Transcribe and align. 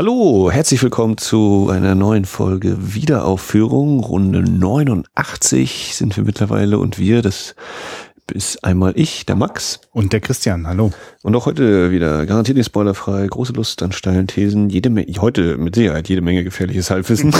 Hallo, 0.00 0.50
herzlich 0.50 0.82
willkommen 0.82 1.18
zu 1.18 1.68
einer 1.70 1.94
neuen 1.94 2.24
Folge 2.24 2.94
Wiederaufführung. 2.94 4.00
Runde 4.00 4.42
89 4.42 5.94
sind 5.94 6.16
wir 6.16 6.24
mittlerweile 6.24 6.78
und 6.78 6.98
wir, 6.98 7.20
das 7.20 7.54
ist 8.32 8.64
einmal 8.64 8.94
ich, 8.96 9.26
der 9.26 9.36
Max. 9.36 9.82
Und 9.92 10.14
der 10.14 10.20
Christian, 10.20 10.66
hallo. 10.66 10.90
Und 11.22 11.36
auch 11.36 11.44
heute 11.44 11.90
wieder 11.90 12.24
garantiert 12.24 12.56
nicht 12.56 12.68
spoilerfrei, 12.68 13.26
große 13.26 13.52
Lust 13.52 13.82
an 13.82 13.92
steilen 13.92 14.26
Thesen, 14.26 14.70
jede 14.70 14.88
Menge, 14.88 15.12
heute 15.20 15.58
mit 15.58 15.74
Sicherheit 15.74 16.08
jede 16.08 16.22
Menge 16.22 16.44
gefährliches 16.44 16.90
Halbwissen. 16.90 17.34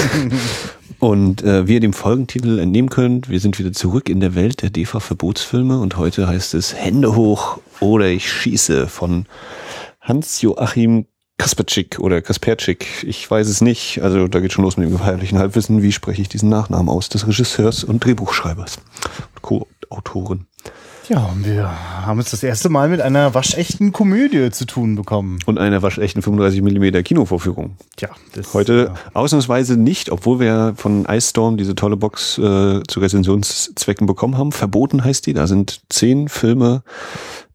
und 0.99 1.43
äh, 1.43 1.67
wie 1.67 1.73
ihr 1.73 1.81
dem 1.81 1.95
Folgentitel 1.95 2.59
entnehmen 2.59 2.91
könnt, 2.91 3.31
wir 3.31 3.41
sind 3.41 3.59
wieder 3.59 3.73
zurück 3.73 4.11
in 4.11 4.21
der 4.21 4.35
Welt 4.35 4.61
der 4.61 4.69
DEFA-Verbotsfilme 4.69 5.81
und 5.81 5.97
heute 5.97 6.29
heißt 6.29 6.53
es 6.53 6.75
Hände 6.75 7.17
hoch 7.17 7.59
oder 7.81 8.09
ich 8.09 8.31
schieße 8.31 8.87
von 8.87 9.25
Hans-Joachim 10.03 11.07
Kasperczyk 11.41 11.98
oder 12.00 12.20
Kasperczyk, 12.20 13.02
ich 13.02 13.30
weiß 13.30 13.48
es 13.48 13.62
nicht. 13.62 14.02
Also 14.02 14.29
da 14.29 14.40
geht 14.40 14.53
schon 14.53 14.62
los 14.62 14.76
mit 14.76 14.86
dem 14.86 14.93
gefährlichen 14.93 15.39
Halbwissen. 15.39 15.81
Wie 15.81 15.90
spreche 15.90 16.21
ich 16.21 16.29
diesen 16.29 16.50
Nachnamen 16.50 16.90
aus? 16.90 17.08
Des 17.08 17.26
Regisseurs 17.26 17.82
und 17.82 18.04
Drehbuchschreibers 18.04 18.76
und 18.76 19.40
Co-Autoren. 19.40 20.46
Ja, 21.08 21.25
und 21.25 21.46
wir 21.46 21.71
haben 22.04 22.18
uns 22.18 22.31
das 22.31 22.43
erste 22.43 22.68
Mal 22.68 22.90
mit 22.90 23.00
einer 23.00 23.32
waschechten 23.32 23.90
Komödie 23.90 24.50
zu 24.50 24.67
tun 24.67 24.96
bekommen. 24.96 25.39
Und 25.46 25.57
einer 25.57 25.81
waschechten 25.81 26.21
35 26.21 26.61
mm 26.61 27.03
Kinovorführung. 27.04 27.76
Tja, 27.96 28.11
das 28.34 28.53
Heute 28.53 28.93
ja. 28.95 29.11
ausnahmsweise 29.14 29.79
nicht, 29.79 30.12
obwohl 30.12 30.40
wir 30.40 30.75
von 30.76 31.07
Ice 31.07 31.31
Storm 31.31 31.57
diese 31.57 31.75
tolle 31.75 31.96
Box 31.96 32.36
äh, 32.36 32.83
zu 32.86 33.00
Rezensionszwecken 33.00 34.06
bekommen 34.06 34.36
haben. 34.36 34.53
Verboten 34.53 35.03
heißt 35.03 35.27
die. 35.27 35.33
Da 35.33 35.47
sind 35.47 35.81
zehn 35.89 36.28
Filme 36.28 36.83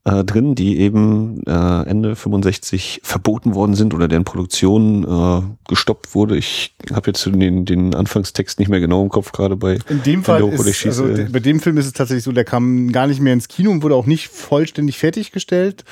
äh, 0.06 0.24
drin, 0.24 0.56
die 0.56 0.80
eben 0.80 1.42
äh, 1.48 1.90
Ende 1.90 2.16
65 2.16 3.02
verboten 3.04 3.56
worden 3.56 3.76
sind 3.76 3.94
oder 3.94 4.08
deren 4.08 4.24
Produktion 4.24 5.04
äh, 5.04 5.42
gestoppt 5.68 6.14
wurde. 6.14 6.38
Ich 6.38 6.76
habe 6.94 7.08
jetzt 7.08 7.26
den, 7.26 7.66
den 7.66 7.96
Anfangstext 7.96 8.60
nicht 8.60 8.70
mehr 8.70 8.80
genau 8.80 9.02
im 9.02 9.10
Kopf, 9.10 9.32
gerade 9.32 9.56
bei 9.56 9.80
In 9.90 10.04
dem 10.04 10.24
Fall 10.24 10.44
ist, 10.44 10.86
also 10.86 11.06
bei 11.32 11.40
dem 11.40 11.60
Film 11.60 11.78
ist 11.78 11.88
es 11.88 11.94
tatsächlich 11.94 12.24
so, 12.24 12.32
der 12.32 12.46
kam 12.46 12.92
gar 12.92 13.08
nicht 13.08 13.20
mehr 13.20 13.34
ins 13.34 13.48
Kino 13.48 13.72
und 13.72 13.82
wurde 13.82 13.96
auch 13.96 14.06
nicht 14.06 14.30
vollständig 14.30 15.00
fertiggestellt. 15.00 15.84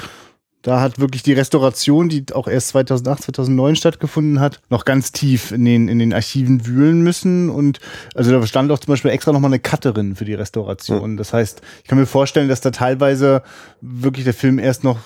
Da 0.63 0.79
hat 0.79 0.97
wirklich 0.97 1.23
die 1.23 1.33
Restauration, 1.33 2.07
die 2.07 2.25
auch 2.33 2.47
erst 2.47 2.69
2008, 2.69 3.23
2009 3.23 3.75
stattgefunden 3.75 4.39
hat, 4.39 4.61
noch 4.69 4.85
ganz 4.85 5.11
tief 5.11 5.51
in 5.51 5.65
den, 5.65 5.89
in 5.89 5.99
den 5.99 6.13
Archiven 6.13 6.65
wühlen 6.65 7.01
müssen. 7.01 7.49
Und 7.49 7.79
also 8.15 8.31
da 8.31 8.47
stand 8.47 8.71
auch 8.71 8.79
zum 8.79 8.93
Beispiel 8.93 9.11
extra 9.11 9.33
nochmal 9.33 9.49
eine 9.49 9.59
Cutterin 9.59 10.15
für 10.15 10.25
die 10.25 10.33
Restauration. 10.33 11.17
Das 11.17 11.33
heißt, 11.33 11.61
ich 11.83 11.89
kann 11.89 11.99
mir 11.99 12.05
vorstellen, 12.05 12.47
dass 12.47 12.61
da 12.61 12.71
teilweise 12.71 13.43
wirklich 13.81 14.23
der 14.23 14.33
Film 14.33 14.57
erst 14.57 14.85
noch 14.85 14.99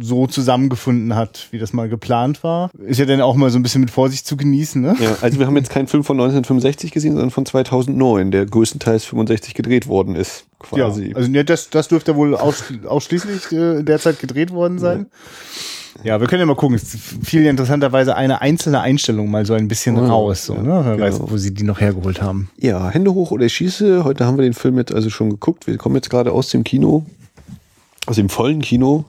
so 0.00 0.26
zusammengefunden 0.26 1.14
hat, 1.14 1.48
wie 1.50 1.58
das 1.58 1.72
mal 1.72 1.88
geplant 1.88 2.44
war. 2.44 2.70
Ist 2.78 3.00
ja 3.00 3.06
dann 3.06 3.20
auch 3.20 3.34
mal 3.34 3.50
so 3.50 3.58
ein 3.58 3.62
bisschen 3.62 3.80
mit 3.80 3.90
Vorsicht 3.90 4.26
zu 4.26 4.36
genießen, 4.36 4.80
ne? 4.80 4.94
Ja, 5.00 5.16
also 5.22 5.38
wir 5.38 5.46
haben 5.46 5.56
jetzt 5.56 5.70
keinen 5.70 5.88
Film 5.88 6.04
von 6.04 6.16
1965 6.16 6.92
gesehen, 6.92 7.12
sondern 7.12 7.30
von 7.30 7.46
2009, 7.46 8.30
der 8.30 8.46
größtenteils 8.46 9.04
65 9.06 9.54
gedreht 9.54 9.86
worden 9.86 10.14
ist, 10.14 10.47
quasi. 10.58 11.10
Ja, 11.10 11.16
also 11.16 11.30
ne, 11.30 11.44
das, 11.44 11.70
das 11.70 11.88
dürfte 11.88 12.16
wohl 12.16 12.34
ausschließlich 12.34 13.52
äh, 13.52 13.82
derzeit 13.82 14.18
gedreht 14.20 14.50
worden 14.50 14.78
sein. 14.78 15.06
Ja. 15.10 15.18
Ja, 16.04 16.20
wir 16.20 16.28
können 16.28 16.40
ja 16.40 16.46
mal 16.46 16.54
gucken. 16.54 16.76
Es 16.76 16.96
fiel 17.24 17.44
interessanterweise 17.46 18.14
eine 18.14 18.40
einzelne 18.40 18.80
Einstellung 18.80 19.30
mal 19.30 19.44
so 19.44 19.54
ein 19.54 19.66
bisschen 19.66 19.96
oh, 19.96 20.06
raus, 20.06 20.46
so, 20.46 20.54
ne? 20.54 20.82
Wer 20.84 20.96
genau. 20.96 21.06
weiß, 21.06 21.20
wo 21.22 21.36
sie 21.36 21.52
die 21.52 21.64
noch 21.64 21.80
hergeholt 21.80 22.22
haben. 22.22 22.50
Ja, 22.56 22.88
Hände 22.88 23.14
hoch 23.14 23.32
oder 23.32 23.46
ich 23.46 23.54
schieße. 23.54 24.04
Heute 24.04 24.24
haben 24.24 24.38
wir 24.38 24.42
den 24.42 24.54
Film 24.54 24.78
jetzt 24.78 24.92
also 24.92 25.10
schon 25.10 25.30
geguckt. 25.30 25.66
Wir 25.66 25.76
kommen 25.76 25.96
jetzt 25.96 26.10
gerade 26.10 26.30
aus 26.32 26.50
dem 26.50 26.62
Kino, 26.62 27.04
aus 28.06 28.16
dem 28.16 28.28
vollen 28.28 28.60
Kino 28.60 29.06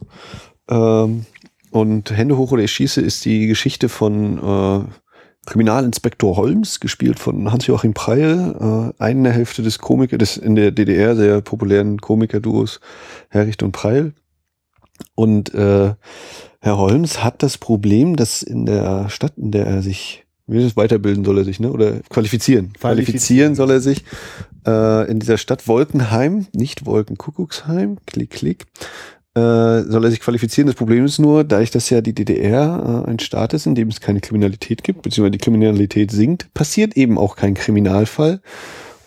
ähm, 0.69 1.25
und 1.69 2.09
Hände 2.09 2.37
hoch 2.37 2.51
oder 2.51 2.63
ich 2.63 2.71
schieße 2.71 3.01
ist 3.01 3.23
die 3.25 3.45
Geschichte 3.45 3.87
von 3.87 4.39
äh, 4.39 4.83
Kriminalinspektor 5.49 6.37
Holmes, 6.37 6.79
gespielt 6.79 7.17
von 7.17 7.51
Hans-Joachim 7.51 7.95
Preil, 7.95 8.93
äh, 8.97 9.03
eine 9.03 9.31
Hälfte 9.31 9.63
des 9.63 9.79
Komiker, 9.79 10.19
des 10.19 10.37
in 10.37 10.55
der 10.55 10.69
DDR 10.69 11.15
sehr 11.15 11.41
populären 11.41 11.99
Komikerduos 11.99 12.79
Herricht 13.29 13.63
und 13.63 13.71
Preil. 13.71 14.13
Und 15.15 15.51
äh, 15.55 15.95
Herr 16.61 16.77
Holmes 16.77 17.23
hat 17.23 17.41
das 17.41 17.57
Problem, 17.57 18.15
dass 18.15 18.43
in 18.43 18.67
der 18.67 19.09
Stadt, 19.09 19.33
in 19.37 19.51
der 19.51 19.65
er 19.65 19.81
sich 19.81 20.23
wie 20.45 20.63
das 20.63 20.75
weiterbilden 20.75 21.23
soll 21.23 21.37
er 21.37 21.43
sich, 21.43 21.59
ne? 21.59 21.71
Oder 21.71 21.99
qualifizieren. 22.09 22.73
Qualifizieren 22.73 23.53
soll 23.53 23.69
er 23.69 23.81
sich 23.81 24.03
äh, 24.65 25.09
in 25.09 25.19
dieser 25.19 25.37
Stadt 25.37 25.67
Wolkenheim, 25.67 26.47
nicht 26.53 26.87
Wolkenkuckucksheim, 26.87 27.97
klick, 28.07 28.31
klick, 28.31 28.65
soll 29.39 30.03
er 30.03 30.11
sich 30.11 30.19
qualifizieren. 30.19 30.67
Das 30.67 30.75
Problem 30.75 31.05
ist 31.05 31.19
nur, 31.19 31.43
da 31.43 31.61
ich 31.61 31.71
das 31.71 31.89
ja 31.89 32.01
die 32.01 32.13
DDR 32.13 33.03
äh, 33.05 33.09
ein 33.09 33.19
Staat 33.19 33.53
ist, 33.53 33.65
in 33.65 33.75
dem 33.75 33.89
es 33.89 34.01
keine 34.01 34.21
Kriminalität 34.21 34.83
gibt, 34.83 35.01
beziehungsweise 35.01 35.31
die 35.31 35.37
Kriminalität 35.37 36.11
sinkt, 36.11 36.53
passiert 36.53 36.95
eben 36.97 37.17
auch 37.17 37.35
kein 37.35 37.53
Kriminalfall. 37.53 38.41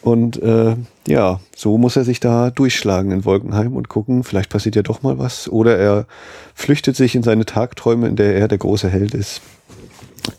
Und 0.03 0.43
äh, 0.43 0.75
ja, 1.07 1.41
so 1.57 1.79
muss 1.79 1.97
er 1.97 2.05
sich 2.05 2.19
da 2.19 2.51
durchschlagen 2.51 3.13
in 3.13 3.25
Wolkenheim 3.25 3.77
und 3.77 3.89
gucken, 3.89 4.25
vielleicht 4.25 4.51
passiert 4.51 4.75
ja 4.75 4.83
doch 4.83 5.03
mal 5.03 5.19
was. 5.19 5.49
Oder 5.49 5.79
er 5.79 6.07
flüchtet 6.55 6.97
sich 6.97 7.15
in 7.15 7.23
seine 7.23 7.47
Tagträume, 7.47 8.09
in 8.09 8.17
der 8.17 8.35
er 8.35 8.49
der 8.49 8.59
große 8.59 8.89
Held 8.89 9.15
ist. 9.15 9.41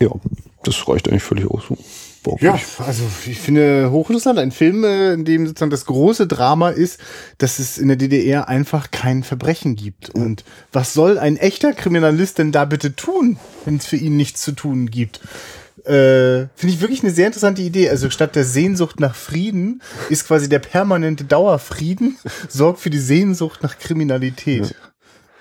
Ja, 0.02 0.10
das 0.64 0.88
reicht 0.88 1.08
eigentlich 1.08 1.24
völlig 1.24 1.50
aus. 1.50 1.64
Boah, 2.24 2.38
ja, 2.40 2.58
also 2.78 3.04
ich 3.26 3.40
finde 3.40 3.92
hochinteressant. 3.92 4.40
Ein 4.40 4.52
Film, 4.52 4.86
äh, 4.86 5.14
in 5.14 5.26
dem 5.26 5.46
sozusagen 5.46 5.72
das 5.72 5.86
große 5.86 6.26
Drama 6.26 6.70
ist, 6.70 7.00
dass 7.38 7.60
es 7.60 7.78
in 7.78 7.90
der 7.90 7.98
DDR 7.98 8.48
einfach 8.48 8.92
kein 8.92 9.24
Verbrechen 9.24 9.76
gibt. 9.76 10.10
Und 10.10 10.46
was 10.72 10.94
soll 10.94 11.20
ein 11.20 11.36
echter 11.36 11.74
Kriminalist 11.74 12.38
denn 12.38 12.54
da 12.54 12.64
bitte 12.64 12.96
tun, 12.96 13.38
wenn 13.66 13.76
es 13.78 13.86
für 13.86 13.98
ihn 13.98 14.16
nichts 14.16 14.42
zu 14.42 14.54
tun 14.54 14.90
gibt? 14.90 15.20
Äh, 15.86 16.48
finde 16.56 16.76
ich 16.76 16.80
wirklich 16.80 17.04
eine 17.04 17.12
sehr 17.12 17.28
interessante 17.28 17.62
Idee. 17.62 17.90
Also 17.90 18.10
statt 18.10 18.38
der 18.38 18.46
Sehnsucht 18.46 19.02
nach 19.02 19.16
Frieden 19.16 19.82
ist 20.10 20.26
quasi 20.26 20.48
der 20.48 20.60
permanente 20.60 21.26
Dauerfrieden 21.26 22.18
sorgt 22.48 22.80
für 22.80 22.90
die 22.90 23.00
Sehnsucht 23.00 23.62
nach 23.64 23.78
Kriminalität. 23.78 24.68
Ja. 24.68 24.76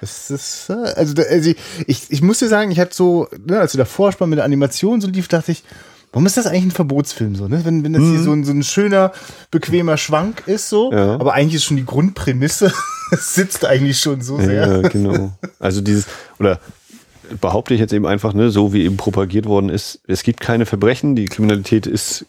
Das 0.01 0.33
ist, 0.33 0.69
äh, 0.69 0.73
also, 0.73 1.15
also 1.23 1.53
ich, 1.87 2.11
ich 2.11 2.23
muss 2.23 2.41
dir 2.41 2.49
sagen, 2.49 2.73
ich 2.73 2.81
hatte 2.81 2.93
so, 2.93 3.29
ne, 3.47 3.61
als 3.61 3.71
der 3.71 3.87
Vorspann 3.87 4.31
mit 4.31 4.39
der 4.39 4.45
Animation 4.45 5.01
so 5.01 5.07
lief, 5.07 5.29
dachte 5.29 5.53
ich, 5.53 5.63
Warum 6.13 6.27
ist 6.27 6.37
das 6.37 6.47
eigentlich 6.47 6.65
ein 6.65 6.71
Verbotsfilm 6.71 7.35
so, 7.35 7.49
ne? 7.49 7.65
Wenn, 7.65 7.85
wenn 7.85 7.95
das 7.95 8.03
mhm. 8.03 8.11
hier 8.11 8.23
so 8.23 8.33
ein, 8.33 8.45
so 8.45 8.53
ein 8.53 8.63
schöner, 8.63 9.13
bequemer 9.51 9.97
Schwank 9.97 10.43
ist 10.47 10.69
so, 10.69 10.93
ja. 10.93 11.15
aber 11.15 11.33
eigentlich 11.33 11.55
ist 11.55 11.65
schon 11.65 11.79
die 11.79 11.87
Grundprämisse, 11.87 12.73
es 13.11 13.35
sitzt 13.35 13.65
eigentlich 13.65 13.99
schon 13.99 14.21
so 14.21 14.39
sehr. 14.39 14.83
Ja, 14.83 14.89
genau. 14.89 15.33
Also 15.59 15.81
dieses, 15.81 16.07
oder 16.39 16.61
behaupte 17.41 17.73
ich 17.73 17.81
jetzt 17.81 17.95
eben 17.95 18.07
einfach, 18.07 18.35
ne, 18.35 18.51
so 18.51 18.75
wie 18.75 18.85
eben 18.85 18.99
propagiert 18.99 19.47
worden 19.47 19.71
ist, 19.71 20.01
es 20.07 20.23
gibt 20.23 20.41
keine 20.41 20.67
Verbrechen, 20.67 21.17
die 21.17 21.25
Kriminalität 21.25 21.87
ist 21.87 22.27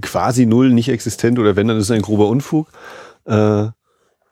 quasi 0.00 0.46
null, 0.46 0.70
nicht 0.70 0.88
existent 0.88 1.38
oder 1.38 1.54
wenn, 1.54 1.68
dann 1.68 1.76
ist 1.76 1.84
es 1.84 1.90
ein 1.90 2.02
grober 2.02 2.28
Unfug. 2.28 2.68
Äh, 3.26 3.68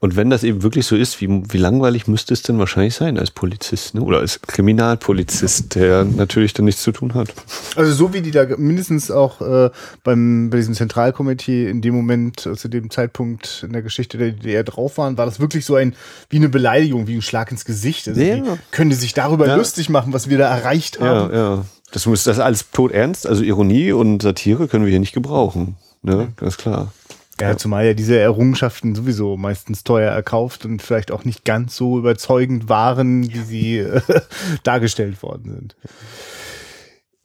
und 0.02 0.16
wenn 0.16 0.30
das 0.30 0.44
eben 0.44 0.62
wirklich 0.62 0.86
so 0.86 0.96
ist, 0.96 1.20
wie, 1.20 1.28
wie 1.28 1.58
langweilig 1.58 2.08
müsste 2.08 2.32
es 2.32 2.40
denn 2.40 2.58
wahrscheinlich 2.58 2.94
sein 2.94 3.18
als 3.18 3.30
Polizist 3.30 3.94
ne? 3.94 4.00
oder 4.00 4.20
als 4.20 4.40
Kriminalpolizist, 4.40 5.74
der 5.74 6.04
natürlich 6.04 6.54
dann 6.54 6.64
nichts 6.64 6.82
zu 6.82 6.90
tun 6.90 7.12
hat. 7.12 7.34
Also 7.76 7.92
so 7.92 8.14
wie 8.14 8.22
die 8.22 8.30
da 8.30 8.46
mindestens 8.56 9.10
auch 9.10 9.42
äh, 9.42 9.68
beim, 10.02 10.48
bei 10.48 10.56
diesem 10.56 10.72
Zentralkomitee 10.72 11.68
in 11.68 11.82
dem 11.82 11.94
Moment, 11.94 12.46
äh, 12.46 12.56
zu 12.56 12.68
dem 12.68 12.88
Zeitpunkt 12.88 13.62
in 13.66 13.74
der 13.74 13.82
Geschichte 13.82 14.16
der 14.16 14.30
DDR 14.30 14.64
drauf 14.64 14.96
waren, 14.96 15.18
war 15.18 15.26
das 15.26 15.38
wirklich 15.38 15.66
so 15.66 15.74
ein, 15.74 15.94
wie 16.30 16.38
eine 16.38 16.48
Beleidigung, 16.48 17.06
wie 17.06 17.16
ein 17.16 17.22
Schlag 17.22 17.50
ins 17.50 17.66
Gesicht. 17.66 18.08
Also 18.08 18.22
ja. 18.22 18.36
die 18.36 18.42
können 18.70 18.92
sich 18.92 19.12
darüber 19.12 19.48
ja. 19.48 19.56
lustig 19.56 19.90
machen, 19.90 20.14
was 20.14 20.30
wir 20.30 20.38
da 20.38 20.48
erreicht 20.48 20.98
haben. 20.98 21.30
Ja, 21.30 21.56
ja. 21.56 21.64
Das 21.92 22.06
muss 22.06 22.24
das 22.24 22.38
alles 22.38 22.70
tot 22.70 22.92
ernst, 22.92 23.26
also 23.26 23.42
Ironie 23.42 23.92
und 23.92 24.22
Satire 24.22 24.66
können 24.66 24.86
wir 24.86 24.90
hier 24.90 25.00
nicht 25.00 25.12
gebrauchen. 25.12 25.76
Ne? 26.02 26.28
Ganz 26.36 26.56
klar. 26.56 26.90
Ja, 27.40 27.56
zumal 27.56 27.86
ja 27.86 27.94
diese 27.94 28.18
Errungenschaften 28.18 28.94
sowieso 28.94 29.36
meistens 29.36 29.82
teuer 29.84 30.12
erkauft 30.12 30.64
und 30.64 30.82
vielleicht 30.82 31.10
auch 31.10 31.24
nicht 31.24 31.44
ganz 31.44 31.74
so 31.74 31.98
überzeugend 31.98 32.68
waren, 32.68 33.32
wie 33.32 33.38
sie 33.38 33.78
äh, 33.78 34.00
dargestellt 34.62 35.22
worden 35.22 35.52
sind. 35.52 35.76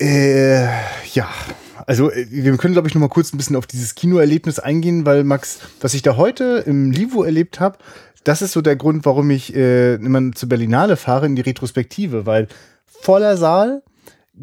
Äh, 0.01 0.65
ja, 1.13 1.29
also 1.85 2.11
äh, 2.11 2.27
wir 2.29 2.55
können, 2.57 2.73
glaube 2.73 2.87
ich, 2.87 2.95
noch 2.95 3.01
mal 3.01 3.09
kurz 3.09 3.33
ein 3.33 3.37
bisschen 3.37 3.55
auf 3.55 3.67
dieses 3.67 3.95
Kinoerlebnis 3.95 4.59
eingehen, 4.59 5.05
weil 5.05 5.23
Max, 5.23 5.59
was 5.81 5.93
ich 5.93 6.01
da 6.01 6.17
heute 6.17 6.63
im 6.65 6.91
Livo 6.91 7.23
erlebt 7.23 7.59
habe, 7.59 7.77
das 8.23 8.41
ist 8.41 8.53
so 8.53 8.61
der 8.61 8.75
Grund, 8.75 9.05
warum 9.05 9.29
ich 9.29 9.55
äh, 9.55 9.95
immer 9.95 10.31
zur 10.33 10.49
Berlinale 10.49 10.97
fahre 10.97 11.27
in 11.27 11.35
die 11.35 11.43
Retrospektive, 11.43 12.25
weil 12.25 12.47
voller 12.85 13.37
Saal, 13.37 13.83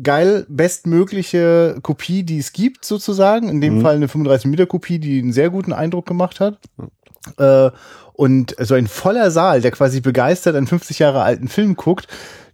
geil 0.03 0.47
bestmögliche 0.49 1.79
Kopie, 1.83 2.23
die 2.23 2.39
es 2.39 2.53
gibt, 2.53 2.85
sozusagen. 2.85 3.49
In 3.49 3.61
dem 3.61 3.79
mhm. 3.79 3.83
Fall 3.83 3.97
eine 3.97 4.09
35 4.09 4.51
Meter 4.51 4.67
Kopie, 4.67 4.99
die 4.99 5.19
einen 5.19 5.33
sehr 5.33 5.51
guten 5.51 5.73
Eindruck 5.73 6.07
gemacht 6.07 6.41
hat. 6.41 6.59
Äh, 7.39 7.71
und 8.15 8.55
so 8.59 8.75
ein 8.75 8.87
voller 8.87 9.31
Saal, 9.31 9.61
der 9.61 9.71
quasi 9.71 10.01
begeistert 10.01 10.55
einen 10.57 10.67
50 10.67 10.99
Jahre 10.99 11.23
alten 11.23 11.49
Film 11.49 11.77
guckt, 11.77 12.09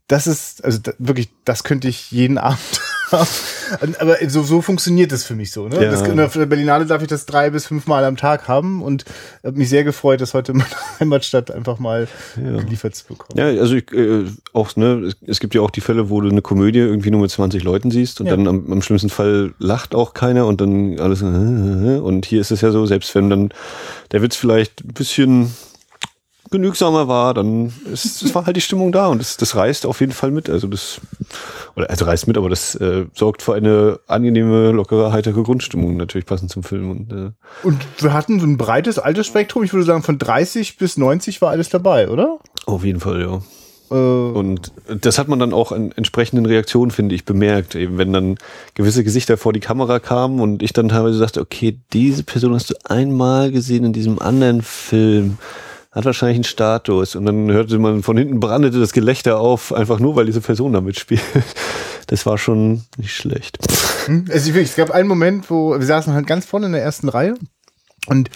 das 0.06 0.26
ist, 0.26 0.64
also 0.64 0.79
da, 0.79 0.93
wirklich, 0.99 1.29
das 1.44 1.64
könnte 1.64 1.88
ich 1.88 2.11
jeden 2.11 2.38
Abend 2.38 2.81
Aber 3.99 4.17
so, 4.29 4.43
so 4.43 4.63
funktioniert 4.63 5.13
das 5.13 5.25
für 5.25 5.35
mich 5.35 5.53
so. 5.53 5.69
Ne? 5.69 5.83
Ja. 5.83 5.91
Das, 5.91 6.03
in 6.03 6.17
der 6.17 6.29
Berlinale 6.47 6.87
darf 6.87 7.03
ich 7.03 7.09
das 7.09 7.27
drei 7.27 7.51
bis 7.51 7.67
fünf 7.67 7.87
Mal 7.87 8.05
am 8.05 8.17
Tag 8.17 8.49
haben 8.49 8.83
und 8.83 9.05
habe 9.45 9.57
mich 9.59 9.69
sehr 9.69 9.85
gefreut, 9.85 10.21
das 10.21 10.35
heute 10.35 10.53
in 10.53 10.59
meiner 10.59 10.71
Heimatstadt 11.01 11.51
einfach 11.51 11.79
mal 11.79 12.09
Ja. 12.37 12.57
geliefert 12.61 12.95
zu 12.95 13.07
bekommen. 13.07 13.39
Ja, 13.39 13.47
also 13.61 13.75
ich, 13.77 13.93
äh, 13.93 14.25
auch, 14.53 14.75
ne, 14.77 15.13
es, 15.27 15.41
gibt 15.41 15.55
ja 15.55 15.61
auch 15.61 15.71
die 15.71 15.81
Fälle, 15.81 16.11
wo 16.11 16.21
du 16.21 16.29
eine 16.29 16.43
Komödie 16.43 16.81
irgendwie 16.81 17.11
nur 17.11 17.21
mit 17.23 17.31
20 17.31 17.63
Leuten 17.63 17.91
siehst 17.91 18.21
und 18.21 18.27
Ja. 18.27 18.37
dann 18.37 18.47
am, 18.47 18.73
am 18.73 18.83
schlimmsten 18.83 19.11
Fall 19.11 19.53
lacht 19.59 19.95
auch 19.95 20.15
keiner 20.15 20.47
und 20.47 20.61
dann 20.61 20.99
alles 20.99 21.23
und 21.23 22.27
hier 22.27 22.41
ist 22.41 22.51
es 22.51 22.61
ja 22.61 22.71
so, 22.71 22.87
selbst 22.87 23.15
wenn 23.15 23.31
dann 23.31 23.51
der 24.13 24.23
Witz 24.23 24.37
vielleicht 24.37 24.85
ein 24.85 24.93
bisschen 24.95 25.53
genügsamer 26.50 27.09
war, 27.09 27.35
dann 27.35 27.73
ist, 27.93 28.23
es 28.23 28.35
war 28.35 28.47
halt 28.47 28.56
die 28.56 28.61
Stimmung 28.61 28.93
da 28.93 29.09
und 29.09 29.21
das, 29.21 29.37
das 29.37 29.55
reißt 29.55 29.87
auf 29.87 30.00
jeden 30.00 30.12
Fall 30.12 30.31
mit. 30.31 30.49
Also 30.49 30.67
das, 30.67 31.00
oder 31.77 31.91
also 31.91 32.05
reißt 32.05 32.27
mit, 32.27 32.37
aber 32.37 32.49
das 32.49 32.75
äh, 32.77 33.06
sorgt 33.15 33.43
für 33.43 33.55
eine 33.55 34.00
angenehme, 34.06 34.71
lockere, 34.71 35.12
heitere 35.12 35.43
Grundstimmung 35.43 35.97
natürlich 35.97 36.27
passend 36.27 36.50
zum 36.50 36.62
Film 36.62 36.91
und 36.91 37.12
äh, 37.12 37.31
Und 37.62 37.79
wir 37.99 38.12
hatten 38.12 38.41
so 38.41 38.47
ein 38.47 38.56
breites 38.56 38.99
Altersspektrum. 38.99 39.62
Ich 39.62 39.73
würde 39.73 39.85
sagen, 39.85 40.03
von 40.03 40.19
30 40.19 40.77
bis 40.77 40.97
90 40.97 41.41
war 41.41 41.50
alles 41.50 41.69
dabei, 41.69 42.09
oder? 42.09 42.39
auf 42.67 42.85
jeden 42.85 43.00
Fall, 43.00 43.21
ja. 43.23 43.41
Äh, 43.91 43.95
Und 43.95 44.73
das 45.00 45.19
hat 45.19 45.29
man 45.29 45.39
dann 45.39 45.53
auch 45.53 45.73
an 45.73 45.93
entsprechenden 45.93 46.47
Reaktionen, 46.47 46.91
finde 46.91 47.15
ich, 47.15 47.25
bemerkt. 47.25 47.75
Eben 47.75 47.99
wenn 47.99 48.12
dann 48.12 48.37
gewisse 48.75 49.05
Gesichter 49.05 49.37
vor 49.37 49.53
die 49.53 49.61
Kamera 49.61 49.99
kamen 49.99 50.41
und 50.41 50.62
ich 50.62 50.73
dann 50.73 50.89
teilweise 50.89 51.19
sagte, 51.19 51.41
okay, 51.41 51.79
diese 51.93 52.23
Person 52.23 52.55
hast 52.55 52.71
du 52.71 52.75
einmal 52.85 53.50
gesehen 53.50 53.85
in 53.85 53.93
diesem 53.93 54.19
anderen 54.19 54.62
Film. 54.62 55.39
Hat 55.99 56.05
wahrscheinlich 56.05 56.37
einen 56.37 56.45
Status. 56.45 57.17
Und 57.17 57.27
dann 57.27 57.50
hörte 57.50 57.77
man 57.81 58.05
von 58.05 58.17
hinten 58.17 58.39
brandete 58.39 58.79
das 58.79 58.93
Gelächter 58.93 59.41
auf, 59.41 59.73
einfach 59.73 59.99
nur, 59.99 60.15
weil 60.15 60.27
diese 60.27 60.41
Person 60.41 60.73
da 60.73 60.81
mitspielt. 60.81 61.23
Das 62.06 62.25
war 62.25 62.39
schon 62.39 62.85
nicht 62.97 63.15
schlecht. 63.15 63.59
Hm? 64.06 64.25
Also 64.33 64.50
es 64.53 64.77
gab 64.77 64.91
einen 64.93 65.09
Moment, 65.09 65.50
wo 65.50 65.79
wir 65.79 65.85
saßen 65.85 66.15
halt 66.15 66.27
ganz 66.27 66.47
vorne 66.47 66.65
in 66.65 66.73
der 66.73 66.83
ersten 66.83 67.11
Reihe. 67.11 67.35
Und 68.06 68.31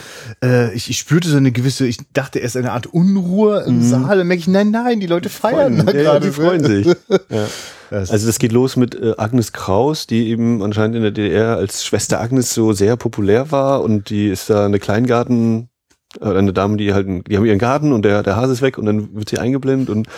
äh, 0.44 0.74
ich, 0.74 0.90
ich 0.90 0.98
spürte 0.98 1.30
so 1.30 1.38
eine 1.38 1.52
gewisse, 1.52 1.86
ich 1.86 1.96
dachte 2.12 2.38
erst 2.38 2.58
eine 2.58 2.72
Art 2.72 2.86
Unruhe 2.86 3.64
im 3.66 3.80
Saal. 3.80 4.18
Dann 4.18 4.26
merke 4.26 4.40
ich, 4.40 4.48
nein, 4.48 4.70
nein, 4.70 5.00
die 5.00 5.06
Leute 5.06 5.30
feiern 5.30 5.78
da 5.78 5.84
Mhm. 5.84 5.98
Ja, 5.98 6.02
gerade. 6.02 6.26
die 6.26 6.32
freuen 6.32 6.64
sich. 6.64 6.86
Ja. 7.30 7.46
Also 7.90 8.26
das 8.26 8.38
geht 8.38 8.52
los 8.52 8.76
mit 8.76 8.94
äh, 8.94 9.12
Agnes 9.18 9.52
Kraus, 9.52 10.06
die 10.06 10.28
eben 10.28 10.62
anscheinend 10.62 10.96
in 10.96 11.02
der 11.02 11.10
DDR 11.10 11.56
als 11.58 11.84
Schwester 11.84 12.22
Agnes 12.22 12.54
so 12.54 12.72
sehr 12.72 12.96
populär 12.96 13.50
war 13.50 13.82
und 13.82 14.08
die 14.08 14.28
ist 14.28 14.48
da 14.48 14.64
eine 14.64 14.78
Kleingarten, 14.78 15.68
eine 16.20 16.52
Dame, 16.52 16.76
die 16.76 16.92
halt, 16.92 17.06
die 17.28 17.36
haben 17.36 17.44
ihren 17.44 17.58
Garten 17.58 17.92
und 17.92 18.04
der, 18.04 18.22
der 18.22 18.36
Hase 18.36 18.52
ist 18.52 18.62
weg 18.62 18.78
und 18.78 18.86
dann 18.86 19.14
wird 19.14 19.28
sie 19.28 19.38
eingeblendet 19.38 19.90
und 19.90 20.08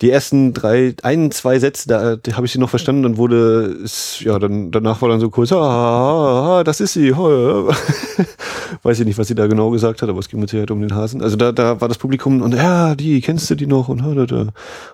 die 0.00 0.10
ersten 0.10 0.52
drei, 0.52 0.94
ein, 1.02 1.30
zwei 1.30 1.58
Sätze, 1.60 1.88
da 1.88 2.16
die 2.16 2.34
habe 2.34 2.46
ich 2.46 2.52
sie 2.52 2.58
noch 2.58 2.70
verstanden, 2.70 3.04
dann 3.04 3.16
wurde 3.16 3.78
es, 3.84 4.18
ja, 4.20 4.38
dann 4.40 4.72
danach 4.72 5.00
war 5.02 5.08
dann 5.08 5.20
so 5.20 5.30
kurz, 5.30 5.52
ah, 5.52 5.56
ah, 5.56 6.58
ah, 6.58 6.64
das 6.64 6.80
ist 6.80 6.94
sie. 6.94 7.14
Weiß 8.82 8.98
ich 8.98 9.06
nicht, 9.06 9.18
was 9.18 9.28
sie 9.28 9.36
da 9.36 9.46
genau 9.46 9.70
gesagt 9.70 10.02
hat, 10.02 10.08
aber 10.08 10.18
es 10.18 10.28
ging 10.28 10.40
mit 10.40 10.50
Sicherheit 10.50 10.72
um 10.72 10.80
den 10.80 10.96
Hasen. 10.96 11.22
Also 11.22 11.36
da, 11.36 11.52
da 11.52 11.80
war 11.80 11.86
das 11.86 11.98
Publikum 11.98 12.42
und 12.42 12.54
ja, 12.54 12.96
die, 12.96 13.20
kennst 13.20 13.48
du 13.50 13.54
die 13.54 13.68
noch? 13.68 13.88
Und, 13.88 14.02
da, 14.16 14.26
da. 14.26 14.48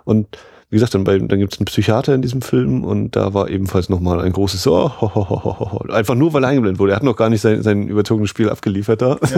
und 0.04 0.26
wie 0.70 0.76
gesagt, 0.76 0.94
dann, 0.94 1.04
bei, 1.04 1.18
dann 1.18 1.38
gibt 1.38 1.52
es 1.52 1.58
einen 1.58 1.66
Psychiater 1.66 2.14
in 2.14 2.22
diesem 2.22 2.42
Film 2.42 2.84
und 2.84 3.16
da 3.16 3.34
war 3.34 3.50
ebenfalls 3.50 3.88
nochmal 3.88 4.20
ein 4.20 4.32
großes 4.32 4.62
so, 4.62 5.00
ho, 5.00 5.14
ho, 5.14 5.28
ho, 5.28 5.72
ho, 5.72 5.92
einfach 5.92 6.14
nur, 6.14 6.32
weil 6.32 6.44
er 6.44 6.50
eingeblendet 6.50 6.78
wurde. 6.78 6.92
Er 6.92 6.96
hat 6.96 7.02
noch 7.02 7.16
gar 7.16 7.28
nicht 7.28 7.40
sein, 7.40 7.62
sein 7.62 7.88
überzogenes 7.88 8.30
Spiel 8.30 8.48
abgeliefert 8.48 9.02
da. 9.02 9.18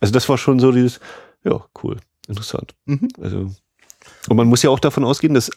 Also 0.00 0.12
das 0.12 0.28
war 0.28 0.38
schon 0.38 0.60
so 0.60 0.70
dieses, 0.70 1.00
ja, 1.42 1.60
cool, 1.82 1.96
interessant. 2.28 2.76
Mhm. 2.86 3.08
Also 3.20 3.50
und 4.28 4.36
man 4.36 4.46
muss 4.46 4.62
ja 4.62 4.70
auch 4.70 4.78
davon 4.78 5.04
ausgehen, 5.04 5.34
dass 5.34 5.50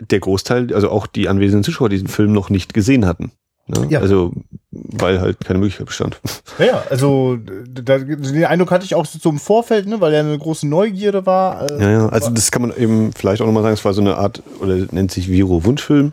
der 0.00 0.20
Großteil, 0.20 0.72
also 0.74 0.90
auch 0.90 1.06
die 1.06 1.28
anwesenden 1.28 1.64
Zuschauer, 1.64 1.88
diesen 1.88 2.08
Film 2.08 2.32
noch 2.32 2.50
nicht 2.50 2.74
gesehen 2.74 3.06
hatten. 3.06 3.32
Ne? 3.66 3.86
Ja. 3.88 4.00
Also, 4.00 4.32
weil 4.70 5.20
halt 5.20 5.40
keine 5.40 5.58
Möglichkeit 5.58 5.86
bestand. 5.86 6.20
Ja, 6.58 6.84
also 6.88 7.36
da, 7.68 7.98
den 7.98 8.44
Eindruck 8.44 8.70
hatte 8.70 8.84
ich 8.84 8.94
auch 8.94 9.04
so 9.06 9.28
im 9.28 9.38
Vorfeld, 9.38 9.88
ne, 9.88 10.00
weil 10.00 10.12
ja 10.12 10.20
eine 10.20 10.38
große 10.38 10.68
Neugierde 10.68 11.26
war. 11.26 11.68
äh, 11.68 11.82
Ja, 11.82 11.90
ja, 11.90 12.08
also 12.08 12.30
das 12.30 12.52
kann 12.52 12.62
man 12.62 12.76
eben 12.76 13.12
vielleicht 13.12 13.42
auch 13.42 13.46
nochmal 13.46 13.64
sagen, 13.64 13.74
es 13.74 13.84
war 13.84 13.92
so 13.92 14.00
eine 14.00 14.16
Art, 14.16 14.42
oder 14.60 14.76
nennt 14.92 15.10
sich 15.10 15.28
Viro-Wunschfilm 15.28 16.12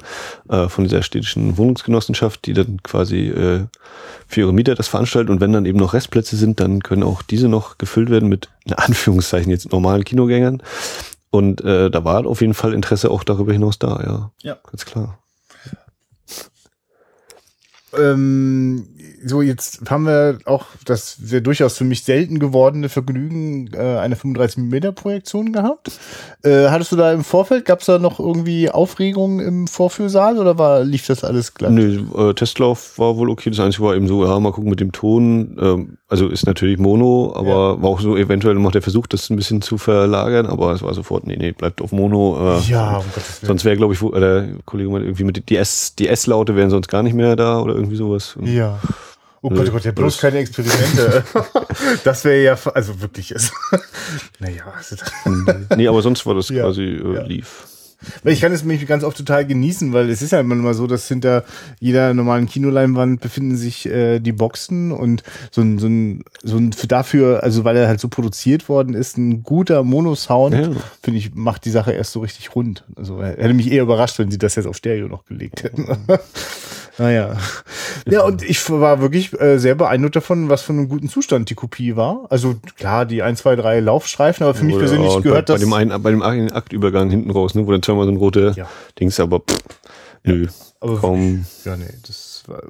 äh, 0.50 0.68
von 0.68 0.86
dieser 0.86 1.03
städtischen 1.03 1.57
Wohnungsgenossenschaft, 1.57 2.45
die 2.45 2.53
dann 2.53 2.81
quasi 2.81 3.27
äh, 3.27 3.65
für 4.27 4.39
ihre 4.42 4.53
Mieter 4.53 4.74
das 4.74 4.88
veranstaltet 4.88 5.30
und 5.30 5.42
wenn 5.42 5.53
dann 5.53 5.65
eben 5.65 5.77
noch 5.77 5.94
Restplätze 5.94 6.38
sind, 6.38 6.59
dann 6.59 6.81
können 6.81 7.03
auch 7.03 7.21
diese 7.21 7.48
noch 7.50 7.77
gefüllt 7.77 8.09
werden 8.09 8.30
mit, 8.30 8.50
in 8.65 8.74
Anführungszeichen, 8.74 9.51
jetzt 9.51 9.71
normalen 9.71 10.03
Kinogängern. 10.03 10.63
Und 11.30 11.62
äh, 11.63 11.89
da 11.92 12.03
war 12.03 12.25
auf 12.25 12.42
jeden 12.42 12.53
Fall 12.53 12.74
Interesse 12.74 13.12
auch 13.12 13.24
darüber 13.24 13.53
hinaus 13.53 13.77
da, 13.77 14.01
ja. 14.03 14.31
Ja. 14.42 14.57
Ganz 14.69 14.86
klar. 14.86 15.19
Ähm, 17.97 18.88
so, 19.23 19.41
jetzt 19.41 19.89
haben 19.89 20.05
wir 20.05 20.39
auch 20.45 20.65
das 20.85 21.15
sehr 21.15 21.41
durchaus 21.41 21.77
für 21.77 21.83
mich 21.83 22.03
selten 22.03 22.39
gewordene 22.39 22.89
Vergnügen 22.89 23.71
äh, 23.73 23.97
eine 23.97 24.15
35mm 24.15 24.91
Projektion 24.93 25.53
gehabt. 25.53 25.91
Äh, 26.43 26.69
hattest 26.69 26.91
du 26.91 26.95
da 26.95 27.11
im 27.13 27.23
Vorfeld, 27.23 27.65
gab 27.65 27.81
es 27.81 27.85
da 27.85 27.99
noch 27.99 28.19
irgendwie 28.19 28.69
Aufregungen 28.69 29.39
im 29.39 29.67
Vorführsaal 29.67 30.38
oder 30.38 30.57
war, 30.57 30.83
lief 30.83 31.05
das 31.07 31.23
alles 31.23 31.53
glatt? 31.53 31.71
Nö, 31.71 32.03
äh, 32.15 32.33
Testlauf 32.33 32.97
war 32.97 33.17
wohl 33.17 33.29
okay. 33.29 33.49
Das 33.49 33.59
Einzige 33.59 33.83
war 33.83 33.95
eben 33.95 34.07
so, 34.07 34.25
ja, 34.25 34.39
mal 34.39 34.51
gucken 34.51 34.69
mit 34.69 34.79
dem 34.79 34.91
Ton. 34.91 35.57
Ähm, 35.59 35.97
also 36.11 36.27
ist 36.27 36.45
natürlich 36.45 36.77
Mono, 36.77 37.33
aber 37.37 37.81
war 37.81 37.89
auch 37.89 38.01
so 38.01 38.17
eventuell 38.17 38.55
noch 38.55 38.73
der 38.73 38.81
Versuch, 38.81 39.07
das 39.07 39.29
ein 39.29 39.37
bisschen 39.37 39.61
zu 39.61 39.77
verlagern, 39.77 40.45
aber 40.45 40.73
es 40.73 40.81
war 40.81 40.93
sofort, 40.93 41.25
nee, 41.25 41.37
nee, 41.37 41.53
bleibt 41.53 41.81
auf 41.81 41.93
Mono. 41.93 42.57
Äh, 42.57 42.69
Ja, 42.69 42.97
um 42.97 43.05
Gottes 43.05 43.41
Willen. 43.41 43.47
Sonst 43.47 43.63
wäre, 43.63 43.77
glaube 43.77 43.93
ich, 43.93 44.01
wo, 44.01 44.11
äh, 44.11 44.19
der 44.19 44.49
Kollege 44.65 44.89
meinte 44.89 45.07
irgendwie 45.07 45.23
mit 45.23 45.47
die 45.49 45.55
S, 45.55 45.95
die 45.95 46.09
S-Laute 46.09 46.57
wären 46.57 46.69
sonst 46.69 46.89
gar 46.89 47.01
nicht 47.01 47.13
mehr 47.13 47.37
da 47.37 47.59
oder 47.59 47.75
irgendwie 47.75 47.95
sowas. 47.95 48.35
Ja. 48.43 48.77
Oh 49.41 49.49
Gott, 49.49 49.69
oh 49.69 49.71
Gott, 49.71 49.85
ja, 49.85 49.91
bloß 49.93 50.17
keine 50.17 50.39
Experimente. 50.39 51.23
das 52.03 52.25
wäre 52.25 52.43
ja, 52.43 52.57
also 52.73 53.01
wirklich, 53.01 53.33
also, 53.33 53.53
naja, 54.39 54.63
also, 54.75 54.95
nee, 55.77 55.87
aber 55.87 56.01
sonst 56.01 56.25
war 56.25 56.35
das 56.35 56.49
Ja, 56.49 56.63
quasi 56.63 56.83
äh, 56.83 57.15
ja. 57.15 57.23
lief. 57.23 57.67
Weil 58.24 58.33
ich 58.33 58.42
kann 58.42 58.51
es 58.51 58.63
nämlich 58.63 58.86
ganz 58.88 59.03
oft 59.03 59.18
total 59.18 59.45
genießen, 59.45 59.94
weil 59.94 60.09
es 60.09 60.21
ist 60.21 60.31
ja 60.31 60.39
immer 60.39 60.56
mal 60.56 60.74
so, 60.74 60.88
dass 60.88 61.07
hinter 61.07 61.44
jeder 61.80 62.13
normalen 62.13 62.48
Kinoleinwand 62.48 63.21
befinden 63.21 63.56
sich 63.57 63.86
äh, 63.88 64.19
die 64.19 64.31
Boxen 64.31 64.92
und 64.92 65.24
so 65.51 65.62
ein, 65.62 65.80
so 65.80 65.88
ein, 65.88 66.24
so 66.44 66.57
ein 66.57 66.74
für 66.74 66.88
dafür, 66.88 67.44
also 67.44 67.63
weil 67.63 67.77
er 67.77 67.88
halt 67.88 68.00
so 68.00 68.07
produziert 68.09 68.69
worden 68.69 68.94
ist, 68.95 69.18
ein 69.18 69.44
guter 69.44 69.83
Mono-Sound, 69.83 70.53
Ja. 70.56 70.69
finde 71.01 71.19
ich, 71.19 71.36
macht 71.36 71.65
die 71.65 71.69
Sache 71.71 71.92
erst 71.92 72.12
so 72.13 72.19
richtig 72.21 72.56
rund. 72.56 72.83
Also 72.95 73.21
hätte 73.24 73.53
mich 73.53 73.71
eher 73.71 73.83
überrascht, 73.83 74.18
wenn 74.19 74.31
sie 74.31 74.38
das 74.38 74.56
jetzt 74.56 74.65
auf 74.68 74.75
Stereo 74.77 75.07
noch 75.07 75.25
gelegt 75.25 75.63
hätten. 75.63 75.88
naja. 77.01 77.36
Ja, 78.09 78.24
und 78.24 78.42
ich 78.42 78.68
war 78.69 79.00
wirklich 79.00 79.39
äh, 79.39 79.57
sehr 79.59 79.75
beeindruckt 79.75 80.15
davon, 80.15 80.50
was 80.50 80.63
für 80.63 80.74
einem 80.74 80.89
guten 80.89 81.07
Zustand 81.07 81.50
die 81.50 81.56
Kopie 81.56 81.95
war. 81.95 82.25
Also 82.30 82.56
klar, 82.77 83.06
die 83.06 83.21
1, 83.21 83.39
2, 83.42 83.56
3 83.57 83.80
Laufstreifen, 83.80 84.44
aber 84.44 84.53
für 84.56 84.65
mich 84.65 84.75
Oder- 84.75 84.86
persönlich 84.86 85.12
und 85.13 85.21
gehört 85.21 85.45
bei, 85.48 85.53
das. 85.53 85.62
bei 85.62 85.65
dem 85.65 85.74
einen, 85.74 86.01
bei 86.01 86.09
dem 86.12 86.24
einen 86.24 86.51
Aktübergang 86.51 87.09
hinten 87.12 87.30
raus, 87.30 87.53
ne, 87.53 87.65
wo 87.68 87.71
dann 87.71 87.83
zweimal 87.83 88.06
so 88.06 88.12
ein 88.12 88.18
rote 88.18 88.53
Ja. 88.56 88.68
Dings, 89.00 89.19
aber 89.19 89.39
pff, 89.39 89.59
nö, 90.24 90.48
aber 90.81 90.97
kaum. 90.99 91.45
Ja, 91.63 91.77
nee, 91.77 91.85
das 92.05 92.43
war. 92.47 92.63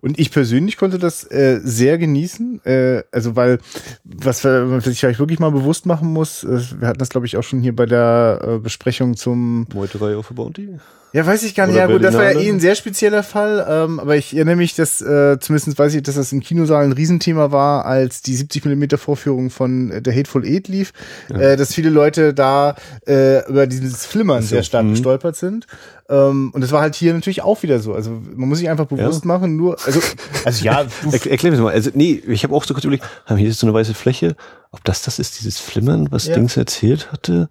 Und 0.00 0.18
ich 0.18 0.30
persönlich 0.30 0.76
konnte 0.76 0.98
das 0.98 1.24
äh, 1.30 1.60
sehr 1.62 1.96
genießen. 1.96 2.60
Äh, 2.64 3.02
also, 3.12 3.36
weil, 3.36 3.58
was, 4.04 4.44
wir- 4.44 4.70
was 4.70 4.86
ich 4.88 5.06
euch 5.06 5.18
wirklich 5.18 5.38
mal 5.38 5.50
bewusst 5.52 5.86
machen 5.86 6.12
muss, 6.12 6.44
äh, 6.44 6.60
wir 6.80 6.88
hatten 6.88 6.98
das, 6.98 7.08
glaube 7.08 7.26
ich, 7.26 7.36
auch 7.36 7.44
schon 7.44 7.60
hier 7.60 7.74
bei 7.74 7.86
der 7.86 8.40
äh, 8.42 8.58
Besprechung 8.58 9.16
zum. 9.16 9.66
Meuterei 9.72 10.16
auf 10.16 10.28
der 10.28 10.34
Bounty? 10.34 10.68
Ja, 11.14 11.24
weiß 11.24 11.42
ich 11.44 11.54
gar 11.54 11.66
nicht. 11.66 11.76
Oder 11.76 11.86
Ja, 11.86 11.92
gut, 11.92 12.04
das 12.04 12.14
war 12.14 12.24
ja 12.24 12.28
Berlinale? 12.32 12.48
eh 12.50 12.54
ein 12.54 12.60
sehr 12.60 12.74
spezieller 12.74 13.22
Fall. 13.22 13.66
Ähm, 13.66 13.98
aber 13.98 14.16
ich 14.16 14.34
erinnere 14.36 14.56
mich, 14.56 14.74
dass 14.74 15.00
äh, 15.00 15.38
zumindest 15.40 15.78
weiß 15.78 15.94
ich, 15.94 16.02
dass 16.02 16.16
das 16.16 16.32
im 16.32 16.40
Kinosaal 16.40 16.84
ein 16.84 16.92
Riesenthema 16.92 17.50
war, 17.50 17.86
als 17.86 18.20
die 18.20 18.36
70 18.36 18.66
mm 18.66 18.96
Vorführung 18.98 19.48
von 19.48 19.90
äh, 19.90 20.02
der 20.02 20.14
Hateful 20.14 20.44
Eight 20.44 20.68
lief, 20.68 20.92
äh, 21.32 21.56
dass 21.56 21.72
viele 21.72 21.88
Leute 21.88 22.34
da 22.34 22.74
äh, 23.06 23.48
über 23.48 23.66
dieses 23.66 24.04
Flimmern 24.04 24.42
sehr 24.42 24.62
stark 24.62 24.84
mhm. 24.84 24.90
gestolpert 24.90 25.36
sind. 25.36 25.66
Ähm, 26.10 26.50
und 26.52 26.60
das 26.62 26.72
war 26.72 26.80
halt 26.82 26.94
hier 26.94 27.12
natürlich 27.14 27.27
auch 27.42 27.62
wieder 27.62 27.78
so. 27.80 27.94
Also 27.94 28.10
man 28.34 28.48
muss 28.48 28.58
sich 28.58 28.68
einfach 28.68 28.86
bewusst 28.86 29.24
machen, 29.24 29.56
nur, 29.56 29.76
also, 29.84 30.00
also 30.44 30.64
ja, 30.64 30.86
Er, 31.12 31.26
erklär 31.30 31.52
mir 31.52 31.58
mal. 31.58 31.72
Also, 31.72 31.90
nee, 31.94 32.22
ich 32.26 32.44
habe 32.44 32.54
auch 32.54 32.64
so 32.64 32.74
kurz 32.74 32.84
überlegt, 32.84 33.04
haben 33.26 33.36
hier 33.36 33.48
ist 33.48 33.60
so 33.60 33.66
eine 33.66 33.74
weiße 33.74 33.94
Fläche, 33.94 34.36
ob 34.72 34.82
das 34.84 35.02
das 35.02 35.18
ist, 35.18 35.38
dieses 35.38 35.58
Flimmern, 35.58 36.08
was 36.10 36.26
Ja. 36.26 36.34
Dings 36.34 36.56
erzählt 36.56 37.12
hatte. 37.12 37.48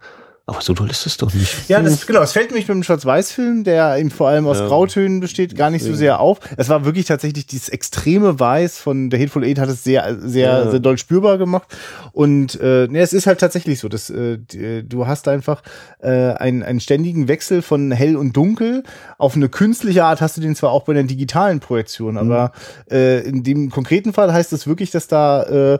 Aber 0.49 0.61
so 0.61 0.73
doll 0.73 0.89
ist 0.89 1.05
es 1.05 1.17
doch 1.17 1.33
nicht. 1.33 1.67
Ja, 1.67 1.81
das, 1.81 2.07
genau, 2.07 2.21
es 2.21 2.31
fällt 2.31 2.51
nämlich 2.51 2.67
beim 2.67 2.81
Schwarz-Weiß-Film, 2.81 3.65
der 3.65 3.97
eben 3.97 4.09
vor 4.09 4.29
allem 4.29 4.47
aus 4.47 4.59
Ja. 4.59 4.67
Grautönen 4.67 5.19
besteht, 5.19 5.57
gar 5.57 5.69
nicht 5.69 5.83
so 5.83 5.93
sehr 5.93 6.21
auf. 6.21 6.39
Es 6.55 6.69
war 6.69 6.85
wirklich 6.85 7.05
tatsächlich 7.05 7.47
dieses 7.47 7.67
extreme 7.67 8.39
Weiß 8.39 8.77
von 8.79 9.09
der 9.09 9.19
Hateful 9.19 9.43
Eight 9.43 9.59
hat 9.59 9.67
es 9.67 9.83
sehr, 9.83 10.17
sehr, 10.21 10.47
Ja. 10.63 10.71
sehr 10.71 10.79
doll 10.79 10.97
spürbar 10.97 11.37
gemacht. 11.37 11.67
Und 12.13 12.57
äh, 12.61 12.87
ne, 12.87 12.99
es 13.01 13.11
ist 13.11 13.27
halt 13.27 13.41
tatsächlich 13.41 13.81
so, 13.81 13.89
dass 13.89 14.09
äh, 14.09 14.37
die, 14.37 14.87
du 14.87 15.05
hast 15.05 15.27
einfach 15.27 15.63
äh, 15.99 16.07
einen, 16.09 16.63
einen 16.63 16.79
ständigen 16.79 17.27
Wechsel 17.27 17.61
von 17.61 17.91
hell 17.91 18.15
und 18.15 18.31
dunkel. 18.37 18.83
Auf 19.17 19.35
eine 19.35 19.49
künstliche 19.49 20.05
Art 20.05 20.21
hast 20.21 20.37
du 20.37 20.41
den 20.41 20.55
zwar 20.55 20.71
auch 20.71 20.83
bei 20.85 20.93
der 20.93 21.03
digitalen 21.03 21.59
Projektion, 21.59 22.13
Mhm. 22.13 22.19
aber 22.19 22.53
äh, 22.89 23.19
in 23.27 23.43
dem 23.43 23.69
konkreten 23.69 24.13
Fall 24.13 24.31
heißt 24.31 24.53
es 24.53 24.65
wirklich, 24.65 24.91
dass 24.91 25.09
da 25.09 25.43
äh, 25.43 25.77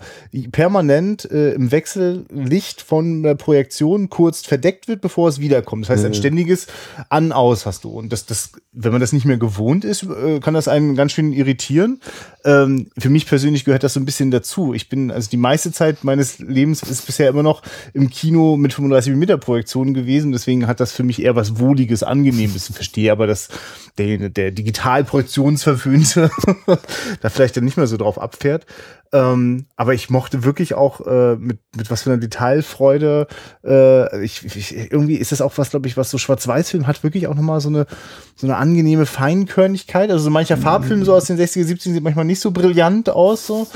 permanent 0.52 1.24
äh, 1.32 1.52
im 1.54 1.72
Wechsel 1.72 2.26
Licht 2.34 2.82
von 2.82 3.24
der 3.24 3.36
Projektion 3.36 4.10
kurz 4.10 4.42
verdeckt 4.58 4.88
wird, 4.88 5.02
bevor 5.02 5.30
es 5.30 5.40
wiederkommt. 5.40 5.84
Das 5.86 5.92
heißt, 5.92 6.06
ein 6.06 6.16
ständiges 6.16 6.66
An-Aus 7.10 7.68
hast 7.68 7.84
du. 7.84 7.90
Und 7.90 8.12
das, 8.12 8.26
das, 8.26 8.54
wenn 8.72 8.92
man 8.92 9.02
das 9.02 9.14
nicht 9.14 9.26
mehr 9.26 9.38
gewohnt 9.38 9.86
ist, 9.86 10.04
äh, 10.04 10.40
kann 10.40 10.56
das 10.56 10.68
einen 10.68 10.96
ganz 10.96 11.12
schön 11.12 11.32
irritieren. 11.32 12.02
Ähm, 12.44 12.90
für 12.98 13.10
mich 13.10 13.28
persönlich 13.28 13.66
gehört 13.66 13.84
das 13.84 13.94
so 13.94 14.00
ein 14.00 14.06
bisschen 14.06 14.32
dazu. 14.32 14.74
Ich 14.74 14.90
bin, 14.90 15.12
also 15.12 15.30
die 15.30 15.38
meiste 15.38 15.72
Zeit 15.72 16.04
meines 16.04 16.40
Lebens 16.40 16.82
ist 16.82 17.06
bisher 17.06 17.30
immer 17.30 17.44
noch 17.44 17.62
im 17.94 18.10
Kino 18.10 18.58
mit 18.58 18.74
35 18.74 19.16
mm 19.16 19.40
Projektionen 19.40 19.94
gewesen. 19.94 20.32
Deswegen 20.32 20.66
hat 20.66 20.80
das 20.80 20.92
für 20.92 21.04
mich 21.04 21.22
eher 21.22 21.36
was 21.36 21.60
Wohliges, 21.60 22.02
Angenehmes. 22.02 22.70
Ich 22.70 22.76
verstehe 22.76 23.12
aber, 23.12 23.28
dass 23.28 23.50
der, 23.98 24.30
der 24.30 24.52
Digital-Projektionsverwöhnte 24.52 26.30
da 27.22 27.30
vielleicht 27.30 27.58
dann 27.58 27.64
nicht 27.64 27.78
mehr 27.78 27.88
so 27.88 27.98
drauf 27.98 28.20
abfährt. 28.20 28.66
Ähm, 29.14 29.66
aber 29.76 29.94
ich 29.94 30.10
mochte 30.10 30.44
wirklich 30.44 30.74
auch 30.74 31.06
äh, 31.06 31.36
mit, 31.38 31.60
mit 31.76 31.90
was 31.90 32.04
für 32.04 32.12
einer 32.12 32.20
Detailfreude. 32.20 33.28
Äh, 33.64 34.24
ich, 34.24 34.44
ich, 34.44 34.92
irgendwie 34.92 35.16
ist 35.16 35.32
das 35.32 35.42
auch 35.42 35.58
was, 35.58 35.70
glaube 35.70 35.88
ich, 35.88 35.96
was 35.96 36.10
so 36.10 36.18
Schwarz-Weiß-Film 36.18 36.88
hat, 36.88 37.04
wirklich 37.04 37.28
auch 37.28 37.36
nochmal 37.36 37.62
so 37.62 37.70
eine, 37.70 37.88
so 38.36 38.48
eine 38.48 38.58
angenehme 38.58 39.06
Feinkörnigkeit. 39.06 40.12
Also 40.12 40.26
so 40.26 40.30
mancher 40.30 40.58
Farbfilm 40.58 41.06
so 41.06 41.14
aus 41.14 41.26
den 41.26 41.38
60er, 41.38 41.66
70er 41.66 41.94
sieht 41.94 42.04
manchmal 42.04 42.26
nicht 42.26 42.42
so 42.42 42.52
brillant 42.52 43.10
aus, 43.10 43.48
so. 43.48 43.68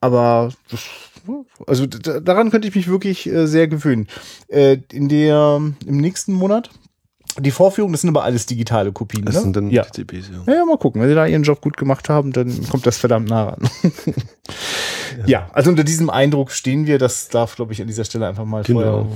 Aber 0.00 0.50
das, 0.70 0.80
also 1.66 1.86
daran 1.86 2.50
könnte 2.50 2.68
ich 2.68 2.74
mich 2.74 2.88
wirklich 2.88 3.28
äh, 3.28 3.46
sehr 3.46 3.68
gewöhnen. 3.68 4.08
Äh, 4.48 4.78
in 4.92 5.08
der, 5.08 5.60
im 5.86 5.96
nächsten 5.98 6.32
Monat 6.32 6.70
die 7.40 7.50
Vorführung, 7.50 7.92
das 7.92 8.02
sind 8.02 8.10
aber 8.10 8.24
alles 8.24 8.46
digitale 8.46 8.92
Kopien. 8.92 9.24
Das 9.24 9.36
ne? 9.36 9.40
sind 9.42 9.56
dann 9.56 9.70
ja. 9.70 9.84
TCPs, 9.84 10.30
ja. 10.46 10.54
Ja, 10.54 10.64
mal 10.64 10.78
gucken. 10.78 11.00
Wenn 11.00 11.08
sie 11.08 11.14
da 11.14 11.26
ihren 11.26 11.42
Job 11.42 11.60
gut 11.60 11.76
gemacht 11.76 12.08
haben, 12.08 12.32
dann 12.32 12.68
kommt 12.68 12.86
das 12.86 12.98
verdammt 12.98 13.28
nah 13.28 13.50
ran. 13.50 13.70
ja. 13.82 15.26
ja. 15.26 15.50
also 15.52 15.70
unter 15.70 15.84
diesem 15.84 16.10
Eindruck 16.10 16.50
stehen 16.50 16.86
wir. 16.86 16.98
Das 16.98 17.28
darf, 17.28 17.56
glaube 17.56 17.72
ich, 17.72 17.80
an 17.80 17.88
dieser 17.88 18.04
Stelle 18.04 18.26
einfach 18.26 18.44
mal 18.44 18.62
genau. 18.62 19.08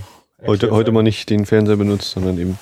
Heute, 0.47 0.71
heute 0.71 0.93
mal 0.93 1.03
nicht 1.03 1.31
den 1.31 1.47
Fernseher 1.47 1.77
benutzt, 1.77 2.11
sondern 2.11 2.39
eben 2.39 2.59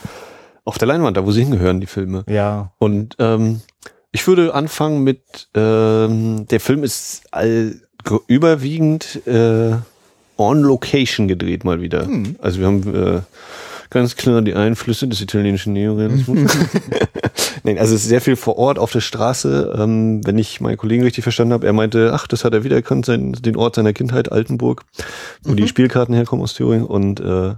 auf 0.64 0.78
der 0.78 0.87
Leinwand, 0.87 1.16
da 1.16 1.26
wo 1.26 1.33
sie 1.33 1.42
hingehören, 1.42 1.81
die 1.81 1.87
Filme. 1.87 2.25
Ja. 2.28 2.73
Und 2.78 3.16
ähm, 3.19 3.61
ich 4.12 4.26
würde 4.26 4.54
anfangen 4.54 5.02
mit, 5.02 5.49
ähm, 5.54 6.47
der 6.49 6.61
Film 6.61 6.85
ist 6.85 7.23
all, 7.33 7.81
überwiegend 8.26 9.26
äh, 9.26 9.73
on 10.37 10.62
Location 10.62 11.28
gedreht 11.28 11.64
mal 11.64 11.81
wieder. 11.81 12.07
Hm. 12.07 12.37
Also 12.40 12.61
wir 12.61 12.66
haben 12.66 12.95
äh, 12.95 13.21
ganz 13.93 14.17
klar 14.17 14.41
die 14.43 14.55
Einflüsse 14.55 15.07
des 15.07 15.21
italienischen 15.21 15.75
Neorealismus. 15.75 16.57
Nein, 17.63 17.79
also 17.79 17.95
es 17.95 18.03
ist 18.03 18.09
sehr 18.09 18.23
viel 18.23 18.37
vor 18.37 18.57
Ort 18.57 18.79
auf 18.79 18.91
der 18.91 19.01
Straße. 19.01 19.77
Ähm, 19.79 20.27
wenn 20.27 20.39
ich 20.39 20.61
meinen 20.61 20.79
Kollegen 20.79 21.05
richtig 21.05 21.23
verstanden 21.23 21.53
habe, 21.53 21.67
er 21.67 21.75
meinte, 21.75 22.13
ach, 22.15 22.27
das 22.27 22.45
hat 22.45 22.55
er 22.55 22.65
wiedererkannt, 22.65 23.07
sein, 23.07 23.33
den 23.33 23.55
Ort 23.55 23.77
seiner 23.77 23.93
Kindheit, 23.93 24.33
Altenburg, 24.33 24.85
wo 25.43 25.53
mhm. 25.53 25.57
die 25.57 25.69
Spielkarten 25.69 26.15
herkommen 26.15 26.43
aus 26.43 26.55
Thüringen. 26.55 26.87
Und 26.87 27.21
äh, 27.21 27.55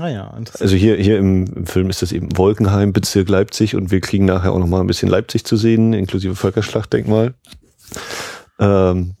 ah 0.00 0.08
ja, 0.08 0.36
also 0.58 0.76
hier, 0.76 0.96
hier 0.96 1.18
im, 1.18 1.46
im, 1.54 1.66
Film 1.66 1.88
ist 1.88 2.02
das 2.02 2.10
eben 2.10 2.36
Wolkenheim, 2.36 2.92
Bezirk 2.92 3.28
Leipzig 3.28 3.76
und 3.76 3.92
wir 3.92 4.00
kriegen 4.00 4.24
nachher 4.24 4.52
auch 4.52 4.58
nochmal 4.58 4.80
ein 4.80 4.88
bisschen 4.88 5.08
Leipzig 5.08 5.44
zu 5.44 5.56
sehen, 5.56 5.92
inklusive 5.92 6.34
Völkerschlachtdenkmal. 6.34 7.34
Ähm, 8.58 9.14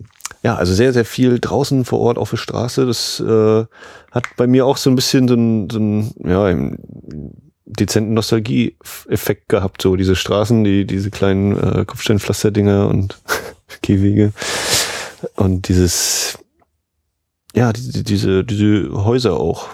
ja, 0.46 0.54
also 0.54 0.74
sehr, 0.74 0.92
sehr 0.92 1.04
viel 1.04 1.40
draußen 1.40 1.84
vor 1.84 1.98
Ort 1.98 2.18
auf 2.18 2.30
der 2.30 2.36
Straße. 2.36 2.86
Das 2.86 3.18
äh, 3.18 3.64
hat 4.12 4.26
bei 4.36 4.46
mir 4.46 4.64
auch 4.64 4.76
so 4.76 4.88
ein 4.88 4.94
bisschen 4.94 5.26
so 5.26 5.34
ein, 5.34 5.68
so 5.68 5.80
ein 5.80 6.14
ja, 6.24 6.44
einen 6.44 7.52
dezenten 7.64 8.14
Nostalgie-Effekt 8.14 9.48
gehabt. 9.48 9.82
So 9.82 9.96
diese 9.96 10.14
Straßen, 10.14 10.62
die, 10.62 10.86
diese 10.86 11.10
kleinen 11.10 11.56
äh, 11.56 11.84
Kopfsteinpflasterdinger 11.84 12.86
und 12.86 13.18
Gehwege. 13.82 14.32
Und 15.34 15.66
dieses, 15.66 16.38
ja, 17.52 17.72
diese, 17.72 18.04
diese, 18.04 18.44
diese 18.44 19.04
Häuser 19.04 19.40
auch. 19.40 19.66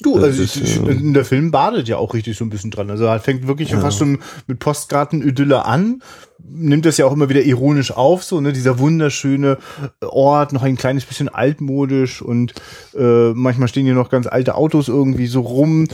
Du, 0.00 0.16
also 0.16 0.42
ist, 0.42 0.56
ich, 0.56 0.76
in 0.76 1.14
der 1.14 1.24
Film 1.24 1.52
badet 1.52 1.86
ja 1.86 1.98
auch 1.98 2.14
richtig 2.14 2.36
so 2.36 2.44
ein 2.44 2.50
bisschen 2.50 2.72
dran. 2.72 2.90
Also 2.90 3.04
er 3.04 3.20
fängt 3.20 3.46
wirklich 3.46 3.70
ja. 3.70 3.80
fast 3.80 3.98
schon 3.98 4.18
mit 4.48 4.58
Postkarten-Idylle 4.58 5.64
an, 5.64 6.02
nimmt 6.38 6.84
das 6.84 6.98
ja 6.98 7.06
auch 7.06 7.12
immer 7.12 7.28
wieder 7.28 7.42
ironisch 7.42 7.92
auf, 7.92 8.22
so, 8.22 8.40
ne, 8.40 8.52
dieser 8.52 8.78
wunderschöne 8.78 9.58
Ort, 10.00 10.52
noch 10.52 10.62
ein 10.62 10.76
kleines 10.76 11.04
bisschen 11.04 11.28
altmodisch 11.28 12.20
und 12.22 12.52
äh, 12.96 13.32
manchmal 13.32 13.68
stehen 13.68 13.84
hier 13.84 13.94
noch 13.94 14.10
ganz 14.10 14.26
alte 14.26 14.54
Autos 14.54 14.88
irgendwie 14.88 15.26
so 15.26 15.40
rum 15.40 15.88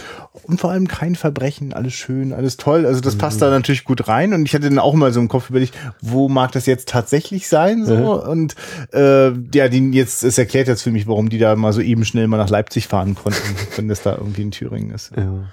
und 0.45 0.61
vor 0.61 0.71
allem 0.71 0.89
kein 0.89 1.15
Verbrechen, 1.15 1.73
alles 1.73 1.95
schön, 1.95 2.33
alles 2.33 2.57
toll. 2.57 2.87
Also 2.87 3.01
das 3.01 3.15
mhm. 3.15 3.19
passt 3.19 3.43
da 3.43 3.51
natürlich 3.51 3.85
gut 3.85 4.09
rein 4.09 4.33
und 4.33 4.47
ich 4.47 4.55
hatte 4.55 4.69
dann 4.69 4.79
auch 4.79 4.95
mal 4.95 5.13
so 5.13 5.21
im 5.21 5.29
Kopf 5.29 5.51
überlegt, 5.51 5.75
wo 6.01 6.29
mag 6.29 6.53
das 6.53 6.67
jetzt 6.67 6.89
tatsächlich 6.89 7.49
sein, 7.49 7.85
so, 7.85 7.97
mhm. 7.97 8.31
und 8.31 8.55
äh, 8.93 9.31
ja, 9.55 9.69
die 9.69 9.91
jetzt, 9.93 10.25
es 10.25 10.39
erklärt 10.39 10.69
jetzt 10.69 10.83
für 10.83 10.91
mich, 10.91 11.07
warum 11.07 11.29
die 11.29 11.39
da 11.39 11.55
mal 11.57 11.73
so 11.73 11.81
eben 11.81 12.05
schnell 12.05 12.27
mal 12.29 12.37
nach 12.37 12.51
Leipzig 12.51 12.89
fahren 12.89 13.15
konnten, 13.15 13.57
wenn 13.77 13.89
das 13.89 14.03
da 14.03 14.17
irgendwie 14.17 14.43
in 14.43 14.51
Thüringen 14.51 14.91
ist. 14.91 15.13
Ja, 15.17 15.45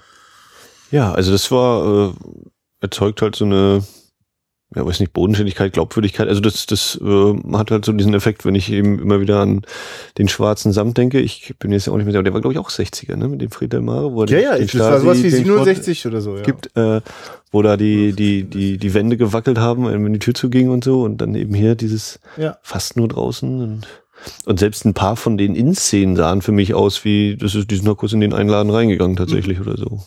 ja 0.90 1.12
also 1.12 1.32
das 1.32 1.50
war, 1.50 2.08
äh, 2.08 2.12
erzeugt 2.80 3.22
halt 3.22 3.36
so 3.36 3.44
eine 3.44 3.82
ja, 4.74 4.86
weiß 4.86 5.00
nicht, 5.00 5.12
Bodenständigkeit, 5.12 5.72
Glaubwürdigkeit. 5.72 6.28
Also 6.28 6.40
das, 6.40 6.64
das 6.66 7.00
äh, 7.02 7.34
hat 7.52 7.72
halt 7.72 7.84
so 7.84 7.92
diesen 7.92 8.14
Effekt, 8.14 8.44
wenn 8.44 8.54
ich 8.54 8.70
eben 8.70 9.00
immer 9.00 9.20
wieder 9.20 9.40
an 9.40 9.62
den 10.16 10.28
schwarzen 10.28 10.72
Samt 10.72 10.96
denke. 10.96 11.18
Ich 11.18 11.54
bin 11.58 11.72
jetzt 11.72 11.88
auch 11.88 11.96
nicht 11.96 12.04
mehr 12.04 12.12
sicher, 12.12 12.22
der 12.22 12.34
war 12.34 12.40
glaube 12.40 12.54
ich 12.54 12.58
auch 12.58 12.70
60er, 12.70 13.16
ne, 13.16 13.26
mit 13.26 13.40
dem 13.40 13.50
Friedel 13.50 13.80
Mare. 13.80 14.12
Wo 14.12 14.24
ja, 14.26 14.38
ja, 14.38 14.56
ich, 14.56 14.70
das 14.70 14.80
war 14.80 15.00
sowas 15.00 15.22
wie 15.24 15.30
67 15.30 16.06
oder 16.06 16.20
so, 16.20 16.36
ja. 16.36 16.42
Gibt, 16.42 16.76
äh, 16.76 17.00
wo 17.50 17.62
da 17.62 17.76
die, 17.76 18.12
die, 18.12 18.44
die, 18.44 18.78
die 18.78 18.94
Wände 18.94 19.16
gewackelt 19.16 19.58
haben, 19.58 19.86
wenn 19.86 20.12
die 20.12 20.20
Tür 20.20 20.34
zuging 20.34 20.70
und 20.70 20.84
so 20.84 21.02
und 21.02 21.18
dann 21.20 21.34
eben 21.34 21.52
hier 21.52 21.74
dieses 21.74 22.20
ja. 22.36 22.56
fast 22.62 22.96
nur 22.96 23.08
draußen 23.08 23.60
und 23.60 23.88
und 24.44 24.58
selbst 24.58 24.84
ein 24.84 24.92
paar 24.92 25.16
von 25.16 25.38
den 25.38 25.54
In-Szenen 25.54 26.14
sahen 26.14 26.42
für 26.42 26.52
mich 26.52 26.74
aus 26.74 27.06
wie, 27.06 27.36
das 27.36 27.54
ist, 27.54 27.70
die 27.70 27.76
sind 27.76 27.86
noch 27.86 27.96
kurz 27.96 28.12
in 28.12 28.20
den 28.20 28.34
Einladen 28.34 28.70
reingegangen 28.70 29.16
tatsächlich 29.16 29.58
mhm. 29.58 29.66
oder 29.66 29.78
so. 29.78 30.02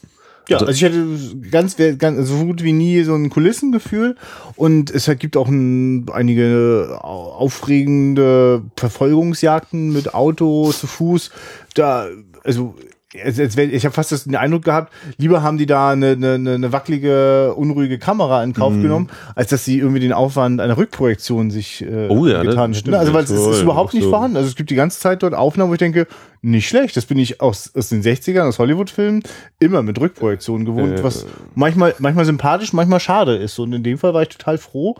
Ja, 0.49 0.57
also, 0.57 0.67
also 0.67 0.77
ich 0.77 0.83
hatte 0.83 1.49
ganz, 1.49 1.77
ganz 1.97 2.27
so 2.27 2.45
gut 2.45 2.63
wie 2.63 2.73
nie 2.73 3.03
so 3.03 3.15
ein 3.15 3.29
Kulissengefühl 3.29 4.15
und 4.55 4.91
es 4.91 5.09
gibt 5.19 5.37
auch 5.37 5.47
ein, 5.47 6.09
einige 6.11 6.99
aufregende 7.01 8.63
Verfolgungsjagden 8.75 9.93
mit 9.93 10.13
Auto 10.13 10.71
zu 10.71 10.87
Fuß. 10.87 11.31
Da, 11.75 12.07
also 12.43 12.75
ich 13.13 13.85
habe 13.85 13.93
fast 13.93 14.25
den 14.25 14.35
Eindruck 14.35 14.63
gehabt, 14.63 14.91
lieber 15.17 15.43
haben 15.43 15.57
die 15.57 15.65
da 15.65 15.91
eine, 15.91 16.11
eine, 16.11 16.33
eine 16.33 16.71
wackelige, 16.71 17.53
unruhige 17.53 17.99
Kamera 17.99 18.43
in 18.43 18.53
Kauf 18.53 18.73
mm. 18.73 18.81
genommen, 18.81 19.09
als 19.35 19.49
dass 19.49 19.65
sie 19.65 19.77
irgendwie 19.77 19.99
den 19.99 20.13
Aufwand 20.13 20.59
einer 20.59 20.77
Rückprojektion 20.77 21.51
sich 21.51 21.83
äh, 21.83 22.07
oh, 22.09 22.25
ja, 22.25 22.41
getan 22.41 22.73
hätten. 22.73 22.93
Also 22.93 23.13
weil 23.13 23.23
es 23.23 23.29
ist 23.29 23.61
überhaupt 23.61 23.93
nicht 23.93 24.03
so. 24.03 24.09
vorhanden. 24.09 24.37
Also 24.37 24.49
es 24.49 24.55
gibt 24.55 24.69
die 24.69 24.75
ganze 24.75 24.99
Zeit 24.99 25.23
dort 25.23 25.33
Aufnahmen, 25.33 25.69
wo 25.69 25.73
ich 25.73 25.79
denke, 25.79 26.07
nicht 26.41 26.67
schlecht. 26.67 26.97
Das 26.97 27.05
bin 27.05 27.17
ich 27.17 27.41
aus, 27.41 27.71
aus 27.75 27.89
den 27.89 28.03
60ern, 28.03 28.47
aus 28.47 28.59
Hollywood-Filmen, 28.59 29.23
immer 29.59 29.81
mit 29.81 29.99
Rückprojektionen 29.99 30.65
gewohnt, 30.65 30.99
äh, 30.99 31.03
was 31.03 31.25
manchmal, 31.55 31.95
manchmal 31.99 32.25
sympathisch, 32.25 32.73
manchmal 32.73 32.99
schade 32.99 33.35
ist. 33.35 33.59
Und 33.59 33.73
in 33.73 33.83
dem 33.83 33.97
Fall 33.97 34.13
war 34.13 34.23
ich 34.23 34.29
total 34.29 34.57
froh, 34.57 34.95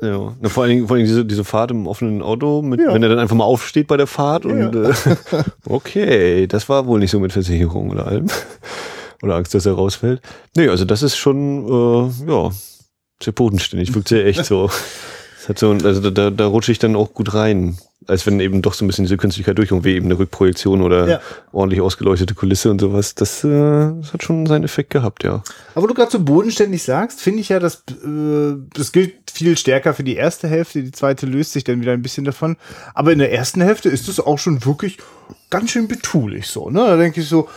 ja, 0.00 0.36
Na, 0.40 0.48
vor 0.48 0.62
allen 0.62 0.70
Dingen, 0.70 0.86
vor 0.86 0.96
allen 0.96 1.04
Dingen 1.04 1.14
diese, 1.14 1.24
diese 1.24 1.44
Fahrt 1.44 1.70
im 1.70 1.86
offenen 1.86 2.20
Auto, 2.20 2.60
mit, 2.60 2.80
ja. 2.80 2.92
wenn 2.92 3.02
er 3.02 3.08
dann 3.08 3.18
einfach 3.18 3.36
mal 3.36 3.44
aufsteht 3.44 3.86
bei 3.86 3.96
der 3.96 4.06
Fahrt 4.06 4.44
und 4.44 4.74
ja. 4.74 4.90
äh, 4.90 4.94
okay, 5.68 6.46
das 6.46 6.68
war 6.68 6.86
wohl 6.86 6.98
nicht 6.98 7.10
so 7.10 7.18
mit 7.18 7.32
Versicherung 7.32 7.90
oder 7.90 8.06
allem. 8.06 8.26
oder 9.22 9.36
Angst, 9.36 9.54
dass 9.54 9.64
er 9.64 9.72
rausfällt. 9.72 10.20
Nee, 10.54 10.68
also 10.68 10.84
das 10.84 11.02
ist 11.02 11.16
schon, 11.16 11.66
äh, 11.66 12.30
ja, 12.30 12.50
sehr 13.22 13.32
bodenständig, 13.32 13.94
wirkt 13.94 14.08
sehr 14.08 14.26
echt 14.26 14.44
so. 14.44 14.70
Das 15.46 15.50
hat 15.50 15.58
so, 15.58 15.70
also 15.70 16.10
da, 16.10 16.30
da 16.30 16.46
rutsche 16.46 16.72
ich 16.72 16.78
dann 16.78 16.96
auch 16.96 17.14
gut 17.14 17.34
rein 17.34 17.78
als 18.08 18.26
wenn 18.26 18.40
eben 18.40 18.62
doch 18.62 18.74
so 18.74 18.84
ein 18.84 18.88
bisschen 18.88 19.04
diese 19.04 19.16
Künstlichkeit 19.16 19.58
durchkommt, 19.58 19.84
wie 19.84 19.94
eben 19.94 20.06
eine 20.06 20.18
Rückprojektion 20.18 20.82
oder 20.82 21.08
ja. 21.08 21.20
ordentlich 21.52 21.80
ausgeleuchtete 21.80 22.34
Kulisse 22.34 22.70
und 22.70 22.80
sowas. 22.80 23.14
Das, 23.14 23.42
äh, 23.42 23.48
das 23.48 24.12
hat 24.12 24.22
schon 24.22 24.46
seinen 24.46 24.64
Effekt 24.64 24.90
gehabt, 24.90 25.24
ja. 25.24 25.42
Aber 25.74 25.88
du 25.88 25.94
gerade 25.94 26.10
so 26.10 26.20
bodenständig 26.20 26.82
sagst, 26.82 27.20
finde 27.20 27.40
ich 27.40 27.48
ja, 27.48 27.58
dass 27.58 27.84
äh, 28.04 28.54
das 28.74 28.92
gilt 28.92 29.30
viel 29.30 29.56
stärker 29.56 29.94
für 29.94 30.04
die 30.04 30.16
erste 30.16 30.48
Hälfte. 30.48 30.82
Die 30.82 30.92
zweite 30.92 31.26
löst 31.26 31.52
sich 31.52 31.64
dann 31.64 31.80
wieder 31.80 31.92
ein 31.92 32.02
bisschen 32.02 32.24
davon. 32.24 32.56
Aber 32.94 33.12
in 33.12 33.18
der 33.18 33.32
ersten 33.32 33.60
Hälfte 33.60 33.88
ist 33.88 34.08
es 34.08 34.20
auch 34.20 34.38
schon 34.38 34.64
wirklich 34.64 34.98
ganz 35.50 35.70
schön 35.70 35.88
betulich 35.88 36.46
so. 36.46 36.70
Ne? 36.70 36.80
Da 36.80 36.96
denke 36.96 37.20
ich 37.20 37.28
so, 37.28 37.48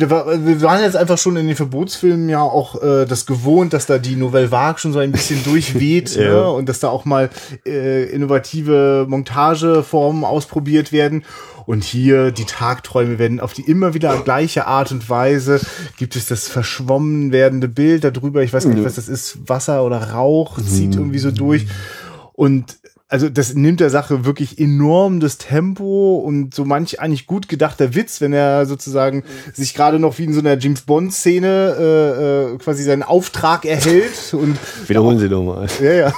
wir 0.00 0.62
waren 0.62 0.80
jetzt 0.80 0.96
einfach 0.96 1.18
schon 1.18 1.36
in 1.36 1.46
den 1.46 1.56
Verbotsfilmen 1.56 2.30
ja 2.30 2.40
auch 2.40 2.82
äh, 2.82 3.04
das 3.04 3.26
gewohnt, 3.26 3.74
dass 3.74 3.84
da 3.84 3.98
die 3.98 4.16
Nouvelle 4.16 4.50
Vague 4.50 4.78
schon 4.78 4.94
so 4.94 4.98
ein 4.98 5.12
bisschen 5.12 5.44
durchweht 5.44 6.16
ja. 6.16 6.22
ne? 6.22 6.50
und 6.50 6.68
dass 6.68 6.80
da 6.80 6.88
auch 6.88 7.04
mal 7.04 7.28
äh, 7.66 8.04
innovative 8.04 9.04
Montageformen 9.06 10.24
ausprobiert 10.24 10.92
werden. 10.92 11.24
Und 11.66 11.84
hier 11.84 12.32
die 12.32 12.44
Tagträume 12.44 13.18
werden 13.18 13.38
auf 13.38 13.52
die 13.52 13.62
immer 13.62 13.94
wieder 13.94 14.16
gleiche 14.24 14.66
Art 14.66 14.90
und 14.90 15.08
Weise 15.08 15.60
gibt 15.96 16.16
es 16.16 16.26
das 16.26 16.48
verschwommen 16.48 17.30
werdende 17.30 17.68
Bild 17.68 18.02
darüber. 18.02 18.42
Ich 18.42 18.52
weiß 18.52 18.64
gar 18.64 18.74
nicht, 18.74 18.84
was 18.84 18.96
das 18.96 19.08
ist. 19.08 19.48
Wasser 19.48 19.84
oder 19.84 20.10
Rauch 20.10 20.58
zieht 20.60 20.94
mhm. 20.94 21.02
irgendwie 21.02 21.18
so 21.18 21.30
durch. 21.30 21.66
Und 22.32 22.78
also 23.12 23.28
das 23.28 23.52
nimmt 23.54 23.80
der 23.80 23.90
Sache 23.90 24.24
wirklich 24.24 24.58
enorm 24.58 25.20
das 25.20 25.36
Tempo 25.36 26.16
und 26.16 26.54
so 26.54 26.64
manch 26.64 26.98
eigentlich 26.98 27.26
gut 27.26 27.46
gedachter 27.46 27.94
Witz, 27.94 28.22
wenn 28.22 28.32
er 28.32 28.64
sozusagen 28.64 29.22
sich 29.52 29.74
gerade 29.74 29.98
noch 29.98 30.18
wie 30.18 30.24
in 30.24 30.32
so 30.32 30.40
einer 30.40 30.58
James 30.58 30.80
Bond 30.80 31.12
Szene 31.12 31.76
äh, 31.78 32.54
äh, 32.54 32.58
quasi 32.58 32.82
seinen 32.84 33.02
Auftrag 33.02 33.66
erhält 33.66 34.32
und 34.32 34.56
Wiederholen 34.86 35.18
Sie 35.18 35.28
doch 35.28 35.44
mal. 35.44 35.66
ja 35.82 35.92
ja 35.92 36.12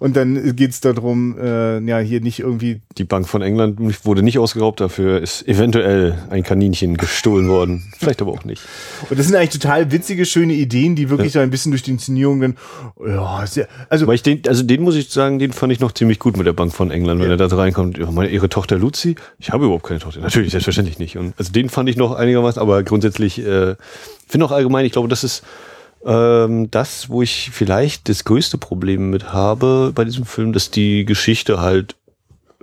und 0.00 0.16
dann 0.16 0.56
geht's 0.56 0.80
darum, 0.80 1.38
äh, 1.38 1.78
ja 1.78 1.98
hier 2.00 2.20
nicht 2.20 2.40
irgendwie 2.40 2.80
Die 2.98 3.04
Bank 3.04 3.28
von 3.28 3.40
England 3.40 3.78
wurde 4.04 4.24
nicht 4.24 4.40
ausgeraubt, 4.40 4.80
dafür 4.80 5.22
ist 5.22 5.46
eventuell 5.46 6.18
ein 6.30 6.42
Kaninchen 6.42 6.96
gestohlen 6.96 7.48
worden. 7.48 7.84
Vielleicht 7.96 8.20
aber 8.22 8.32
auch 8.32 8.44
nicht. 8.44 8.62
und 9.08 9.16
das 9.16 9.26
sind 9.26 9.36
eigentlich 9.36 9.60
total 9.60 9.92
witzige 9.92 10.26
schöne 10.26 10.54
Ideen, 10.54 10.96
die 10.96 11.10
wirklich 11.10 11.32
so 11.32 11.38
ein 11.38 11.50
bisschen 11.50 11.70
durch 11.70 11.84
die 11.84 11.92
Inszenierung 11.92 12.40
dann 12.40 12.56
ja 13.06 13.46
sehr, 13.46 13.68
also 13.88 14.08
Weil 14.08 14.16
ich 14.16 14.24
den, 14.24 14.42
also 14.48 14.64
den 14.64 14.82
muss 14.82 14.96
ich 14.96 15.10
sagen, 15.10 15.38
den 15.38 15.52
fand 15.52 15.72
ich 15.72 15.78
noch 15.78 15.92
ziemlich 15.92 16.07
gut 16.18 16.36
mit 16.36 16.46
der 16.46 16.52
Bank 16.52 16.72
von 16.72 16.90
England, 16.90 17.20
wenn 17.20 17.30
er 17.30 17.36
da 17.36 17.46
reinkommt. 17.46 17.98
Ja, 17.98 18.10
meine, 18.10 18.30
ihre 18.30 18.48
Tochter 18.48 18.78
Lucy? 18.78 19.16
Ich 19.38 19.50
habe 19.50 19.66
überhaupt 19.66 19.84
keine 19.84 20.00
Tochter. 20.00 20.20
Natürlich, 20.20 20.52
selbstverständlich 20.52 20.98
nicht. 20.98 21.18
Und 21.18 21.34
also 21.38 21.52
den 21.52 21.68
fand 21.68 21.88
ich 21.88 21.96
noch 21.96 22.12
einigermaßen, 22.14 22.60
aber 22.60 22.82
grundsätzlich, 22.82 23.38
äh, 23.38 23.76
finde 24.26 24.46
auch 24.46 24.52
allgemein, 24.52 24.86
ich 24.86 24.92
glaube, 24.92 25.08
das 25.08 25.24
ist 25.24 25.44
ähm, 26.04 26.70
das, 26.70 27.10
wo 27.10 27.22
ich 27.22 27.50
vielleicht 27.52 28.08
das 28.08 28.24
größte 28.24 28.58
Problem 28.58 29.10
mit 29.10 29.32
habe 29.32 29.92
bei 29.94 30.04
diesem 30.04 30.24
Film, 30.24 30.52
dass 30.52 30.70
die 30.70 31.04
Geschichte 31.04 31.60
halt 31.60 31.96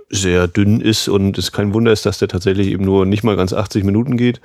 sehr 0.08 0.46
dünn 0.46 0.80
ist 0.80 1.08
und 1.08 1.36
es 1.36 1.50
kein 1.50 1.74
Wunder 1.74 1.90
ist, 1.92 2.06
dass 2.06 2.18
der 2.18 2.28
tatsächlich 2.28 2.68
eben 2.68 2.84
nur 2.84 3.06
nicht 3.06 3.24
mal 3.24 3.36
ganz 3.36 3.52
80 3.52 3.82
Minuten 3.82 4.16
geht 4.16 4.40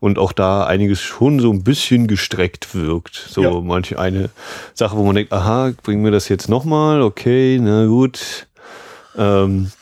und 0.00 0.18
auch 0.18 0.32
da 0.32 0.64
einiges 0.66 1.00
schon 1.00 1.40
so 1.40 1.50
ein 1.50 1.62
bisschen 1.64 2.06
gestreckt 2.08 2.74
wirkt. 2.74 3.14
So 3.30 3.42
Ja. 3.42 3.50
manche 3.62 3.98
eine 3.98 4.28
Sache, 4.74 4.96
wo 4.96 5.04
man 5.04 5.14
denkt, 5.14 5.32
aha, 5.32 5.72
bringen 5.82 6.04
wir 6.04 6.10
das 6.10 6.28
jetzt 6.28 6.48
nochmal? 6.50 7.00
Okay, 7.00 7.58
na 7.60 7.86
gut. 7.86 8.46
Ähm, 9.16 9.72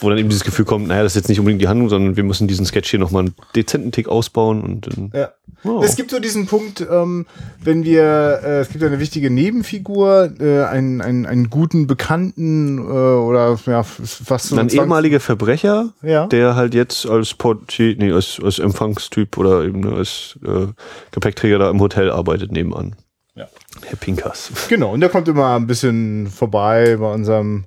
wo 0.00 0.08
dann 0.08 0.18
eben 0.18 0.28
dieses 0.28 0.44
Gefühl 0.44 0.64
kommt, 0.64 0.88
naja, 0.88 1.02
das 1.02 1.12
ist 1.12 1.16
jetzt 1.22 1.28
nicht 1.28 1.38
unbedingt 1.38 1.62
die 1.62 1.68
Handlung, 1.68 1.88
sondern 1.88 2.16
wir 2.16 2.24
müssen 2.24 2.48
diesen 2.48 2.66
Sketch 2.66 2.90
hier 2.90 2.98
nochmal 2.98 3.24
einen 3.24 3.34
dezenten 3.56 3.92
Tick 3.92 4.08
ausbauen 4.08 4.62
und 4.62 4.86
dann, 4.86 5.10
Ja. 5.14 5.30
Oh. 5.62 5.82
Es 5.84 5.94
gibt 5.96 6.10
so 6.10 6.20
diesen 6.20 6.46
Punkt, 6.46 6.80
ähm, 6.90 7.26
wenn 7.62 7.84
wir, 7.84 8.40
äh, 8.42 8.60
es 8.60 8.70
gibt 8.70 8.82
eine 8.82 8.98
wichtige 8.98 9.28
Nebenfigur, 9.30 10.32
äh, 10.40 10.64
einen, 10.64 11.02
einen, 11.02 11.26
einen 11.26 11.50
guten 11.50 11.86
Bekannten 11.86 12.78
äh, 12.78 12.80
oder 12.80 13.58
ja, 13.66 13.82
fast 13.82 14.48
so 14.48 14.56
ein 14.56 14.68
ehemaliger 14.70 15.20
Verbrecher, 15.20 15.92
Ja. 16.02 16.26
der 16.28 16.54
halt 16.56 16.72
jetzt 16.74 17.04
als 17.06 17.34
Portier, 17.34 17.94
nee, 17.98 18.10
als, 18.10 18.40
als 18.42 18.58
Empfangstyp 18.58 19.36
oder 19.36 19.64
eben 19.64 19.86
als 19.94 20.38
äh, 20.46 20.66
Gepäckträger 21.10 21.58
da 21.58 21.70
im 21.70 21.80
Hotel 21.80 22.10
arbeitet 22.10 22.52
nebenan. 22.52 22.96
Ja. 23.34 23.46
Herr 23.84 23.96
Pinkas. 23.96 24.50
Genau, 24.68 24.92
und 24.94 25.00
der 25.00 25.08
kommt 25.10 25.28
immer 25.28 25.56
ein 25.56 25.66
bisschen 25.66 26.26
vorbei 26.28 26.96
bei 26.98 27.12
unserem, 27.12 27.64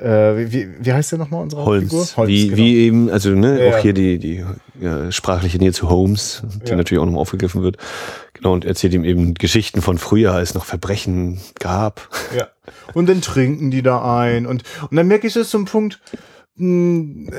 äh, 0.00 0.50
wie, 0.52 0.68
wie 0.80 0.92
heißt 0.92 1.12
der 1.12 1.18
nochmal, 1.18 1.42
unsere 1.42 1.64
Hauptfigur? 1.64 2.06
Holmes. 2.16 2.28
wie, 2.28 2.44
genau. 2.46 2.56
wie 2.56 2.76
eben, 2.78 3.10
also 3.10 3.30
ne, 3.30 3.64
Ja. 3.66 3.74
auch 3.74 3.78
hier 3.78 3.92
die, 3.92 4.18
die 4.18 4.44
ja, 4.80 5.10
sprachliche 5.12 5.58
Nähe 5.58 5.72
zu 5.72 5.88
Holmes, 5.90 6.42
die 6.64 6.70
Ja. 6.70 6.76
natürlich 6.76 7.00
auch 7.00 7.06
nochmal 7.06 7.20
aufgegriffen 7.20 7.62
wird. 7.62 7.76
Genau, 8.34 8.52
und 8.52 8.64
erzählt 8.64 8.94
ihm 8.94 9.04
eben 9.04 9.34
Geschichten 9.34 9.82
von 9.82 9.98
früher, 9.98 10.32
als 10.32 10.50
es 10.50 10.54
noch 10.54 10.64
Verbrechen 10.64 11.40
gab. 11.58 12.08
Ja. 12.36 12.48
Und 12.94 13.08
dann 13.08 13.20
trinken 13.20 13.70
die 13.70 13.82
da 13.82 14.18
ein. 14.20 14.46
Und, 14.46 14.62
und 14.90 14.96
dann 14.96 15.06
merke 15.08 15.26
ich 15.26 15.36
es 15.36 15.50
zum 15.50 15.64
Punkt, 15.66 16.00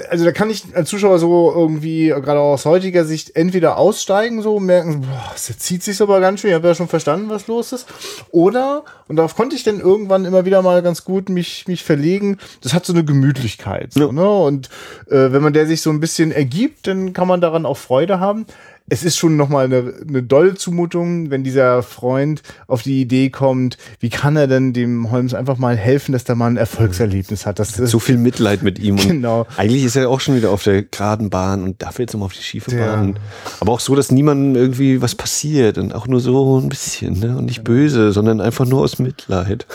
also 0.10 0.26
da 0.26 0.32
kann 0.32 0.50
ich 0.50 0.64
als 0.74 0.90
Zuschauer 0.90 1.20
so 1.20 1.52
irgendwie, 1.56 2.08
gerade 2.08 2.40
aus 2.40 2.66
heutiger 2.66 3.06
Sicht, 3.06 3.36
entweder 3.36 3.78
aussteigen, 3.78 4.42
so 4.42 4.60
merken, 4.60 5.02
boah, 5.02 5.32
das 5.34 5.56
zieht 5.60 5.84
sich 5.84 6.02
aber 6.02 6.20
ganz 6.20 6.40
schön, 6.40 6.50
ich 6.50 6.56
habe 6.56 6.68
ja 6.68 6.74
schon 6.76 6.88
verstanden, 6.88 7.30
was 7.30 7.46
los 7.46 7.72
ist. 7.72 7.86
Oder, 8.32 8.84
und 9.08 9.18
darauf 9.18 9.36
konnte 9.36 9.56
ich 9.56 9.64
dann 9.64 9.80
irgendwann 9.80 10.26
immer 10.26 10.46
wieder 10.46 10.64
mal 10.64 10.82
ganz 10.82 11.06
gut 11.06 11.30
mich, 11.30 11.68
mich 11.68 11.84
verlegen, 11.84 12.40
das 12.62 12.74
hat 12.74 12.86
so 12.86 12.94
eine 12.94 13.06
Gemütlichkeit. 13.06 13.94
So, 13.94 14.08
Ja. 14.08 14.12
ne? 14.12 14.28
Und 14.30 14.70
äh, 15.08 15.32
wenn 15.32 15.44
man 15.44 15.54
der 15.54 15.68
sich 15.68 15.82
so 15.82 15.92
ein 15.92 16.00
bisschen 16.00 16.32
ergibt, 16.32 16.88
dann 16.88 17.14
kann 17.14 17.28
man 17.28 17.42
daran 17.42 17.68
auch 17.68 17.78
Freude 17.78 18.20
haben 18.20 18.46
es 18.90 19.04
ist 19.04 19.18
schon 19.18 19.38
nochmal 19.38 19.66
eine, 19.66 19.94
eine 20.08 20.22
dolle 20.22 20.56
Zumutung, 20.56 21.30
wenn 21.30 21.44
dieser 21.44 21.82
Freund 21.82 22.42
auf 22.68 22.84
die 22.84 23.00
Idee 23.02 23.30
kommt, 23.30 23.78
wie 24.00 24.10
kann 24.10 24.36
er 24.36 24.48
denn 24.48 24.74
dem 24.74 25.12
Holmes 25.12 25.34
einfach 25.34 25.58
mal 25.58 25.78
helfen, 25.78 26.12
dass 26.12 26.26
der 26.26 26.36
mal 26.36 26.48
ein 26.48 26.58
Erfolgserlebnis 26.58 27.46
hat. 27.46 27.60
Das, 27.60 27.76
So 27.76 28.00
viel 28.00 28.18
Mitleid 28.18 28.64
mit 28.64 28.80
ihm. 28.80 28.98
Genau. 28.98 29.48
Eigentlich 29.56 29.84
ist 29.86 29.96
er 29.96 30.10
auch 30.10 30.20
schon 30.20 30.36
wieder 30.36 30.50
auf 30.52 30.64
der 30.64 30.84
geraden 30.84 31.30
Bahn 31.30 31.64
und 31.64 31.82
dafür 31.82 32.04
jetzt 32.04 32.14
nochmal 32.14 32.26
auf 32.28 32.34
die 32.34 32.44
schiefe 32.44 32.76
Ja. 32.76 32.96
Bahn. 32.96 33.20
Aber 33.60 33.72
auch 33.72 33.80
so, 33.80 33.96
dass 33.96 34.12
niemandem 34.12 34.62
irgendwie 34.62 35.02
was 35.02 35.16
passiert 35.16 35.78
und 35.78 35.94
auch 35.96 36.08
nur 36.08 36.20
so 36.20 36.60
ein 36.60 36.70
bisschen, 36.70 37.20
ne? 37.20 37.38
Und 37.38 37.46
nicht 37.46 37.64
böse, 37.64 38.12
sondern 38.12 38.42
einfach 38.42 38.66
nur 38.66 38.82
aus 38.82 39.00
Mitleid. 39.00 39.66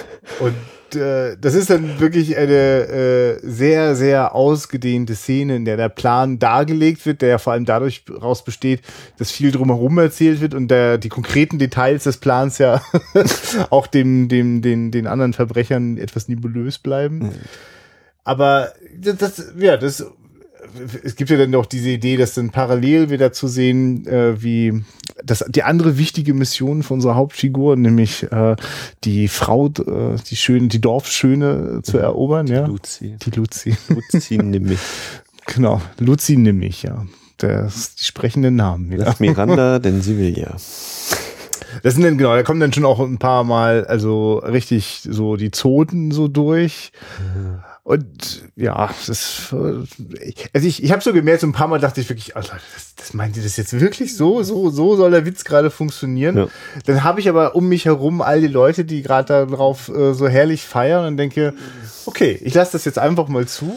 Und 0.40 0.54
das 0.94 1.54
ist 1.54 1.70
dann 1.70 1.98
wirklich 2.00 2.36
eine 2.36 2.52
äh, 2.52 3.38
sehr, 3.42 3.96
sehr 3.96 4.34
ausgedehnte 4.34 5.14
Szene, 5.14 5.56
in 5.56 5.64
der 5.64 5.76
der 5.76 5.88
Plan 5.88 6.38
dargelegt 6.38 7.04
wird, 7.06 7.22
der 7.22 7.28
ja 7.30 7.38
vor 7.38 7.52
allem 7.52 7.64
dadurch 7.64 8.04
raus 8.10 8.44
besteht, 8.44 8.82
dass 9.18 9.30
viel 9.30 9.50
drumherum 9.50 9.98
erzählt 9.98 10.40
wird 10.40 10.54
und 10.54 10.68
der, 10.68 10.98
die 10.98 11.08
konkreten 11.08 11.58
Details 11.58 12.04
des 12.04 12.18
Plans 12.18 12.58
ja 12.58 12.80
auch 13.70 13.86
dem, 13.86 14.28
dem, 14.28 14.62
den, 14.62 14.90
den 14.90 15.06
anderen 15.06 15.32
Verbrechern 15.32 15.98
etwas 15.98 16.28
nebulös 16.28 16.78
bleiben. 16.78 17.32
Aber 18.24 18.72
das, 18.98 19.16
das, 19.16 19.52
ja, 19.58 19.76
das, 19.76 20.04
es 21.02 21.16
gibt 21.16 21.30
ja 21.30 21.36
dann 21.36 21.54
auch 21.54 21.66
diese 21.66 21.90
Idee, 21.90 22.16
dass 22.16 22.34
dann 22.34 22.50
parallel 22.50 23.10
wieder 23.10 23.32
zu 23.32 23.48
sehen, 23.48 24.06
äh, 24.06 24.42
wie 24.42 24.84
das, 25.24 25.44
die 25.48 25.62
andere 25.62 25.98
wichtige 25.98 26.34
Mission 26.34 26.82
von 26.82 26.96
unserer 26.96 27.14
Hauptfigur, 27.14 27.76
nämlich 27.76 28.30
äh, 28.30 28.56
die 29.04 29.28
Frau, 29.28 29.66
äh, 29.66 30.16
die 30.28 30.36
schöne, 30.36 30.68
die 30.68 30.80
Dorfschöne 30.80 31.80
zu 31.82 31.98
erobern, 31.98 32.46
ja. 32.46 32.66
Luzi. 32.66 33.16
Die 33.24 33.30
Luzi. 33.30 33.76
Luzi 33.88 34.38
nimm 34.42 34.64
mich. 34.64 34.80
Genau. 35.46 35.80
Luzi 35.98 36.36
nämlich, 36.36 36.82
ja. 36.82 37.06
Das 37.38 37.94
die 37.94 38.04
sprechenden 38.04 38.56
Namen 38.56 38.90
wieder. 38.90 39.04
Lass 39.04 39.20
Miranda, 39.20 39.78
denn 39.80 40.02
sie 40.02 40.18
will 40.18 40.38
ja. 40.38 40.56
Das 41.82 41.94
sind 41.94 42.04
dann, 42.04 42.16
genau, 42.16 42.34
da 42.34 42.42
kommen 42.42 42.60
dann 42.60 42.72
schon 42.72 42.84
auch 42.84 43.00
ein 43.00 43.18
paar 43.18 43.44
Mal, 43.44 43.84
also 43.86 44.38
richtig 44.38 45.06
so 45.08 45.36
die 45.36 45.50
Zoten 45.50 46.10
so 46.10 46.28
durch. 46.28 46.92
Und 47.86 48.42
ja, 48.56 48.90
das, 49.06 49.54
also 49.54 50.66
ich, 50.66 50.82
ich 50.82 50.90
habe 50.90 51.02
so 51.04 51.12
gemerkt, 51.12 51.42
so 51.42 51.46
ein 51.46 51.52
paar 51.52 51.68
Mal 51.68 51.78
dachte 51.78 52.00
ich 52.00 52.08
wirklich, 52.08 52.34
also 52.34 52.48
das, 52.74 52.96
das 52.96 53.14
meint 53.14 53.36
ihr 53.36 53.44
das 53.44 53.56
jetzt 53.56 53.78
wirklich 53.78 54.16
so? 54.16 54.42
So, 54.42 54.70
so 54.70 54.96
soll 54.96 55.12
der 55.12 55.24
Witz 55.24 55.44
gerade 55.44 55.70
funktionieren? 55.70 56.36
Ja. 56.36 56.48
Dann 56.86 57.04
habe 57.04 57.20
ich 57.20 57.28
aber 57.28 57.54
um 57.54 57.68
mich 57.68 57.84
herum 57.84 58.22
all 58.22 58.40
die 58.40 58.48
Leute, 58.48 58.84
die 58.84 59.02
gerade 59.02 59.46
darauf 59.46 59.88
äh, 59.88 60.14
so 60.14 60.26
herrlich 60.26 60.64
feiern 60.64 61.06
und 61.06 61.16
denke, 61.16 61.54
okay, 62.06 62.36
ich 62.42 62.54
lasse 62.54 62.72
das 62.72 62.84
jetzt 62.86 62.98
einfach 62.98 63.28
mal 63.28 63.46
zu 63.46 63.72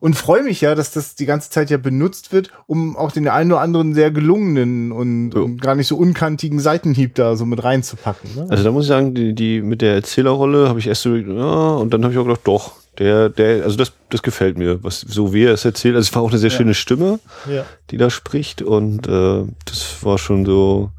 und 0.00 0.16
freue 0.16 0.42
mich 0.42 0.60
ja, 0.60 0.74
dass 0.74 0.90
das 0.90 1.14
die 1.14 1.26
ganze 1.26 1.50
Zeit 1.50 1.70
ja 1.70 1.76
benutzt 1.76 2.32
wird, 2.32 2.50
um 2.66 2.96
auch 2.96 3.12
den 3.12 3.28
einen 3.28 3.52
oder 3.52 3.60
anderen 3.60 3.94
sehr 3.94 4.10
gelungenen 4.10 4.90
und, 4.90 5.34
Ja. 5.34 5.40
und 5.40 5.62
gar 5.62 5.76
nicht 5.76 5.86
so 5.86 5.96
unkantigen 5.96 6.58
Seitenhieb 6.58 7.14
da 7.14 7.36
so 7.36 7.46
mit 7.46 7.62
reinzupacken. 7.62 8.28
Ne? 8.34 8.46
Also 8.50 8.64
da 8.64 8.72
muss 8.72 8.86
ich 8.86 8.88
sagen, 8.88 9.14
die, 9.14 9.36
die 9.36 9.62
mit 9.62 9.82
der 9.82 9.94
Erzählerrolle 9.94 10.68
habe 10.68 10.80
ich 10.80 10.88
erst 10.88 11.02
so, 11.02 11.14
ja, 11.14 11.74
und 11.76 11.94
dann 11.94 12.02
habe 12.02 12.12
ich 12.12 12.18
auch 12.18 12.24
gedacht, 12.24 12.40
doch, 12.42 12.81
der, 12.98 13.28
der, 13.30 13.64
also 13.64 13.76
das, 13.76 13.92
das 14.10 14.22
gefällt 14.22 14.58
mir, 14.58 14.82
was 14.84 15.00
so 15.00 15.32
wie 15.32 15.44
er 15.44 15.54
es 15.54 15.64
erzählt. 15.64 15.94
Also 15.96 16.08
es 16.08 16.14
war 16.14 16.22
auch 16.22 16.30
eine 16.30 16.38
sehr 16.38 16.50
schöne 16.50 16.74
Stimme, 16.74 17.18
Ja. 17.50 17.64
die 17.90 17.96
da 17.96 18.10
spricht 18.10 18.60
und 18.62 19.06
äh, 19.08 19.44
das 19.64 19.96
war 20.02 20.18
schon 20.18 20.44
so 20.44 20.90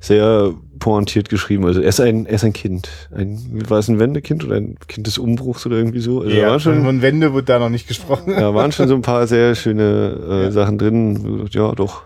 sehr 0.00 0.52
pointiert 0.78 1.28
geschrieben. 1.28 1.64
Also 1.66 1.80
er 1.80 1.88
ist 1.88 2.00
ein, 2.00 2.26
er 2.26 2.34
ist 2.34 2.44
ein 2.44 2.52
Kind. 2.52 2.88
Ein, 3.12 3.64
war 3.68 3.78
es 3.80 3.88
ein 3.88 3.98
Wendekind 3.98 4.44
oder 4.44 4.56
ein 4.56 4.76
Kind 4.86 5.06
des 5.08 5.18
Umbruchs 5.18 5.66
oder 5.66 5.76
irgendwie 5.76 5.98
so? 6.00 6.20
Also 6.20 6.30
Ja, 6.30 6.60
schon, 6.60 6.84
von 6.84 7.02
Wände 7.02 7.34
wird 7.34 7.48
da 7.48 7.58
noch 7.58 7.68
nicht 7.70 7.88
gesprochen. 7.88 8.32
da 8.36 8.54
waren 8.54 8.70
schon 8.70 8.86
so 8.86 8.94
ein 8.94 9.02
paar 9.02 9.26
sehr 9.26 9.54
schöne 9.56 10.16
äh, 10.28 10.42
Ja. 10.44 10.50
Sachen 10.52 10.78
drin. 10.78 11.48
Ja, 11.50 11.72
doch. 11.72 12.02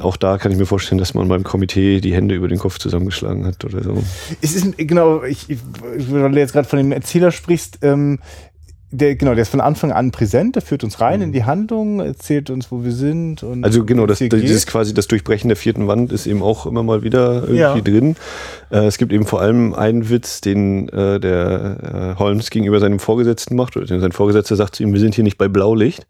Auch 0.00 0.16
da 0.16 0.38
kann 0.38 0.50
ich 0.52 0.58
mir 0.58 0.66
vorstellen, 0.66 0.98
dass 0.98 1.12
man 1.14 1.28
beim 1.28 1.44
Komitee 1.44 2.00
die 2.00 2.14
Hände 2.14 2.34
über 2.34 2.48
den 2.48 2.58
Kopf 2.58 2.78
zusammengeschlagen 2.78 3.44
hat 3.44 3.64
oder 3.64 3.82
so. 3.82 4.02
Es 4.40 4.54
ist, 4.54 4.78
genau, 4.78 5.22
ich, 5.22 5.50
ich, 5.50 5.58
weil 6.10 6.32
du 6.32 6.38
jetzt 6.38 6.52
gerade 6.54 6.66
von 6.68 6.78
dem 6.78 6.92
Erzähler 6.92 7.30
sprichst, 7.30 7.78
ähm, 7.82 8.18
der, 8.94 9.16
genau, 9.16 9.32
der 9.34 9.42
ist 9.42 9.48
von 9.48 9.62
Anfang 9.62 9.90
an 9.90 10.10
präsent, 10.10 10.54
der 10.54 10.60
führt 10.62 10.84
uns 10.84 11.00
rein 11.00 11.22
in 11.22 11.32
die 11.32 11.44
Handlung, 11.44 12.00
erzählt 12.00 12.50
uns, 12.50 12.70
wo 12.70 12.84
wir 12.84 12.92
sind. 12.92 13.42
Und 13.42 13.58
Mhm. 13.58 13.64
Also 13.64 13.84
genau, 13.86 14.04
das, 14.06 14.18
das 14.18 14.28
geht. 14.28 14.66
quasi 14.66 14.92
das 14.92 15.08
Durchbrechen 15.08 15.48
der 15.48 15.56
vierten 15.56 15.88
Wand 15.88 16.12
ist 16.12 16.26
eben 16.26 16.42
auch 16.42 16.66
immer 16.66 16.82
mal 16.82 17.02
wieder 17.02 17.42
irgendwie 17.42 17.56
Ja. 17.56 17.80
drin. 17.80 18.16
Äh, 18.70 18.84
es 18.86 18.98
gibt 18.98 19.12
eben 19.12 19.24
vor 19.24 19.40
allem 19.40 19.72
einen 19.74 20.10
Witz, 20.10 20.42
den 20.42 20.88
äh, 20.90 21.18
der 21.20 22.14
äh, 22.16 22.18
Holmes 22.18 22.50
gegenüber 22.50 22.80
seinem 22.80 22.98
Vorgesetzten 22.98 23.56
macht. 23.56 23.76
Oder 23.78 23.86
sein 23.86 24.12
Vorgesetzter 24.12 24.56
sagt 24.56 24.76
zu 24.76 24.82
ihm, 24.82 24.92
wir 24.92 25.00
sind 25.00 25.14
hier 25.14 25.24
nicht 25.24 25.38
bei 25.38 25.48
Blaulicht. 25.48 26.06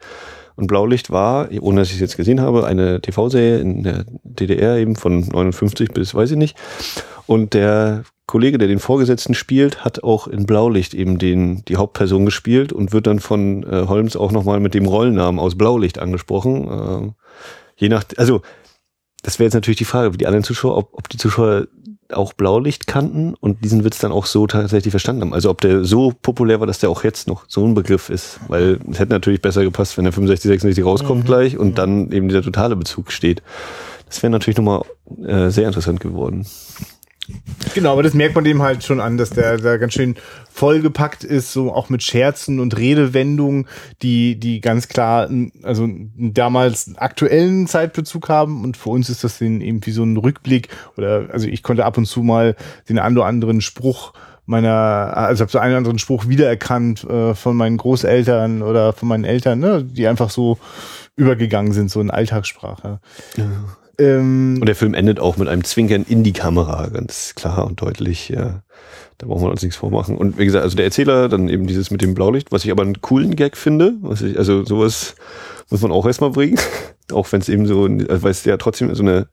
Und 0.57 0.67
Blaulicht 0.67 1.11
war, 1.11 1.49
ohne 1.61 1.81
dass 1.81 1.89
ich 1.89 1.95
es 1.95 2.01
jetzt 2.01 2.17
gesehen 2.17 2.41
habe, 2.41 2.67
eine 2.67 3.01
TV-Serie 3.01 3.59
in 3.59 3.83
der 3.83 4.05
DDR 4.23 4.77
eben 4.77 4.97
von 4.97 5.21
59 5.21 5.91
bis 5.93 6.15
weiß 6.15 6.33
ich 6.33 6.37
nicht. 6.37 6.57
Und 7.27 7.55
der 7.55 8.05
Kollege, 8.27 8.59
der 8.59 8.69
den 8.69 8.79
Vorgesetzten 8.79 9.35
spielt, 9.35 9.85
hat 9.85 10.03
auch 10.03 10.27
in 10.27 10.47
Blaulicht 10.47 10.95
eben 10.95 11.19
den, 11.19 11.65
die 11.67 11.77
Hauptperson 11.77 12.25
gespielt 12.25 12.73
und 12.73 12.93
wird 12.93 13.07
dann 13.07 13.19
von 13.19 13.63
äh, 13.65 13.87
Holmes 13.89 14.17
auch 14.17 14.33
nochmal 14.33 14.61
mit 14.61 14.75
dem 14.75 14.87
Rollnamen 14.87 15.41
aus 15.41 15.57
Blaulicht 15.57 15.99
angesprochen. 15.99 16.69
Ähm, 16.71 17.15
je 17.77 17.89
nach, 17.89 18.05
also 18.17 18.43
das 19.23 19.39
wäre 19.39 19.47
jetzt 19.47 19.55
natürlich 19.55 19.79
die 19.79 19.85
Frage, 19.85 20.13
wie 20.13 20.19
die 20.19 20.27
anderen 20.27 20.45
Zuschauer, 20.45 20.77
ob, 20.77 20.95
ob 20.95 21.09
die 21.09 21.19
Zuschauer 21.19 21.67
auch 22.15 22.33
Blaulicht 22.33 22.87
kannten 22.87 23.35
und 23.41 23.65
diesen 23.65 23.85
Witz 23.85 23.99
dann 23.99 24.13
auch 24.13 24.27
so 24.27 24.47
tatsächlich 24.47 24.91
verstanden 24.91 25.23
haben. 25.23 25.35
Also 25.35 25.51
ob 25.51 25.61
der 25.61 25.85
so 25.85 26.13
populär 26.23 26.61
war, 26.61 26.67
dass 26.67 26.79
der 26.79 26.91
auch 26.91 27.05
jetzt 27.05 27.29
noch 27.29 27.45
so 27.49 27.65
ein 27.67 27.75
Begriff 27.75 28.11
ist. 28.11 28.41
Weil 28.49 28.79
es 28.91 28.99
hätte 28.99 29.13
natürlich 29.13 29.43
besser 29.43 29.63
gepasst, 29.65 29.97
wenn 29.97 30.05
der 30.05 30.13
65, 30.13 30.49
66 30.49 30.85
rauskommt 30.85 31.23
mhm. 31.23 31.27
gleich 31.27 31.59
und 31.59 31.71
mhm. 31.71 31.75
dann 31.75 32.13
eben 32.13 32.29
dieser 32.29 32.43
totale 32.43 32.77
Bezug 32.77 33.13
steht. 33.13 33.43
Das 34.07 34.23
wäre 34.23 34.31
natürlich 34.31 34.59
nochmal 34.59 34.83
äh, 35.27 35.51
sehr 35.51 35.67
interessant 35.67 36.01
geworden. 36.01 36.47
Genau, 37.75 37.93
aber 37.93 38.03
das 38.03 38.15
merkt 38.15 38.35
man 38.35 38.45
dem 38.45 38.63
halt 38.63 38.85
schon 38.85 39.01
an, 39.01 39.17
dass 39.17 39.31
der 39.31 39.57
da 39.57 39.77
ganz 39.77 39.95
schön 39.95 40.17
vollgepackt 40.51 41.25
ist, 41.25 41.53
so 41.53 41.73
auch 41.73 41.89
mit 41.89 42.03
Scherzen 42.03 42.61
und 42.61 42.77
Redewendungen, 42.77 43.67
die, 44.03 44.39
die 44.39 44.61
ganz 44.61 44.89
klar, 44.89 45.31
also 45.63 45.89
damals 46.17 46.95
aktuellen 46.97 47.67
Zeitbezug 47.67 48.29
haben 48.29 48.65
und 48.65 48.77
für 48.77 48.91
uns 48.91 49.09
ist 49.09 49.25
das 49.25 49.41
eben 49.41 49.85
wie 49.87 49.93
so 49.93 50.03
ein 50.03 50.17
Rückblick 50.17 50.69
oder, 50.97 51.29
also 51.33 51.47
ich 51.47 51.63
konnte 51.63 51.85
ab 51.85 51.97
und 51.97 52.07
zu 52.07 52.23
mal 52.23 52.57
den 52.89 52.99
einen 52.99 53.17
oder 53.17 53.27
anderen 53.27 53.61
Spruch 53.61 54.13
meiner, 54.45 55.17
also 55.17 55.43
habe 55.43 55.53
so 55.53 55.59
einen 55.59 55.73
oder 55.73 55.79
anderen 55.79 55.99
Spruch 55.99 56.29
wiedererkannt 56.29 57.05
äh, 57.05 57.35
von 57.35 57.57
meinen 57.57 57.77
Großeltern 57.77 58.63
oder 58.63 58.93
von 58.93 59.09
meinen 59.09 59.25
Eltern, 59.25 59.61
ne, 59.61 59.85
die 59.85 60.09
einfach 60.09 60.31
so 60.31 60.59
übergegangen 61.17 61.73
sind, 61.73 61.91
so 61.91 62.01
in 62.01 62.11
Alltagssprache. 62.11 63.01
Ja. 63.37 63.45
Ähm, 64.03 64.59
und 64.61 64.67
der 64.67 64.75
Film 64.75 64.95
endet 64.95 65.21
auch 65.21 65.37
mit 65.37 65.49
einem 65.49 65.65
Zwinkern 65.65 66.05
in 66.09 66.25
die 66.25 66.33
Kamera, 66.33 66.89
ganz 66.89 67.35
klar 67.35 67.65
und 67.67 67.81
deutlich. 67.81 68.29
Ja. 68.29 68.63
Da 69.19 69.27
brauchen 69.27 69.45
wir 69.45 69.51
uns 69.51 69.63
nichts 69.63 69.77
vormachen. 69.77 70.17
Und 70.17 70.39
wie 70.39 70.45
gesagt, 70.45 70.65
also 70.65 70.77
der 70.77 70.87
Erzähler, 70.87 71.29
dann 71.29 71.49
eben 71.49 71.67
dieses 71.67 71.91
mit 71.91 72.03
dem 72.03 72.15
Blaulicht, 72.15 72.51
was 72.51 72.65
ich 72.65 72.71
aber 72.71 72.83
einen 72.83 73.01
coolen 73.01 73.37
Gag 73.37 73.57
finde. 73.57 73.95
Was 74.01 74.23
ich, 74.23 74.37
also 74.37 74.65
sowas 74.65 75.15
muss 75.71 75.81
man 75.83 75.93
auch 75.93 76.07
erstmal 76.07 76.31
bringen. 76.31 76.59
auch 77.13 77.31
wenn 77.31 77.41
es 77.41 77.49
eben 77.49 77.67
so, 77.67 77.85
also 77.85 78.23
weil 78.23 78.31
es 78.31 78.45
ja 78.45 78.57
trotzdem 78.57 78.95
so 78.95 79.03
eine 79.03 79.29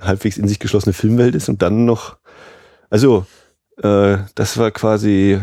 halbwegs 0.00 0.38
in 0.38 0.48
sich 0.48 0.58
geschlossene 0.58 0.92
Filmwelt 0.92 1.34
ist 1.34 1.48
und 1.48 1.60
dann 1.60 1.84
noch, 1.84 2.16
also 2.88 3.26
äh, 3.82 4.18
das 4.34 4.56
war 4.56 4.70
quasi 4.70 5.38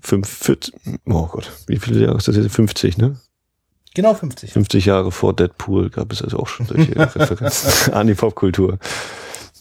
fünf, 0.00 0.28
40, 0.28 0.74
oh 1.06 1.26
Gott, 1.26 1.50
wie 1.66 1.78
viele 1.78 2.04
Jahre 2.04 2.18
ist 2.18 2.28
das 2.28 2.36
jetzt? 2.36 2.54
50, 2.54 2.98
ne? 2.98 3.16
Genau 3.94 4.14
50. 4.14 4.52
50 4.52 4.86
Jahre 4.86 5.12
vor 5.12 5.34
Deadpool 5.34 5.90
gab 5.90 6.12
es 6.12 6.22
also 6.22 6.38
auch 6.38 6.46
schon 6.46 6.66
solche 6.66 6.94
Referenzen 6.96 7.92
an 7.92 8.06
die 8.06 8.14
Popkultur. 8.14 8.78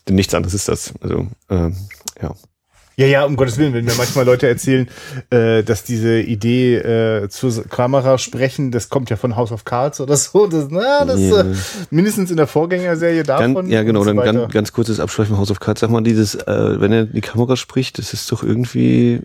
Nichts 0.10 0.34
anderes 0.34 0.54
ist 0.54 0.68
das. 0.68 0.94
Also, 1.02 1.28
ähm, 1.50 1.76
ja. 2.22 2.34
Ja, 3.00 3.06
ja, 3.06 3.26
um 3.26 3.36
Gottes 3.36 3.60
Willen, 3.60 3.76
wenn 3.76 3.86
mir 3.86 3.94
manchmal 3.96 4.26
Leute 4.26 4.48
erzählen, 4.48 4.88
äh, 5.30 5.62
dass 5.62 5.84
diese 5.84 6.20
Idee 6.20 6.78
äh, 6.78 7.30
zur 7.30 7.64
Kamera 7.66 8.18
sprechen, 8.18 8.72
das 8.72 8.90
kommt 8.90 9.12
ja 9.12 9.18
von 9.18 9.36
House 9.36 9.52
of 9.52 9.66
Cards 9.66 10.02
oder 10.02 10.18
so, 10.18 10.48
das, 10.48 10.70
na, 10.72 11.06
das 11.06 11.20
yeah. 11.20 11.42
äh, 11.42 11.56
mindestens 11.92 12.32
in 12.32 12.38
der 12.38 12.48
Vorgängerserie 12.48 13.22
davon. 13.22 13.54
Ganz, 13.54 13.70
ja, 13.70 13.84
genau, 13.84 14.00
so 14.00 14.06
dann 14.08 14.18
ganz, 14.18 14.52
ganz 14.52 14.74
kurzes 14.74 15.00
Abschweifen 15.00 15.38
House 15.38 15.52
of 15.52 15.60
Cards. 15.60 15.82
Sag 15.82 15.92
mal, 15.92 16.02
dieses, 16.02 16.34
äh, 16.34 16.82
wenn 16.82 16.92
er 16.92 17.06
die 17.06 17.22
Kamera 17.22 17.56
spricht, 17.56 18.00
das 18.00 18.14
ist 18.14 18.32
doch 18.32 18.42
irgendwie, 18.42 19.22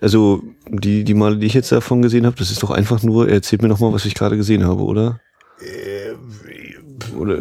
also 0.00 0.42
die, 0.68 1.04
die 1.04 1.14
Male, 1.14 1.36
die 1.36 1.46
ich 1.46 1.54
jetzt 1.54 1.70
davon 1.70 2.02
gesehen 2.02 2.26
habe, 2.26 2.34
das 2.36 2.50
ist 2.50 2.64
doch 2.64 2.72
einfach 2.72 3.04
nur, 3.04 3.28
er 3.28 3.34
erzählt 3.34 3.62
mir 3.62 3.68
noch 3.68 3.78
mal, 3.78 3.92
was 3.92 4.04
ich 4.04 4.16
gerade 4.16 4.36
gesehen 4.36 4.66
habe, 4.66 4.82
oder? 4.82 5.20
Äh, 5.60 6.14
oder 7.16 7.38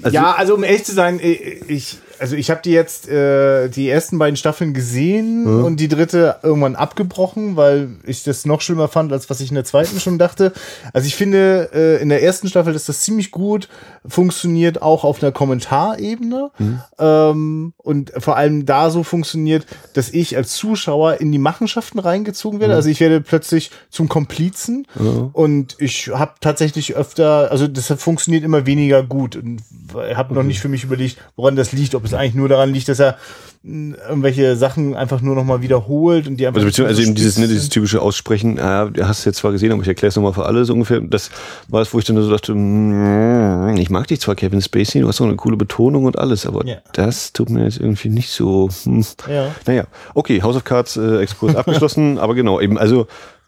also, 0.00 0.14
ja, 0.14 0.32
also 0.32 0.54
um 0.54 0.64
ehrlich 0.64 0.84
zu 0.84 0.94
sein, 0.94 1.20
ich 1.20 1.98
also 2.20 2.36
ich 2.36 2.50
habe 2.50 2.60
die 2.62 2.70
jetzt 2.70 3.08
äh, 3.08 3.68
die 3.68 3.88
ersten 3.88 4.18
beiden 4.18 4.36
Staffeln 4.36 4.74
gesehen 4.74 5.44
mhm. 5.44 5.64
und 5.64 5.80
die 5.80 5.88
dritte 5.88 6.36
irgendwann 6.42 6.76
abgebrochen, 6.76 7.56
weil 7.56 7.88
ich 8.04 8.22
das 8.24 8.44
noch 8.44 8.60
schlimmer 8.60 8.88
fand, 8.88 9.12
als 9.12 9.30
was 9.30 9.40
ich 9.40 9.48
in 9.48 9.54
der 9.54 9.64
zweiten 9.64 9.98
schon 9.98 10.18
dachte. 10.18 10.52
Also 10.92 11.06
ich 11.06 11.16
finde 11.16 11.70
äh, 11.72 12.02
in 12.02 12.10
der 12.10 12.22
ersten 12.22 12.48
Staffel, 12.48 12.74
dass 12.74 12.84
das 12.84 13.00
ziemlich 13.00 13.30
gut 13.30 13.68
funktioniert, 14.06 14.82
auch 14.82 15.04
auf 15.04 15.22
einer 15.22 15.32
Kommentarebene 15.32 16.50
mhm. 16.58 16.80
ähm, 16.98 17.72
und 17.78 18.12
vor 18.18 18.36
allem 18.36 18.66
da 18.66 18.90
so 18.90 19.02
funktioniert, 19.02 19.66
dass 19.94 20.10
ich 20.10 20.36
als 20.36 20.52
Zuschauer 20.52 21.20
in 21.20 21.32
die 21.32 21.38
Machenschaften 21.38 21.98
reingezogen 21.98 22.60
werde. 22.60 22.74
Mhm. 22.74 22.76
Also 22.76 22.90
ich 22.90 23.00
werde 23.00 23.22
plötzlich 23.22 23.70
zum 23.88 24.08
Komplizen 24.08 24.86
und 25.32 25.76
ich 25.78 26.08
habe 26.08 26.34
tatsächlich 26.40 26.96
öfter, 26.96 27.50
also 27.50 27.66
das 27.66 27.86
funktioniert 27.96 28.44
immer 28.44 28.66
weniger 28.66 29.02
gut 29.02 29.36
und 29.36 29.62
habe 29.94 30.34
noch 30.34 30.42
nicht 30.42 30.60
für 30.60 30.68
mich 30.68 30.84
überlegt, 30.84 31.16
woran 31.36 31.56
das 31.56 31.72
liegt, 31.72 31.94
ob 31.94 32.09
es 32.12 32.18
eigentlich 32.18 32.34
nur 32.34 32.48
daran 32.48 32.72
liegt, 32.72 32.88
dass 32.88 32.98
er 32.98 33.16
hm, 33.62 33.94
irgendwelche 34.08 34.56
Sachen 34.56 34.96
einfach 34.96 35.20
nur 35.20 35.34
nochmal 35.34 35.60
wiederholt 35.60 36.26
und 36.26 36.38
die 36.38 36.46
einfach. 36.46 36.60
Also 36.60 36.68
beziehungsweise 36.68 37.02
eben 37.02 37.14
dieses, 37.14 37.36
ne, 37.38 37.46
dieses 37.46 37.68
typische 37.68 38.00
Aussprechen, 38.00 38.56
ja, 38.56 38.90
hast 39.02 39.24
du 39.24 39.30
jetzt 39.30 39.38
zwar 39.38 39.52
gesehen, 39.52 39.70
aber 39.72 39.82
ich 39.82 39.88
erkläre 39.88 40.08
es 40.08 40.16
nochmal 40.16 40.32
für 40.32 40.46
alle 40.46 40.64
so 40.64 40.72
ungefähr. 40.72 41.00
Das 41.00 41.30
war 41.68 41.82
es, 41.82 41.92
wo 41.92 41.98
ich 41.98 42.06
dann 42.06 42.20
so 42.20 42.30
dachte, 42.30 42.54
mm, 42.54 43.76
ich 43.76 43.90
mag 43.90 44.06
dich 44.06 44.20
zwar, 44.20 44.34
Kevin 44.34 44.62
Spacey, 44.62 45.02
du 45.02 45.08
hast 45.08 45.20
auch 45.20 45.26
eine 45.26 45.36
coole 45.36 45.58
Betonung 45.58 46.06
und 46.06 46.18
alles, 46.18 46.46
aber 46.46 46.66
ja. 46.66 46.76
das 46.94 47.34
tut 47.34 47.50
mir 47.50 47.64
jetzt 47.64 47.78
irgendwie 47.78 48.08
nicht 48.08 48.30
so. 48.30 48.70
Hm. 48.84 49.04
Ja. 49.28 49.54
Naja, 49.66 49.84
okay, 50.14 50.40
House 50.42 50.56
of 50.56 50.64
Cards 50.64 50.96
äh, 50.96 51.18
Exkurs 51.18 51.54
abgeschlossen, 51.54 52.18
aber 52.20 52.34
genau, 52.34 52.60
eben, 52.60 52.78
also 52.78 53.06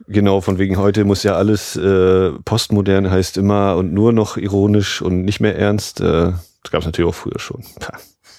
Genau, 0.08 0.40
von 0.40 0.58
wegen 0.58 0.78
heute 0.78 1.04
muss 1.04 1.22
ja 1.22 1.36
alles 1.36 1.76
äh, 1.76 2.32
postmodern 2.44 3.10
heißt 3.10 3.36
immer 3.36 3.76
und 3.76 3.92
nur 3.92 4.12
noch 4.12 4.36
ironisch 4.36 5.00
und 5.00 5.24
nicht 5.24 5.40
mehr 5.40 5.56
ernst. 5.56 6.00
Äh, 6.00 6.32
das 6.62 6.70
gab 6.70 6.80
es 6.80 6.86
natürlich 6.86 7.08
auch 7.08 7.14
früher 7.14 7.38
schon. 7.38 7.62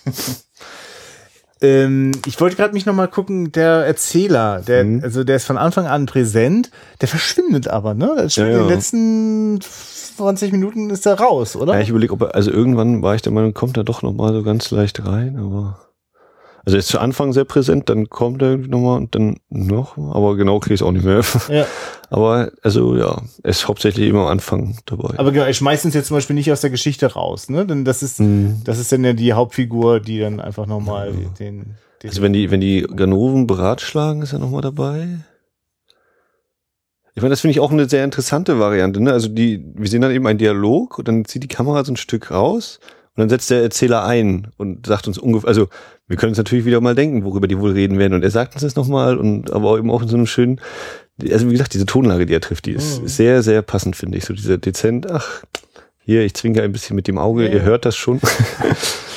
ähm, 1.62 2.12
ich 2.26 2.40
wollte 2.40 2.56
gerade 2.56 2.74
mich 2.74 2.86
nochmal 2.86 3.08
gucken, 3.08 3.52
der 3.52 3.86
Erzähler, 3.86 4.62
der, 4.62 4.84
mhm. 4.84 5.02
also 5.04 5.24
der 5.24 5.38
ist 5.38 5.46
von 5.46 5.58
Anfang 5.58 5.88
an 5.88 6.06
präsent, 6.06 6.72
der 7.02 7.08
verschwindet 7.08 7.68
aber, 7.68 7.94
ne? 7.94 8.14
Das 8.18 8.36
ja. 8.36 8.46
In 8.46 8.54
den 8.54 8.68
letzten 8.68 9.60
20 9.62 10.52
Minuten 10.52 10.90
ist 10.90 11.06
er 11.06 11.20
raus, 11.20 11.56
oder? 11.56 11.74
Ja, 11.74 11.82
ich 11.82 11.90
überlege, 11.90 12.14
ob 12.14 12.22
er, 12.22 12.36
also 12.36 12.52
irgendwann 12.52 13.02
war 13.02 13.16
ich 13.16 13.22
der 13.22 13.32
Meinung, 13.32 13.54
kommt 13.54 13.78
er 13.78 13.84
doch 13.84 14.02
nochmal 14.02 14.34
so 14.34 14.44
ganz 14.44 14.72
leicht 14.72 15.06
rein, 15.06 15.38
aber. 15.38 15.80
Also 16.66 16.78
er 16.78 16.80
ist 16.80 16.88
zu 16.88 17.00
Anfang 17.00 17.34
sehr 17.34 17.44
präsent, 17.44 17.90
dann 17.90 18.10
kommt 18.10 18.42
er 18.42 18.56
nochmal 18.58 18.98
und 18.98 19.16
dann 19.16 19.38
noch, 19.50 19.98
aber 19.98 20.38
genau 20.38 20.60
kriege 20.60 20.76
ich 20.76 20.80
es 20.80 20.86
auch 20.86 20.94
nicht 20.94 21.04
mehr. 21.06 21.22
Ja. 21.50 21.66
Aber 22.10 22.52
also 22.62 22.96
ja, 22.96 23.24
er 23.42 23.50
ist 23.50 23.68
hauptsächlich 23.68 24.08
immer 24.08 24.22
am 24.22 24.28
Anfang 24.28 24.78
dabei. 24.86 25.18
Aber 25.18 25.32
genau, 25.32 25.48
ich 25.48 25.58
schmeiße 25.58 25.88
uns 25.88 25.96
jetzt 25.96 26.10
zum 26.10 26.18
Beispiel 26.18 26.36
nicht 26.36 26.52
aus 26.52 26.62
der 26.62 26.70
Geschichte 26.70 27.12
raus, 27.12 27.50
ne? 27.50 27.66
Denn 27.66 27.86
das 27.86 28.04
ist, 28.04 28.20
mhm. 28.20 28.62
das 28.66 28.78
ist 28.78 28.92
dann 28.92 29.04
ja 29.04 29.14
die 29.14 29.34
Hauptfigur, 29.34 30.00
die 30.00 30.20
dann 30.20 30.40
einfach 30.40 30.68
nochmal 30.68 31.08
ja. 31.08 31.30
den, 31.40 31.76
den. 32.04 32.10
Also 32.10 32.22
wenn 32.22 32.34
die, 32.34 32.52
wenn 32.52 32.62
die 32.62 32.84
Ganoven 32.84 33.48
beratschlagen, 33.48 34.22
ist 34.22 34.32
er 34.32 34.38
nochmal 34.38 34.62
dabei. 34.62 35.08
Ich 37.16 37.22
meine, 37.22 37.32
das 37.32 37.42
finde 37.42 37.54
ich 37.54 37.60
auch 37.60 37.72
eine 37.72 37.90
sehr 37.90 38.04
interessante 38.04 38.60
Variante. 38.60 39.02
Ne? 39.02 39.12
Also 39.12 39.28
die, 39.28 39.66
wir 39.76 39.90
sehen 39.90 40.02
dann 40.02 40.12
eben 40.12 40.28
einen 40.28 40.40
Dialog 40.40 41.00
und 41.00 41.08
dann 41.08 41.26
zieht 41.26 41.44
die 41.44 41.48
Kamera 41.48 41.84
so 41.84 41.94
ein 41.94 41.98
Stück 41.98 42.30
raus 42.30 42.80
und 43.16 43.22
dann 43.22 43.30
setzt 43.30 43.52
der 43.52 43.62
Erzähler 43.62 44.06
ein 44.06 44.48
und 44.58 44.88
sagt 44.88 45.08
uns 45.08 45.20
ungefähr, 45.20 45.48
also 45.48 45.68
wir 46.08 46.18
können 46.18 46.32
uns 46.32 46.38
natürlich 46.40 46.66
wieder 46.66 46.82
mal 46.82 46.96
denken, 46.96 47.24
worüber 47.24 47.48
die 47.48 47.60
wohl 47.60 47.72
reden 47.72 48.00
werden. 48.00 48.14
Und 48.14 48.24
er 48.24 48.32
sagt 48.32 48.54
uns 48.54 48.64
das 48.64 48.76
nochmal 48.76 49.18
und 49.18 49.54
aber 49.54 49.78
eben 49.78 49.92
auch 49.92 50.02
in 50.02 50.08
so 50.08 50.16
einem 50.16 50.26
schönen, 50.26 50.60
also 51.32 51.48
wie 51.48 51.52
gesagt, 51.52 51.76
diese 51.76 51.86
Tonlage, 51.86 52.26
die 52.26 52.34
er 52.34 52.42
trifft, 52.42 52.66
die 52.66 52.72
ist 52.72 53.02
mhm. 53.02 53.08
sehr, 53.08 53.44
sehr 53.44 53.62
passend, 53.62 53.96
finde 53.96 54.18
ich. 54.18 54.26
So 54.26 54.34
dieser 54.34 54.58
dezent, 54.58 55.12
ach, 55.12 55.44
hier, 56.00 56.26
ich 56.26 56.34
zwinke 56.34 56.64
ein 56.64 56.72
bisschen 56.72 56.96
mit 56.96 57.08
dem 57.08 57.20
Auge, 57.20 57.46
ja. 57.46 57.54
ihr 57.54 57.62
hört 57.62 57.86
das 57.86 57.96
schon. 57.96 58.20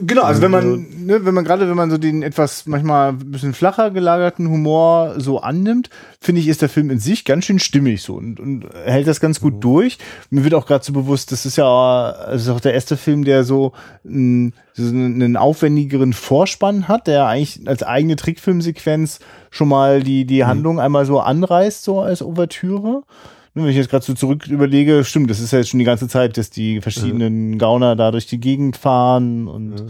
Genau, 0.00 0.22
also 0.22 0.42
wenn 0.42 0.50
man, 0.50 0.86
ne, 1.04 1.24
wenn 1.24 1.34
man 1.34 1.44
gerade, 1.44 1.68
wenn 1.68 1.76
man 1.76 1.90
so 1.90 1.98
den 1.98 2.22
etwas 2.22 2.66
manchmal 2.66 3.10
ein 3.10 3.30
bisschen 3.30 3.54
flacher 3.54 3.90
gelagerten 3.90 4.48
Humor 4.48 5.14
so 5.18 5.40
annimmt, 5.40 5.90
finde 6.20 6.40
ich, 6.40 6.48
ist 6.48 6.62
der 6.62 6.68
Film 6.68 6.90
in 6.90 6.98
sich 6.98 7.24
ganz 7.24 7.44
schön 7.44 7.58
stimmig 7.58 8.02
so 8.02 8.14
und, 8.14 8.40
und 8.40 8.64
hält 8.84 9.06
das 9.06 9.20
ganz 9.20 9.40
gut 9.40 9.54
mhm. 9.54 9.60
durch. 9.60 9.98
Mir 10.30 10.44
wird 10.44 10.54
auch 10.54 10.66
gerade 10.66 10.84
so 10.84 10.92
bewusst, 10.92 11.32
das 11.32 11.46
ist 11.46 11.56
ja 11.56 12.12
das 12.12 12.42
ist 12.42 12.48
auch 12.48 12.60
der 12.60 12.74
erste 12.74 12.96
Film, 12.96 13.24
der 13.24 13.44
so, 13.44 13.72
ein, 14.04 14.54
so 14.74 14.88
einen 14.88 15.36
aufwendigeren 15.36 16.12
Vorspann 16.12 16.88
hat, 16.88 17.06
der 17.06 17.26
eigentlich 17.26 17.66
als 17.66 17.82
eigene 17.82 18.16
Trickfilmsequenz 18.16 19.20
schon 19.50 19.68
mal 19.68 20.02
die, 20.02 20.24
die 20.24 20.42
mhm. 20.42 20.46
Handlung 20.46 20.74
mhm. 20.74 20.80
einmal 20.80 21.06
so 21.06 21.20
anreißt, 21.20 21.84
so 21.84 22.00
als 22.00 22.22
Ouvertüre. 22.22 23.02
Wenn 23.54 23.66
ich 23.66 23.76
jetzt 23.76 23.90
gerade 23.90 24.04
so 24.04 24.14
zurück 24.14 24.46
überlege, 24.46 25.04
stimmt, 25.04 25.30
das 25.30 25.40
ist 25.40 25.52
ja 25.52 25.58
jetzt 25.58 25.68
schon 25.68 25.78
die 25.78 25.84
ganze 25.84 26.08
Zeit, 26.08 26.36
dass 26.36 26.50
die 26.50 26.80
verschiedenen 26.80 27.58
Gauner 27.58 27.96
da 27.96 28.12
durch 28.12 28.26
die 28.26 28.38
Gegend 28.38 28.76
fahren 28.76 29.48
und 29.48 29.86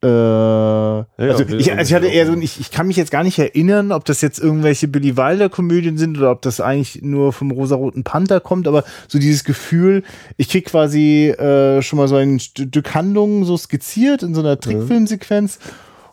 äh, 0.00 0.06
ja, 0.06 1.06
also, 1.18 1.42
ich, 1.44 1.72
also 1.72 1.82
ich 1.82 1.94
hatte 1.94 2.06
eher 2.06 2.26
so, 2.26 2.34
ich, 2.34 2.60
ich 2.60 2.70
kann 2.70 2.86
mich 2.86 2.96
jetzt 2.96 3.10
gar 3.10 3.24
nicht 3.24 3.36
erinnern, 3.36 3.90
ob 3.90 4.04
das 4.04 4.20
jetzt 4.20 4.38
irgendwelche 4.38 4.86
Billy 4.86 5.16
Wilder 5.16 5.48
Komödien 5.48 5.98
sind 5.98 6.18
oder 6.18 6.30
ob 6.30 6.42
das 6.42 6.60
eigentlich 6.60 7.02
nur 7.02 7.32
vom 7.32 7.50
rosaroten 7.50 8.04
Panther 8.04 8.38
kommt, 8.38 8.68
aber 8.68 8.84
so 9.08 9.18
dieses 9.18 9.42
Gefühl, 9.42 10.04
ich 10.36 10.48
krieg 10.48 10.66
quasi 10.66 11.30
äh, 11.30 11.82
schon 11.82 11.96
mal 11.96 12.06
so 12.06 12.14
ein 12.14 12.38
Stück 12.38 12.94
Handlung 12.94 13.44
so 13.44 13.56
skizziert 13.56 14.22
in 14.22 14.34
so 14.34 14.40
einer 14.40 14.60
Trickfilmsequenz 14.60 15.58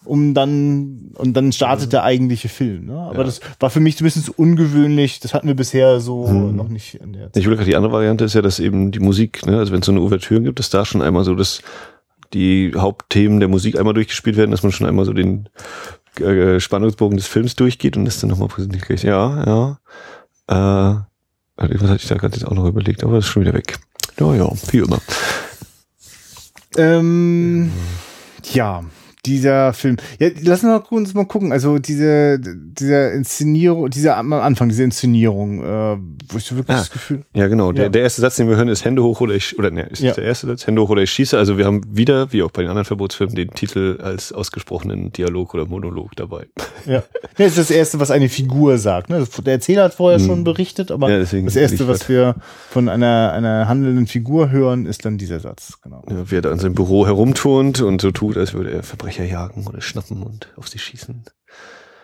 um 0.05 0.33
dann 0.33 1.11
und 1.15 1.33
dann 1.33 1.51
startet 1.51 1.93
der 1.93 2.03
eigentliche 2.03 2.49
Film. 2.49 2.87
Ne? 2.87 2.97
Aber 2.97 3.19
ja. 3.19 3.23
das 3.23 3.41
war 3.59 3.69
für 3.69 3.79
mich 3.79 3.97
zumindest 3.97 4.37
ungewöhnlich. 4.37 5.19
Das 5.19 5.33
hatten 5.33 5.47
wir 5.47 5.55
bisher 5.55 5.99
so 5.99 6.27
hm. 6.27 6.55
noch 6.55 6.69
nicht 6.69 6.95
in 6.95 7.13
der 7.13 7.31
Zeit. 7.31 7.37
Ich 7.37 7.47
will 7.47 7.55
gerade 7.55 7.69
die 7.69 7.75
andere 7.75 7.93
Variante 7.93 8.25
ist 8.25 8.33
ja, 8.33 8.41
dass 8.41 8.59
eben 8.59 8.91
die 8.91 8.99
Musik, 8.99 9.45
ne, 9.45 9.57
also 9.57 9.71
wenn 9.71 9.79
es 9.79 9.85
so 9.85 9.91
eine 9.91 10.01
Ouvertüre 10.01 10.41
gibt, 10.41 10.59
dass 10.59 10.69
da 10.69 10.85
schon 10.85 11.01
einmal 11.01 11.23
so 11.23 11.35
das 11.35 11.61
die 12.33 12.73
Hauptthemen 12.75 13.39
der 13.39 13.49
Musik 13.49 13.77
einmal 13.77 13.93
durchgespielt 13.93 14.35
werden, 14.35 14.51
dass 14.51 14.63
man 14.63 14.71
schon 14.71 14.87
einmal 14.87 15.05
so 15.05 15.13
den 15.13 15.47
äh, 16.19 16.59
Spannungsbogen 16.59 17.17
des 17.17 17.27
Films 17.27 17.55
durchgeht 17.55 17.97
und 17.97 18.05
das 18.05 18.19
dann 18.19 18.29
nochmal 18.29 18.47
präsentiert. 18.47 19.03
Ja, 19.03 19.77
ja. 20.47 20.97
Äh, 20.97 21.05
was 21.57 21.89
hatte 21.89 22.01
ich 22.01 22.07
da 22.07 22.15
gerade 22.15 22.35
jetzt 22.35 22.45
auch 22.45 22.53
noch 22.53 22.65
überlegt, 22.65 23.03
aber 23.03 23.15
das 23.15 23.25
ist 23.25 23.31
schon 23.31 23.43
wieder 23.43 23.53
weg. 23.53 23.79
Ja, 24.19 24.33
ja, 24.35 24.51
wie 24.71 24.79
immer. 24.79 24.99
Ähm, 26.77 27.71
ja, 28.53 28.83
dieser 29.25 29.73
Film. 29.73 29.97
Ja, 30.19 30.29
lass 30.43 30.63
uns 30.63 31.13
mal 31.13 31.25
gucken. 31.25 31.51
Also 31.51 31.79
diese, 31.79 32.39
dieser 32.39 33.13
Inszenierung, 33.13 33.89
dieser 33.89 34.17
am 34.17 34.31
Anfang, 34.33 34.69
diese 34.69 34.83
Inszenierung, 34.83 35.63
äh, 35.63 35.97
wo 36.29 36.37
ich 36.37 36.43
so 36.45 36.55
wirklich 36.55 36.75
Ah, 36.75 36.79
das 36.79 36.91
Gefühl. 36.91 37.23
Ja, 37.33 37.47
genau. 37.47 37.71
Der, 37.71 37.85
Ja. 37.85 37.89
der 37.89 38.01
erste 38.03 38.21
Satz, 38.21 38.35
den 38.35 38.47
wir 38.49 38.55
hören, 38.55 38.67
ist 38.67 38.85
Hände 38.85 39.03
hoch 39.03 39.21
oder 39.21 39.33
ich, 39.33 39.57
oder 39.57 39.71
ne, 39.71 39.83
ist 39.83 40.01
Ja. 40.01 40.13
der 40.13 40.23
erste 40.25 40.47
Satz, 40.47 40.67
Hände 40.67 40.81
hoch 40.81 40.89
oder 40.89 41.01
ich 41.01 41.11
schieße. 41.11 41.37
Also 41.37 41.57
wir 41.57 41.65
haben 41.65 41.81
wieder, 41.89 42.31
wie 42.31 42.43
auch 42.43 42.51
bei 42.51 42.61
den 42.61 42.69
anderen 42.69 42.85
Verbotsfilmen, 42.85 43.35
den 43.35 43.49
Titel 43.51 43.99
als 44.01 44.31
ausgesprochenen 44.31 45.11
Dialog 45.11 45.53
oder 45.53 45.65
Monolog 45.65 46.15
dabei. 46.15 46.45
Ja. 46.85 47.03
das 47.37 47.47
ist 47.47 47.57
das 47.57 47.71
Erste, 47.71 47.99
was 47.99 48.11
eine 48.11 48.29
Figur 48.29 48.77
sagt. 48.77 49.09
Ne? 49.09 49.25
Der 49.45 49.53
Erzähler 49.53 49.83
hat 49.85 49.93
vorher 49.93 50.19
schon 50.19 50.43
berichtet, 50.43 50.91
aber 50.91 51.07
Hm. 51.07 51.13
Ja, 51.13 51.19
das 51.45 51.55
Erste, 51.55 51.87
was 51.87 52.07
wir 52.09 52.35
von 52.69 52.89
einer, 52.89 53.31
einer 53.33 53.67
handelnden 53.67 54.07
Figur 54.07 54.49
hören, 54.51 54.85
ist 54.85 55.05
dann 55.05 55.17
dieser 55.17 55.39
Satz. 55.39 55.79
Genau. 55.83 56.03
Ja, 56.09 56.29
wie 56.29 56.35
er 56.35 56.41
da 56.41 56.51
in 56.51 56.59
seinem 56.59 56.75
Büro 56.75 57.05
herumturnt 57.05 57.81
und 57.81 58.01
so 58.01 58.11
tut, 58.11 58.37
als 58.37 58.53
würde 58.53 58.71
er 58.71 58.83
Verbrecher 59.15 59.31
jagen 59.31 59.67
oder 59.67 59.81
schnappen 59.81 60.23
und 60.23 60.49
auf 60.55 60.67
sie 60.67 60.79
schießen. 60.79 61.23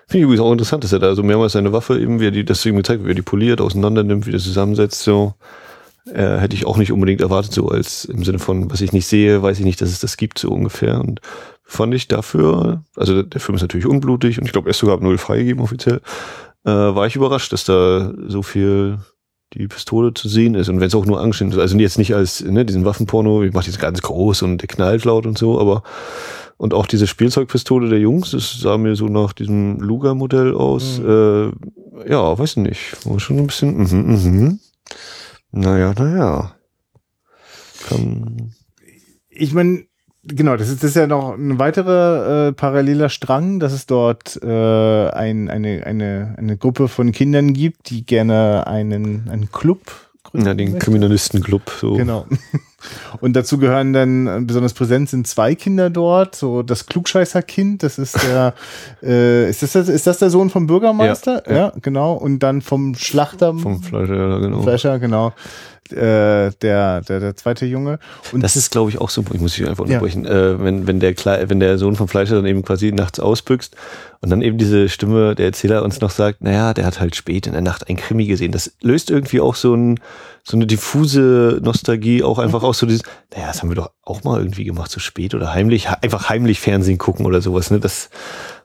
Finde 0.07 0.17
ich 0.17 0.23
übrigens 0.23 0.41
auch 0.41 0.51
interessant, 0.51 0.83
dass 0.83 0.93
er 0.93 0.99
da 0.99 1.15
so 1.15 1.23
mehrmals 1.23 1.53
seine 1.53 1.73
Waffe 1.73 1.99
eben, 1.99 2.19
wie 2.19 2.27
er 2.27 2.31
die, 2.31 2.43
das 2.43 2.63
gezeigt, 2.63 3.05
wie 3.05 3.09
er 3.09 3.15
die 3.15 3.21
poliert, 3.21 3.61
auseinander 3.61 4.03
nimmt, 4.03 4.27
wie 4.27 4.33
er 4.33 4.39
zusammensetzt, 4.39 5.03
so. 5.03 5.35
Äh, 6.07 6.39
hätte 6.39 6.55
ich 6.55 6.65
auch 6.65 6.77
nicht 6.77 6.91
unbedingt 6.91 7.21
erwartet, 7.21 7.53
so 7.53 7.67
als 7.67 8.05
im 8.05 8.23
Sinne 8.23 8.39
von, 8.39 8.71
was 8.71 8.81
ich 8.81 8.91
nicht 8.91 9.05
sehe, 9.05 9.43
weiß 9.43 9.59
ich 9.59 9.65
nicht, 9.65 9.79
dass 9.81 9.89
es 9.89 9.99
das 9.99 10.17
gibt, 10.17 10.39
so 10.39 10.49
ungefähr. 10.49 10.99
Und 10.99 11.21
fand 11.63 11.93
ich 11.93 12.07
dafür, 12.07 12.83
also 12.95 13.21
der 13.21 13.39
Film 13.39 13.55
ist 13.55 13.61
natürlich 13.61 13.85
unblutig 13.85 14.39
und 14.39 14.45
ich 14.45 14.51
glaube, 14.51 14.67
er 14.67 14.71
ist 14.71 14.79
sogar 14.79 14.95
ab 14.95 15.03
null 15.03 15.19
freigegeben 15.19 15.61
offiziell, 15.61 16.01
äh, 16.65 16.71
war 16.71 17.05
ich 17.05 17.15
überrascht, 17.15 17.53
dass 17.53 17.65
da 17.65 18.11
so 18.27 18.41
viel 18.41 18.97
die 19.53 19.67
Pistole 19.67 20.13
zu 20.13 20.27
sehen 20.27 20.55
ist 20.55 20.69
und 20.69 20.79
wenn 20.79 20.87
es 20.87 20.95
auch 20.95 21.05
nur 21.05 21.21
angeschnitten 21.21 21.53
ist, 21.53 21.61
also 21.61 21.77
jetzt 21.77 21.99
nicht 21.99 22.15
als 22.15 22.41
ne, 22.41 22.65
diesen 22.65 22.83
Waffenporno, 22.83 23.43
ich 23.43 23.53
mache 23.53 23.67
jetzt 23.67 23.79
ganz 23.79 24.01
groß 24.01 24.41
und 24.41 24.57
der 24.57 24.67
knallt 24.67 25.05
laut 25.05 25.27
und 25.27 25.37
so, 25.37 25.59
aber 25.59 25.83
und 26.61 26.75
auch 26.75 26.85
diese 26.85 27.07
Spielzeugpistole 27.07 27.89
der 27.89 27.97
Jungs, 27.97 28.29
das 28.31 28.59
sah 28.59 28.77
mir 28.77 28.95
so 28.95 29.07
nach 29.07 29.33
diesem 29.33 29.79
Luger-Modell 29.79 30.53
aus. 30.53 30.99
Äh, 30.99 31.45
ja, 32.07 32.37
weiß 32.37 32.51
ich 32.51 32.57
nicht, 32.57 33.03
war 33.03 33.19
schon 33.19 33.39
ein 33.39 33.47
bisschen. 33.47 33.77
Mhm, 33.77 34.11
mhm. 34.11 34.59
Naja, 35.51 35.91
naja. 35.97 36.53
Kann, 37.89 38.53
Ich 39.31 39.55
meine, 39.55 39.85
genau, 40.23 40.55
das 40.55 40.69
ist, 40.69 40.83
das 40.83 40.91
ist 40.91 40.97
ja 40.97 41.07
noch 41.07 41.33
ein 41.33 41.57
weiterer 41.57 42.49
äh, 42.49 42.53
paralleler 42.53 43.09
Strang, 43.09 43.59
dass 43.59 43.73
es 43.73 43.87
dort 43.87 44.39
äh, 44.43 45.09
ein, 45.09 45.49
eine, 45.49 45.83
eine, 45.87 46.35
eine 46.37 46.57
Gruppe 46.57 46.89
von 46.89 47.11
Kindern 47.11 47.53
gibt, 47.53 47.89
die 47.89 48.05
gerne 48.05 48.67
einen, 48.67 49.27
einen 49.31 49.51
Club 49.51 49.79
gründen 50.21 50.45
ja, 50.45 50.53
den 50.53 50.73
möchte. 50.73 50.85
Kriminalistenclub 50.85 51.71
so. 51.71 51.95
Genau. 51.95 52.27
Und 53.19 53.35
dazu 53.35 53.57
gehören 53.57 53.93
dann 53.93 54.27
äh, 54.27 54.39
besonders 54.41 54.73
präsent 54.73 55.09
sind 55.09 55.27
zwei 55.27 55.55
Kinder 55.55 55.89
dort. 55.89 56.35
So 56.35 56.63
das 56.63 56.85
Klugscheißer-Kind, 56.85 57.83
das 57.83 57.97
ist 57.97 58.21
der, 58.23 58.53
äh, 59.03 59.49
ist 59.49 59.63
das, 59.63 59.75
ist 59.75 60.07
das 60.07 60.19
der 60.19 60.29
Sohn 60.29 60.49
vom 60.49 60.67
Bürgermeister? 60.67 61.43
Ja, 61.47 61.55
ja. 61.55 61.73
genau. 61.81 62.13
Und 62.13 62.39
dann 62.39 62.61
vom 62.61 62.95
Schlachter, 62.95 63.53
Vom 63.53 63.81
Fleischer, 63.81 64.15
ja, 64.15 64.39
genau. 64.39 64.61
Fleischer, 64.61 64.99
genau. 64.99 65.33
Äh, 65.91 66.51
der, 66.61 67.01
der, 67.01 67.19
der 67.19 67.35
zweite 67.35 67.65
Junge. 67.65 67.99
Und 68.31 68.41
Das 68.43 68.55
ist, 68.55 68.71
glaube 68.71 68.89
ich, 68.89 68.99
auch 68.99 69.09
so, 69.09 69.23
ich 69.33 69.39
muss 69.39 69.55
dich 69.55 69.67
einfach 69.67 69.85
Ja. 69.87 69.97
unterbrechen, 69.99 70.25
äh, 70.25 70.63
wenn, 70.63 70.87
wenn, 70.87 70.99
der 70.99 71.13
Kle 71.13 71.45
wenn 71.49 71.59
der 71.59 71.77
Sohn 71.77 71.95
vom 71.95 72.07
Fleischer 72.07 72.35
dann 72.35 72.45
eben 72.45 72.63
quasi 72.63 72.91
nachts 72.91 73.19
ausbüchst 73.19 73.75
und 74.21 74.29
dann 74.29 74.41
eben 74.41 74.57
diese 74.57 74.89
Stimme, 74.89 75.35
der 75.35 75.47
Erzähler 75.47 75.83
uns 75.83 76.01
noch 76.01 76.11
sagt, 76.11 76.41
naja, 76.41 76.73
der 76.73 76.85
hat 76.85 76.99
halt 76.99 77.15
spät 77.15 77.47
in 77.47 77.53
der 77.53 77.61
Nacht 77.61 77.89
ein 77.89 77.95
Krimi 77.97 78.25
gesehen. 78.25 78.51
Das 78.51 78.71
löst 78.81 79.09
irgendwie 79.09 79.41
auch 79.41 79.55
so, 79.55 79.73
ein, 79.75 79.99
so 80.43 80.57
eine 80.57 80.67
diffuse 80.67 81.59
Nostalgie, 81.63 82.23
auch 82.23 82.39
einfach 82.39 82.63
aus 82.63 82.79
so 82.79 82.85
dieses, 82.85 83.03
naja, 83.33 83.47
das 83.47 83.61
haben 83.61 83.69
wir 83.69 83.75
doch 83.75 83.91
auch 84.03 84.23
mal 84.23 84.39
irgendwie 84.39 84.63
gemacht, 84.65 84.91
so 84.91 84.99
spät 84.99 85.33
oder 85.35 85.53
heimlich, 85.53 85.89
he- 85.89 85.95
einfach 86.01 86.29
heimlich 86.29 86.59
Fernsehen 86.59 86.97
gucken 86.97 87.25
oder 87.25 87.41
sowas. 87.41 87.71
Ne? 87.71 87.79
Das 87.79 88.09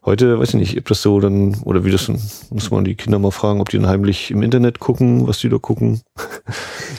heute, 0.06 0.38
weiß 0.38 0.50
ich 0.50 0.54
nicht, 0.54 0.78
ob 0.78 0.86
das 0.86 1.02
so 1.02 1.20
dann, 1.20 1.56
oder 1.64 1.84
wie 1.84 1.90
das 1.90 2.06
dann, 2.06 2.18
muss 2.50 2.70
man 2.70 2.84
die 2.84 2.94
Kinder 2.94 3.18
mal 3.18 3.32
fragen, 3.32 3.60
ob 3.60 3.68
die 3.68 3.76
dann 3.76 3.88
heimlich 3.88 4.30
im 4.30 4.42
Internet 4.42 4.78
gucken, 4.78 5.26
was 5.26 5.38
die 5.38 5.48
da 5.48 5.58
gucken. 5.58 6.00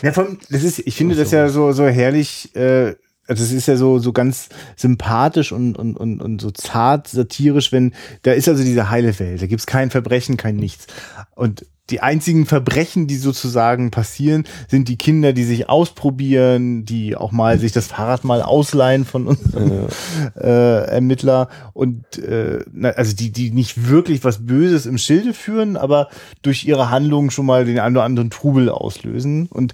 Ja, 0.03 0.11
vor 0.11 0.25
allem, 0.25 0.37
das 0.51 0.61
ist, 0.61 0.77
ich 0.77 0.95
finde 0.95 1.15
das 1.15 1.31
ja 1.31 1.49
so, 1.49 1.71
so 1.71 1.87
herrlich, 1.87 2.55
äh, 2.55 2.93
also 3.27 3.43
es 3.43 3.51
ist 3.51 3.67
ja 3.67 3.77
so, 3.77 3.97
so 3.97 4.13
ganz 4.13 4.49
sympathisch 4.75 5.51
und, 5.51 5.75
und, 5.75 5.97
und, 5.97 6.21
und 6.21 6.39
so 6.39 6.51
zart 6.51 7.07
satirisch, 7.07 7.71
wenn, 7.71 7.93
da 8.21 8.33
ist 8.33 8.47
also 8.47 8.63
diese 8.63 8.91
heile 8.91 9.17
Welt, 9.17 9.41
da 9.41 9.47
gibt's 9.47 9.65
kein 9.65 9.89
Verbrechen, 9.89 10.37
kein 10.37 10.55
Nichts. 10.55 10.85
Und 11.33 11.65
die 11.89 12.01
einzigen 12.01 12.45
Verbrechen, 12.45 13.07
die 13.07 13.15
sozusagen 13.15 13.91
passieren, 13.91 14.43
sind 14.67 14.89
die 14.89 14.97
Kinder, 14.97 15.33
die 15.33 15.43
sich 15.43 15.69
ausprobieren, 15.69 16.85
die 16.85 17.15
auch 17.15 17.31
mal 17.31 17.59
sich 17.59 17.71
das 17.71 17.87
Fahrrad 17.87 18.23
mal 18.23 18.41
ausleihen 18.41 19.05
von 19.05 19.27
unserem 19.27 19.87
äh, 20.35 20.85
Ermittler 20.85 21.49
und 21.73 22.17
äh, 22.17 22.59
also 22.95 23.15
die, 23.15 23.31
die 23.31 23.51
nicht 23.51 23.87
wirklich 23.87 24.23
was 24.23 24.45
Böses 24.45 24.85
im 24.85 24.97
Schilde 24.97 25.33
führen, 25.33 25.77
aber 25.77 26.09
durch 26.41 26.65
ihre 26.65 26.89
Handlungen 26.89 27.31
schon 27.31 27.45
mal 27.45 27.65
den 27.65 27.79
einen 27.79 27.95
oder 27.95 28.05
anderen 28.05 28.29
Trubel 28.29 28.69
auslösen. 28.69 29.47
Und 29.47 29.73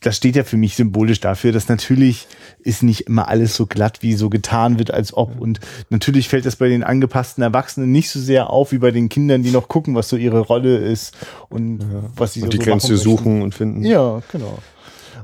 das 0.00 0.16
steht 0.16 0.36
ja 0.36 0.44
für 0.44 0.56
mich 0.56 0.76
symbolisch 0.76 1.20
dafür, 1.20 1.52
dass 1.52 1.68
natürlich 1.68 2.28
ist 2.60 2.82
nicht 2.82 3.02
immer 3.02 3.28
alles 3.28 3.54
so 3.54 3.66
glatt, 3.66 3.98
wie 4.02 4.14
so 4.14 4.30
getan 4.30 4.78
wird, 4.78 4.92
als 4.92 5.12
ob. 5.12 5.40
Und 5.40 5.60
natürlich 5.90 6.28
fällt 6.28 6.46
das 6.46 6.56
bei 6.56 6.68
den 6.68 6.84
angepassten 6.84 7.42
Erwachsenen 7.42 7.90
nicht 7.90 8.10
so 8.10 8.20
sehr 8.20 8.50
auf, 8.50 8.72
wie 8.72 8.78
bei 8.78 8.90
den 8.90 9.08
Kindern, 9.08 9.42
die 9.42 9.50
noch 9.50 9.68
gucken, 9.68 9.94
was 9.94 10.08
so 10.08 10.16
ihre 10.16 10.40
Rolle 10.40 10.76
ist 10.78 11.16
und 11.48 11.80
was 12.16 12.34
sie 12.34 12.42
Und 12.42 12.52
so 12.52 12.58
die 12.58 12.64
so 12.64 12.70
Grenze 12.70 12.96
suchen 12.96 13.42
und 13.42 13.54
finden. 13.54 13.84
Ja, 13.84 14.22
genau. 14.30 14.58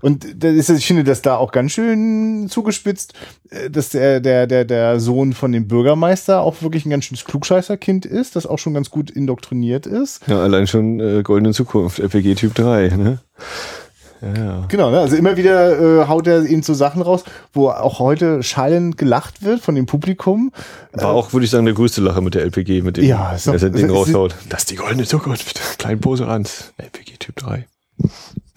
Und 0.00 0.44
das 0.44 0.52
ist, 0.54 0.68
ich 0.68 0.86
finde 0.86 1.02
das 1.02 1.22
da 1.22 1.36
auch 1.36 1.50
ganz 1.50 1.72
schön 1.72 2.48
zugespitzt, 2.50 3.14
äh, 3.48 3.70
dass 3.70 3.88
der, 3.88 4.20
der, 4.20 4.46
der, 4.46 4.66
der 4.66 5.00
Sohn 5.00 5.32
von 5.32 5.50
dem 5.50 5.66
Bürgermeister 5.66 6.42
auch 6.42 6.60
wirklich 6.60 6.84
ein 6.84 6.90
ganz 6.90 7.06
schönes 7.06 7.24
Klugscheißerkind 7.24 8.04
ist, 8.04 8.36
das 8.36 8.46
auch 8.46 8.58
schon 8.58 8.74
ganz 8.74 8.90
gut 8.90 9.10
indoktriniert 9.10 9.86
ist. 9.86 10.20
Ja, 10.26 10.42
allein 10.42 10.66
schon 10.66 11.00
äh, 11.00 11.22
Goldene 11.22 11.54
Zukunft, 11.54 12.00
RPG 12.00 12.34
Typ 12.34 12.54
3, 12.54 12.88
ne? 12.88 13.20
Ja. 14.22 14.64
Genau, 14.68 14.90
ne? 14.90 15.00
also 15.00 15.16
immer 15.16 15.36
wieder 15.36 16.02
äh, 16.02 16.06
haut 16.08 16.26
er 16.26 16.44
eben 16.44 16.62
so 16.62 16.72
Sachen 16.74 17.02
raus, 17.02 17.24
wo 17.52 17.68
auch 17.68 17.98
heute 17.98 18.42
schallend 18.42 18.96
gelacht 18.96 19.42
wird 19.42 19.60
von 19.60 19.74
dem 19.74 19.86
Publikum. 19.86 20.50
War 20.92 21.10
auch, 21.10 21.32
würde 21.32 21.44
ich 21.44 21.50
sagen, 21.50 21.64
der 21.66 21.74
größte 21.74 22.00
Lacher 22.00 22.20
mit 22.20 22.34
der 22.34 22.42
LPG, 22.42 22.82
mit 22.82 22.96
dem, 22.96 23.04
Ja, 23.04 23.28
als 23.30 23.46
er 23.46 23.58
den 23.58 23.74
ist- 23.86 23.90
raushaut. 23.92 24.34
Das 24.48 24.60
ist 24.60 24.70
die 24.70 24.76
goldene 24.76 25.04
Zukunft. 25.04 25.60
Klein 25.78 26.00
Pose 26.00 26.26
Ranz. 26.26 26.72
LPG 26.78 27.16
Typ 27.18 27.36
3. 27.36 27.66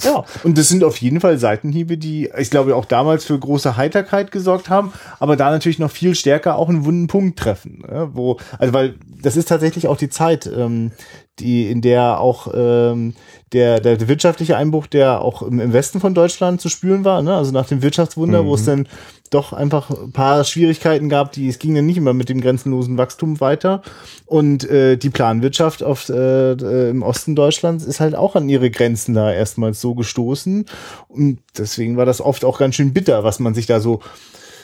Ja, 0.03 0.25
und 0.43 0.57
das 0.57 0.69
sind 0.69 0.83
auf 0.83 0.97
jeden 0.97 1.19
Fall 1.19 1.39
Seitenhiebe, 1.39 1.97
die, 1.97 2.29
ich 2.37 2.51
glaube, 2.51 2.75
auch 2.75 2.85
damals 2.85 3.25
für 3.25 3.37
große 3.37 3.77
Heiterkeit 3.77 4.31
gesorgt 4.31 4.69
haben, 4.69 4.93
aber 5.19 5.35
da 5.35 5.49
natürlich 5.49 5.79
noch 5.79 5.89
viel 5.89 6.13
stärker 6.13 6.55
auch 6.55 6.69
einen 6.69 6.85
wunden 6.85 7.07
Punkt 7.07 7.39
treffen. 7.39 7.79
Ne? 7.79 8.09
Wo, 8.13 8.37
also 8.59 8.73
weil 8.73 8.95
das 9.21 9.35
ist 9.35 9.47
tatsächlich 9.47 9.87
auch 9.87 9.97
die 9.97 10.09
Zeit, 10.09 10.45
ähm, 10.45 10.91
die, 11.39 11.69
in 11.69 11.81
der 11.81 12.19
auch 12.19 12.51
ähm, 12.53 13.15
der, 13.53 13.79
der 13.79 14.07
wirtschaftliche 14.07 14.55
Einbruch, 14.55 14.85
der 14.85 15.21
auch 15.21 15.41
im, 15.41 15.73
Westen 15.73 15.99
von 15.99 16.13
Deutschland 16.13 16.61
zu 16.61 16.69
spüren 16.69 17.03
war, 17.03 17.23
ne? 17.23 17.35
also 17.35 17.51
nach 17.51 17.67
dem 17.67 17.81
Wirtschaftswunder, 17.81 18.45
wo 18.45 18.53
es 18.53 18.65
dann 18.65 18.87
doch 19.29 19.53
einfach 19.53 19.89
ein 19.89 20.11
paar 20.11 20.43
Schwierigkeiten 20.43 21.09
gab, 21.09 21.31
die 21.31 21.47
es 21.47 21.59
ging 21.59 21.75
dann 21.75 21.85
nicht 21.85 21.97
immer 21.97 22.13
mit 22.13 22.29
dem 22.29 22.41
grenzenlosen 22.41 22.97
Wachstum 22.97 23.39
weiter. 23.39 23.81
Und 24.25 24.69
äh, 24.69 24.97
die 24.97 25.09
Planwirtschaft 25.09 25.83
auf, 25.83 26.09
äh, 26.09 26.51
äh, 26.53 26.89
im 26.89 27.03
Osten 27.03 27.35
Deutschlands 27.35 27.85
ist 27.85 27.99
halt 27.99 28.15
auch 28.15 28.35
an 28.35 28.49
ihre 28.49 28.69
Grenzen 28.69 29.13
da 29.13 29.31
erstmals 29.31 29.81
so 29.81 29.95
gestoßen. 29.95 30.65
Und 31.07 31.39
deswegen 31.57 31.97
war 31.97 32.05
das 32.05 32.21
oft 32.21 32.45
auch 32.45 32.59
ganz 32.59 32.75
schön 32.75 32.93
bitter, 32.93 33.23
was 33.23 33.39
man 33.39 33.53
sich 33.53 33.65
da 33.65 33.79
so. 33.79 34.01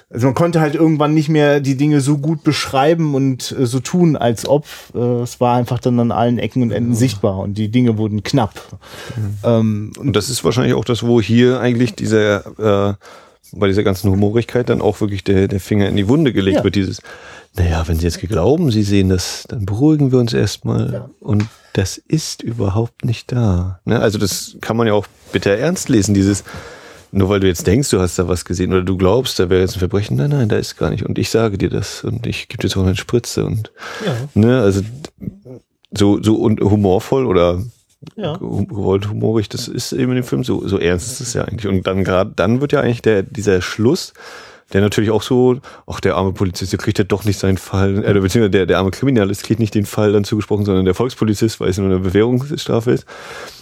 Also 0.10 0.28
man 0.28 0.36
konnte 0.36 0.62
halt 0.62 0.76
irgendwann 0.76 1.16
nicht 1.16 1.30
mehr 1.30 1.60
die 1.60 1.76
Dinge 1.76 2.00
so 2.00 2.20
gut 2.20 2.44
beschreiben 2.44 3.16
und 3.16 3.56
äh, 3.58 3.66
so 3.66 3.80
tun, 3.80 4.16
als 4.16 4.48
ob. 4.48 4.66
Äh, 4.94 5.00
es 5.24 5.40
war 5.42 5.56
einfach 5.56 5.80
dann 5.80 6.00
an 6.00 6.12
allen 6.12 6.38
Ecken 6.38 6.62
und 6.62 6.72
Enden 6.72 6.94
sichtbar 6.94 7.40
und 7.40 7.58
die 7.58 7.70
Dinge 7.70 7.98
wurden 7.98 8.22
knapp. 8.22 8.54
Ähm, 9.44 9.92
Und 9.98 10.16
das 10.16 10.30
ist 10.30 10.44
wahrscheinlich 10.44 10.76
auch 10.76 10.86
das, 10.86 11.02
wo 11.02 11.20
hier 11.20 11.60
eigentlich 11.60 11.96
dieser, 11.96 12.92
äh, 12.92 12.94
bei 13.54 13.68
dieser 13.68 13.84
ganzen 13.84 14.12
Humorigkeit 14.12 14.70
dann 14.70 14.82
auch 14.82 15.00
wirklich 15.02 15.24
der, 15.24 15.48
der 15.48 15.60
Finger 15.60 15.88
in 15.90 15.96
die 15.96 16.08
Wunde 16.08 16.34
gelegt 16.34 16.58
Ja. 16.58 16.64
wird. 16.64 16.76
Dieses, 16.76 17.02
naja, 17.56 17.84
wenn 17.88 17.98
Sie 17.98 18.06
jetzt 18.06 18.20
glauben, 18.20 18.72
Sie 18.72 18.84
sehen 18.84 19.10
das, 19.10 19.46
dann 19.48 19.66
beruhigen 19.66 20.12
wir 20.12 20.20
uns 20.20 20.34
erstmal. 20.34 20.94
Ja. 20.94 21.10
Und 21.20 21.46
das 21.74 21.98
ist 21.98 22.42
überhaupt 22.44 23.06
nicht 23.06 23.32
da. 23.32 23.80
Ne? 23.86 24.00
Also 24.00 24.18
das 24.18 24.58
kann 24.62 24.78
man 24.78 24.88
ja 24.88 24.94
auch 24.94 25.08
bitter 25.32 25.52
ernst 25.58 25.90
lesen, 25.90 26.14
dieses, 26.14 26.44
nur 27.12 27.30
weil 27.30 27.40
du 27.40 27.48
jetzt 27.48 27.68
denkst, 27.68 27.90
du 27.92 28.00
hast 28.00 28.18
da 28.18 28.28
was 28.28 28.44
gesehen 28.46 28.72
oder 28.74 28.82
du 28.84 28.98
glaubst, 28.98 29.40
da 29.40 29.50
wäre 29.50 29.62
jetzt 29.62 29.76
ein 29.76 29.80
Verbrechen, 29.80 30.18
nein, 30.18 30.32
nein, 30.32 30.50
da 30.50 30.58
ist 30.58 30.78
gar 30.78 30.90
nicht. 30.90 31.06
Und 31.06 31.18
ich 31.20 31.30
sage 31.30 31.58
dir 31.60 31.70
das 31.70 32.04
und 32.04 32.26
ich 32.28 32.48
gebe 32.48 32.62
dir 32.62 32.68
jetzt 32.68 32.78
auch 32.78 32.84
eine 32.84 32.96
Spritze 32.96 33.46
und 33.46 33.72
ja, 34.06 34.16
ne, 34.34 34.62
also 34.62 34.82
so, 35.96 36.22
so 36.24 36.36
und 36.38 36.60
humorvoll 36.60 37.28
oder 37.28 37.62
ja. 38.16 38.38
gewollt 38.38 39.10
humorig, 39.10 39.50
das 39.50 39.68
ist 39.68 39.94
eben 39.94 40.12
in 40.12 40.16
dem 40.16 40.24
Film 40.24 40.44
so, 40.44 40.68
so 40.68 40.78
ernst 40.78 41.12
ist 41.12 41.20
es 41.22 41.34
ja 41.34 41.44
eigentlich. 41.44 41.68
Und 41.68 41.88
dann 41.88 42.04
gerade, 42.04 42.32
dann 42.36 42.62
wird 42.62 42.72
ja 42.72 42.82
eigentlich 42.82 43.02
der, 43.02 43.24
dieser 43.24 43.62
Schluss, 43.62 44.14
der 44.72 44.82
natürlich 44.82 45.12
auch 45.12 45.22
so, 45.22 45.60
ach, 45.88 46.00
der 46.00 46.16
arme 46.16 46.34
Polizist, 46.34 46.72
der 46.72 46.80
kriegt 46.80 46.98
ja 46.98 47.04
doch 47.04 47.26
nicht 47.26 47.40
seinen 47.40 47.58
Fall, 47.58 47.98
äh, 47.98 48.14
beziehungsweise 48.14 48.50
der, 48.50 48.66
der 48.66 48.78
arme 48.80 48.92
Kriminalist 48.92 49.44
kriegt 49.44 49.60
nicht 49.60 49.76
den 49.76 49.86
Fall 49.86 50.12
dann 50.12 50.24
zugesprochen, 50.24 50.66
sondern 50.66 50.86
der 50.86 50.96
Volkspolizist, 50.96 51.60
weil 51.60 51.70
es 51.70 51.78
nur 51.78 51.88
eine 51.88 52.00
Bewährungsstrafe 52.00 52.92
ist. 52.92 53.06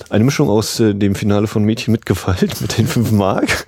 Eine 0.10 0.24
Mischung 0.24 0.50
aus 0.50 0.80
äh, 0.80 0.94
dem 0.94 1.16
Finale 1.16 1.48
von 1.48 1.64
Mädchen 1.64 1.92
mit 1.92 2.06
Gewalt, 2.06 2.62
mit 2.62 2.78
den 2.78 2.88
fünf 2.88 3.12
Mark 3.12 3.66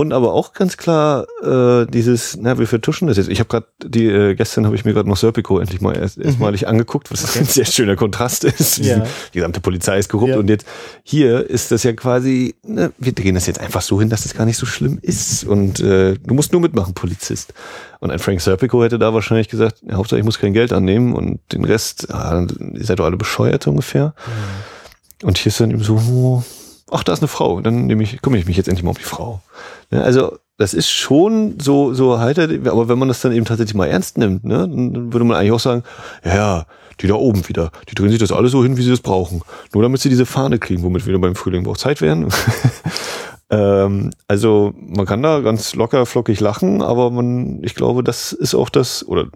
Und 0.00 0.14
aber 0.14 0.32
auch 0.32 0.54
ganz 0.54 0.78
klar 0.78 1.26
äh, 1.42 1.84
dieses, 1.84 2.38
na, 2.40 2.58
wir 2.58 2.66
vertuschen 2.66 3.06
das 3.06 3.18
jetzt. 3.18 3.28
Ich 3.28 3.38
habe 3.38 3.50
gerade 3.50 3.66
die 3.84 4.06
äh, 4.06 4.34
gestern 4.34 4.64
habe 4.64 4.74
ich 4.74 4.86
mir 4.86 4.94
gerade 4.94 5.06
noch 5.06 5.18
Serpico 5.18 5.58
endlich 5.58 5.82
mal 5.82 5.94
erst, 5.94 6.16
erstmalig 6.16 6.66
angeguckt, 6.66 7.12
was 7.12 7.22
okay. 7.22 7.38
ein 7.40 7.44
sehr 7.44 7.66
schöner 7.66 7.96
Kontrast 7.96 8.44
ist. 8.44 8.78
Ja. 8.78 9.04
Die 9.34 9.38
gesamte 9.40 9.60
Polizei 9.60 9.98
ist 9.98 10.08
korrupt 10.08 10.30
ja. 10.30 10.38
und 10.38 10.48
jetzt 10.48 10.66
hier 11.02 11.50
ist 11.50 11.70
das 11.70 11.82
ja 11.82 11.92
quasi, 11.92 12.54
ne, 12.62 12.92
wir 12.96 13.12
drehen 13.12 13.34
das 13.34 13.46
jetzt 13.46 13.60
einfach 13.60 13.82
so 13.82 14.00
hin, 14.00 14.08
dass 14.08 14.22
das 14.22 14.32
gar 14.32 14.46
nicht 14.46 14.56
so 14.56 14.64
schlimm 14.64 14.98
ist 15.02 15.44
und 15.44 15.80
äh, 15.80 16.14
du 16.14 16.32
musst 16.32 16.52
nur 16.52 16.62
mitmachen, 16.62 16.94
Polizist. 16.94 17.52
Und 17.98 18.10
ein 18.10 18.20
Frank 18.20 18.40
Serpico 18.40 18.82
hätte 18.82 18.98
da 18.98 19.12
wahrscheinlich 19.12 19.48
gesagt, 19.48 19.82
ja, 19.86 19.96
Hauptsache 19.96 20.18
ich 20.18 20.24
muss 20.24 20.38
kein 20.38 20.54
Geld 20.54 20.72
annehmen 20.72 21.12
und 21.12 21.40
den 21.52 21.66
Rest, 21.66 22.10
ah, 22.10 22.46
ihr 22.72 22.84
seid 22.86 23.00
doch 23.00 23.04
alle 23.04 23.18
bescheuert 23.18 23.66
ungefähr. 23.66 24.14
Mhm. 25.20 25.28
Und 25.28 25.36
hier 25.36 25.50
ist 25.50 25.60
dann 25.60 25.70
eben 25.70 25.82
so, 25.82 25.96
oh, 25.96 26.42
ach, 26.90 27.04
da 27.04 27.12
ist 27.12 27.20
eine 27.20 27.28
Frau, 27.28 27.60
dann 27.60 27.86
nehme 27.86 28.02
ich, 28.02 28.20
kümmere 28.22 28.40
ich 28.40 28.46
mich 28.46 28.56
jetzt 28.56 28.68
endlich 28.68 28.84
mal 28.84 28.90
um 28.90 28.96
die 28.96 29.02
Frau. 29.02 29.40
Ja, 29.90 30.00
also 30.00 30.38
das 30.56 30.74
ist 30.74 30.90
schon 30.90 31.58
so, 31.58 31.94
so 31.94 32.18
heiter, 32.18 32.48
aber 32.66 32.88
wenn 32.88 32.98
man 32.98 33.08
das 33.08 33.20
dann 33.20 33.32
eben 33.32 33.46
tatsächlich 33.46 33.74
mal 33.74 33.86
ernst 33.86 34.18
nimmt, 34.18 34.44
ne, 34.44 34.58
dann 34.58 35.12
würde 35.12 35.24
man 35.24 35.36
eigentlich 35.36 35.52
auch 35.52 35.60
sagen, 35.60 35.84
ja, 36.24 36.66
die 37.00 37.06
da 37.06 37.14
oben 37.14 37.48
wieder, 37.48 37.70
die 37.88 37.94
drehen 37.94 38.10
sich 38.10 38.18
das 38.18 38.32
alle 38.32 38.48
so 38.48 38.62
hin, 38.62 38.76
wie 38.76 38.82
sie 38.82 38.90
das 38.90 39.00
brauchen. 39.00 39.42
Nur 39.72 39.82
damit 39.82 40.00
sie 40.02 40.10
diese 40.10 40.26
Fahne 40.26 40.58
kriegen, 40.58 40.82
womit 40.82 41.06
wir 41.06 41.18
beim 41.18 41.34
Frühling 41.34 41.66
auch 41.66 41.78
Zeit 41.78 42.02
werden. 42.02 42.28
ähm, 43.50 44.10
also 44.28 44.74
man 44.76 45.06
kann 45.06 45.22
da 45.22 45.40
ganz 45.40 45.74
locker, 45.74 46.04
flockig 46.04 46.40
lachen, 46.40 46.82
aber 46.82 47.10
man, 47.10 47.62
ich 47.62 47.74
glaube, 47.74 48.04
das 48.04 48.32
ist 48.32 48.54
auch 48.54 48.68
das, 48.68 49.06
oder 49.08 49.28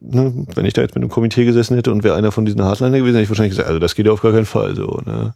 ne, 0.00 0.46
wenn 0.54 0.64
ich 0.64 0.74
da 0.74 0.82
jetzt 0.82 0.94
mit 0.94 1.02
einem 1.02 1.10
Komitee 1.10 1.44
gesessen 1.44 1.74
hätte 1.76 1.92
und 1.92 2.04
wäre 2.04 2.16
einer 2.16 2.32
von 2.32 2.44
diesen 2.44 2.62
Hardliner 2.62 2.98
gewesen, 2.98 3.14
hätte 3.14 3.24
ich 3.24 3.28
wahrscheinlich 3.30 3.52
gesagt, 3.52 3.68
also 3.68 3.78
das 3.78 3.94
geht 3.94 4.06
ja 4.06 4.12
auf 4.12 4.22
gar 4.22 4.32
keinen 4.32 4.46
Fall 4.46 4.76
so. 4.76 5.00
Ne? 5.04 5.34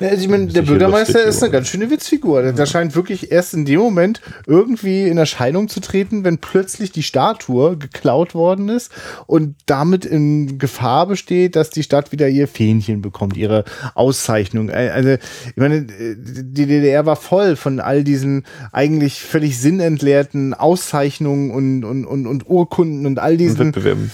Ja, 0.00 0.08
also 0.08 0.22
ich 0.22 0.28
meine, 0.28 0.46
der 0.46 0.62
Bürgermeister 0.62 1.22
ist 1.22 1.42
eine 1.42 1.52
ganz 1.52 1.68
schöne 1.68 1.90
Witzfigur. 1.90 2.42
Der, 2.42 2.52
der 2.52 2.66
scheint 2.66 2.94
wirklich 2.94 3.32
erst 3.32 3.54
in 3.54 3.64
dem 3.64 3.80
Moment 3.80 4.20
irgendwie 4.46 5.04
in 5.04 5.18
Erscheinung 5.18 5.68
zu 5.68 5.80
treten, 5.80 6.24
wenn 6.24 6.38
plötzlich 6.38 6.92
die 6.92 7.02
Statue 7.02 7.76
geklaut 7.76 8.34
worden 8.34 8.68
ist 8.68 8.90
und 9.26 9.56
damit 9.66 10.04
in 10.04 10.58
Gefahr 10.58 11.06
besteht, 11.06 11.56
dass 11.56 11.70
die 11.70 11.82
Stadt 11.82 12.12
wieder 12.12 12.28
ihr 12.28 12.48
Fähnchen 12.48 13.00
bekommt, 13.00 13.36
ihre 13.36 13.64
Auszeichnung. 13.94 14.70
Also, 14.70 15.10
ich 15.10 15.56
meine, 15.56 15.82
die 15.82 16.66
DDR 16.66 17.06
war 17.06 17.16
voll 17.16 17.56
von 17.56 17.80
all 17.80 18.04
diesen 18.04 18.44
eigentlich 18.72 19.22
völlig 19.22 19.58
sinnentleerten 19.58 20.54
Auszeichnungen 20.54 21.50
und, 21.50 21.84
und, 21.84 22.04
und, 22.04 22.26
und 22.26 22.48
Urkunden 22.48 23.06
und 23.06 23.18
all 23.18 23.36
diesen 23.36 23.65
Wettbewerben. 23.68 24.10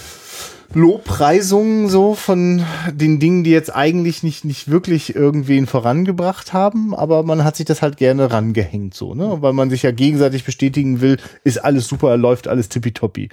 Lobpreisungen 0.75 1.87
so 1.87 2.15
von 2.15 2.63
den 2.91 3.19
Dingen, 3.19 3.43
die 3.43 3.51
jetzt 3.51 3.73
eigentlich 3.75 4.23
nicht, 4.23 4.43
nicht 4.43 4.71
wirklich 4.71 5.15
irgendwen 5.15 5.67
vorangebracht 5.67 6.51
haben, 6.51 6.95
aber 6.95 7.23
man 7.23 7.43
hat 7.43 7.55
sich 7.55 7.65
das 7.65 7.81
halt 7.81 7.97
gerne 7.97 8.31
rangehängt 8.31 8.95
so, 8.95 9.13
ne? 9.13 9.37
Weil 9.41 9.53
man 9.53 9.69
sich 9.69 9.83
ja 9.83 9.91
gegenseitig 9.91 10.45
bestätigen 10.45 10.99
will, 10.99 11.17
ist 11.43 11.63
alles 11.63 11.87
super, 11.87 12.17
läuft 12.17 12.47
alles 12.47 12.69
tippitoppi. 12.69 13.29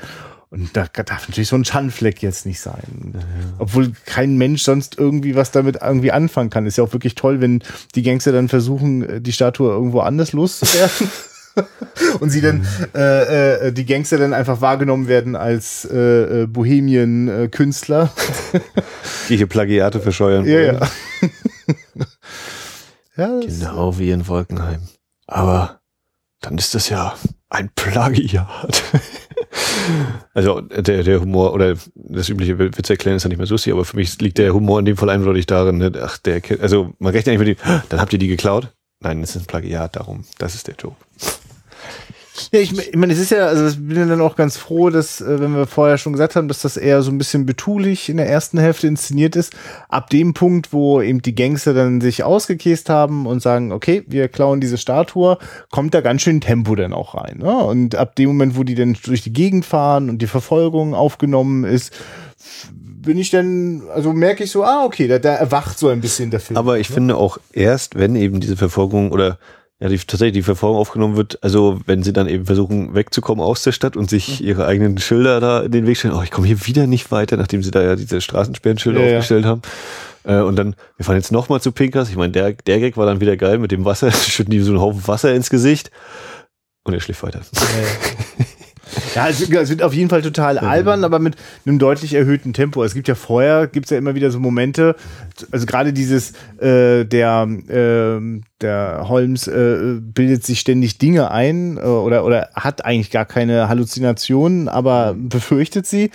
Und 0.51 0.77
da 0.77 0.87
darf 0.87 1.29
natürlich 1.29 1.49
so 1.49 1.57
ein 1.57 1.65
Schandfleck 1.65 2.23
jetzt 2.23 2.45
nicht 2.45 2.59
sein. 2.59 3.13
Ja. 3.15 3.21
Obwohl 3.59 3.93
kein 4.05 4.37
Mensch 4.37 4.63
sonst 4.63 4.99
irgendwie 4.99 5.37
was 5.37 5.53
damit 5.53 5.79
irgendwie 5.81 6.11
anfangen 6.11 6.51
kann. 6.51 6.67
Ist 6.67 6.77
ja 6.77 6.83
auch 6.83 6.93
wirklich 6.93 7.15
toll, 7.15 7.41
wenn 7.41 7.63
die 7.95 8.03
Gangster 8.03 8.33
dann 8.33 8.49
versuchen, 8.49 9.23
die 9.23 9.33
Statue 9.33 9.71
irgendwo 9.71 10.01
anders 10.01 10.33
loszuwerden. 10.33 11.09
und 12.21 12.31
sie 12.31 12.41
dann 12.41 12.67
äh, 12.95 13.69
äh, 13.69 13.73
die 13.73 13.87
Gangster 13.87 14.19
dann 14.19 14.35
einfach 14.35 14.61
wahrgenommen 14.61 15.09
werden 15.09 15.37
als 15.37 15.85
äh, 15.91 16.43
äh 16.43 16.47
Bohemien-Künstler. 16.47 18.11
die 19.29 19.37
hier 19.37 19.47
Plagiate 19.47 20.01
verscheuern 20.01 20.47
ja, 20.47 20.61
ja. 20.61 20.81
ja 23.17 23.41
genau 23.41 23.99
wie 23.99 24.11
in 24.11 24.27
Wolkenheim. 24.29 24.81
Aber 25.27 25.81
dann 26.41 26.59
ist 26.59 26.75
das 26.75 26.89
ja 26.89 27.15
ein 27.49 27.71
Plagiat. 27.75 28.83
also 30.35 30.61
der, 30.61 31.03
der 31.03 31.21
Humor 31.21 31.53
oder 31.53 31.77
das 31.95 32.29
übliche 32.29 32.59
Witz 32.59 32.89
erklären 32.89 33.17
ist 33.17 33.25
ja 33.25 33.29
nicht 33.29 33.39
mehr 33.39 33.47
so 33.47 33.55
lustig, 33.55 33.73
aber 33.73 33.85
für 33.85 33.97
mich 33.97 34.21
liegt 34.21 34.39
der 34.39 34.55
Humor 34.55 34.79
in 34.79 34.85
dem 34.85 34.97
Fall 34.97 35.11
eindeutig 35.11 35.47
darin, 35.47 35.79
ne? 35.79 35.93
ach, 36.03 36.19
der, 36.19 36.41
also 36.61 36.95
man 36.99 37.13
rechnet 37.13 37.35
eigentlich 37.35 37.59
mit 37.59 37.67
dem, 37.67 37.83
dann 37.89 38.01
habt 38.01 38.13
ihr 38.13 38.19
die 38.19 38.29
geklaut? 38.29 38.73
Nein, 39.01 39.23
es 39.23 39.35
ist 39.35 39.43
ein 39.43 39.47
Plagiat, 39.47 39.97
darum, 39.97 40.25
das 40.39 40.55
ist 40.55 40.69
der 40.69 40.75
Joke. 40.75 40.97
Ja, 42.53 42.61
ich, 42.61 42.77
ich 42.77 42.97
meine, 42.97 43.13
es 43.13 43.19
ist 43.19 43.31
ja, 43.31 43.47
also 43.47 43.67
ich 43.67 43.77
bin 43.77 44.09
dann 44.09 44.21
auch 44.21 44.37
ganz 44.37 44.57
froh, 44.57 44.91
dass, 44.91 45.21
äh, 45.21 45.41
wenn 45.41 45.55
wir 45.55 45.67
vorher 45.67 45.99
schon 45.99 46.13
gesagt 46.13 46.37
haben, 46.37 46.49
dass 46.49 46.63
das 46.63 46.77
eher 46.77 47.03
so 47.03 47.11
ein 47.11 47.19
bisschen 47.19 47.47
betulich 47.47 48.09
in 48.09 48.17
der 48.17 48.29
ersten 48.29 48.59
Hälfte 48.59 48.87
inszeniert 48.87 49.37
ist, 49.37 49.53
ab 49.89 50.11
dem 50.11 50.35
Punkt, 50.35 50.73
wo 50.73 51.01
eben 51.01 51.23
die 51.23 51.35
Gangster 51.35 51.75
dann 51.75 52.01
sich 52.01 52.25
ausgekäst 52.25 52.89
haben 52.89 53.27
und 53.27 53.43
sagen, 53.43 53.73
okay, 53.73 54.05
wir 54.07 54.29
klauen 54.29 54.61
diese 54.61 54.79
Statue, 54.79 55.39
kommt 55.71 55.95
da 55.95 56.01
ganz 56.01 56.23
schön 56.23 56.41
Tempo 56.41 56.75
dann 56.75 56.93
auch 56.93 57.15
rein. 57.15 57.39
Ne? 57.39 57.57
Und 57.57 57.95
ab 57.95 58.17
dem 58.17 58.29
Moment, 58.29 58.57
wo 58.57 58.65
die 58.65 58.75
dann 58.75 58.97
durch 59.05 59.23
die 59.23 59.33
Gegend 59.33 59.65
fahren 59.65 60.11
und 60.11 60.23
die 60.23 60.27
Verfolgung 60.27 60.95
aufgenommen 60.95 61.65
ist, 61.65 61.93
bin 62.75 63.19
ich 63.19 63.31
dann, 63.31 63.83
also 63.95 64.13
merke 64.13 64.45
ich 64.45 64.51
so, 64.51 64.65
ah, 64.65 64.85
okay, 64.85 65.09
da, 65.09 65.19
da 65.19 65.35
erwacht 65.35 65.79
so 65.79 65.89
ein 65.89 66.01
bisschen 66.01 66.31
der 66.31 66.41
Film. 66.41 66.57
Aber 66.57 66.79
ich 66.79 66.91
ne? 66.91 66.95
finde 66.95 67.17
auch 67.17 67.39
erst, 67.53 67.95
wenn 67.95 68.15
eben 68.15 68.41
diese 68.41 68.57
Verfolgung 68.57 69.11
oder 69.13 69.39
ja, 69.81 69.89
die, 69.89 69.97
tatsächlich 69.97 70.35
die 70.35 70.43
Verfolgung 70.43 70.79
aufgenommen 70.79 71.17
wird, 71.17 71.43
also 71.43 71.81
wenn 71.87 72.03
sie 72.03 72.13
dann 72.13 72.29
eben 72.29 72.45
versuchen 72.45 72.95
wegzukommen 72.95 73.43
aus 73.43 73.63
der 73.63 73.73
Stadt 73.73 73.97
und 73.97 74.11
sich 74.11 74.41
mhm. 74.41 74.47
ihre 74.47 74.67
eigenen 74.67 74.99
Schilder 74.99 75.41
da 75.41 75.61
in 75.63 75.73
den 75.73 75.87
Weg 75.87 75.97
stellen, 75.97 76.15
oh, 76.15 76.23
ich 76.23 76.31
komme 76.31 76.47
hier 76.47 76.67
wieder 76.67 76.87
nicht 76.87 77.11
weiter, 77.11 77.39
nachdem 77.39 77.63
sie 77.63 77.71
da 77.71 77.83
ja 77.83 77.97
diese 77.97 78.21
Straßensperrenschilder 78.21 79.01
ja, 79.01 79.17
aufgestellt 79.17 79.45
ja. 79.45 79.51
haben. 79.51 79.63
Äh, 80.25 80.41
und 80.41 80.57
dann, 80.57 80.77
wir 80.99 81.07
fahren 81.07 81.17
jetzt 81.17 81.33
nochmal 81.33 81.63
zu 81.63 81.73
Pinkers. 81.73 82.11
Ich 82.11 82.17
meine, 82.17 82.33
der, 82.33 82.53
der 82.53 82.79
Gag 82.79 82.99
war 82.99 83.07
dann 83.07 83.23
wieder 83.23 83.39
geil 83.39 83.57
mit 83.57 83.73
dem 83.73 83.87
Wasser, 83.87 84.13
schütten 84.13 84.51
die 84.51 84.61
so 84.61 84.73
einen 84.73 84.83
Haufen 84.83 85.09
Wasser 85.09 85.35
ins 85.35 85.49
Gesicht 85.49 85.91
und 86.85 86.93
er 86.93 87.01
schläft 87.01 87.23
weiter. 87.23 87.41
Ja, 87.55 88.45
Ja, 89.15 89.29
es, 89.29 89.41
es 89.41 89.71
wird 89.71 89.83
auf 89.83 89.95
jeden 89.95 90.11
Fall 90.11 90.23
total 90.23 90.59
albern, 90.59 91.05
aber 91.05 91.19
mit 91.19 91.37
einem 91.67 91.79
deutlich 91.79 92.15
erhöhten 92.15 92.53
Tempo. 92.53 92.83
Es 92.85 92.95
gibt 92.95 93.09
ja 93.09 93.15
vorher, 93.15 93.67
gibt 93.67 93.87
es 93.87 93.91
ja 93.91 93.99
immer 93.99 94.15
wieder 94.15 94.31
so 94.31 94.41
Momente, 94.41 94.97
also 95.51 95.67
gerade 95.67 95.93
dieses, 95.93 96.33
äh, 96.61 97.05
der, 97.05 97.49
äh, 97.69 98.41
der 98.61 99.05
Holmes 99.09 99.49
äh, 99.49 99.99
bildet 100.01 100.45
sich 100.45 100.61
ständig 100.61 100.99
Dinge 100.99 101.31
ein 101.31 101.77
äh, 101.77 101.81
oder, 101.81 102.25
oder 102.25 102.51
hat 102.55 102.85
eigentlich 102.85 103.11
gar 103.11 103.25
keine 103.25 103.69
Halluzinationen, 103.69 104.69
aber 104.69 105.15
befürchtet 105.17 105.87
sie 105.87 106.11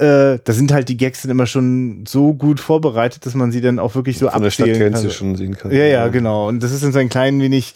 äh, 0.00 0.38
da 0.42 0.52
sind 0.54 0.72
halt 0.72 0.88
die 0.88 0.96
Gags 0.96 1.22
dann 1.22 1.30
immer 1.30 1.46
schon 1.46 2.04
so 2.08 2.32
gut 2.32 2.58
vorbereitet, 2.58 3.26
dass 3.26 3.34
man 3.34 3.52
sie 3.52 3.60
dann 3.60 3.78
auch 3.78 3.94
wirklich 3.94 4.18
so 4.18 4.30
Von 4.30 4.42
der 4.42 4.50
Stadtgrenze 4.50 5.02
kann. 5.02 5.10
schon 5.10 5.36
sehen 5.36 5.58
kann. 5.58 5.70
Ja, 5.70 5.84
ja, 5.84 6.08
genau. 6.08 6.48
Und 6.48 6.62
das 6.62 6.72
ist 6.72 6.82
dann 6.82 6.92
so 6.92 6.98
ein 6.98 7.10
klein 7.10 7.38
wenig 7.40 7.74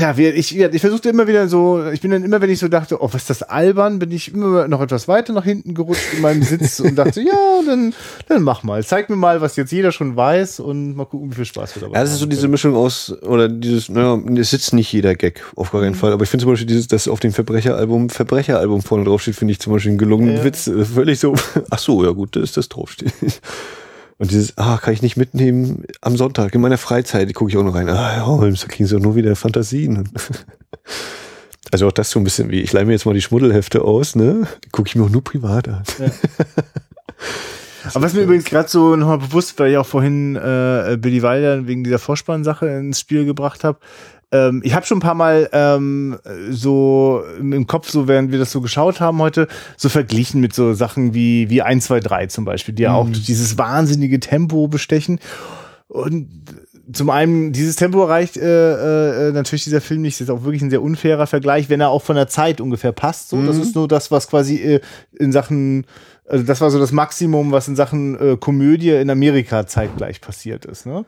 ja, 0.00 0.16
ich, 0.16 0.58
ich 0.58 0.80
versuchte 0.80 1.08
immer 1.08 1.26
wieder 1.26 1.48
so, 1.48 1.84
ich 1.90 2.00
bin 2.00 2.10
dann 2.10 2.24
immer, 2.24 2.40
wenn 2.40 2.50
ich 2.50 2.58
so 2.58 2.68
dachte, 2.68 3.02
oh, 3.02 3.08
was 3.12 3.22
ist 3.22 3.30
das 3.30 3.42
albern, 3.42 3.98
bin 3.98 4.10
ich 4.10 4.32
immer 4.32 4.68
noch 4.68 4.80
etwas 4.80 5.08
weiter 5.08 5.32
nach 5.32 5.44
hinten 5.44 5.74
gerutscht 5.74 6.14
in 6.14 6.22
meinem 6.22 6.42
Sitz 6.42 6.80
und 6.80 6.96
dachte, 6.96 7.20
ja, 7.20 7.60
dann, 7.66 7.94
dann 8.28 8.42
mach 8.42 8.62
mal. 8.62 8.84
Zeig 8.84 9.10
mir 9.10 9.16
mal, 9.16 9.40
was 9.40 9.56
jetzt 9.56 9.72
jeder 9.72 9.92
schon 9.92 10.16
weiß 10.16 10.60
und 10.60 10.96
mal 10.96 11.06
gucken, 11.06 11.30
wie 11.30 11.34
viel 11.34 11.44
Spaß 11.44 11.76
wir 11.76 11.80
dabei 11.80 11.86
haben. 11.86 11.94
Ja, 11.94 12.00
das 12.02 12.12
ist 12.12 12.20
so 12.20 12.26
diese 12.26 12.48
Mischung 12.48 12.74
aus, 12.74 13.14
oder 13.22 13.48
dieses, 13.48 13.88
naja, 13.88 14.20
es 14.36 14.50
sitzt 14.50 14.72
nicht 14.74 14.92
jeder 14.92 15.14
Gag, 15.14 15.44
auf 15.56 15.72
gar 15.72 15.80
keinen 15.80 15.92
mhm. 15.92 15.96
Fall. 15.96 16.12
Aber 16.12 16.22
ich 16.22 16.30
finde 16.30 16.42
zum 16.44 16.52
Beispiel 16.52 16.66
dieses, 16.66 16.88
dass 16.88 17.08
auf 17.08 17.20
dem 17.20 17.32
Verbrecheralbum 17.32 18.10
Verbrecheralbum 18.10 18.82
vorne 18.82 19.04
draufsteht, 19.04 19.36
finde 19.36 19.52
ich 19.52 19.60
zum 19.60 19.72
Beispiel 19.72 19.90
einen 19.90 19.98
gelungenen 19.98 20.36
ja. 20.36 20.44
Witz. 20.44 20.70
Völlig 20.94 21.20
so, 21.20 21.34
ach 21.70 21.78
so, 21.78 22.04
ja 22.04 22.10
gut, 22.10 22.36
dass 22.36 22.52
das 22.52 22.68
draufsteht. 22.68 23.12
Und 24.18 24.32
dieses, 24.32 24.58
ah, 24.58 24.78
kann 24.78 24.94
ich 24.94 25.02
nicht 25.02 25.16
mitnehmen 25.16 25.84
am 26.00 26.16
Sonntag, 26.16 26.54
in 26.54 26.60
meiner 26.60 26.78
Freizeit, 26.78 27.32
gucke 27.34 27.50
ich 27.50 27.56
auch 27.56 27.62
noch 27.62 27.74
rein. 27.74 27.88
Ah, 27.88 28.16
ja, 28.16 28.26
Holmes, 28.26 28.62
da 28.62 28.66
kriegen 28.66 28.88
sie 28.88 28.98
nur 28.98 29.16
wieder 29.16 29.34
Fantasien. 29.36 30.08
Also 31.70 31.86
auch 31.86 31.92
das 31.92 32.10
so 32.10 32.18
ein 32.18 32.24
bisschen 32.24 32.50
wie, 32.50 32.62
ich 32.62 32.72
leih 32.72 32.86
mir 32.86 32.92
jetzt 32.92 33.04
mal 33.04 33.12
die 33.12 33.20
Schmuddelhefte 33.20 33.82
aus, 33.82 34.16
ne? 34.16 34.46
Gucke 34.72 34.88
ich 34.88 34.96
mir 34.96 35.04
auch 35.04 35.10
nur 35.10 35.22
privat 35.22 35.68
an. 35.68 35.82
Ja. 35.98 36.06
Aber 37.94 38.04
was 38.04 38.14
mir 38.14 38.22
übrigens 38.22 38.44
gerade 38.44 38.68
so 38.68 38.96
nochmal 38.96 39.18
bewusst, 39.18 39.58
weil 39.58 39.72
ich 39.72 39.76
auch 39.76 39.86
vorhin 39.86 40.36
äh, 40.36 40.96
Billy 40.98 41.22
Wilder 41.22 41.66
wegen 41.66 41.84
dieser 41.84 41.98
Vorspann-Sache 41.98 42.66
ins 42.68 43.00
Spiel 43.00 43.24
gebracht 43.24 43.64
habe, 43.64 43.78
ähm, 44.30 44.60
ich 44.64 44.74
habe 44.74 44.84
schon 44.84 44.98
ein 44.98 45.02
paar 45.02 45.14
Mal 45.14 45.48
ähm, 45.52 46.18
so 46.50 47.22
im 47.38 47.66
Kopf, 47.66 47.90
so 47.90 48.08
während 48.08 48.30
wir 48.30 48.38
das 48.38 48.52
so 48.52 48.60
geschaut 48.60 49.00
haben 49.00 49.18
heute, 49.18 49.48
so 49.76 49.88
verglichen 49.88 50.40
mit 50.40 50.54
so 50.54 50.74
Sachen 50.74 51.14
wie, 51.14 51.48
wie 51.50 51.62
1, 51.62 51.86
2, 51.86 52.00
3 52.00 52.26
zum 52.26 52.44
Beispiel, 52.44 52.74
die 52.74 52.82
ja 52.82 52.94
auch 52.94 53.06
mhm. 53.06 53.12
dieses 53.12 53.56
wahnsinnige 53.56 54.20
Tempo 54.20 54.68
bestechen. 54.68 55.18
Und 55.88 56.28
zum 56.92 57.10
einen, 57.10 57.52
dieses 57.52 57.76
Tempo 57.76 58.02
erreicht 58.02 58.36
äh, 58.36 59.28
äh, 59.28 59.32
natürlich 59.32 59.64
dieser 59.64 59.80
Film 59.80 60.02
nicht. 60.02 60.20
Das 60.20 60.28
ist 60.28 60.30
auch 60.30 60.44
wirklich 60.44 60.62
ein 60.62 60.70
sehr 60.70 60.82
unfairer 60.82 61.26
Vergleich, 61.26 61.68
wenn 61.68 61.80
er 61.80 61.90
auch 61.90 62.02
von 62.02 62.16
der 62.16 62.28
Zeit 62.28 62.60
ungefähr 62.60 62.92
passt. 62.92 63.28
So, 63.28 63.36
mhm. 63.36 63.46
das 63.46 63.58
ist 63.58 63.74
nur 63.74 63.88
das, 63.88 64.10
was 64.10 64.28
quasi 64.28 64.56
äh, 64.56 64.80
in 65.18 65.32
Sachen 65.32 65.86
also 66.28 66.44
das 66.44 66.60
war 66.60 66.70
so 66.70 66.78
das 66.78 66.92
Maximum, 66.92 67.52
was 67.52 67.68
in 67.68 67.76
Sachen 67.76 68.18
äh, 68.18 68.36
Komödie 68.36 68.90
in 68.90 69.10
Amerika 69.10 69.66
zeitgleich 69.66 70.20
passiert 70.20 70.64
ist. 70.64 70.86
Ne? 70.86 71.04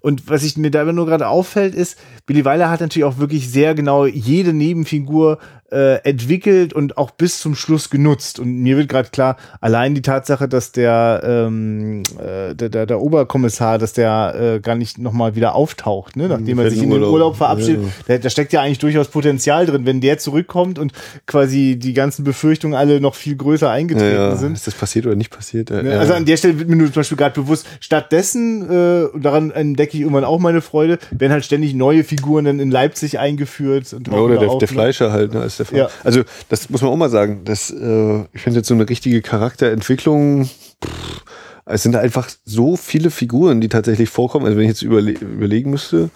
Und 0.00 0.28
was 0.28 0.42
ich 0.44 0.56
mir 0.56 0.70
da 0.70 0.84
nur 0.92 1.06
gerade 1.06 1.28
auffällt, 1.28 1.74
ist, 1.74 1.98
Billy 2.26 2.44
Weiler 2.44 2.70
hat 2.70 2.80
natürlich 2.80 3.04
auch 3.04 3.18
wirklich 3.18 3.50
sehr 3.50 3.74
genau 3.74 4.06
jede 4.06 4.52
Nebenfigur 4.52 5.38
äh, 5.70 5.96
entwickelt 6.02 6.72
und 6.72 6.96
auch 6.96 7.10
bis 7.10 7.40
zum 7.40 7.54
Schluss 7.54 7.90
genutzt. 7.90 8.38
Und 8.38 8.60
mir 8.60 8.76
wird 8.76 8.88
gerade 8.88 9.10
klar, 9.10 9.36
allein 9.60 9.94
die 9.94 10.02
Tatsache, 10.02 10.48
dass 10.48 10.72
der, 10.72 11.20
ähm, 11.24 12.02
äh, 12.18 12.54
der, 12.54 12.68
der, 12.70 12.86
der 12.86 13.00
Oberkommissar, 13.00 13.78
dass 13.78 13.92
der 13.92 14.34
äh, 14.56 14.60
gar 14.60 14.76
nicht 14.76 14.98
nochmal 14.98 15.34
wieder 15.34 15.54
auftaucht, 15.54 16.16
ne? 16.16 16.28
nachdem 16.28 16.58
er 16.58 16.70
sich 16.70 16.82
in 16.82 16.90
den 16.90 17.02
Urlaub 17.02 17.36
verabschiedet, 17.36 17.82
ja. 18.06 18.18
da, 18.18 18.30
steckt 18.30 18.52
ja 18.52 18.62
eigentlich 18.62 18.78
durchaus 18.78 19.08
Potenzial 19.08 19.66
drin, 19.66 19.84
wenn 19.84 20.00
der 20.00 20.18
zurückkommt 20.18 20.78
und 20.78 20.92
quasi 21.26 21.78
die 21.78 21.92
ganzen 21.92 22.24
Befürchtungen 22.24 22.74
alle 22.74 23.00
noch 23.00 23.14
viel 23.14 23.36
größer 23.36 23.70
eingetreten 23.70 24.16
ja, 24.16 24.28
ja. 24.30 24.36
sind. 24.36 24.54
Ist 24.54 24.66
das 24.66 24.74
passiert 24.74 25.06
oder 25.06 25.16
nicht 25.16 25.30
passiert? 25.30 25.70
Ne? 25.70 25.98
Also 25.98 26.14
an 26.14 26.24
der 26.24 26.38
Stelle 26.38 26.58
wird 26.58 26.68
mir 26.68 26.76
nur 26.76 26.86
zum 26.86 27.00
Beispiel 27.00 27.18
gerade 27.18 27.40
bewusst, 27.40 27.66
stattdessen, 27.80 28.62
äh, 28.70 29.08
daran 29.18 29.50
entdecke 29.50 29.96
ich 29.96 30.00
irgendwann 30.00 30.24
auch 30.24 30.38
meine 30.38 30.62
Freude, 30.62 30.98
werden 31.10 31.32
halt 31.32 31.44
ständig 31.44 31.74
neue 31.74 32.04
Figuren 32.04 32.46
dann 32.46 32.60
in 32.60 32.70
Leipzig 32.70 33.18
eingeführt. 33.18 33.92
Und 33.92 34.10
oder 34.10 34.38
der, 34.38 34.56
der 34.56 34.68
Fleischer 34.68 35.12
halt, 35.12 35.34
ne, 35.34 35.42
der 35.58 35.66
Fall. 35.66 35.78
Ja. 35.78 35.88
Also 36.04 36.22
das 36.48 36.70
muss 36.70 36.82
man 36.82 36.90
auch 36.90 36.96
mal 36.96 37.10
sagen. 37.10 37.42
Das, 37.44 37.70
äh, 37.70 38.20
ich 38.32 38.42
finde 38.42 38.58
jetzt 38.58 38.68
so 38.68 38.74
eine 38.74 38.88
richtige 38.88 39.22
Charakterentwicklung. 39.22 40.44
Pff, 40.84 41.22
es 41.66 41.82
sind 41.82 41.96
einfach 41.96 42.28
so 42.44 42.76
viele 42.76 43.10
Figuren, 43.10 43.60
die 43.60 43.68
tatsächlich 43.68 44.08
vorkommen. 44.08 44.46
Also 44.46 44.56
wenn 44.56 44.64
ich 44.64 44.70
jetzt 44.70 44.82
überle 44.82 45.10
überlegen 45.10 45.70
müsste, 45.70 46.10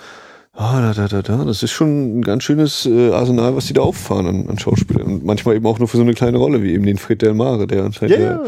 ah, 0.55 0.81
da, 0.81 0.95
da, 0.95 1.09
da, 1.09 1.23
da, 1.23 1.45
das 1.45 1.63
ist 1.63 1.73
schon 1.73 2.19
ein 2.19 2.23
ganz 2.23 2.45
schönes 2.45 2.87
äh, 2.87 3.11
Arsenal, 3.11 3.55
was 3.55 3.67
die 3.67 3.75
da 3.75 3.83
auffahren 3.83 4.27
an, 4.27 4.49
an 4.49 4.59
Schauspielern. 4.59 5.07
Und 5.07 5.25
manchmal 5.25 5.57
eben 5.57 5.67
auch 5.67 5.79
nur 5.79 5.89
für 5.89 5.97
so 5.99 6.03
eine 6.03 6.15
kleine 6.15 6.39
Rolle, 6.39 6.63
wie 6.63 6.73
eben 6.73 6.87
den 6.87 6.99
Fred 6.99 7.23
Del 7.23 7.35
Mare, 7.35 7.67
der 7.67 7.85
anscheinend 7.85 8.19
yeah. 8.19 8.41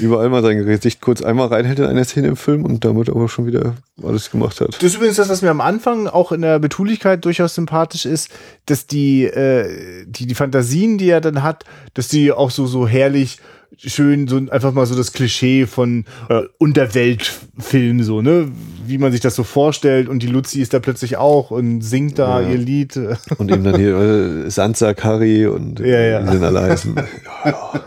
Überall 0.00 0.28
mal 0.28 0.42
sein 0.42 0.64
Gesicht 0.64 1.00
kurz 1.00 1.22
einmal 1.22 1.48
reinhält 1.48 1.78
in 1.78 1.84
einer 1.84 2.04
Szene 2.04 2.28
im 2.28 2.36
Film 2.36 2.64
und 2.64 2.84
damit 2.84 3.08
aber 3.08 3.28
schon 3.28 3.46
wieder 3.46 3.74
alles 4.02 4.30
gemacht 4.30 4.60
hat. 4.60 4.74
Das 4.76 4.82
ist 4.82 4.96
übrigens 4.96 5.16
das, 5.16 5.28
was 5.28 5.42
mir 5.42 5.50
am 5.50 5.60
Anfang 5.60 6.06
auch 6.06 6.32
in 6.32 6.42
der 6.42 6.58
Betulichkeit 6.58 7.24
durchaus 7.24 7.54
sympathisch 7.54 8.06
ist, 8.06 8.30
dass 8.66 8.86
die, 8.86 9.24
äh, 9.24 10.04
die, 10.06 10.26
die 10.26 10.34
Fantasien, 10.34 10.98
die 10.98 11.10
er 11.10 11.20
dann 11.20 11.42
hat, 11.42 11.64
dass 11.94 12.08
die 12.08 12.32
auch 12.32 12.50
so, 12.50 12.66
so 12.66 12.86
herrlich 12.86 13.38
schön 13.76 14.26
so 14.26 14.40
einfach 14.50 14.72
mal 14.72 14.86
so 14.86 14.96
das 14.96 15.12
Klischee 15.12 15.66
von 15.66 16.04
äh, 16.28 16.42
Unterweltfilm 16.58 18.02
so, 18.02 18.22
ne? 18.22 18.50
Wie 18.86 18.98
man 18.98 19.12
sich 19.12 19.20
das 19.20 19.34
so 19.34 19.44
vorstellt 19.44 20.08
und 20.08 20.22
die 20.22 20.26
Luzi 20.26 20.60
ist 20.60 20.72
da 20.72 20.78
plötzlich 20.78 21.16
auch 21.18 21.50
und 21.50 21.82
singt 21.82 22.18
da 22.18 22.40
ja. 22.40 22.50
ihr 22.50 22.58
Lied. 22.58 22.96
Und 23.36 23.50
eben 23.50 23.64
dann 23.64 23.76
hier 23.76 23.96
äh, 23.96 24.50
Sansa 24.50 24.94
Curry 24.94 25.46
und 25.46 25.80
ja, 25.80 26.00
ja. 26.00 26.22
die 26.22 26.32
sind 26.32 26.44
alle 26.44 26.62
heißen. 26.62 26.96
ja, 27.44 27.50
ja. 27.50 27.84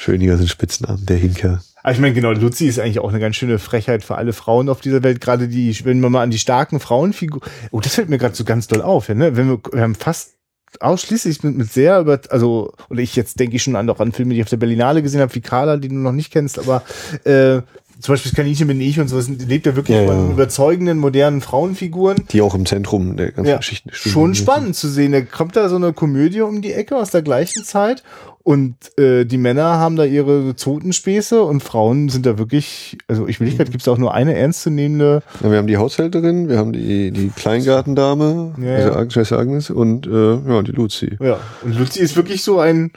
Schöniger 0.00 0.38
sind 0.38 0.48
Spitznamen, 0.48 1.04
der 1.04 1.18
Hinker. 1.18 1.62
Aber 1.82 1.92
ich 1.92 1.98
meine, 1.98 2.14
genau, 2.14 2.32
Luzi 2.32 2.66
ist 2.66 2.78
eigentlich 2.78 3.00
auch 3.00 3.10
eine 3.10 3.20
ganz 3.20 3.36
schöne 3.36 3.58
Frechheit 3.58 4.02
für 4.02 4.14
alle 4.14 4.32
Frauen 4.32 4.70
auf 4.70 4.80
dieser 4.80 5.02
Welt. 5.02 5.20
Gerade 5.20 5.46
die, 5.46 5.84
wenn 5.84 6.00
man 6.00 6.10
mal 6.10 6.22
an 6.22 6.30
die 6.30 6.38
starken 6.38 6.80
Frauenfiguren. 6.80 7.46
Oh, 7.70 7.80
das 7.80 7.96
fällt 7.96 8.08
mir 8.08 8.16
gerade 8.16 8.34
so 8.34 8.44
ganz 8.44 8.66
doll 8.66 8.80
auf, 8.80 9.08
ja, 9.08 9.14
ne? 9.14 9.36
Wenn 9.36 9.48
wir, 9.50 9.60
wir 9.70 9.82
haben 9.82 9.94
fast 9.94 10.36
ausschließlich 10.78 11.42
mit, 11.42 11.54
mit 11.54 11.70
sehr 11.70 12.00
über, 12.00 12.18
also, 12.30 12.72
oder 12.88 13.00
ich 13.00 13.14
jetzt 13.14 13.38
denke 13.40 13.56
ich 13.56 13.62
schon 13.62 13.76
an, 13.76 13.90
auch 13.90 14.00
an 14.00 14.12
Filme, 14.12 14.32
die 14.32 14.40
ich 14.40 14.44
auf 14.44 14.48
der 14.48 14.56
Berlinale 14.56 15.02
gesehen 15.02 15.20
habe, 15.20 15.34
wie 15.34 15.42
Carla, 15.42 15.76
die 15.76 15.88
du 15.88 15.96
noch 15.96 16.12
nicht 16.12 16.32
kennst, 16.32 16.58
aber 16.58 16.82
äh, 17.24 17.60
zum 18.00 18.12
Beispiel 18.12 18.30
das 18.30 18.36
Kaninchen 18.36 18.66
bin 18.68 18.80
ich 18.80 18.98
und 18.98 19.08
sowas, 19.08 19.28
lebt 19.28 19.66
ja 19.66 19.76
wirklich 19.76 19.96
ja, 19.96 20.06
von 20.06 20.26
ja. 20.26 20.32
überzeugenden, 20.32 20.98
modernen 20.98 21.40
Frauenfiguren. 21.40 22.24
Die 22.30 22.42
auch 22.42 22.54
im 22.54 22.66
Zentrum 22.66 23.16
der 23.16 23.32
ganzen 23.32 23.50
ja, 23.50 23.56
Geschichte 23.58 23.90
stehen. 23.92 24.12
Schon 24.12 24.34
spannend 24.34 24.76
zu 24.76 24.88
sehen. 24.88 25.12
Da 25.12 25.20
kommt 25.20 25.56
da 25.56 25.68
so 25.68 25.76
eine 25.76 25.92
Komödie 25.92 26.40
um 26.40 26.62
die 26.62 26.72
Ecke 26.72 26.96
aus 26.96 27.10
der 27.10 27.22
gleichen 27.22 27.64
Zeit 27.64 28.02
und 28.42 28.98
äh, 28.98 29.26
die 29.26 29.36
Männer 29.36 29.78
haben 29.78 29.96
da 29.96 30.04
ihre 30.04 30.56
Zotenspäße 30.56 31.42
und 31.42 31.62
Frauen 31.62 32.08
sind 32.08 32.24
da 32.24 32.38
wirklich, 32.38 32.96
also 33.06 33.28
ich 33.28 33.38
will 33.38 33.48
nicht, 33.48 33.58
gibt 33.58 33.80
es 33.82 33.88
auch 33.88 33.98
nur 33.98 34.14
eine 34.14 34.34
ernstzunehmende. 34.34 35.22
Ja, 35.42 35.50
wir 35.50 35.58
haben 35.58 35.66
die 35.66 35.76
Haushälterin, 35.76 36.48
wir 36.48 36.56
haben 36.56 36.72
die, 36.72 37.10
die 37.10 37.28
Kleingartendame, 37.28 38.54
ja, 38.60 38.76
also 38.76 38.92
Agnes, 38.92 39.32
Agnes 39.32 39.70
und 39.70 40.06
äh, 40.06 40.36
ja, 40.36 40.62
die 40.62 40.72
Luzi. 40.72 41.18
Ja, 41.20 41.38
und 41.62 41.78
Luzi 41.78 42.00
ist 42.00 42.16
wirklich 42.16 42.42
so 42.42 42.58
ein 42.58 42.92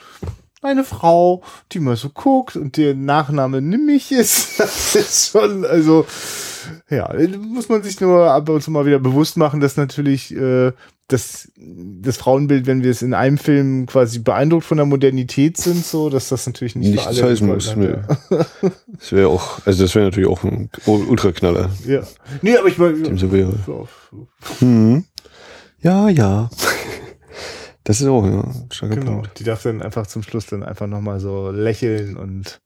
eine 0.63 0.83
Frau, 0.83 1.43
die 1.71 1.79
mal 1.79 1.95
so 1.95 2.09
guckt 2.09 2.55
und 2.55 2.77
der 2.77 2.95
Nachname 2.95 3.61
Nimmich 3.61 4.11
ist. 4.11 4.59
Das 4.63 4.95
ist 4.95 5.31
schon, 5.31 5.65
also, 5.65 6.05
ja, 6.89 7.09
muss 7.37 7.69
man 7.69 7.83
sich 7.83 7.99
nur 7.99 8.31
ab 8.31 8.47
und 8.49 8.61
zu 8.61 8.71
mal 8.71 8.85
wieder 8.85 8.99
bewusst 8.99 9.37
machen, 9.37 9.59
dass 9.59 9.77
natürlich 9.77 10.35
äh, 10.35 10.71
das, 11.07 11.51
das 11.57 12.17
Frauenbild, 12.17 12.65
wenn 12.65 12.83
wir 12.83 12.91
es 12.91 13.01
in 13.01 13.13
einem 13.13 13.37
Film 13.37 13.85
quasi 13.85 14.19
beeindruckt 14.19 14.65
von 14.65 14.77
der 14.77 14.85
Modernität 14.85 15.57
sind, 15.57 15.85
so, 15.85 16.09
dass 16.09 16.29
das 16.29 16.45
natürlich 16.47 16.75
nicht, 16.75 16.91
nicht 16.91 17.03
für 17.03 17.07
alle 17.09 17.23
heißen 17.23 17.47
muss. 17.47 17.75
Nee. 17.75 17.95
das 18.87 19.11
wäre 19.11 19.27
auch, 19.27 19.65
also 19.65 19.83
das 19.83 19.95
wäre 19.95 20.05
natürlich 20.05 20.29
auch 20.29 20.43
ein 20.43 20.69
Ultraknaller. 20.85 21.69
Ja. 21.85 22.01
Nee, 22.41 22.57
aber 22.57 22.67
ich 22.67 22.77
meine. 22.77 23.01
Dem 23.01 23.17
so 23.17 23.31
wäre. 23.31 23.53
Hm. 24.59 25.03
Ja, 25.79 26.07
ja. 26.09 26.49
Das 27.83 27.99
ist 27.99 28.07
auch 28.07 28.25
ja, 28.25 28.45
starker 28.71 28.95
genau. 28.95 29.11
Punkt. 29.13 29.39
Die 29.39 29.43
darf 29.43 29.63
dann 29.63 29.81
einfach 29.81 30.07
zum 30.07 30.23
Schluss 30.23 30.45
dann 30.45 30.63
einfach 30.63 30.87
nochmal 30.87 31.19
so 31.19 31.51
lächeln 31.51 32.15
und 32.15 32.61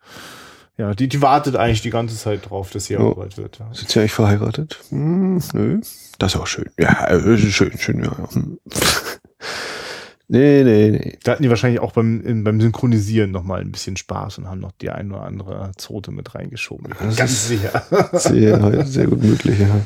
ja, 0.78 0.94
die, 0.94 1.08
die 1.08 1.24
wartet 1.24 1.56
eigentlich 1.56 1.82
die 1.82 1.90
ganze 1.90 2.16
Zeit 2.16 2.50
drauf, 2.50 2.70
dass 2.70 2.86
sie 2.86 2.94
ja. 2.94 3.00
erobert 3.00 3.38
wird. 3.38 3.58
Ja. 3.58 3.74
Sind 3.74 3.90
sie 3.90 4.00
eigentlich 4.00 4.14
verheiratet? 4.14 4.80
Hm, 4.90 5.42
nö. 5.54 5.82
Das 6.20 6.36
ist 6.36 6.40
auch 6.40 6.46
schön. 6.46 6.70
Ja, 6.78 7.08
schön, 7.38 7.78
schön, 7.78 8.04
ja. 8.04 8.12
ja. 8.16 8.32
Hm. 8.32 8.60
nee, 10.28 10.64
nee, 10.64 10.92
nee. 10.92 11.18
Da 11.24 11.32
hatten 11.32 11.42
die 11.42 11.50
wahrscheinlich 11.50 11.80
auch 11.80 11.94
beim, 11.94 12.22
in, 12.22 12.44
beim 12.44 12.62
Synchronisieren 12.62 13.32
nochmal 13.32 13.62
ein 13.62 13.72
bisschen 13.72 13.98
Spaß 13.98 14.38
und 14.38 14.48
haben 14.48 14.60
noch 14.60 14.72
die 14.72 14.92
ein 14.92 15.12
oder 15.12 15.24
andere 15.24 15.72
Zote 15.78 16.12
mit 16.12 16.36
reingeschoben. 16.36 16.94
Das 17.00 17.16
ganz 17.16 17.48
sicher. 17.48 17.84
Sehr, 18.14 18.86
sehr 18.86 19.08
gut 19.08 19.24
möglich, 19.24 19.60
ja. 19.60 19.82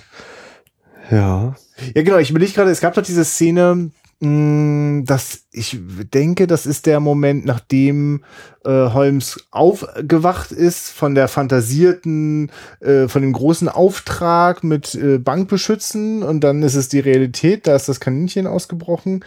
Ja. 1.09 1.55
Ja, 1.95 2.03
genau. 2.03 2.17
Ich 2.17 2.31
überlege 2.31 2.51
gerade, 2.51 2.69
es 2.69 2.81
gab 2.81 2.95
doch 2.95 3.01
diese 3.01 3.23
Szene, 3.23 3.91
das, 4.23 5.45
ich 5.51 5.79
denke, 6.13 6.45
das 6.45 6.67
ist 6.67 6.85
der 6.85 6.99
Moment, 6.99 7.43
nachdem 7.43 8.23
äh, 8.63 8.69
Holmes 8.69 9.47
aufgewacht 9.49 10.51
ist 10.51 10.91
von 10.91 11.15
der 11.15 11.27
fantasierten, 11.27 12.51
äh, 12.81 13.07
von 13.07 13.23
dem 13.23 13.33
großen 13.33 13.67
Auftrag 13.67 14.63
mit 14.63 14.93
äh, 14.93 15.17
Bankbeschützen 15.17 16.21
und 16.21 16.41
dann 16.41 16.61
ist 16.61 16.75
es 16.75 16.87
die 16.87 16.99
Realität, 16.99 17.65
da 17.65 17.75
ist 17.75 17.89
das 17.89 17.99
Kaninchen 17.99 18.45
ausgebrochen. 18.45 19.25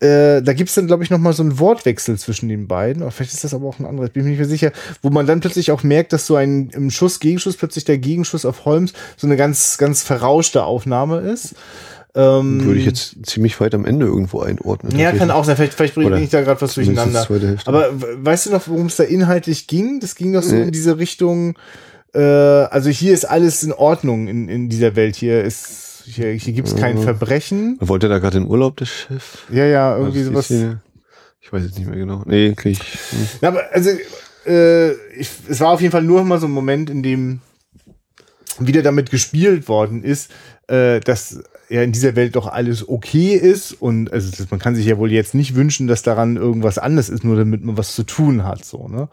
Äh, 0.00 0.42
da 0.42 0.52
gibt's 0.54 0.74
dann, 0.74 0.88
glaube 0.88 1.04
ich, 1.04 1.10
noch 1.10 1.18
mal 1.18 1.32
so 1.32 1.44
einen 1.44 1.60
Wortwechsel 1.60 2.18
zwischen 2.18 2.48
den 2.48 2.66
beiden. 2.66 3.02
Oder 3.02 3.12
vielleicht 3.12 3.34
ist 3.34 3.44
das 3.44 3.54
aber 3.54 3.68
auch 3.68 3.78
ein 3.78 3.86
anderes, 3.86 4.10
bin 4.10 4.22
ich 4.22 4.24
mir 4.24 4.30
nicht 4.30 4.40
mehr 4.40 4.48
sicher, 4.48 4.72
wo 5.02 5.10
man 5.10 5.28
dann 5.28 5.38
plötzlich 5.38 5.70
auch 5.70 5.84
merkt, 5.84 6.12
dass 6.12 6.26
so 6.26 6.34
ein 6.34 6.70
im 6.70 6.90
Schuss, 6.90 7.20
Gegenschuss, 7.20 7.56
plötzlich 7.56 7.84
der 7.84 7.98
Gegenschuss 7.98 8.44
auf 8.44 8.64
Holmes 8.64 8.92
so 9.16 9.28
eine 9.28 9.36
ganz, 9.36 9.78
ganz 9.78 10.02
verrauschte 10.02 10.64
Aufnahme 10.64 11.20
ist. 11.20 11.54
Ähm, 12.14 12.62
Würde 12.64 12.78
ich 12.78 12.84
jetzt 12.84 13.24
ziemlich 13.24 13.58
weit 13.60 13.74
am 13.74 13.86
Ende 13.86 14.04
irgendwo 14.04 14.40
einordnen. 14.40 14.98
Ja, 14.98 15.12
kann 15.12 15.30
auch 15.30 15.44
sein. 15.44 15.56
Vielleicht, 15.56 15.74
vielleicht 15.74 15.94
bringe 15.94 16.20
ich 16.20 16.28
da 16.28 16.42
gerade 16.42 16.60
was 16.60 16.74
durcheinander. 16.74 17.26
Aber 17.64 17.90
weißt 17.92 18.46
du 18.46 18.50
noch, 18.50 18.68
worum 18.68 18.86
es 18.86 18.96
da 18.96 19.04
inhaltlich 19.04 19.66
ging? 19.66 19.98
Das 20.00 20.14
ging 20.14 20.34
doch 20.34 20.42
so 20.42 20.54
nee. 20.54 20.62
in 20.62 20.72
diese 20.72 20.98
Richtung. 20.98 21.54
Äh, 22.14 22.20
also 22.20 22.90
hier 22.90 23.14
ist 23.14 23.24
alles 23.24 23.62
in 23.62 23.72
Ordnung 23.72 24.28
in, 24.28 24.48
in 24.48 24.68
dieser 24.68 24.94
Welt. 24.94 25.16
Hier 25.16 25.42
ist 25.42 26.04
hier, 26.04 26.32
hier 26.32 26.52
gibt 26.52 26.68
es 26.68 26.76
kein 26.76 26.98
ja. 26.98 27.02
Verbrechen. 27.02 27.78
Wollte 27.80 28.08
da 28.08 28.18
gerade 28.18 28.38
in 28.38 28.46
Urlaub, 28.46 28.76
der 28.76 28.86
Chef? 28.86 29.44
Ja, 29.50 29.64
ja, 29.64 29.96
irgendwie 29.96 30.22
sowas. 30.22 30.50
Ich 31.40 31.52
weiß 31.52 31.64
jetzt 31.64 31.78
nicht 31.78 31.88
mehr 31.88 31.98
genau. 31.98 32.22
Nee, 32.26 32.54
krieg 32.54 32.72
ich. 32.72 32.80
Hm. 32.80 33.28
Ja, 33.40 33.48
aber 33.48 33.62
also 33.72 33.90
äh, 34.46 34.92
ich, 35.18 35.30
es 35.48 35.60
war 35.60 35.70
auf 35.70 35.80
jeden 35.80 35.92
Fall 35.92 36.02
nur 36.02 36.24
mal 36.24 36.38
so 36.38 36.46
ein 36.46 36.52
Moment, 36.52 36.90
in 36.90 37.02
dem 37.02 37.40
wieder 38.58 38.82
damit 38.82 39.10
gespielt 39.10 39.68
worden 39.68 40.04
ist, 40.04 40.30
äh, 40.68 41.00
dass 41.00 41.42
ja 41.72 41.82
in 41.82 41.92
dieser 41.92 42.16
Welt 42.16 42.36
doch 42.36 42.46
alles 42.46 42.88
okay 42.88 43.34
ist 43.34 43.72
und 43.72 44.12
also 44.12 44.44
man 44.50 44.60
kann 44.60 44.74
sich 44.74 44.86
ja 44.86 44.98
wohl 44.98 45.10
jetzt 45.10 45.34
nicht 45.34 45.54
wünschen, 45.54 45.86
dass 45.86 46.02
daran 46.02 46.36
irgendwas 46.36 46.76
anders 46.76 47.08
ist, 47.08 47.24
nur 47.24 47.36
damit 47.36 47.64
man 47.64 47.78
was 47.78 47.94
zu 47.94 48.02
tun 48.02 48.44
hat, 48.44 48.64
so, 48.64 48.88
ne? 48.88 49.08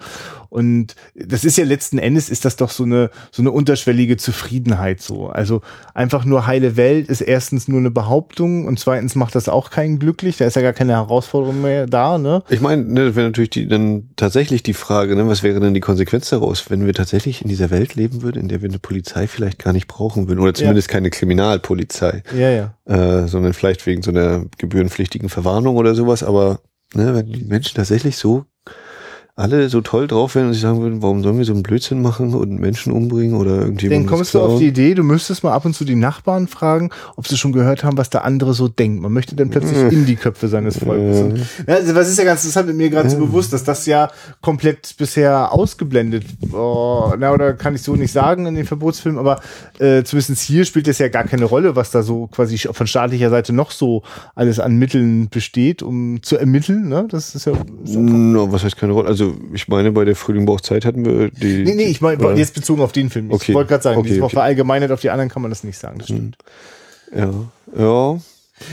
Und 0.49 0.95
das 1.15 1.45
ist 1.45 1.57
ja 1.57 1.63
letzten 1.63 1.99
Endes 1.99 2.29
ist 2.29 2.43
das 2.43 2.55
doch 2.55 2.71
so 2.71 2.83
eine, 2.83 3.11
so 3.31 3.41
eine 3.41 3.51
unterschwellige 3.51 4.17
Zufriedenheit, 4.17 5.01
so. 5.01 5.27
Also 5.27 5.61
einfach 5.93 6.25
nur 6.25 6.47
heile 6.47 6.75
Welt 6.75 7.07
ist 7.07 7.21
erstens 7.21 7.67
nur 7.67 7.79
eine 7.79 7.91
Behauptung 7.91 8.65
und 8.65 8.79
zweitens 8.79 9.15
macht 9.15 9.35
das 9.35 9.47
auch 9.47 9.69
keinen 9.69 9.99
glücklich, 9.99 10.37
da 10.37 10.45
ist 10.45 10.55
ja 10.55 10.61
gar 10.61 10.73
keine 10.73 10.93
Herausforderung 10.93 11.61
mehr 11.61 11.87
da, 11.87 12.17
ne? 12.17 12.43
Ich 12.49 12.61
meine, 12.61 12.83
ne, 12.83 13.05
das 13.05 13.15
wäre 13.15 13.27
natürlich 13.27 13.51
die, 13.51 13.67
dann 13.67 14.09
tatsächlich 14.17 14.63
die 14.63 14.73
Frage, 14.73 15.15
ne, 15.15 15.27
was 15.27 15.43
wäre 15.43 15.59
denn 15.61 15.73
die 15.73 15.79
Konsequenz 15.79 16.29
daraus, 16.29 16.69
wenn 16.69 16.85
wir 16.85 16.93
tatsächlich 16.93 17.41
in 17.41 17.47
dieser 17.47 17.69
Welt 17.69 17.95
leben 17.95 18.21
würden, 18.21 18.41
in 18.41 18.47
der 18.49 18.61
wir 18.61 18.69
eine 18.69 18.79
Polizei 18.79 19.27
vielleicht 19.27 19.59
gar 19.59 19.71
nicht 19.71 19.87
brauchen 19.87 20.27
würden 20.27 20.39
oder 20.39 20.53
zumindest 20.53 20.89
ja. 20.89 20.93
keine 20.93 21.09
Kriminalpolizei. 21.09 22.23
Ja, 22.37 22.48
ja. 22.49 22.73
Äh, 22.85 23.27
sondern 23.27 23.53
vielleicht 23.53 23.85
wegen 23.85 24.01
so 24.01 24.11
einer 24.11 24.45
gebührenpflichtigen 24.57 25.29
Verwarnung 25.29 25.77
oder 25.77 25.95
sowas, 25.95 26.23
aber 26.23 26.59
ne, 26.93 27.13
wenn 27.13 27.31
die 27.31 27.45
Menschen 27.45 27.75
tatsächlich 27.75 28.17
so 28.17 28.45
alle 29.39 29.69
so 29.69 29.79
toll 29.79 30.07
drauf 30.07 30.35
wären 30.35 30.47
und 30.47 30.53
sich 30.53 30.61
sagen 30.61 30.81
würden, 30.81 31.01
warum 31.01 31.23
sollen 31.23 31.37
wir 31.37 31.45
so 31.45 31.53
einen 31.53 31.63
Blödsinn 31.63 32.01
machen 32.01 32.33
und 32.33 32.59
Menschen 32.59 32.91
umbringen 32.91 33.35
oder 33.35 33.61
irgendjemand. 33.61 34.01
Dann 34.01 34.09
kommst 34.09 34.33
du 34.33 34.41
auf 34.41 34.59
die 34.59 34.67
Idee, 34.67 34.93
du 34.95 35.03
müsstest 35.03 35.43
mal 35.43 35.53
ab 35.53 35.63
und 35.63 35.73
zu 35.73 35.85
die 35.85 35.95
Nachbarn 35.95 36.47
fragen, 36.47 36.89
ob 37.15 37.25
sie 37.25 37.37
schon 37.37 37.53
gehört 37.53 37.85
haben, 37.85 37.97
was 37.97 38.09
der 38.09 38.25
andere 38.25 38.53
so 38.53 38.67
denkt. 38.67 39.01
Man 39.01 39.13
möchte 39.13 39.35
dann 39.35 39.49
plötzlich 39.49 39.77
in 39.93 40.05
die 40.05 40.17
Köpfe 40.17 40.49
seines 40.49 40.79
Volkes. 40.79 41.41
Ja, 41.65 41.75
also 41.75 41.95
was 41.95 42.09
ist 42.09 42.17
ja 42.17 42.25
ganz 42.25 42.41
interessant 42.41 42.67
mit 42.67 42.75
mir 42.75 42.89
gerade 42.89 43.09
so 43.09 43.17
bewusst, 43.17 43.53
dass 43.53 43.63
das 43.63 43.85
ja 43.85 44.11
komplett 44.41 44.95
bisher 44.97 45.53
ausgeblendet, 45.53 46.25
oh, 46.51 47.13
na, 47.17 47.31
oder 47.31 47.53
kann 47.53 47.75
ich 47.75 47.81
so 47.81 47.95
nicht 47.95 48.11
sagen 48.11 48.45
in 48.45 48.55
den 48.55 48.65
Verbotsfilmen, 48.65 49.19
aber 49.19 49.39
äh, 49.79 50.03
zumindest 50.03 50.41
hier 50.41 50.65
spielt 50.65 50.89
es 50.89 50.97
ja 50.97 51.07
gar 51.07 51.23
keine 51.23 51.45
Rolle, 51.45 51.77
was 51.77 51.91
da 51.91 52.03
so 52.03 52.27
quasi 52.27 52.57
von 52.57 52.87
staatlicher 52.87 53.29
Seite 53.29 53.53
noch 53.53 53.71
so 53.71 54.03
alles 54.35 54.59
an 54.59 54.75
Mitteln 54.75 55.29
besteht, 55.29 55.81
um 55.81 56.21
zu 56.21 56.37
ermitteln. 56.37 56.89
Ne? 56.89 57.07
Das 57.09 57.35
ist 57.35 57.45
ja. 57.45 57.53
Ja 57.85 57.99
no, 57.99 58.51
was 58.51 58.65
heißt 58.65 58.75
keine 58.75 58.91
Rolle? 58.91 59.07
Also 59.07 59.28
ich 59.53 59.67
meine, 59.67 59.91
bei 59.91 60.05
der 60.05 60.15
Frühling 60.15 60.45
braucht 60.45 60.65
Zeit 60.65 60.85
hatten 60.85 61.05
wir 61.05 61.29
die. 61.29 61.63
Nee, 61.63 61.75
nee, 61.75 61.83
ich 61.85 62.01
meine 62.01 62.33
jetzt 62.35 62.53
bezogen 62.53 62.81
auf 62.81 62.91
den 62.91 63.09
Film. 63.09 63.27
Ich 63.29 63.33
Okay. 63.35 63.53
wollte 63.53 63.69
gerade 63.69 63.83
sagen, 63.83 63.99
Okay, 63.99 64.11
okay, 64.11 64.21
okay. 64.21 64.33
verallgemeinert 64.33 64.91
auf 64.91 65.01
die 65.01 65.09
anderen 65.09 65.29
kann 65.29 65.41
man 65.41 65.51
das 65.51 65.63
nicht 65.63 65.77
sagen. 65.77 65.99
Das 65.99 66.07
stimmt. 66.07 66.37
Ja, 67.15 67.31
ja. 67.77 68.19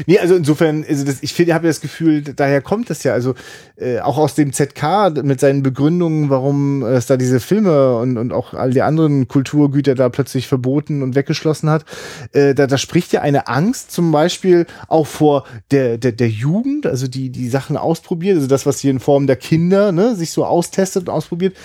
Nee, 0.06 0.18
also 0.18 0.34
insofern, 0.34 0.84
also 0.88 1.04
das, 1.04 1.22
ich 1.22 1.32
finde, 1.32 1.50
ich 1.50 1.54
habe 1.54 1.66
das 1.66 1.80
Gefühl, 1.80 2.22
daher 2.22 2.60
kommt 2.60 2.90
das 2.90 3.02
ja, 3.02 3.12
also 3.12 3.34
äh, 3.76 4.00
auch 4.00 4.18
aus 4.18 4.34
dem 4.34 4.52
ZK 4.52 5.22
mit 5.22 5.40
seinen 5.40 5.62
Begründungen, 5.62 6.30
warum 6.30 6.82
es 6.82 7.06
da 7.06 7.16
diese 7.16 7.40
Filme 7.40 7.96
und, 7.98 8.18
und 8.18 8.32
auch 8.32 8.54
all 8.54 8.70
die 8.70 8.82
anderen 8.82 9.28
Kulturgüter 9.28 9.94
da 9.94 10.08
plötzlich 10.08 10.48
verboten 10.48 11.02
und 11.02 11.14
weggeschlossen 11.14 11.70
hat, 11.70 11.84
äh, 12.32 12.54
da, 12.54 12.66
da 12.66 12.78
spricht 12.78 13.12
ja 13.12 13.20
eine 13.20 13.48
Angst 13.48 13.92
zum 13.92 14.12
Beispiel 14.12 14.66
auch 14.88 15.06
vor 15.06 15.44
der, 15.70 15.98
der, 15.98 16.12
der 16.12 16.28
Jugend, 16.28 16.86
also 16.86 17.06
die 17.06 17.30
die 17.30 17.48
Sachen 17.48 17.76
ausprobiert, 17.76 18.36
also 18.36 18.48
das, 18.48 18.66
was 18.66 18.80
hier 18.80 18.90
in 18.90 19.00
Form 19.00 19.26
der 19.26 19.36
Kinder 19.36 19.92
ne, 19.92 20.14
sich 20.16 20.30
so 20.30 20.44
austestet 20.44 21.08
und 21.08 21.10
ausprobiert. 21.10 21.56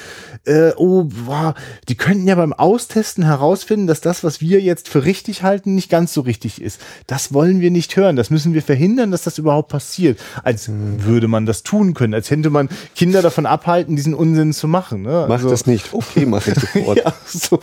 Äh, 0.43 0.71
oh, 0.75 1.05
wow, 1.25 1.53
die 1.87 1.95
könnten 1.95 2.27
ja 2.27 2.33
beim 2.33 2.51
Austesten 2.51 3.23
herausfinden, 3.23 3.85
dass 3.85 4.01
das, 4.01 4.23
was 4.23 4.41
wir 4.41 4.59
jetzt 4.59 4.89
für 4.89 5.05
richtig 5.05 5.43
halten, 5.43 5.75
nicht 5.75 5.89
ganz 5.89 6.13
so 6.13 6.21
richtig 6.21 6.61
ist. 6.61 6.81
Das 7.05 7.31
wollen 7.31 7.61
wir 7.61 7.69
nicht 7.69 7.95
hören. 7.95 8.15
Das 8.15 8.31
müssen 8.31 8.55
wir 8.55 8.63
verhindern, 8.63 9.11
dass 9.11 9.21
das 9.21 9.37
überhaupt 9.37 9.69
passiert. 9.69 10.19
Als 10.43 10.67
würde 10.69 11.27
man 11.27 11.45
das 11.45 11.61
tun 11.61 11.93
können, 11.93 12.15
als 12.15 12.31
hätte 12.31 12.49
man 12.49 12.69
Kinder 12.95 13.21
davon 13.21 13.45
abhalten, 13.45 13.95
diesen 13.95 14.15
Unsinn 14.15 14.51
zu 14.53 14.67
machen. 14.67 15.03
Ne? 15.03 15.25
Mach 15.29 15.43
das 15.43 15.67
nicht. 15.67 15.93
Okay, 15.93 16.25
mach 16.25 16.47
ich 16.47 16.55
sofort. 16.55 16.97
ja, 16.97 17.13
so. 17.27 17.59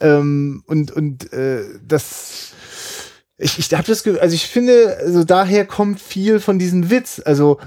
Ähm, 0.00 0.62
und 0.66 0.90
und 0.90 1.32
äh, 1.32 1.64
das. 1.86 2.52
Ich, 3.38 3.58
ich 3.58 3.74
habe 3.74 3.84
das, 3.84 4.06
also 4.06 4.34
ich 4.34 4.46
finde, 4.46 4.98
also 5.00 5.24
daher 5.24 5.66
kommt 5.66 6.00
viel 6.00 6.38
von 6.38 6.60
diesem 6.60 6.90
Witz. 6.90 7.20
Also 7.24 7.58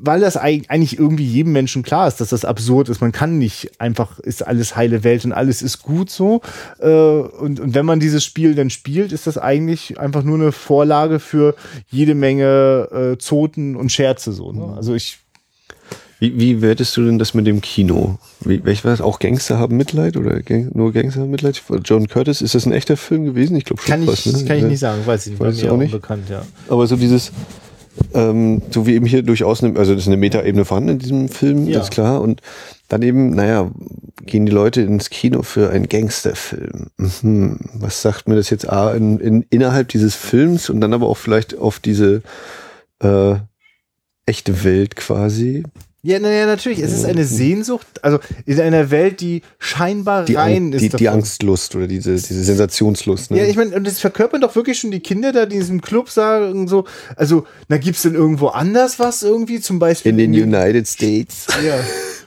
weil 0.00 0.20
das 0.20 0.38
eig- 0.38 0.68
eigentlich 0.68 0.98
irgendwie 0.98 1.24
jedem 1.24 1.52
Menschen 1.52 1.82
klar 1.82 2.06
ist, 2.06 2.20
dass 2.20 2.28
das 2.28 2.44
absurd 2.44 2.88
ist. 2.88 3.00
Man 3.00 3.12
kann 3.12 3.38
nicht 3.38 3.80
einfach, 3.80 4.18
ist 4.20 4.46
alles 4.46 4.76
heile 4.76 5.02
Welt 5.04 5.24
und 5.24 5.32
alles 5.32 5.60
ist 5.60 5.82
gut 5.82 6.08
so. 6.10 6.40
Äh, 6.78 6.88
und, 6.88 7.58
und 7.60 7.74
wenn 7.74 7.84
man 7.86 7.98
dieses 8.00 8.24
Spiel 8.24 8.54
dann 8.54 8.70
spielt, 8.70 9.12
ist 9.12 9.26
das 9.26 9.38
eigentlich 9.38 9.98
einfach 9.98 10.22
nur 10.22 10.36
eine 10.36 10.52
Vorlage 10.52 11.18
für 11.18 11.54
jede 11.90 12.14
Menge 12.14 12.88
äh, 13.14 13.18
Zoten 13.18 13.74
und 13.76 13.90
Scherze 13.90 14.32
so. 14.32 14.52
Ne? 14.52 14.74
Also 14.76 14.94
ich 14.94 15.18
Wie, 16.20 16.38
wie 16.38 16.62
wertest 16.62 16.96
du 16.96 17.04
denn 17.04 17.18
das 17.18 17.34
mit 17.34 17.46
dem 17.46 17.60
Kino? 17.60 18.18
Wie, 18.40 18.64
war 18.64 18.74
das? 18.90 19.00
Auch 19.00 19.18
Gangster 19.20 19.58
haben 19.58 19.76
Mitleid 19.76 20.16
oder 20.16 20.42
Gang, 20.42 20.74
nur 20.74 20.92
Gangster 20.92 21.20
haben 21.20 21.30
Mitleid? 21.30 21.62
John 21.84 22.08
Curtis, 22.08 22.40
ist 22.42 22.54
das 22.54 22.66
ein 22.66 22.72
echter 22.72 22.96
Film 22.96 23.24
gewesen? 23.24 23.56
Ich 23.56 23.64
glaube 23.64 23.82
schon. 23.82 23.90
kann 23.90 24.02
ich, 24.02 24.10
fast, 24.10 24.26
ne? 24.26 24.44
kann 24.44 24.56
ich 24.58 24.64
nicht 24.64 24.80
sagen, 24.80 25.02
weiß 25.06 25.26
ich 25.26 25.32
nicht, 25.32 25.40
Weiß 25.40 25.46
war 25.46 25.52
ich 25.54 25.62
mir 25.62 25.70
auch 25.70 25.74
auch 25.74 25.78
nicht. 25.80 25.92
bekannt, 25.92 26.28
ja. 26.28 26.42
Aber 26.68 26.86
so 26.86 26.96
dieses, 26.96 27.30
ähm, 28.14 28.62
so 28.70 28.86
wie 28.86 28.94
eben 28.94 29.06
hier 29.06 29.22
durchaus, 29.22 29.62
eine, 29.62 29.78
also 29.78 29.92
das 29.94 30.02
ist 30.02 30.08
eine 30.08 30.16
Metaebene 30.16 30.64
vorhanden 30.64 30.90
in 30.90 30.98
diesem 30.98 31.28
Film, 31.28 31.66
Ja. 31.66 31.78
das 31.78 31.88
ist 31.88 31.92
klar. 31.92 32.20
Und 32.20 32.40
dann 32.88 33.02
eben, 33.02 33.30
naja, 33.30 33.70
gehen 34.24 34.46
die 34.46 34.52
Leute 34.52 34.82
ins 34.82 35.10
Kino 35.10 35.42
für 35.42 35.70
einen 35.70 35.88
Gangsterfilm. 35.88 36.88
Mhm. 36.96 37.58
Was 37.74 38.02
sagt 38.02 38.28
mir 38.28 38.36
das 38.36 38.50
jetzt 38.50 38.68
A, 38.68 38.92
in, 38.94 39.18
in, 39.18 39.44
innerhalb 39.50 39.88
dieses 39.88 40.14
Films 40.14 40.70
und 40.70 40.80
dann 40.80 40.92
aber 40.94 41.06
auch 41.06 41.16
vielleicht 41.16 41.56
auf 41.58 41.78
diese 41.80 42.22
äh, 43.02 43.34
echte 44.26 44.64
Welt 44.64 44.96
quasi? 44.96 45.64
Ja, 46.02 46.20
naja, 46.20 46.46
natürlich. 46.46 46.78
Es 46.78 46.92
ist 46.92 47.04
eine 47.04 47.24
Sehnsucht, 47.24 47.86
also 48.02 48.20
in 48.46 48.60
einer 48.60 48.90
Welt, 48.92 49.20
die 49.20 49.42
scheinbar 49.58 50.24
Die, 50.26 50.36
rein 50.36 50.72
ist. 50.72 50.80
die, 50.80 50.88
die. 50.90 51.08
Angstlust 51.08 51.74
oder 51.74 51.88
diese, 51.88 52.14
diese 52.14 52.44
Sensationslust. 52.44 53.32
Ne? 53.32 53.38
Ja, 53.38 53.44
ich 53.44 53.56
meine, 53.56 53.74
und 53.74 53.84
das 53.84 53.98
verkörpern 53.98 54.40
doch 54.40 54.54
wirklich 54.54 54.78
schon 54.78 54.92
die 54.92 55.00
Kinder 55.00 55.32
da, 55.32 55.44
die 55.44 55.54
in 55.56 55.60
diesem 55.60 55.80
Club 55.80 56.08
sagen 56.08 56.68
so, 56.68 56.84
also, 57.16 57.46
na, 57.68 57.78
gibt's 57.78 58.02
denn 58.02 58.14
irgendwo 58.14 58.46
anders 58.48 59.00
was 59.00 59.24
irgendwie? 59.24 59.60
Zum 59.60 59.80
Beispiel 59.80 60.10
in 60.12 60.18
den 60.18 60.32
United 60.34 60.86
States. 60.86 61.46
Ja, 61.66 61.74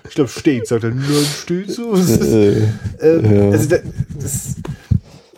ich 0.08 0.16
glaube, 0.16 0.30
steht, 0.30 0.68
sagt 0.68 0.84
er, 0.84 0.90
nein, 0.90 1.06
steht 1.42 1.72
so. 1.72 1.96
Äh, 1.96 2.64
Ähm, 3.02 3.36
Ja. 3.36 3.50
Also 3.52 3.70
da, 3.70 3.78
das, 4.20 4.56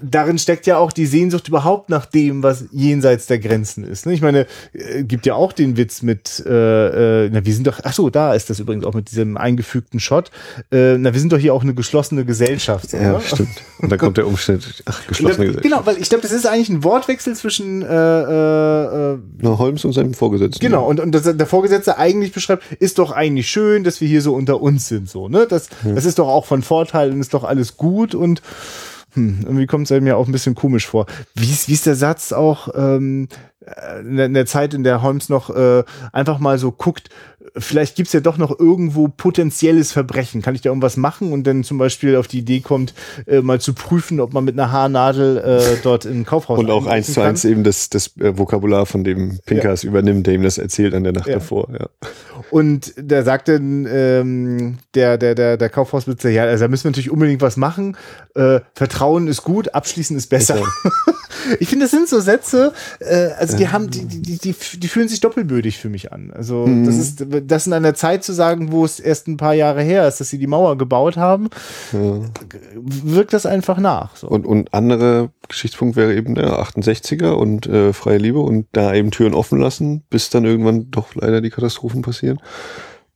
darin 0.03 0.37
steckt 0.37 0.67
ja 0.67 0.77
auch 0.77 0.91
die 0.91 1.05
Sehnsucht 1.05 1.47
überhaupt 1.47 1.89
nach 1.89 2.05
dem, 2.05 2.43
was 2.43 2.65
jenseits 2.71 3.27
der 3.27 3.39
Grenzen 3.39 3.83
ist. 3.83 4.05
Ne? 4.05 4.13
Ich 4.13 4.21
meine, 4.21 4.45
äh, 4.73 5.03
gibt 5.03 5.25
ja 5.25 5.35
auch 5.35 5.53
den 5.53 5.77
Witz 5.77 6.01
mit, 6.01 6.43
äh, 6.45 7.25
äh, 7.25 7.29
na 7.31 7.45
wir 7.45 7.53
sind 7.53 7.67
doch, 7.67 7.79
ach 7.83 7.93
so, 7.93 8.09
da 8.09 8.33
ist 8.33 8.49
das 8.49 8.59
übrigens 8.59 8.85
auch 8.85 8.93
mit 8.93 9.11
diesem 9.11 9.37
eingefügten 9.37 9.99
Shot. 9.99 10.31
Äh, 10.71 10.97
na 10.97 11.13
wir 11.13 11.19
sind 11.19 11.31
doch 11.31 11.37
hier 11.37 11.53
auch 11.53 11.63
eine 11.63 11.73
geschlossene 11.73 12.25
Gesellschaft. 12.25 12.93
Ja, 12.93 13.19
stimmt. 13.21 13.49
Und 13.79 13.91
dann 13.91 13.99
kommt 13.99 14.17
der 14.17 14.27
Umstand, 14.27 14.83
ach, 14.85 15.07
geschlossene 15.07 15.47
Gesellschaft. 15.47 15.63
Genau, 15.63 15.85
weil 15.85 15.97
ich 15.97 16.09
glaube, 16.09 16.21
das 16.21 16.31
ist 16.31 16.45
eigentlich 16.45 16.69
ein 16.69 16.83
Wortwechsel 16.83 17.35
zwischen 17.35 17.81
äh, 17.81 17.85
äh, 17.87 19.13
äh, 19.13 19.17
Na, 19.41 19.57
Holmes 19.57 19.85
und 19.85 19.93
seinem 19.93 20.13
Vorgesetzten. 20.13 20.59
Genau, 20.59 20.85
und, 20.85 20.99
und 20.99 21.11
das, 21.11 21.23
der 21.23 21.47
Vorgesetzte 21.47 21.97
eigentlich 21.97 22.31
beschreibt, 22.31 22.63
ist 22.79 22.99
doch 22.99 23.11
eigentlich 23.11 23.49
schön, 23.49 23.83
dass 23.83 24.01
wir 24.01 24.07
hier 24.07 24.21
so 24.21 24.33
unter 24.33 24.61
uns 24.61 24.87
sind, 24.87 25.09
so, 25.09 25.29
ne? 25.29 25.47
Das, 25.49 25.69
das 25.83 26.05
ist 26.05 26.19
doch 26.19 26.27
auch 26.27 26.45
von 26.45 26.61
Vorteil 26.61 27.11
und 27.11 27.19
ist 27.19 27.33
doch 27.33 27.43
alles 27.43 27.77
gut 27.77 28.15
und 28.15 28.41
hm, 29.13 29.39
irgendwie 29.43 29.65
kommt 29.67 29.89
es 29.89 30.01
mir 30.01 30.17
auch 30.17 30.27
ein 30.27 30.31
bisschen 30.31 30.55
komisch 30.55 30.87
vor. 30.87 31.05
Wie 31.35 31.49
ist, 31.49 31.67
wie 31.67 31.73
ist 31.73 31.85
der 31.85 31.95
Satz 31.95 32.31
auch 32.31 32.69
ähm, 32.75 33.27
äh, 33.65 33.99
in 34.01 34.33
der- 34.33 34.45
Zeit, 34.45 34.73
in 34.73 34.83
der 34.83 35.01
Holmes 35.01 35.29
noch 35.29 35.49
äh, 35.55 35.83
einfach 36.11 36.39
mal 36.39 36.57
so 36.57 36.71
guckt, 36.71 37.09
vielleicht 37.55 37.95
gibt's 37.95 38.13
ja 38.13 38.19
doch 38.19 38.37
noch 38.37 38.57
irgendwo 38.59 39.07
potenzielles 39.07 39.91
Verbrechen. 39.91 40.41
Kann 40.41 40.55
ich 40.55 40.61
da 40.61 40.69
irgendwas 40.69 40.97
machen 40.97 41.31
und 41.31 41.45
dann 41.45 41.63
zum 41.63 41.77
Beispiel 41.77 42.15
auf 42.15 42.27
die 42.27 42.39
Idee 42.39 42.61
kommt, 42.61 42.93
äh, 43.27 43.41
mal 43.41 43.61
zu 43.61 43.73
prüfen, 43.73 44.19
ob 44.19 44.33
man 44.33 44.43
mit 44.43 44.57
einer 44.59 44.71
Haarnadel 44.71 45.37
äh, 45.37 45.77
dort 45.83 46.05
im 46.05 46.25
Kaufhaus 46.25 46.57
Und 46.59 46.69
auch 46.71 46.87
eins 46.87 47.13
zu 47.13 47.21
eins 47.21 47.45
eben 47.45 47.63
das, 47.63 47.89
das 47.89 48.17
äh, 48.17 48.37
Vokabular 48.37 48.85
von 48.85 49.03
dem 49.03 49.39
Pinkers 49.45 49.83
übernimmt, 49.83 50.25
der 50.27 50.33
ihm 50.33 50.43
das 50.43 50.57
erzählt 50.57 50.93
an 50.95 51.03
der 51.03 51.13
Nacht 51.13 51.27
Ja. 51.27 51.35
davor. 51.35 51.67
Ja. 51.71 51.87
Und 52.51 52.93
da 52.97 53.23
sagte 53.23 53.53
ähm, 53.55 54.77
der, 54.95 55.17
der, 55.17 55.35
der, 55.35 55.57
der 55.57 55.69
Kaufhausbesitzer, 55.69 56.29
ja, 56.29 56.43
also 56.43 56.65
da 56.65 56.67
müssen 56.67 56.85
wir 56.85 56.91
natürlich 56.91 57.11
unbedingt 57.11 57.41
was 57.41 57.57
machen. 57.57 57.97
Äh, 58.35 58.59
Vertrauen 58.73 59.27
ist 59.27 59.43
gut, 59.43 59.73
abschließen 59.73 60.17
ist 60.17 60.27
besser. 60.27 60.61
ich 61.59 61.69
finde, 61.69 61.85
das 61.85 61.91
sind 61.91 62.07
so 62.07 62.19
Sätze, 62.19 62.73
äh, 62.99 63.29
also 63.37 63.57
die 63.57 63.69
haben, 63.69 63.89
die, 63.89 64.05
die, 64.05 64.37
die, 64.37 64.55
die 64.79 64.87
fühlen 64.87 65.07
sich 65.07 65.19
doppelbödig 65.19 65.79
für 65.79 65.89
mich 65.89 66.11
an. 66.11 66.31
Also 66.31 66.65
das 66.85 66.97
ist 66.97 67.25
das 67.45 67.67
in 67.67 67.73
einer 67.73 67.93
Zeit 67.93 68.23
zu 68.23 68.33
sagen, 68.33 68.71
wo 68.71 68.85
es 68.85 68.99
erst 68.99 69.27
ein 69.27 69.37
paar 69.37 69.53
Jahre 69.53 69.81
her 69.81 70.07
ist, 70.07 70.19
dass 70.19 70.29
sie 70.29 70.37
die 70.37 70.47
Mauer 70.47 70.77
gebaut 70.77 71.17
haben, 71.17 71.49
wirkt 71.91 73.33
das 73.33 73.45
einfach 73.45 73.77
nach. 73.77 74.15
So. 74.15 74.27
Und, 74.27 74.45
und 74.45 74.73
andere 74.73 75.29
Geschichtspunkt 75.47 75.95
wäre 75.95 76.15
eben 76.15 76.35
der 76.35 76.59
68er 76.59 77.31
und 77.31 77.67
äh, 77.67 77.93
freie 77.93 78.17
Liebe 78.17 78.39
und 78.39 78.67
da 78.71 78.93
eben 78.93 79.11
Türen 79.11 79.33
offen 79.33 79.59
lassen, 79.59 80.03
bis 80.09 80.29
dann 80.29 80.45
irgendwann 80.45 80.91
doch 80.91 81.15
leider 81.15 81.41
die 81.41 81.49
Katastrophen 81.49 82.01
passieren. 82.01 82.39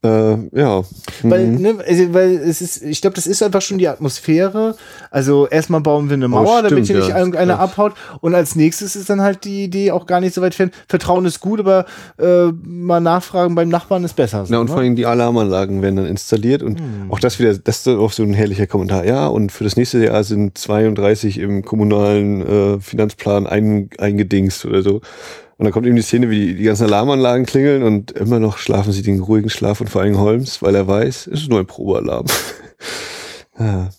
Äh, 0.00 0.36
ja. 0.56 0.82
Weil, 1.24 1.46
Mhm. 1.48 1.60
ne, 1.60 1.74
also, 1.84 2.14
weil 2.14 2.30
es 2.36 2.60
ist, 2.60 2.84
ich 2.84 3.00
glaube, 3.00 3.14
das 3.16 3.26
ist 3.26 3.42
einfach 3.42 3.60
schon 3.62 3.78
die 3.78 3.88
Atmosphäre. 3.88 4.76
Also 5.10 5.48
erstmal 5.48 5.80
bauen 5.80 6.08
wir 6.08 6.14
eine 6.14 6.28
Mauer, 6.28 6.42
Oh, 6.60 6.62
damit 6.62 6.70
stimmt, 6.70 6.86
hier 6.86 6.96
nicht 6.98 7.08
ja. 7.08 7.18
irgendeiner 7.18 7.54
Ja. 7.54 7.58
abhaut. 7.58 7.94
Und 8.20 8.32
als 8.36 8.54
nächstes 8.54 8.94
ist 8.94 9.10
dann 9.10 9.20
halt 9.22 9.42
die 9.42 9.64
Idee 9.64 9.90
auch 9.90 10.06
gar 10.06 10.20
nicht 10.20 10.34
so 10.34 10.40
weit 10.40 10.54
fern. 10.54 10.70
Vertrauen 10.88 11.24
ist 11.24 11.40
gut, 11.40 11.58
aber 11.58 11.84
äh, 12.16 12.52
mal 12.62 13.00
nachfragen 13.00 13.56
beim 13.56 13.70
Nachbarn 13.70 14.04
ist 14.04 14.14
besser. 14.14 14.46
So, 14.46 14.52
Na, 14.52 14.60
und 14.60 14.66
ne? 14.66 14.72
vor 14.72 14.80
allem 14.82 14.94
die 14.94 15.04
Alarmanlagen 15.04 15.82
werden 15.82 15.96
dann 15.96 16.06
installiert 16.06 16.62
und 16.62 16.78
Hm. 16.78 17.10
auch 17.10 17.18
das 17.18 17.40
wieder, 17.40 17.58
das 17.58 17.78
ist 17.78 17.88
auch 17.88 18.12
so 18.12 18.22
ein 18.22 18.34
herrlicher 18.34 18.68
Kommentar. 18.68 19.04
Ja, 19.04 19.26
und 19.26 19.50
für 19.50 19.64
das 19.64 19.76
nächste 19.76 19.98
Jahr 20.04 20.22
sind 20.22 20.56
32 20.56 21.38
im 21.38 21.64
kommunalen 21.64 22.46
äh, 22.76 22.80
Finanzplan 22.80 23.48
ein, 23.48 23.90
eingedingst 23.98 24.64
oder 24.64 24.82
so. 24.82 25.00
Und 25.58 25.64
dann 25.64 25.72
kommt 25.72 25.86
eben 25.86 25.96
die 25.96 26.02
Szene, 26.02 26.30
wie 26.30 26.54
die, 26.54 26.62
ganzen 26.62 26.84
Alarmanlagen 26.84 27.44
klingeln 27.44 27.82
und 27.82 28.12
immer 28.12 28.38
noch 28.38 28.58
schlafen 28.58 28.92
sie 28.92 29.02
den 29.02 29.18
ruhigen 29.18 29.50
Schlaf 29.50 29.80
und 29.80 29.90
vor 29.90 30.02
allem 30.02 30.18
Holmes, 30.18 30.62
weil 30.62 30.76
er 30.76 30.86
weiß, 30.86 31.26
es 31.26 31.42
ist 31.42 31.48
nur 31.50 31.58
ein 31.58 31.66
Probealarm. 31.66 32.26
ja. 33.58 33.90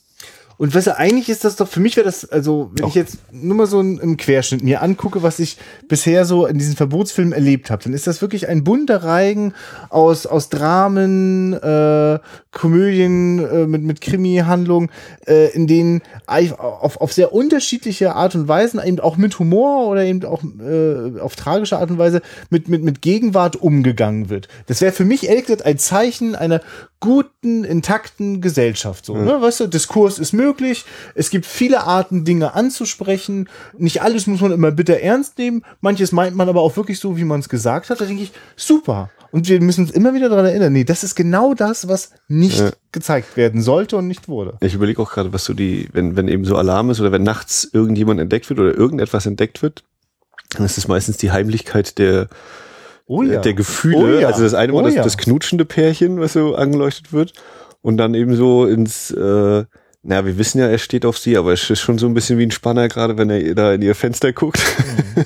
Und 0.59 0.75
weißt 0.75 0.87
du, 0.87 0.97
eigentlich 0.97 1.29
ist 1.29 1.45
das 1.45 1.55
doch, 1.55 1.69
für 1.69 1.79
mich 1.79 1.95
wäre 1.95 2.03
das, 2.03 2.29
also, 2.29 2.69
wenn 2.73 2.89
ich 2.89 2.93
jetzt 2.93 3.19
nur 3.31 3.55
mal 3.55 3.65
so 3.65 3.79
einen, 3.79 4.17
Querschnitt 4.17 4.61
mir 4.61 4.81
angucke, 4.81 5.23
was 5.23 5.39
ich 5.39 5.57
bisher 5.87 6.25
so 6.25 6.45
in 6.45 6.57
diesen 6.57 6.75
Verbotsfilmen 6.75 7.31
erlebt 7.31 7.71
habe, 7.71 7.81
dann 7.81 7.93
ist 7.93 8.07
das 8.07 8.21
wirklich 8.21 8.49
ein 8.49 8.65
bunter 8.65 9.05
Reigen 9.05 9.53
aus, 9.89 10.25
aus 10.25 10.49
Dramen, 10.49 11.53
äh, 11.53 12.19
Komödien 12.51 13.39
äh, 13.39 13.67
mit, 13.67 13.83
mit 13.83 14.01
Krimi-Handlungen, 14.01 14.91
äh, 15.25 15.49
in 15.53 15.65
denen 15.65 16.01
auf, 16.27 16.99
auf 16.99 17.13
sehr 17.13 17.31
unterschiedliche 17.31 18.15
Art 18.15 18.35
und 18.35 18.49
Weisen, 18.49 18.81
eben 18.83 18.99
auch 18.99 19.15
mit 19.15 19.39
Humor 19.39 19.87
oder 19.87 20.03
eben 20.03 20.25
auch 20.25 20.43
äh, 20.43 21.21
auf 21.21 21.37
tragische 21.37 21.77
Art 21.77 21.89
und 21.89 21.99
Weise 21.99 22.21
mit, 22.49 22.67
mit, 22.67 22.83
mit 22.83 23.01
Gegenwart 23.01 23.55
umgegangen 23.55 24.29
wird. 24.29 24.49
Das 24.65 24.81
wäre 24.81 24.91
für 24.91 25.05
mich 25.05 25.29
ehrlich 25.29 25.45
gesagt 25.45 25.65
ein 25.65 25.77
Zeichen 25.77 26.35
einer 26.35 26.59
guten, 26.99 27.63
intakten 27.63 28.41
Gesellschaft. 28.41 29.05
So, 29.05 29.15
mhm. 29.15 29.23
ne? 29.23 29.41
Weißt 29.41 29.61
du, 29.61 29.67
Diskurs 29.67 30.19
ist 30.19 30.33
möglich. 30.33 30.48
Es 31.15 31.29
gibt 31.29 31.45
viele 31.45 31.83
Arten, 31.83 32.25
Dinge 32.25 32.53
anzusprechen. 32.53 33.49
Nicht 33.77 34.01
alles 34.01 34.27
muss 34.27 34.41
man 34.41 34.51
immer 34.51 34.71
bitter 34.71 34.99
ernst 34.99 35.37
nehmen. 35.37 35.63
Manches 35.81 36.11
meint 36.11 36.35
man 36.35 36.49
aber 36.49 36.61
auch 36.61 36.75
wirklich 36.77 36.99
so, 36.99 37.17
wie 37.17 37.23
man 37.23 37.39
es 37.39 37.49
gesagt 37.49 37.89
hat. 37.89 38.01
Da 38.01 38.05
denke 38.05 38.23
ich, 38.23 38.31
super. 38.55 39.09
Und 39.31 39.47
wir 39.47 39.61
müssen 39.61 39.81
uns 39.81 39.91
immer 39.91 40.13
wieder 40.13 40.29
daran 40.29 40.45
erinnern, 40.45 40.73
nee, 40.73 40.83
das 40.83 41.03
ist 41.03 41.15
genau 41.15 41.53
das, 41.53 41.87
was 41.87 42.11
nicht 42.27 42.59
ja. 42.59 42.71
gezeigt 42.91 43.37
werden 43.37 43.61
sollte 43.61 43.97
und 43.97 44.07
nicht 44.07 44.27
wurde. 44.27 44.57
Ich 44.61 44.73
überlege 44.73 45.01
auch 45.01 45.11
gerade, 45.11 45.33
was 45.33 45.45
so 45.45 45.53
die, 45.53 45.87
wenn, 45.93 46.15
wenn 46.15 46.27
eben 46.27 46.45
so 46.45 46.55
Alarm 46.55 46.89
ist 46.89 46.99
oder 46.99 47.11
wenn 47.11 47.23
nachts 47.23 47.69
irgendjemand 47.71 48.19
entdeckt 48.19 48.49
wird 48.49 48.59
oder 48.59 48.75
irgendetwas 48.75 49.25
entdeckt 49.25 49.61
wird, 49.61 49.83
dann 50.55 50.65
ist 50.65 50.77
es 50.77 50.87
meistens 50.87 51.17
die 51.17 51.31
Heimlichkeit 51.31 51.99
der, 51.99 52.27
oh 53.05 53.21
ja. 53.21 53.39
der 53.39 53.53
Gefühle. 53.53 53.97
Oh 54.17 54.19
ja. 54.19 54.27
Also 54.27 54.43
das 54.43 54.55
eine 54.55 54.73
Mal 54.73 54.83
oh 54.83 54.85
das, 54.85 54.95
das 54.95 55.17
knutschende 55.17 55.65
Pärchen, 55.65 56.19
was 56.19 56.33
so 56.33 56.55
angeleuchtet 56.55 57.13
wird. 57.13 57.33
Und 57.81 57.97
dann 57.97 58.13
eben 58.13 58.35
so 58.35 58.65
ins, 58.65 59.11
äh, 59.11 59.63
na, 60.01 60.25
wir 60.25 60.37
wissen 60.37 60.59
ja, 60.59 60.67
er 60.67 60.77
steht 60.77 61.05
auf 61.05 61.17
sie, 61.17 61.37
aber 61.37 61.51
es 61.51 61.69
ist 61.69 61.81
schon 61.81 61.97
so 61.97 62.07
ein 62.07 62.13
bisschen 62.13 62.39
wie 62.39 62.45
ein 62.45 62.51
Spanner, 62.51 62.87
gerade 62.87 63.17
wenn 63.17 63.29
er 63.29 63.53
da 63.53 63.73
in 63.73 63.81
ihr 63.81 63.95
Fenster 63.95 64.31
guckt. 64.31 64.61
Mhm. 65.15 65.25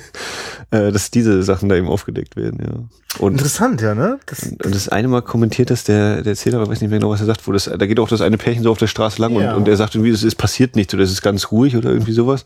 äh, 0.70 0.90
dass 0.90 1.10
diese 1.10 1.42
Sachen 1.44 1.68
da 1.68 1.76
eben 1.76 1.86
aufgedeckt 1.86 2.36
werden, 2.36 2.58
ja. 2.60 3.20
Und, 3.20 3.34
Interessant, 3.34 3.80
ja, 3.80 3.94
ne? 3.94 4.18
Das, 4.26 4.42
und, 4.42 4.64
und 4.64 4.74
das 4.74 4.88
eine 4.88 5.06
Mal 5.06 5.22
kommentiert 5.22 5.70
das 5.70 5.84
der, 5.84 6.22
der 6.22 6.32
Erzähler, 6.32 6.58
aber 6.58 6.68
weiß 6.68 6.80
nicht 6.80 6.90
mehr 6.90 6.98
genau, 6.98 7.10
was 7.10 7.20
er 7.20 7.26
sagt, 7.26 7.46
wo 7.46 7.52
das, 7.52 7.64
da 7.64 7.86
geht 7.86 8.00
auch 8.00 8.08
das 8.08 8.20
eine 8.20 8.38
Pärchen 8.38 8.64
so 8.64 8.72
auf 8.72 8.78
der 8.78 8.88
Straße 8.88 9.22
lang 9.22 9.38
ja. 9.38 9.52
und, 9.52 9.58
und 9.58 9.68
er 9.68 9.76
sagt 9.76 9.94
irgendwie, 9.94 10.10
es 10.10 10.24
ist 10.24 10.34
passiert 10.34 10.74
nichts 10.74 10.92
oder 10.92 11.04
es 11.04 11.12
ist 11.12 11.22
ganz 11.22 11.52
ruhig 11.52 11.76
oder 11.76 11.90
irgendwie 11.90 12.12
sowas. 12.12 12.44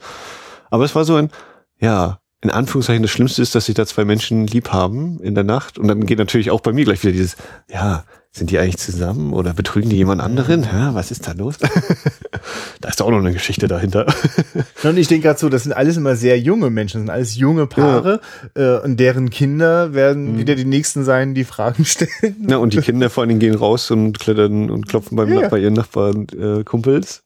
Aber 0.70 0.84
es 0.84 0.94
war 0.94 1.06
so 1.06 1.14
ein, 1.14 1.30
ja, 1.80 2.18
in 2.40 2.50
Anführungszeichen 2.50 3.02
das 3.02 3.10
Schlimmste 3.10 3.42
ist, 3.42 3.54
dass 3.54 3.66
sich 3.66 3.74
da 3.74 3.86
zwei 3.86 4.04
Menschen 4.04 4.46
lieb 4.46 4.72
haben 4.72 5.18
in 5.20 5.34
der 5.34 5.44
Nacht. 5.44 5.78
Und 5.78 5.88
dann 5.88 6.06
geht 6.06 6.18
natürlich 6.18 6.50
auch 6.50 6.60
bei 6.60 6.72
mir 6.72 6.84
gleich 6.84 7.02
wieder 7.02 7.12
dieses, 7.12 7.36
ja, 7.68 8.04
sind 8.30 8.50
die 8.50 8.58
eigentlich 8.58 8.78
zusammen 8.78 9.32
oder 9.32 9.52
betrügen 9.52 9.90
die 9.90 9.96
jemand 9.96 10.20
anderen? 10.20 10.62
Ja, 10.62 10.94
was 10.94 11.10
ist 11.10 11.26
da 11.26 11.32
los? 11.32 11.56
da 12.80 12.88
ist 12.88 13.02
auch 13.02 13.10
noch 13.10 13.18
eine 13.18 13.32
Geschichte 13.32 13.68
dahinter. 13.68 14.06
und 14.84 14.96
ich 14.96 15.08
denke 15.08 15.26
gerade 15.26 15.38
so, 15.38 15.48
das 15.48 15.64
sind 15.64 15.72
alles 15.72 15.96
immer 15.96 16.14
sehr 16.14 16.38
junge 16.38 16.70
Menschen, 16.70 16.98
das 16.98 17.02
sind 17.06 17.10
alles 17.10 17.36
junge 17.36 17.66
Paare 17.66 18.20
ja. 18.56 18.76
äh, 18.76 18.84
und 18.84 19.00
deren 19.00 19.30
Kinder 19.30 19.94
werden 19.94 20.34
mhm. 20.34 20.38
wieder 20.38 20.54
die 20.54 20.64
nächsten 20.64 21.04
sein, 21.04 21.34
die 21.34 21.44
Fragen 21.44 21.84
stellen. 21.84 22.46
Ja, 22.48 22.58
und 22.58 22.74
die 22.74 22.80
Kinder 22.80 23.10
vor 23.10 23.22
allen 23.22 23.28
Dingen 23.28 23.40
gehen 23.40 23.54
raus 23.54 23.90
und 23.90 24.18
klettern 24.18 24.70
und 24.70 24.88
klopfen 24.88 25.16
beim 25.16 25.32
ja. 25.32 25.48
bei 25.48 25.58
ihren 25.58 25.74
Nachbarn 25.74 26.26
äh, 26.38 26.64
Kumpels 26.64 27.22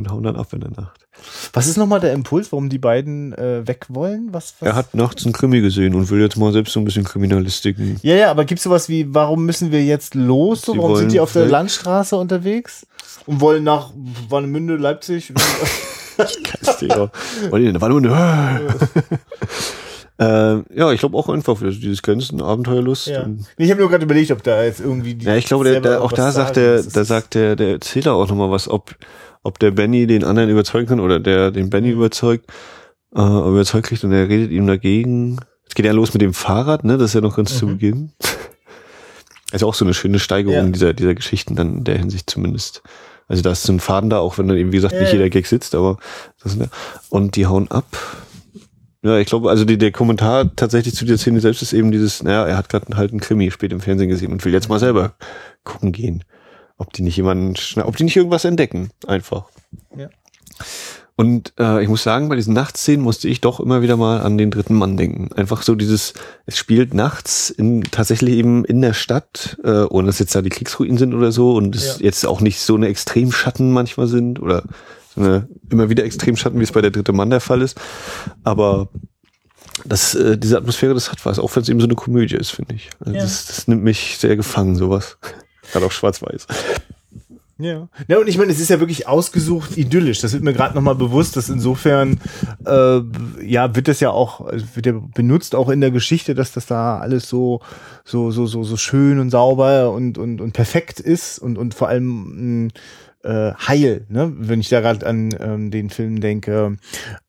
und 0.00 0.10
hauen 0.10 0.22
dann 0.22 0.36
ab 0.36 0.52
in 0.52 0.60
der 0.60 0.70
Nacht. 0.70 1.06
Was 1.52 1.66
ist 1.66 1.76
nochmal 1.76 2.00
der 2.00 2.12
Impuls, 2.12 2.50
warum 2.52 2.68
die 2.68 2.78
beiden 2.78 3.32
äh, 3.34 3.66
weg 3.66 3.86
wollen? 3.88 4.28
Was, 4.32 4.54
was? 4.60 4.68
Er 4.68 4.74
hat 4.74 4.94
nachts 4.94 5.24
einen 5.24 5.32
Krimi 5.32 5.60
gesehen 5.60 5.94
und 5.94 6.10
will 6.10 6.20
jetzt 6.20 6.36
mal 6.36 6.52
selbst 6.52 6.72
so 6.72 6.80
ein 6.80 6.84
bisschen 6.84 7.04
Kriminalistiken. 7.04 7.98
Ja, 8.02 8.14
ja, 8.14 8.30
aber 8.30 8.44
gibt 8.44 8.58
es 8.58 8.64
sowas 8.64 8.88
wie, 8.88 9.14
warum 9.14 9.44
müssen 9.44 9.70
wir 9.70 9.84
jetzt 9.84 10.14
los? 10.14 10.62
So, 10.62 10.76
warum 10.76 10.96
sind 10.96 11.12
die 11.12 11.20
auf 11.20 11.32
der? 11.32 11.46
Landstraße 11.46 12.16
unterwegs? 12.16 12.86
Und 13.26 13.40
wollen 13.40 13.64
nach 13.64 13.90
Warnemünde, 14.28 14.76
Leipzig? 14.76 15.32
Thema. 16.78 17.10
Warnemünde. 17.50 18.10
äh, 20.18 20.24
ja, 20.78 20.92
ich 20.92 21.00
glaube 21.00 21.16
auch 21.16 21.28
einfach 21.28 21.56
für 21.56 21.70
dieses 21.70 22.02
Grenzen, 22.02 22.40
Abenteuerlust. 22.40 23.08
Ja. 23.08 23.26
Ich 23.56 23.70
habe 23.70 23.80
nur 23.80 23.90
gerade 23.90 24.04
überlegt, 24.04 24.30
ob 24.30 24.42
da 24.42 24.62
jetzt 24.62 24.80
irgendwie 24.80 25.14
die 25.14 25.26
Ja, 25.26 25.36
ich 25.36 25.46
glaube, 25.46 25.64
der, 25.64 25.80
der, 25.80 26.02
auch 26.02 26.12
da 26.12 26.30
sagt 26.32 26.56
der, 26.56 26.82
da 26.82 27.04
sagt 27.04 27.34
der, 27.34 27.56
der 27.56 27.72
Erzähler 27.72 28.14
auch 28.14 28.28
nochmal 28.28 28.50
was, 28.50 28.68
ob 28.68 28.94
ob 29.42 29.58
der 29.58 29.70
Benny 29.70 30.06
den 30.06 30.24
anderen 30.24 30.50
überzeugen 30.50 30.88
kann 30.88 31.00
oder 31.00 31.20
der 31.20 31.50
den 31.50 31.70
Benny 31.70 31.90
überzeugt, 31.90 32.46
äh, 33.14 33.20
überzeugt 33.20 33.86
kriegt 33.86 34.04
und 34.04 34.12
er 34.12 34.28
redet 34.28 34.50
ihm 34.50 34.66
dagegen. 34.66 35.38
Es 35.66 35.74
geht 35.74 35.86
ja 35.86 35.92
los 35.92 36.12
mit 36.12 36.22
dem 36.22 36.34
Fahrrad, 36.34 36.84
ne? 36.84 36.98
Das 36.98 37.10
ist 37.10 37.14
ja 37.14 37.20
noch 37.20 37.36
ganz 37.36 37.54
mhm. 37.54 37.58
zu 37.58 37.66
Beginn. 37.66 38.12
Also 39.52 39.66
auch 39.66 39.74
so 39.74 39.84
eine 39.84 39.94
schöne 39.94 40.20
Steigerung 40.20 40.66
ja. 40.66 40.70
dieser, 40.70 40.94
dieser 40.94 41.12
Geschichten 41.12 41.56
dann 41.56 41.78
in 41.78 41.82
der 41.84 41.98
Hinsicht 41.98 42.30
zumindest. 42.30 42.84
Also 43.26 43.42
da 43.42 43.50
ist 43.50 43.64
so 43.64 43.72
ein 43.72 43.80
Faden 43.80 44.08
da, 44.08 44.20
auch 44.20 44.38
wenn 44.38 44.46
dann 44.46 44.56
eben, 44.56 44.70
wie 44.70 44.76
gesagt, 44.76 44.94
nicht 44.94 45.12
jeder 45.12 45.28
Gag 45.28 45.48
sitzt, 45.48 45.74
aber 45.74 45.98
das 46.40 46.54
ist, 46.54 46.68
und 47.08 47.34
die 47.34 47.46
hauen 47.46 47.68
ab. 47.68 47.84
Ja, 49.02 49.18
ich 49.18 49.26
glaube, 49.26 49.50
also 49.50 49.64
die, 49.64 49.76
der 49.76 49.90
Kommentar 49.90 50.54
tatsächlich 50.54 50.94
zu 50.94 51.04
der 51.04 51.18
Szene 51.18 51.40
selbst 51.40 51.62
ist 51.62 51.72
eben 51.72 51.90
dieses, 51.90 52.22
naja, 52.22 52.46
er 52.46 52.56
hat 52.56 52.68
gerade 52.68 52.96
halt 52.96 53.10
einen 53.10 53.18
Krimi 53.18 53.50
spät 53.50 53.72
im 53.72 53.80
Fernsehen 53.80 54.08
gesehen 54.08 54.30
und 54.30 54.44
will 54.44 54.52
jetzt 54.52 54.68
mal 54.68 54.78
selber 54.78 55.14
gucken 55.64 55.90
gehen 55.90 56.22
ob 56.80 56.92
die 56.94 57.02
nicht 57.02 57.16
jemanden, 57.16 57.54
ob 57.82 57.96
die 57.96 58.04
nicht 58.04 58.16
irgendwas 58.16 58.44
entdecken, 58.44 58.90
einfach. 59.06 59.44
Ja. 59.96 60.08
Und 61.14 61.52
äh, 61.58 61.82
ich 61.82 61.88
muss 61.90 62.02
sagen, 62.02 62.30
bei 62.30 62.36
diesen 62.36 62.54
Nachtszenen 62.54 63.02
musste 63.02 63.28
ich 63.28 63.42
doch 63.42 63.60
immer 63.60 63.82
wieder 63.82 63.98
mal 63.98 64.22
an 64.22 64.38
den 64.38 64.50
dritten 64.50 64.74
Mann 64.74 64.96
denken. 64.96 65.30
Einfach 65.34 65.60
so 65.60 65.74
dieses, 65.74 66.14
es 66.46 66.56
spielt 66.56 66.94
nachts 66.94 67.50
in, 67.50 67.82
tatsächlich 67.82 68.36
eben 68.36 68.64
in 68.64 68.80
der 68.80 68.94
Stadt, 68.94 69.58
äh, 69.62 69.82
ohne 69.82 70.06
dass 70.06 70.18
jetzt 70.18 70.34
da 70.34 70.40
die 70.40 70.48
Kriegsruinen 70.48 70.96
sind 70.96 71.12
oder 71.12 71.30
so 71.30 71.54
und 71.56 71.76
es 71.76 71.98
ja. 71.98 72.06
jetzt 72.06 72.24
auch 72.24 72.40
nicht 72.40 72.60
so 72.60 72.74
eine 72.74 72.88
Extremschatten 72.88 73.70
manchmal 73.70 74.06
sind 74.06 74.40
oder 74.40 74.62
so 75.14 75.20
eine 75.20 75.48
immer 75.68 75.90
wieder 75.90 76.04
Extremschatten, 76.04 76.58
wie 76.58 76.64
es 76.64 76.72
bei 76.72 76.80
der 76.80 76.90
dritte 76.90 77.12
Mann 77.12 77.28
der 77.28 77.40
Fall 77.40 77.60
ist. 77.60 77.78
Aber 78.42 78.88
das, 79.84 80.14
äh, 80.14 80.38
diese 80.38 80.56
Atmosphäre, 80.56 80.94
das 80.94 81.12
hat 81.12 81.26
was, 81.26 81.38
auch 81.38 81.54
wenn 81.54 81.62
es 81.62 81.68
eben 81.68 81.80
so 81.80 81.86
eine 81.86 81.96
Komödie 81.96 82.36
ist, 82.36 82.52
finde 82.52 82.76
ich. 82.76 82.88
Also 83.00 83.12
ja. 83.12 83.20
das, 83.20 83.44
das 83.44 83.68
nimmt 83.68 83.84
mich 83.84 84.16
sehr 84.18 84.36
gefangen, 84.36 84.76
sowas. 84.76 85.18
Gerade 85.72 85.86
auch 85.86 85.92
schwarz-weiß. 85.92 86.46
Ja. 87.60 87.88
ja, 88.08 88.18
und 88.18 88.26
ich 88.26 88.38
meine, 88.38 88.50
es 88.50 88.58
ist 88.58 88.70
ja 88.70 88.80
wirklich 88.80 89.06
ausgesucht 89.06 89.76
idyllisch. 89.76 90.20
Das 90.20 90.32
wird 90.32 90.42
mir 90.42 90.54
gerade 90.54 90.74
nochmal 90.74 90.94
bewusst, 90.94 91.36
dass 91.36 91.50
insofern, 91.50 92.18
äh, 92.64 93.00
ja, 93.44 93.76
wird 93.76 93.86
das 93.86 94.00
ja 94.00 94.10
auch, 94.10 94.50
wird 94.74 94.86
ja 94.86 94.92
benutzt 94.92 95.54
auch 95.54 95.68
in 95.68 95.82
der 95.82 95.90
Geschichte, 95.90 96.34
dass 96.34 96.52
das 96.52 96.64
da 96.64 96.98
alles 96.98 97.28
so, 97.28 97.60
so, 98.02 98.30
so, 98.30 98.46
so, 98.46 98.64
so 98.64 98.76
schön 98.78 99.18
und 99.18 99.28
sauber 99.28 99.92
und, 99.92 100.16
und, 100.16 100.40
und 100.40 100.52
perfekt 100.52 101.00
ist 101.00 101.38
und, 101.38 101.58
und 101.58 101.74
vor 101.74 101.88
allem, 101.88 102.70
äh, 103.22 103.52
heil, 103.52 104.06
ne? 104.08 104.32
Wenn 104.34 104.60
ich 104.60 104.70
da 104.70 104.80
gerade 104.80 105.06
an 105.06 105.34
ähm, 105.38 105.70
den 105.70 105.90
Film 105.90 106.20
denke, 106.20 106.78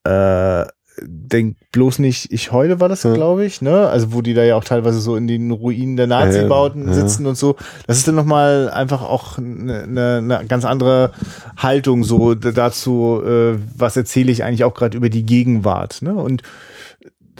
äh, 0.06 0.66
denk 1.04 1.58
bloß 1.72 1.99
nicht, 1.99 2.32
ich 2.32 2.52
heule 2.52 2.80
war 2.80 2.89
das, 2.89 3.04
ja. 3.04 3.14
glaube 3.14 3.45
ich, 3.45 3.62
ne? 3.62 3.88
Also 3.88 4.14
wo 4.14 4.22
die 4.22 4.34
da 4.34 4.43
ja 4.43 4.56
auch 4.56 4.64
teilweise 4.64 4.99
so 4.99 5.16
in 5.16 5.28
den 5.28 5.52
Ruinen 5.52 5.97
der 5.97 6.08
Nazi-Bauten 6.08 6.88
ja, 6.88 6.93
sitzen 6.93 7.26
und 7.26 7.38
so. 7.38 7.56
Das 7.88 7.97
ist 7.97 8.08
dann 8.08 8.16
nochmal 8.16 8.70
einfach 8.70 9.02
auch 9.02 9.38
eine 9.38 9.88
ne, 9.88 10.22
ne 10.22 10.45
ganz 10.47 10.66
andere 10.66 11.12
Haltung 11.58 12.04
so 12.04 12.36
dazu, 12.36 13.22
äh, 13.26 13.58
was 13.76 13.97
erzähle 13.97 14.32
ich 14.32 14.43
eigentlich 14.43 14.64
auch 14.64 14.74
gerade 14.74 14.97
über 14.97 15.10
die 15.10 15.26
Gegenwart, 15.26 16.02
ne? 16.02 16.14
Und 16.14 16.43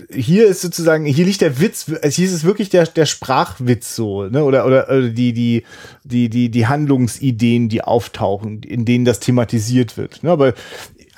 hier 0.10 0.48
ist 0.48 0.62
sozusagen, 0.62 1.06
hier 1.06 1.26
liegt 1.26 1.42
der 1.42 1.60
Witz, 1.60 1.92
also 2.02 2.16
hier 2.16 2.26
ist 2.26 2.34
es 2.34 2.44
wirklich 2.44 2.70
der, 2.70 2.86
der 2.86 3.06
Sprachwitz 3.06 3.96
so, 3.96 4.24
ne? 4.24 4.44
Oder, 4.44 4.66
oder, 4.66 4.88
oder 4.90 5.10
die, 5.10 5.34
die, 5.34 5.64
die, 6.04 6.30
die, 6.30 6.50
die 6.50 6.68
Handlungsideen, 6.68 7.70
die 7.70 7.84
auftauchen, 7.84 8.64
in 8.64 8.86
denen 8.86 9.06
das 9.06 9.20
thematisiert 9.20 9.98
wird. 9.98 10.24
Ne? 10.24 10.32
Aber 10.32 10.54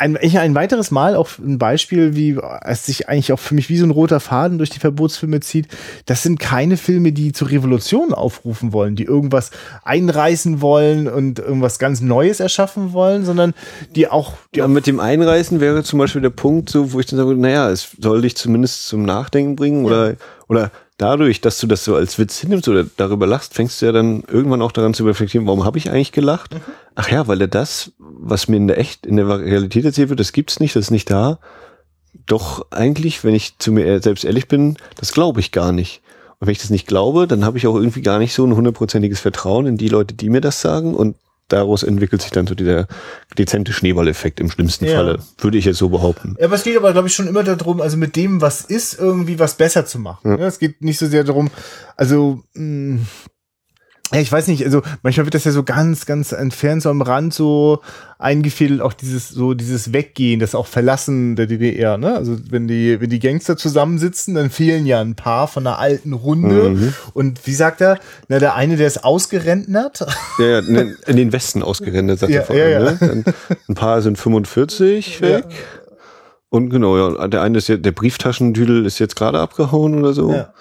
ein, 0.04 0.38
ein 0.38 0.56
weiteres 0.56 0.92
Mal 0.92 1.16
auch 1.16 1.30
ein 1.40 1.58
Beispiel, 1.58 2.16
wie 2.16 2.38
es 2.64 2.86
sich 2.86 3.08
eigentlich 3.08 3.32
auch 3.32 3.40
für 3.40 3.56
mich 3.56 3.70
wie 3.70 3.78
so 3.78 3.86
ein 3.86 3.92
roter 3.92 4.20
Faden 4.20 4.58
durch 4.58 4.70
die 4.70 4.80
Verbotsfilme 4.80 5.40
zieht. 5.40 5.68
Das 6.06 6.24
sind 6.24 6.40
keine 6.40 6.76
Filme, 6.76 7.14
die 7.14 7.32
zur 7.32 7.50
Revolution 7.50 8.14
aufrufen 8.14 8.74
wollen, 8.74 8.96
die 8.96 9.06
irgendwas 9.06 9.52
einreißen 9.84 10.62
wollen 10.62 11.08
und 11.08 11.40
irgendwas 11.40 11.80
ganz 11.80 12.02
Neues 12.02 12.42
erschaffen 12.42 12.92
wollen, 12.92 13.24
sondern 13.24 13.54
die 13.96 14.08
auch. 14.10 14.34
Die 14.54 14.60
ja, 14.60 14.68
mit 14.68 14.88
dem 14.88 15.00
Einreißen 15.00 15.62
wäre 15.62 15.84
zum 15.84 16.00
Beispiel 16.00 16.22
der 16.22 16.32
Punkt, 16.32 16.70
so, 16.70 16.92
wo 16.92 17.00
ich 17.00 17.06
dann 17.06 17.18
sage, 17.18 17.36
naja, 17.36 17.70
es 17.70 17.90
soll 18.00 18.22
dich 18.22 18.36
zumindest 18.36 18.88
zum 18.88 19.04
Nachdenken 19.04 19.56
bringen 19.56 19.86
oder, 19.86 20.12
ja. 20.12 20.16
oder 20.50 20.72
dadurch, 21.04 21.42
dass 21.42 21.60
du 21.60 21.68
das 21.68 21.84
so 21.84 21.96
als 21.96 22.18
Witz 22.18 22.40
hinnimmst 22.40 22.70
oder 22.70 22.86
darüber 22.96 23.28
lachst, 23.28 23.54
fängst 23.54 23.82
du 23.82 23.86
ja 23.86 23.92
dann 23.92 24.24
irgendwann 24.32 24.62
auch 24.62 24.72
daran 24.72 24.94
zu 24.94 25.06
reflektieren, 25.06 25.46
warum 25.46 25.66
habe 25.66 25.78
ich 25.78 25.92
eigentlich 25.92 26.14
gelacht? 26.14 26.54
Mhm. 26.54 26.62
Ach 26.96 27.10
ja, 27.12 27.28
weil 27.28 27.42
er 27.42 27.50
das, 27.50 27.92
was 27.98 28.48
mir 28.48 28.56
in 28.56 28.68
der 28.68 28.78
echt, 28.78 29.06
in 29.06 29.18
der 29.18 29.28
Realität 29.28 29.84
erzählt 29.84 30.10
wird, 30.10 30.22
das 30.22 30.32
gibt's 30.32 30.62
nicht, 30.62 30.76
das 30.76 30.86
ist 30.86 30.92
nicht 30.92 31.12
da. 31.12 31.40
Doch 32.26 32.68
eigentlich, 32.72 33.24
wenn 33.26 33.36
ich 33.36 33.58
zu 33.60 33.74
mir 33.74 34.02
selbst 34.02 34.24
ehrlich 34.24 34.48
bin, 34.48 34.78
das 34.96 35.12
glaube 35.12 35.42
ich 35.42 35.52
gar 35.52 35.74
nicht. 35.74 36.02
Und 36.40 36.48
wenn 36.48 36.54
ich 36.54 36.62
das 36.62 36.70
nicht 36.70 36.88
glaube, 36.88 37.28
dann 37.28 37.44
habe 37.44 37.58
ich 37.58 37.68
auch 37.68 37.76
irgendwie 37.76 38.02
gar 38.02 38.20
nicht 38.20 38.34
so 38.34 38.46
ein 38.46 38.56
hundertprozentiges 38.56 39.20
Vertrauen 39.20 39.66
in 39.66 39.78
die 39.78 39.90
Leute, 39.90 40.14
die 40.14 40.30
mir 40.30 40.42
das 40.42 40.62
sagen. 40.62 40.96
Und 40.96 41.18
daraus 41.48 41.84
entwickelt 41.84 42.22
sich 42.22 42.32
dann 42.32 42.48
so 42.48 42.56
dieser 42.56 42.88
dezente 43.38 43.74
Schneeballeffekt 43.74 44.40
im 44.40 44.50
schlimmsten 44.50 44.86
ja. 44.86 44.96
Falle, 44.96 45.20
würde 45.40 45.58
ich 45.58 45.66
jetzt 45.66 45.78
so 45.78 45.90
behaupten. 45.90 46.36
Ja, 46.40 46.46
aber 46.46 46.56
es 46.56 46.64
geht 46.64 46.78
aber, 46.78 46.92
glaube 46.94 47.08
ich, 47.08 47.16
schon 47.16 47.28
immer 47.28 47.44
darum, 47.44 47.82
also 47.82 47.98
mit 47.98 48.16
dem, 48.16 48.42
was 48.42 48.62
ist, 48.62 49.00
irgendwie 49.00 49.40
was 49.40 49.56
besser 49.56 49.86
zu 49.86 50.00
machen. 50.00 50.40
Ja. 50.40 50.48
Es 50.48 50.60
geht 50.60 50.82
nicht 50.82 51.00
so 51.00 51.08
sehr 51.08 51.24
darum, 51.24 51.52
also 51.96 52.44
mh, 52.54 52.96
mm, 52.96 53.08
Ja, 54.14 54.20
ich 54.20 54.32
weiß 54.32 54.48
nicht, 54.48 54.64
also 54.64 54.84
manchmal 55.02 55.26
wird 55.26 55.34
das 55.34 55.44
ja 55.44 55.52
so 55.52 55.64
ganz, 55.64 56.06
ganz 56.06 56.34
entfernt 56.34 56.84
so 56.84 56.90
am 56.90 57.02
Rand 57.02 57.34
so 57.34 57.82
eingefädelt, 58.20 58.80
auch 58.80 58.94
dieses, 58.94 59.30
so 59.30 59.56
dieses 59.56 59.92
Weggehen, 59.92 60.40
das 60.40 60.54
auch 60.54 60.68
Verlassen 60.68 61.36
der 61.36 61.48
DDR, 61.48 61.98
ne? 61.98 62.16
Also 62.16 62.38
wenn 62.50 62.68
die, 62.68 63.02
wenn 63.02 63.10
die 63.10 63.20
Gangster 63.20 63.58
zusammensitzen, 63.58 64.36
dann 64.36 64.52
fehlen 64.52 64.86
ja 64.86 65.02
ein 65.02 65.16
paar 65.16 65.48
von 65.48 65.64
der 65.64 65.80
alten 65.80 66.14
Runde. 66.14 66.70
Mhm. 66.70 66.94
Und 67.14 67.46
wie 67.48 67.56
sagt 67.56 67.82
er? 67.82 67.98
Na, 68.28 68.38
der 68.38 68.54
eine, 68.54 68.78
der 68.78 68.88
ist 68.88 69.04
ausgerentnert. 69.04 70.06
Ja, 70.40 70.62
ja 70.62 70.86
in 71.06 71.18
den 71.18 71.32
Westen 71.32 71.62
ausgerentert, 71.62 72.20
sagt 72.20 72.32
ja, 72.32 72.42
er 72.42 72.46
vorhin, 72.46 72.64
ja, 72.64 72.70
ja. 72.70 72.92
Ne? 72.92 73.24
Ein 73.68 73.76
paar 73.76 74.02
sind 74.02 74.18
45 74.18 75.22
weg. 75.22 75.46
Und 76.50 76.70
genau, 76.70 76.98
ja, 76.98 77.28
der 77.28 77.42
eine 77.42 77.58
ist 77.58 77.68
ja, 77.68 77.78
der 77.78 77.92
Brieftaschendüdel 77.92 78.86
ist 78.86 79.00
jetzt 79.00 79.16
gerade 79.16 79.40
abgehauen 79.40 79.98
oder 79.98 80.14
so. 80.14 80.32
Ja. 80.32 80.54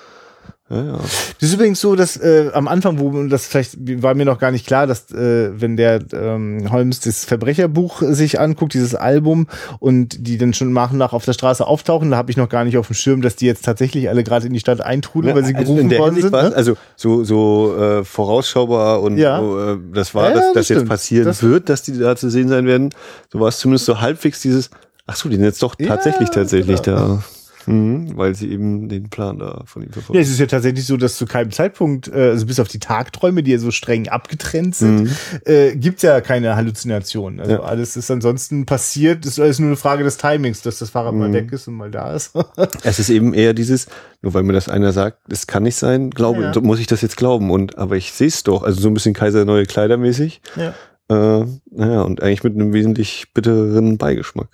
Ja, 0.72 0.84
ja. 0.84 0.92
Das 0.92 1.48
ist 1.48 1.54
übrigens 1.54 1.80
so, 1.80 1.96
dass 1.96 2.16
äh, 2.16 2.50
am 2.54 2.66
Anfang, 2.66 2.98
wo 2.98 3.22
das 3.24 3.46
vielleicht 3.46 3.76
war 4.02 4.14
mir 4.14 4.24
noch 4.24 4.38
gar 4.38 4.50
nicht 4.50 4.66
klar, 4.66 4.86
dass 4.86 5.10
äh, 5.10 5.50
wenn 5.60 5.76
der 5.76 6.00
ähm, 6.12 6.68
Holmes 6.70 7.00
das 7.00 7.26
Verbrecherbuch 7.26 8.02
sich 8.02 8.40
anguckt, 8.40 8.72
dieses 8.72 8.94
Album 8.94 9.48
und 9.80 10.26
die 10.26 10.38
dann 10.38 10.54
schon 10.54 10.72
nach 10.72 10.92
und 10.92 10.98
nach 10.98 11.12
auf 11.12 11.26
der 11.26 11.34
Straße 11.34 11.66
auftauchen, 11.66 12.10
da 12.10 12.16
habe 12.16 12.30
ich 12.30 12.38
noch 12.38 12.48
gar 12.48 12.64
nicht 12.64 12.78
auf 12.78 12.86
dem 12.86 12.94
Schirm, 12.94 13.20
dass 13.20 13.36
die 13.36 13.46
jetzt 13.46 13.64
tatsächlich 13.64 14.08
alle 14.08 14.24
gerade 14.24 14.46
in 14.46 14.54
die 14.54 14.60
Stadt 14.60 14.80
eintrudeln, 14.80 15.30
ja, 15.30 15.34
weil 15.36 15.44
sie 15.44 15.54
also 15.54 15.74
gerufen 15.74 15.90
worden 15.98 16.20
sind. 16.22 16.32
Ne? 16.32 16.52
Also 16.54 16.76
so 16.96 17.22
so 17.22 17.76
äh, 17.76 18.04
vorausschaubar 18.04 19.02
und 19.02 19.18
ja. 19.18 19.38
so, 19.38 19.58
äh, 19.58 19.78
das 19.92 20.14
war, 20.14 20.30
dass 20.30 20.44
das, 20.46 20.54
das 20.54 20.68
jetzt 20.70 20.88
passieren 20.88 21.26
das 21.26 21.42
wird, 21.42 21.68
dass 21.68 21.82
die 21.82 21.98
da 21.98 22.16
zu 22.16 22.30
sehen 22.30 22.48
sein 22.48 22.66
werden. 22.66 22.90
So 23.30 23.40
war 23.40 23.48
es 23.48 23.58
zumindest 23.58 23.84
so 23.84 24.00
halbwegs 24.00 24.40
dieses. 24.40 24.70
Ach 25.06 25.16
so, 25.16 25.28
die 25.28 25.36
sind 25.36 25.44
jetzt 25.44 25.62
doch 25.62 25.74
tatsächlich 25.74 26.30
tatsächlich 26.30 26.80
genau. 26.80 26.96
da. 26.96 27.24
Mhm, 27.66 28.16
weil 28.16 28.34
sie 28.34 28.50
eben 28.50 28.88
den 28.88 29.08
Plan 29.10 29.38
da 29.38 29.62
von 29.66 29.82
ihm 29.82 29.90
verfolgen. 29.90 30.16
Ja, 30.18 30.22
es 30.22 30.30
ist 30.30 30.38
ja 30.38 30.46
tatsächlich 30.46 30.86
so, 30.86 30.96
dass 30.96 31.16
zu 31.16 31.26
keinem 31.26 31.50
Zeitpunkt, 31.50 32.08
äh, 32.08 32.30
also 32.30 32.46
bis 32.46 32.60
auf 32.60 32.68
die 32.68 32.78
Tagträume, 32.78 33.42
die 33.42 33.52
ja 33.52 33.58
so 33.58 33.70
streng 33.70 34.08
abgetrennt 34.08 34.74
sind, 34.74 35.04
mhm. 35.04 35.10
äh, 35.44 35.76
gibt 35.76 36.02
ja 36.02 36.20
keine 36.20 36.56
Halluzinationen. 36.56 37.40
Also 37.40 37.52
ja. 37.52 37.60
alles 37.60 37.96
ist 37.96 38.10
ansonsten 38.10 38.66
passiert, 38.66 39.26
ist 39.26 39.40
alles 39.40 39.58
nur 39.58 39.68
eine 39.68 39.76
Frage 39.76 40.04
des 40.04 40.16
Timings, 40.16 40.62
dass 40.62 40.78
das 40.78 40.90
Fahrrad 40.90 41.14
mhm. 41.14 41.20
mal 41.20 41.32
weg 41.32 41.52
ist 41.52 41.68
und 41.68 41.74
mal 41.74 41.90
da 41.90 42.14
ist. 42.14 42.32
es 42.82 42.98
ist 42.98 43.10
eben 43.10 43.34
eher 43.34 43.54
dieses, 43.54 43.86
nur 44.22 44.34
weil 44.34 44.42
mir 44.42 44.52
das 44.52 44.68
einer 44.68 44.92
sagt, 44.92 45.18
es 45.30 45.46
kann 45.46 45.62
nicht 45.62 45.76
sein, 45.76 46.10
glaube, 46.10 46.42
ja. 46.42 46.60
muss 46.60 46.80
ich 46.80 46.86
das 46.86 47.02
jetzt 47.02 47.16
glauben. 47.16 47.50
Und 47.50 47.78
aber 47.78 47.96
ich 47.96 48.12
sehe 48.12 48.28
es 48.28 48.42
doch, 48.42 48.62
also 48.62 48.80
so 48.80 48.88
ein 48.88 48.94
bisschen 48.94 49.14
Kaiser 49.14 49.44
neue 49.44 49.66
Kleider 49.66 49.96
mäßig. 49.96 50.40
Ja. 50.56 50.74
Äh, 51.08 51.46
naja, 51.70 52.02
und 52.02 52.22
eigentlich 52.22 52.44
mit 52.44 52.54
einem 52.54 52.72
wesentlich 52.72 53.32
bittereren 53.34 53.98
Beigeschmack. 53.98 54.48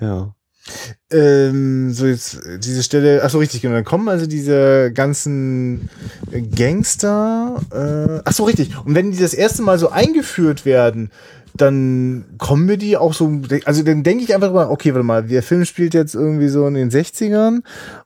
Ja. 0.00 0.34
Ähm, 1.10 1.92
so 1.92 2.06
jetzt 2.06 2.40
diese 2.58 2.82
Stelle, 2.82 3.22
ach 3.22 3.30
so 3.30 3.38
richtig, 3.38 3.62
genau, 3.62 3.74
dann 3.74 3.84
kommen 3.84 4.08
also 4.08 4.26
diese 4.26 4.90
ganzen 4.92 5.90
Gangster, 6.56 7.60
äh, 7.70 8.22
ach 8.24 8.32
so 8.32 8.44
richtig, 8.44 8.70
und 8.84 8.94
wenn 8.94 9.12
die 9.12 9.18
das 9.18 9.34
erste 9.34 9.62
Mal 9.62 9.78
so 9.78 9.90
eingeführt 9.90 10.64
werden, 10.64 11.10
dann 11.56 12.24
kommen 12.38 12.68
wir 12.68 12.76
die 12.76 12.96
auch 12.96 13.14
so, 13.14 13.30
also 13.64 13.84
dann 13.84 14.02
denke 14.02 14.24
ich 14.24 14.34
einfach 14.34 14.52
mal, 14.52 14.66
okay, 14.68 14.92
warte 14.92 15.06
mal, 15.06 15.22
der 15.22 15.42
Film 15.42 15.64
spielt 15.64 15.94
jetzt 15.94 16.16
irgendwie 16.16 16.48
so 16.48 16.66
in 16.66 16.74
den 16.74 16.90
60ern 16.90 17.60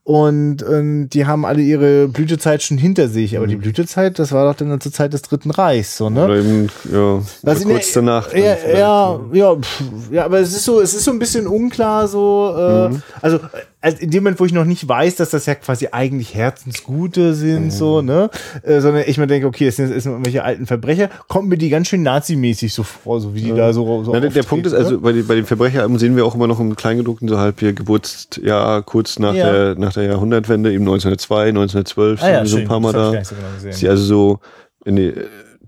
und, 0.04 0.62
und 0.62 1.08
die 1.08 1.24
haben 1.24 1.46
alle 1.46 1.62
ihre 1.62 2.08
Blütezeit 2.08 2.62
schon 2.62 2.76
hinter 2.76 3.08
sich, 3.08 3.38
aber 3.38 3.46
mhm. 3.46 3.50
die 3.50 3.56
Blütezeit, 3.56 4.18
das 4.18 4.32
war 4.32 4.46
doch 4.46 4.54
dann 4.54 4.78
zur 4.82 4.92
Zeit 4.92 5.14
des 5.14 5.22
Dritten 5.22 5.50
Reichs, 5.50 5.96
so, 5.96 6.10
ne? 6.10 6.26
Oder 6.26 6.36
eben, 6.36 6.68
ja, 6.92 7.22
Was 7.40 7.64
kurz 7.64 7.92
der, 7.92 8.02
danach. 8.02 8.34
Ja, 8.34 8.56
ja, 8.70 9.20
ja, 9.32 9.56
pff, 9.56 9.82
ja, 10.10 10.24
aber 10.26 10.40
es 10.40 10.52
ist 10.52 10.64
so, 10.64 10.82
es 10.82 10.92
ist 10.92 11.04
so 11.04 11.10
ein 11.10 11.18
bisschen 11.18 11.46
unklar, 11.46 12.06
so, 12.06 12.54
äh, 12.54 12.88
mhm. 12.90 13.02
also 13.22 13.40
also 13.80 13.98
in 13.98 14.10
dem 14.10 14.24
Moment, 14.24 14.40
wo 14.40 14.44
ich 14.44 14.52
noch 14.52 14.64
nicht 14.64 14.88
weiß, 14.88 15.16
dass 15.16 15.30
das 15.30 15.46
ja 15.46 15.54
quasi 15.54 15.88
eigentlich 15.92 16.34
Herzensgute 16.34 17.34
sind, 17.34 17.66
mhm. 17.66 17.70
so, 17.70 18.02
ne, 18.02 18.28
äh, 18.62 18.80
sondern 18.80 19.04
ich 19.06 19.18
mir 19.18 19.26
denke, 19.26 19.46
okay, 19.46 19.68
es 19.68 19.76
sind, 19.76 19.92
es 19.92 20.02
sind 20.02 20.12
irgendwelche 20.12 20.42
alten 20.42 20.66
Verbrecher, 20.66 21.08
kommt 21.28 21.48
mir 21.48 21.58
die 21.58 21.68
ganz 21.68 21.88
schön 21.88 22.02
nazimäßig 22.02 22.74
so 22.74 22.82
vor, 22.82 23.20
so 23.20 23.34
wie 23.34 23.42
die 23.42 23.48
ja. 23.50 23.56
da 23.56 23.72
so, 23.72 24.02
so 24.02 24.14
ja, 24.14 24.20
der, 24.20 24.30
der 24.30 24.42
Punkt 24.42 24.66
ist, 24.66 24.74
also 24.74 25.00
bei, 25.00 25.12
den, 25.12 25.26
bei 25.26 25.36
den 25.36 25.46
Verbrecheralben 25.46 25.98
sehen 25.98 26.16
wir 26.16 26.26
auch 26.26 26.34
immer 26.34 26.48
noch 26.48 26.58
im 26.58 26.74
Kleingedruckten 26.74 27.28
so 27.28 27.38
halb 27.38 27.60
hier 27.60 27.72
Geburtsjahr 27.72 28.82
kurz 28.82 29.18
nach 29.18 29.34
ja. 29.34 29.52
der 29.52 29.74
nach 29.76 29.92
der 29.92 30.04
Jahrhundertwende, 30.04 30.72
eben 30.72 30.82
1902, 30.82 31.48
1912, 31.48 32.22
ah, 32.22 32.30
ja, 32.30 32.46
so 32.46 32.56
ein 32.56 32.64
paar 32.64 32.80
Mal 32.80 32.92
da. 32.92 33.24
So 33.24 33.34
genau 33.36 33.72
die 33.78 33.88
also 33.88 34.04
so 34.04 34.38
in 34.84 34.96
die 34.96 35.14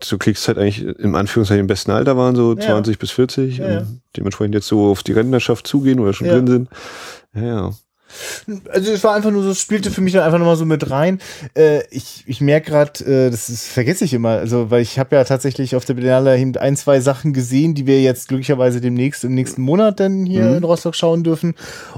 zur 0.01 0.19
Kriegszeit 0.19 0.59
eigentlich 0.59 0.83
im 0.99 1.15
Anführungszeichen 1.15 1.61
im 1.61 1.67
besten 1.67 1.91
Alter 1.91 2.17
waren, 2.17 2.35
so 2.35 2.55
ja. 2.55 2.61
20 2.61 2.99
bis 2.99 3.11
40 3.11 3.59
ja, 3.59 3.79
und 3.79 4.01
dementsprechend 4.17 4.55
jetzt 4.55 4.67
so 4.67 4.91
auf 4.91 5.03
die 5.03 5.13
Rentnerschaft 5.13 5.67
zugehen 5.67 6.01
oder 6.01 6.13
schon 6.13 6.27
drin 6.27 6.47
sind. 6.47 6.69
Ja. 7.35 7.71
Also 8.71 8.93
es 8.93 9.05
war 9.05 9.15
einfach 9.15 9.31
nur 9.31 9.43
so, 9.43 9.55
spielte 9.55 9.91
für 9.91 10.01
mich 10.01 10.13
dann 10.13 10.23
einfach 10.23 10.39
nochmal 10.39 10.57
so 10.57 10.65
mit 10.65 10.91
rein. 10.91 11.21
Äh, 11.57 11.83
ich 11.91 12.25
ich 12.27 12.41
merke 12.41 12.71
gerade, 12.71 13.05
äh, 13.05 13.31
das 13.31 13.49
ist, 13.49 13.67
vergesse 13.67 14.05
ich 14.05 14.15
immer, 14.15 14.31
also 14.31 14.71
weil 14.71 14.83
ich 14.83 14.99
habe 14.99 15.17
ja 15.17 15.25
tatsächlich 15.25 15.77
auf 15.77 15.85
der 15.85 15.95
Berlinale 15.95 16.33
ein, 16.33 16.77
zwei 16.77 17.01
Sachen 17.01 17.33
gesehen, 17.33 17.75
die 17.75 17.87
wir 17.87 18.01
jetzt 18.01 18.29
glücklicherweise 18.29 18.81
demnächst 18.81 19.25
im 19.25 19.35
nächsten 19.35 19.63
Monat 19.63 20.01
dann 20.01 20.27
hier 20.27 20.45
mhm. 20.45 20.57
in 20.59 20.65
Rostock 20.65 20.95
schauen 20.95 21.25
dürfen. 21.25 21.55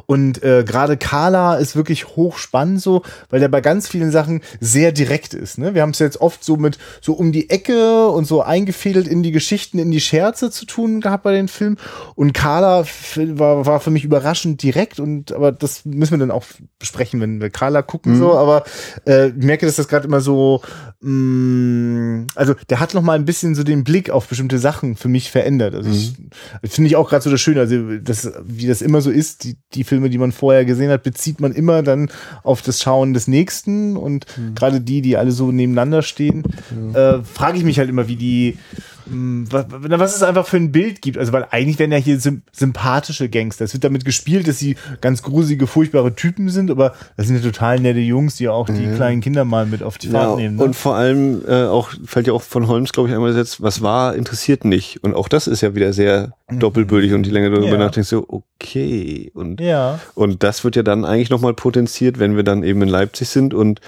Und 0.07 0.43
äh, 0.43 0.65
gerade 0.65 0.97
Carla 0.97 1.57
ist 1.57 1.77
wirklich 1.77 2.09
hochspannend 2.17 2.81
so, 2.81 3.03
weil 3.31 3.41
der 3.41 3.49
bei 3.49 3.61
ganz 3.61 3.89
vielen 3.89 4.11
Sachen 4.11 4.43
sehr 4.61 4.93
direkt 4.93 5.35
ist. 5.35 5.59
Ne? 5.59 5.75
Wir 5.75 5.83
haben 5.83 5.91
es 5.91 5.99
jetzt 5.99 6.21
oft 6.21 6.45
so 6.45 6.57
mit 6.57 6.79
so 7.01 7.15
um 7.15 7.33
die 7.33 7.51
Ecke 7.51 8.09
und 8.09 8.27
so 8.27 8.43
eingefädelt 8.43 9.09
in 9.09 9.23
die 9.23 9.33
Geschichten, 9.33 9.79
in 9.79 9.91
die 9.91 10.01
Scherze 10.01 10.51
zu 10.51 10.67
tun 10.67 11.01
gehabt 11.01 11.23
bei 11.23 11.33
den 11.33 11.49
Filmen. 11.49 11.79
Und 12.15 12.33
Carla 12.33 12.85
war, 13.17 13.67
war 13.67 13.81
für 13.81 13.91
mich 13.91 14.05
überraschend 14.05 14.63
direkt 14.63 15.01
und 15.01 15.33
aber 15.33 15.53
das 15.53 15.83
müssen 16.03 16.13
wir 16.13 16.19
dann 16.19 16.31
auch 16.31 16.45
besprechen, 16.79 17.21
wenn 17.21 17.41
wir 17.41 17.49
Carla 17.49 17.83
gucken, 17.83 18.15
mhm. 18.15 18.19
so, 18.19 18.35
aber 18.35 18.65
äh, 19.07 19.29
ich 19.29 19.45
merke, 19.45 19.67
dass 19.67 19.77
das 19.77 19.89
gerade 19.89 20.07
immer 20.07 20.21
so, 20.21 20.61
mh, 21.01 21.11
mm, 21.11 22.27
also 22.35 22.55
der 22.69 22.81
hat 22.81 22.95
noch 22.95 23.03
mal 23.03 23.15
ein 23.15 23.25
bisschen 23.25 23.55
so 23.55 23.63
den 23.63 23.85
Blick 23.85 24.11
auf 24.11 24.27
bestimmte 24.27 24.59
Sachen 24.59 24.97
für 24.97 25.09
mich 25.09 25.31
verändert. 25.31 25.75
Also 25.75 25.89
mhm. 25.89 26.31
finde 26.65 26.89
ich 26.89 26.97
auch 26.97 27.09
gerade 27.09 27.23
so 27.23 27.31
das 27.31 27.41
Schöne, 27.41 27.61
also 27.61 27.99
das, 27.99 28.33
wie 28.45 28.67
das 28.67 28.83
immer 28.83 29.01
so 29.01 29.11
ist, 29.11 29.45
die, 29.45 29.57
die 29.75 29.85
Filme, 29.85 30.11
die 30.11 30.19
man 30.19 30.33
vorher 30.33 30.65
gesehen 30.65 30.91
hat, 30.91 31.05
bezieht 31.05 31.41
man 31.41 31.53
immer 31.53 31.83
dann 31.83 32.11
auf 32.43 32.63
das 32.63 32.83
Schauen 32.83 33.15
des 33.15 33.29
Nächsten 33.29 33.97
und 33.97 34.27
mhm. 34.37 34.55
gerade 34.55 34.81
die, 34.81 35.03
die 35.03 35.17
alle 35.17 35.31
so 35.31 35.53
nebeneinander 35.53 36.03
stehen, 36.03 36.43
äh, 36.95 37.23
frage 37.23 37.59
ich 37.59 37.65
mich 37.65 37.79
halt 37.79 37.89
immer, 37.89 38.09
wie 38.09 38.17
die 38.17 38.59
was, 39.07 40.17
es 40.17 40.23
einfach 40.23 40.47
für 40.47 40.57
ein 40.57 40.73
Bild 40.73 41.03
gibt. 41.03 41.19
Also, 41.19 41.33
weil 41.33 41.47
eigentlich 41.51 41.79
werden 41.79 41.93
ja 41.93 41.99
hier 41.99 42.19
sympathische 42.19 43.29
Gangster. 43.29 43.65
Es 43.65 43.73
wird 43.73 43.85
damit 43.85 44.05
gespielt, 44.05 44.49
dass 44.49 44.59
sie 44.59 44.77
ganz 45.01 45.23
gruselige, 45.23 45.67
furchtbare 45.67 46.15
Typen 46.15 46.49
sind, 46.49 46.71
aber 46.71 46.95
das 47.17 47.27
sind 47.27 47.37
ja 47.37 47.43
total 47.43 47.81
nette 47.81 48.01
Jungs, 48.01 48.37
die 48.37 48.49
auch 48.49 48.67
die 48.67 48.87
mhm. 48.87 48.97
kleinen 48.97 49.21
Kinder 49.21 49.45
mal 49.45 49.67
mit 49.67 49.83
auf 49.83 49.99
die 49.99 50.09
Fahrt 50.09 50.31
ja, 50.31 50.37
nehmen. 50.37 50.57
Ne? 50.57 50.65
Und 50.65 50.77
vor 50.77 50.97
allem 50.97 51.43
äh, 51.47 51.65
auch, 51.65 51.91
fällt 52.05 52.27
ja 52.27 52.33
auch 52.33 52.43
von 52.43 52.69
Holmes, 52.69 52.93
glaube 52.93 53.09
ich, 53.09 53.15
einmal 53.15 53.31
gesetzt, 53.31 53.63
was 53.63 53.83
war, 53.83 54.15
interessiert 54.15 54.65
nicht. 54.65 55.03
Und 55.03 55.15
auch 55.15 55.29
das 55.29 55.47
ist 55.47 55.61
ja 55.61 55.75
wieder 55.75 55.93
sehr 55.93 56.33
mhm. 56.49 56.61
doppelbödig 56.61 57.13
und 57.15 57.25
die 57.25 57.31
Länge 57.31 57.51
darüber 57.51 57.69
ja. 57.69 57.79
nachdenkst, 57.79 58.09
so, 58.09 58.27
okay. 58.29 59.31
Und, 59.35 59.61
ja. 59.61 60.01
und 60.15 60.43
das 60.43 60.65
wird 60.65 60.77
ja 60.77 60.83
dann 60.83 61.05
eigentlich 61.05 61.31
nochmal 61.31 61.55
potenziert, 61.55 62.19
wenn 62.19 62.37
wir 62.37 62.45
dann 62.45 62.63
eben 62.63 62.83
in 62.83 62.89
Leipzig 62.89 63.29
sind 63.29 63.55
und 63.55 63.81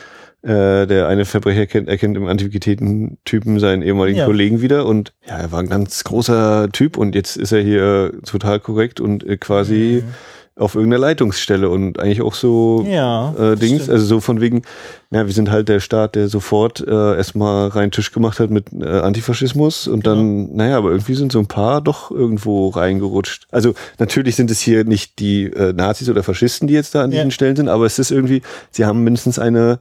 äh, 0.45 0.87
der 0.87 1.09
eine 1.09 1.25
Verbrecher 1.25 1.61
erkennt, 1.61 1.89
erkennt 1.89 2.19
im 2.19 2.27
Antiquitäten-Typen 2.27 3.59
seinen 3.61 3.81
ehemaligen 3.81 4.19
ja. 4.19 4.27
Kollegen 4.27 4.61
wieder 4.61 4.85
und 4.85 5.15
ja, 5.27 5.39
er 5.39 5.53
war 5.53 5.61
ein 5.61 5.71
ganz 5.71 6.05
großer 6.05 6.69
Typ 6.71 6.99
und 6.99 7.15
jetzt 7.15 7.39
ist 7.39 7.53
er 7.53 7.63
hier 7.63 8.13
total 8.27 8.61
korrekt 8.61 9.01
und 9.01 9.27
äh, 9.27 9.39
quasi 9.39 10.03
mhm. 10.05 10.63
auf 10.63 10.75
irgendeiner 10.75 11.01
Leitungsstelle 11.01 11.71
und 11.71 11.99
eigentlich 11.99 12.21
auch 12.21 12.35
so 12.35 12.85
ja, 12.87 13.33
äh, 13.39 13.57
Dings, 13.57 13.85
stimmt. 13.85 13.89
also 13.89 14.05
so 14.05 14.21
von 14.21 14.43
wegen, 14.43 14.65
ja, 15.11 15.25
wir 15.25 15.33
sind 15.33 15.51
halt 15.51 15.71
der 15.71 15.81
Staat, 15.81 16.15
der 16.15 16.29
sofort 16.29 16.87
äh, 16.87 17.17
erstmal 17.17 17.69
rein 17.69 17.91
Tisch 17.91 18.13
gemacht 18.13 18.39
hat 18.39 18.51
mit 18.51 18.67
äh, 18.79 18.85
Antifaschismus 18.85 19.89
und 19.89 20.05
genau. 20.05 20.17
dann, 20.17 20.55
naja, 20.55 20.77
aber 20.77 20.91
irgendwie 20.91 21.15
sind 21.15 21.33
so 21.33 21.39
ein 21.39 21.47
paar 21.47 21.81
doch 21.81 22.11
irgendwo 22.11 22.69
reingerutscht. 22.69 23.47
Also 23.51 23.73
natürlich 23.99 24.37
sind 24.37 24.51
es 24.51 24.61
hier 24.61 24.85
nicht 24.85 25.21
die 25.21 25.45
äh, 25.45 25.73
Nazis 25.73 26.11
oder 26.11 26.23
Faschisten, 26.23 26.69
die 26.69 26.75
jetzt 26.75 26.95
da 26.95 27.03
an 27.03 27.13
ja. 27.13 27.21
diesen 27.21 27.31
Stellen 27.31 27.57
sind, 27.57 27.71
aber 27.71 27.87
es 27.87 27.99
ist 27.99 28.11
irgendwie, 28.11 28.43
sie 28.71 28.85
haben 28.85 29.05
mindestens 29.05 29.39
eine 29.39 29.79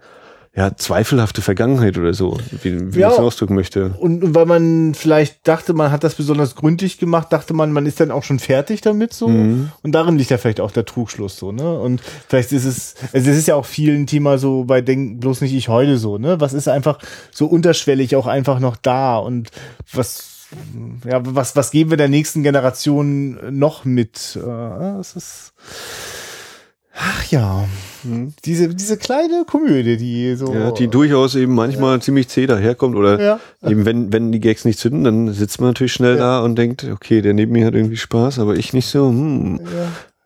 ja, 0.56 0.76
zweifelhafte 0.76 1.42
Vergangenheit 1.42 1.98
oder 1.98 2.14
so, 2.14 2.38
wie, 2.62 2.94
wie 2.94 3.00
ja, 3.00 3.08
ich 3.08 3.14
es 3.14 3.20
ausdrücken 3.20 3.56
möchte. 3.56 3.96
Und, 3.98 4.24
und 4.24 4.36
weil 4.36 4.46
man 4.46 4.94
vielleicht 4.94 5.48
dachte, 5.48 5.74
man 5.74 5.92
hat 5.92 6.04
das 6.04 6.14
besonders 6.14 6.56
gründlich 6.56 7.00
gemacht, 7.00 7.34
dachte 7.34 7.56
man, 7.56 7.72
man 7.72 7.88
ist 7.88 8.00
dann 8.00 8.12
auch 8.12 8.24
schon 8.24 8.38
fertig 8.38 8.82
damit 8.82 9.14
so. 9.14 9.30
Mhm. 9.30 9.72
Und 9.82 9.94
darin 9.94 10.16
liegt 10.16 10.30
ja 10.30 10.38
vielleicht 10.38 10.60
auch 10.60 10.70
der 10.70 10.86
Trugschluss 10.86 11.38
so, 11.38 11.52
ne? 11.52 11.80
Und 11.80 12.02
vielleicht 12.28 12.52
ist 12.52 12.66
es, 12.66 12.94
also 13.14 13.32
es 13.32 13.38
ist 13.38 13.48
ja 13.48 13.56
auch 13.56 13.66
vielen 13.66 14.06
Thema 14.06 14.38
so 14.38 14.66
bei 14.66 14.82
Denk 14.82 15.22
bloß 15.22 15.42
nicht 15.42 15.56
ich 15.56 15.70
heute 15.70 15.98
so, 15.98 16.20
ne? 16.20 16.40
Was 16.40 16.54
ist 16.54 16.68
einfach 16.68 17.00
so 17.32 17.48
unterschwellig 17.48 18.16
auch 18.16 18.28
einfach 18.28 18.60
noch 18.60 18.76
da 18.76 19.18
und 19.18 19.50
was 19.92 20.30
ja, 21.10 21.20
was, 21.24 21.56
was 21.56 21.72
geben 21.72 21.90
wir 21.90 21.98
der 21.98 22.10
nächsten 22.10 22.44
Generation 22.44 23.58
noch 23.58 23.86
mit? 23.86 24.36
Äh, 24.36 24.42
das 24.46 25.16
ist, 25.16 25.54
ach 26.96 27.26
ja. 27.32 27.66
Mhm. 28.04 28.34
Diese, 28.46 28.70
diese 28.70 28.98
kleine 28.98 29.46
Komödie, 29.46 29.98
die 29.98 30.36
so. 30.36 30.54
Ja, 30.54 30.72
die 30.72 30.88
durchaus 30.88 31.36
eben 31.36 31.56
manchmal 31.56 31.96
ja. 31.96 32.02
ziemlich 32.02 32.28
zäh 32.28 32.46
daherkommt 32.48 32.96
oder 32.96 33.22
ja. 33.22 33.40
eben 33.64 33.86
wenn, 33.86 34.12
wenn 34.14 34.32
die 34.32 34.40
Gags 34.40 34.66
nicht 34.66 34.80
zünden, 34.80 35.04
dann 35.04 35.34
sitzt 35.34 35.60
man 35.60 35.70
natürlich 35.70 35.94
schnell 35.94 36.18
da 36.18 36.42
und 36.42 36.56
denkt, 36.56 36.86
okay, 36.92 37.22
der 37.22 37.34
neben 37.34 37.54
mir 37.54 37.66
hat 37.66 37.74
irgendwie 37.74 37.98
Spaß, 37.98 38.40
aber 38.40 38.56
ich 38.56 38.74
nicht 38.74 38.88
so, 38.88 39.10
hm. 39.10 39.60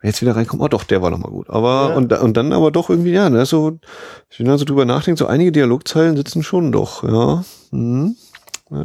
jetzt 0.01 0.21
wieder 0.21 0.35
reinkommen, 0.35 0.63
oh 0.63 0.67
doch, 0.67 0.83
der 0.83 1.01
war 1.01 1.11
nochmal 1.11 1.31
gut. 1.31 1.49
Aber, 1.49 1.95
und, 1.95 2.11
und 2.13 2.37
dann 2.37 2.53
aber 2.53 2.71
doch 2.71 2.89
irgendwie, 2.89 3.11
ja, 3.11 3.29
ne, 3.29 3.45
so, 3.45 3.79
wenn 4.37 4.47
man 4.47 4.57
so 4.57 4.65
drüber 4.65 4.85
nachdenkt, 4.85 5.19
so 5.19 5.27
einige 5.27 5.51
Dialogzeilen 5.51 6.17
sitzen 6.17 6.43
schon 6.43 6.71
doch, 6.71 7.03
ja. 7.03 7.43
Hm. 7.71 8.15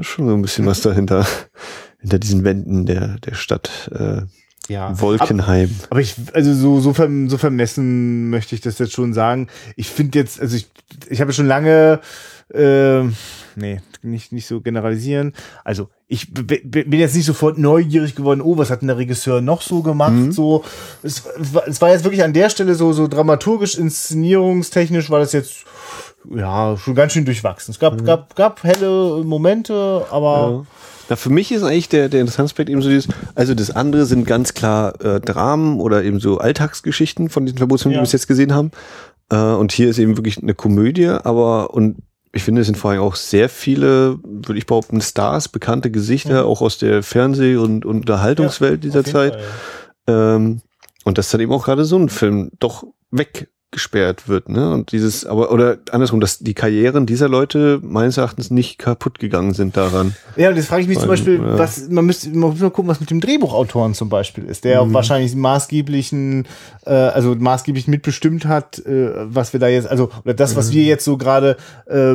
Schon 0.03 0.28
so 0.28 0.35
ein 0.35 0.43
bisschen 0.43 0.66
was 0.66 0.80
dahinter, 0.80 1.26
hinter 2.01 2.18
diesen 2.18 2.45
Wänden 2.45 2.87
der, 2.87 3.18
der 3.18 3.35
Stadt, 3.35 3.91
äh, 3.93 4.22
Ja. 4.69 4.99
Wolkenheim. 5.01 5.75
Aber 5.91 6.01
ich, 6.01 6.15
also 6.33 6.55
so, 6.55 6.81
so, 6.81 6.95
verm, 6.95 7.29
so 7.29 7.37
vermessen 7.39 8.31
möchte 8.31 8.55
ich 8.55 8.61
das 8.61 8.79
jetzt 8.79 8.93
schon 8.93 9.13
sagen. 9.13 9.49
Ich 9.77 9.91
finde 9.91 10.19
jetzt, 10.21 10.41
also 10.41 10.57
ich, 10.57 10.69
ich 11.09 11.21
habe 11.21 11.33
schon 11.33 11.47
lange, 11.47 12.01
äh, 12.55 13.03
nee, 13.57 13.81
nicht, 14.03 14.33
nicht 14.33 14.47
so 14.47 14.61
generalisieren. 14.61 15.33
Also 15.65 15.89
ich 16.09 16.33
bin 16.33 16.93
jetzt 16.93 17.15
nicht 17.17 17.25
sofort 17.25 17.59
neugierig 17.59 18.15
geworden, 18.15 18.41
oh, 18.41 18.57
was 18.59 18.71
hat 18.71 18.83
denn 18.83 18.89
der 18.89 18.99
Regisseur 18.99 19.41
noch 19.41 19.63
so 19.63 19.83
gemacht? 19.83 20.33
So, 20.33 20.65
es, 21.03 21.25
war- 21.53 21.67
es 21.67 21.81
war 21.81 21.91
jetzt 21.91 22.05
wirklich 22.05 22.23
an 22.23 22.33
der 22.33 22.49
Stelle 22.51 22.75
so, 22.75 22.93
so 22.93 23.09
dramaturgisch, 23.09 23.77
inszenierungstechnisch 23.77 25.11
war 25.11 25.19
das 25.21 25.33
jetzt 25.33 25.65
ja 26.35 26.77
schon 26.77 26.95
ganz 26.95 27.13
schön 27.15 27.25
durchwachsen. 27.25 27.73
Es 27.73 27.79
gab, 27.81 28.05
gab, 28.05 28.37
gab 28.37 28.63
helle 28.63 29.23
Momente, 29.25 30.05
aber 30.11 30.51
Ja. 30.51 30.67
Na, 31.09 31.16
für 31.16 31.30
mich 31.30 31.53
ist 31.53 31.62
eigentlich 31.62 31.88
der, 31.88 32.09
der 32.09 32.20
interessante 32.20 32.46
Aspekt 32.50 32.70
eben 32.70 32.82
so 32.82 32.88
dieses, 32.88 33.09
also 33.34 33.55
das 33.55 33.70
andere 33.70 34.07
sind 34.07 34.26
ganz 34.26 34.55
klar 34.55 35.00
äh, 35.05 35.20
Dramen 35.20 35.80
oder 35.80 36.05
eben 36.05 36.20
so 36.20 36.38
Alltagsgeschichten 36.38 37.28
von 37.28 37.44
diesen 37.44 37.59
Verbotsfilmen, 37.59 37.94
Ja. 37.94 37.98
die 37.98 38.03
wir 38.03 38.07
bis 38.07 38.12
jetzt 38.12 38.28
gesehen 38.28 38.55
haben. 38.55 38.70
Äh, 39.30 39.36
und 39.36 39.72
hier 39.72 39.88
ist 39.88 39.98
eben 39.98 40.16
wirklich 40.16 40.42
eine 40.42 40.55
Komödie, 40.55 41.09
aber 41.09 41.74
und 41.74 41.96
ich 42.34 42.44
finde, 42.44 42.62
es 42.62 42.66
sind 42.66 42.76
vor 42.78 42.92
allem 42.92 43.03
auch 43.03 43.14
sehr 43.16 43.50
viele, 43.50 44.18
würde 44.24 44.57
ich 44.57 44.64
behaupten, 44.66 45.03
Stars, 45.03 45.48
bekannte 45.48 45.90
Gesichter, 45.90 46.46
auch 46.46 46.62
aus 46.62 46.78
der 46.78 47.03
Fernseh- 47.03 47.57
und, 47.57 47.84
und 47.84 48.00
Unterhaltungswelt 48.00 48.82
dieser 48.84 49.00
auf 49.00 49.07
jeden 49.07 49.18
Zeit. 49.18 49.34
Fall. 50.07 50.36
Ähm, 50.36 50.62
und 51.05 51.18
dass 51.18 51.28
dann 51.30 51.40
eben 51.42 51.53
auch 51.53 51.64
gerade 51.64 51.84
so 51.84 51.98
ein 51.98 52.09
Film 52.09 52.50
doch 52.59 52.84
weggesperrt 53.73 54.29
wird, 54.29 54.49
ne? 54.51 54.70
Und 54.73 54.93
dieses, 54.93 55.25
aber, 55.25 55.51
oder 55.51 55.79
andersrum, 55.91 56.20
dass 56.20 56.39
die 56.39 56.53
Karrieren 56.53 57.07
dieser 57.07 57.29
Leute 57.29 57.81
meines 57.83 58.18
Erachtens 58.18 58.51
nicht 58.51 58.79
kaputt 58.79 59.18
gegangen 59.18 59.55
sind 59.55 59.77
daran. 59.79 60.14
Ja, 60.37 60.51
und 60.51 60.57
jetzt 60.57 60.66
frage 60.68 60.83
ich 60.83 60.89
mich 60.89 60.99
zum 60.99 61.09
Weil, 61.09 61.16
Beispiel, 61.16 61.37
ja. 61.41 61.59
was, 61.59 61.89
man 61.89 62.05
müsste 62.05 62.29
man 62.31 62.51
muss 62.51 62.61
mal 62.61 62.70
gucken, 62.70 62.91
was 62.91 63.01
mit 63.01 63.11
dem 63.11 63.20
Drehbuchautoren 63.20 63.95
zum 63.95 64.11
Beispiel 64.11 64.45
ist, 64.45 64.64
der 64.64 64.85
Mhm. 64.85 64.93
wahrscheinlich 64.93 65.35
maßgeblichen, 65.35 66.47
äh, 66.85 66.91
also 66.91 67.35
maßgeblich 67.35 67.89
mitbestimmt 67.89 68.45
hat, 68.45 68.79
äh, 68.85 69.11
was 69.25 69.55
wir 69.55 69.61
da 69.61 69.68
jetzt, 69.68 69.89
also, 69.89 70.11
oder 70.25 70.35
das, 70.35 70.55
was 70.55 70.68
Mhm. 70.68 70.75
wir 70.75 70.83
jetzt 70.85 71.05
so 71.05 71.16
gerade 71.16 71.57
äh, 71.87 72.14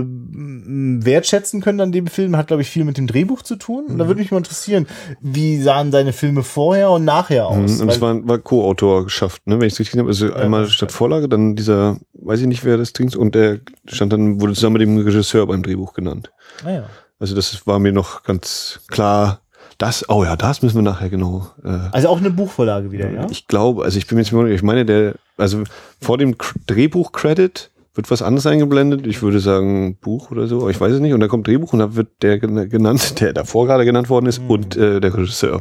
wertschätzen 1.05 1.61
können 1.61 1.81
an 1.81 1.91
dem 1.91 2.07
Film, 2.07 2.37
hat, 2.37 2.47
glaube 2.47 2.61
ich, 2.61 2.69
viel 2.69 2.83
mit 2.85 2.97
dem 2.97 3.07
Drehbuch 3.07 3.41
zu 3.41 3.55
tun. 3.55 3.85
Und 3.87 3.97
da 3.97 4.03
Mhm. 4.03 4.09
würde 4.09 4.21
mich 4.21 4.31
mal 4.31 4.37
interessieren, 4.37 4.85
wie 5.21 5.59
sahen 5.61 5.91
seine 5.91 6.13
Filme 6.13 6.43
vorher 6.43 6.91
und 6.91 7.03
nachher 7.05 7.47
aus? 7.47 7.75
Mhm, 7.77 7.81
Und 7.81 7.89
es 7.89 8.01
war, 8.01 8.27
war 8.27 8.37
Co-Autor 8.37 9.05
geschafft, 9.05 9.45
ne? 9.47 9.59
wenn 9.59 9.67
ich 9.67 9.73
es 9.73 9.79
richtig 9.79 9.99
habe. 9.99 10.09
Also 10.09 10.33
einmal 10.33 10.63
das 10.63 10.73
statt 10.73 10.91
Vorlage, 10.91 11.27
dann 11.27 11.46
dieser, 11.55 11.97
weiß 12.13 12.41
ich 12.41 12.47
nicht, 12.47 12.65
wer 12.65 12.77
das 12.77 12.93
Ding 12.93 13.15
und 13.15 13.33
der 13.35 13.59
stand 13.87 14.13
dann, 14.13 14.41
wurde 14.41 14.53
zusammen 14.53 14.73
mit 14.73 14.81
dem 14.81 14.97
Regisseur 14.97 15.45
beim 15.47 15.63
Drehbuch 15.63 15.93
genannt. 15.93 16.31
ah, 16.65 16.71
ja. 16.71 16.89
Also 17.19 17.33
das 17.35 17.65
war 17.65 17.79
mir 17.79 17.91
noch 17.93 18.23
ganz 18.23 18.81
klar. 18.89 19.41
Das, 19.79 20.07
oh 20.09 20.23
ja, 20.23 20.35
das 20.35 20.61
müssen 20.61 20.75
wir 20.77 20.81
nachher 20.83 21.09
genau. 21.09 21.47
Äh, 21.63 21.69
Also 21.91 22.09
auch 22.09 22.17
eine 22.19 22.29
Buchvorlage 22.31 22.91
wieder, 22.91 23.09
ja? 23.11 23.27
Ich 23.29 23.47
glaube, 23.47 23.83
also 23.83 23.97
ich 23.97 24.07
bin 24.07 24.17
jetzt 24.17 24.31
ich 24.31 24.63
meine, 24.63 24.85
der, 24.85 25.15
also 25.37 25.63
vor 26.01 26.17
dem 26.17 26.35
Drehbuch-Credit 26.67 27.71
wird 27.95 28.11
was 28.11 28.21
anderes 28.21 28.45
eingeblendet. 28.45 29.07
Ich 29.07 29.21
würde 29.23 29.39
sagen 29.39 29.97
Buch 29.99 30.29
oder 30.31 30.45
so, 30.47 30.61
aber 30.61 30.69
ich 30.69 30.79
weiß 30.79 30.93
es 30.93 30.99
nicht. 30.99 31.13
Und 31.13 31.19
dann 31.19 31.29
kommt 31.29 31.47
Drehbuch 31.47 31.73
und 31.73 31.79
da 31.79 31.95
wird 31.95 32.21
der 32.21 32.37
gen- 32.39 32.69
genannt, 32.69 33.19
der 33.19 33.33
davor 33.33 33.65
gerade 33.65 33.85
genannt 33.85 34.09
worden 34.09 34.27
ist 34.27 34.39
und 34.47 34.75
äh, 34.77 34.99
der 34.99 35.13
Regisseur. 35.13 35.59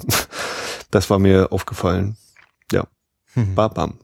Das 0.91 1.09
war 1.11 1.18
mir 1.18 1.53
aufgefallen. 1.53 2.16
Ja. 2.72 2.87
Mhm. 3.34 3.55
Bam, 3.55 3.72
bam. 3.74 3.99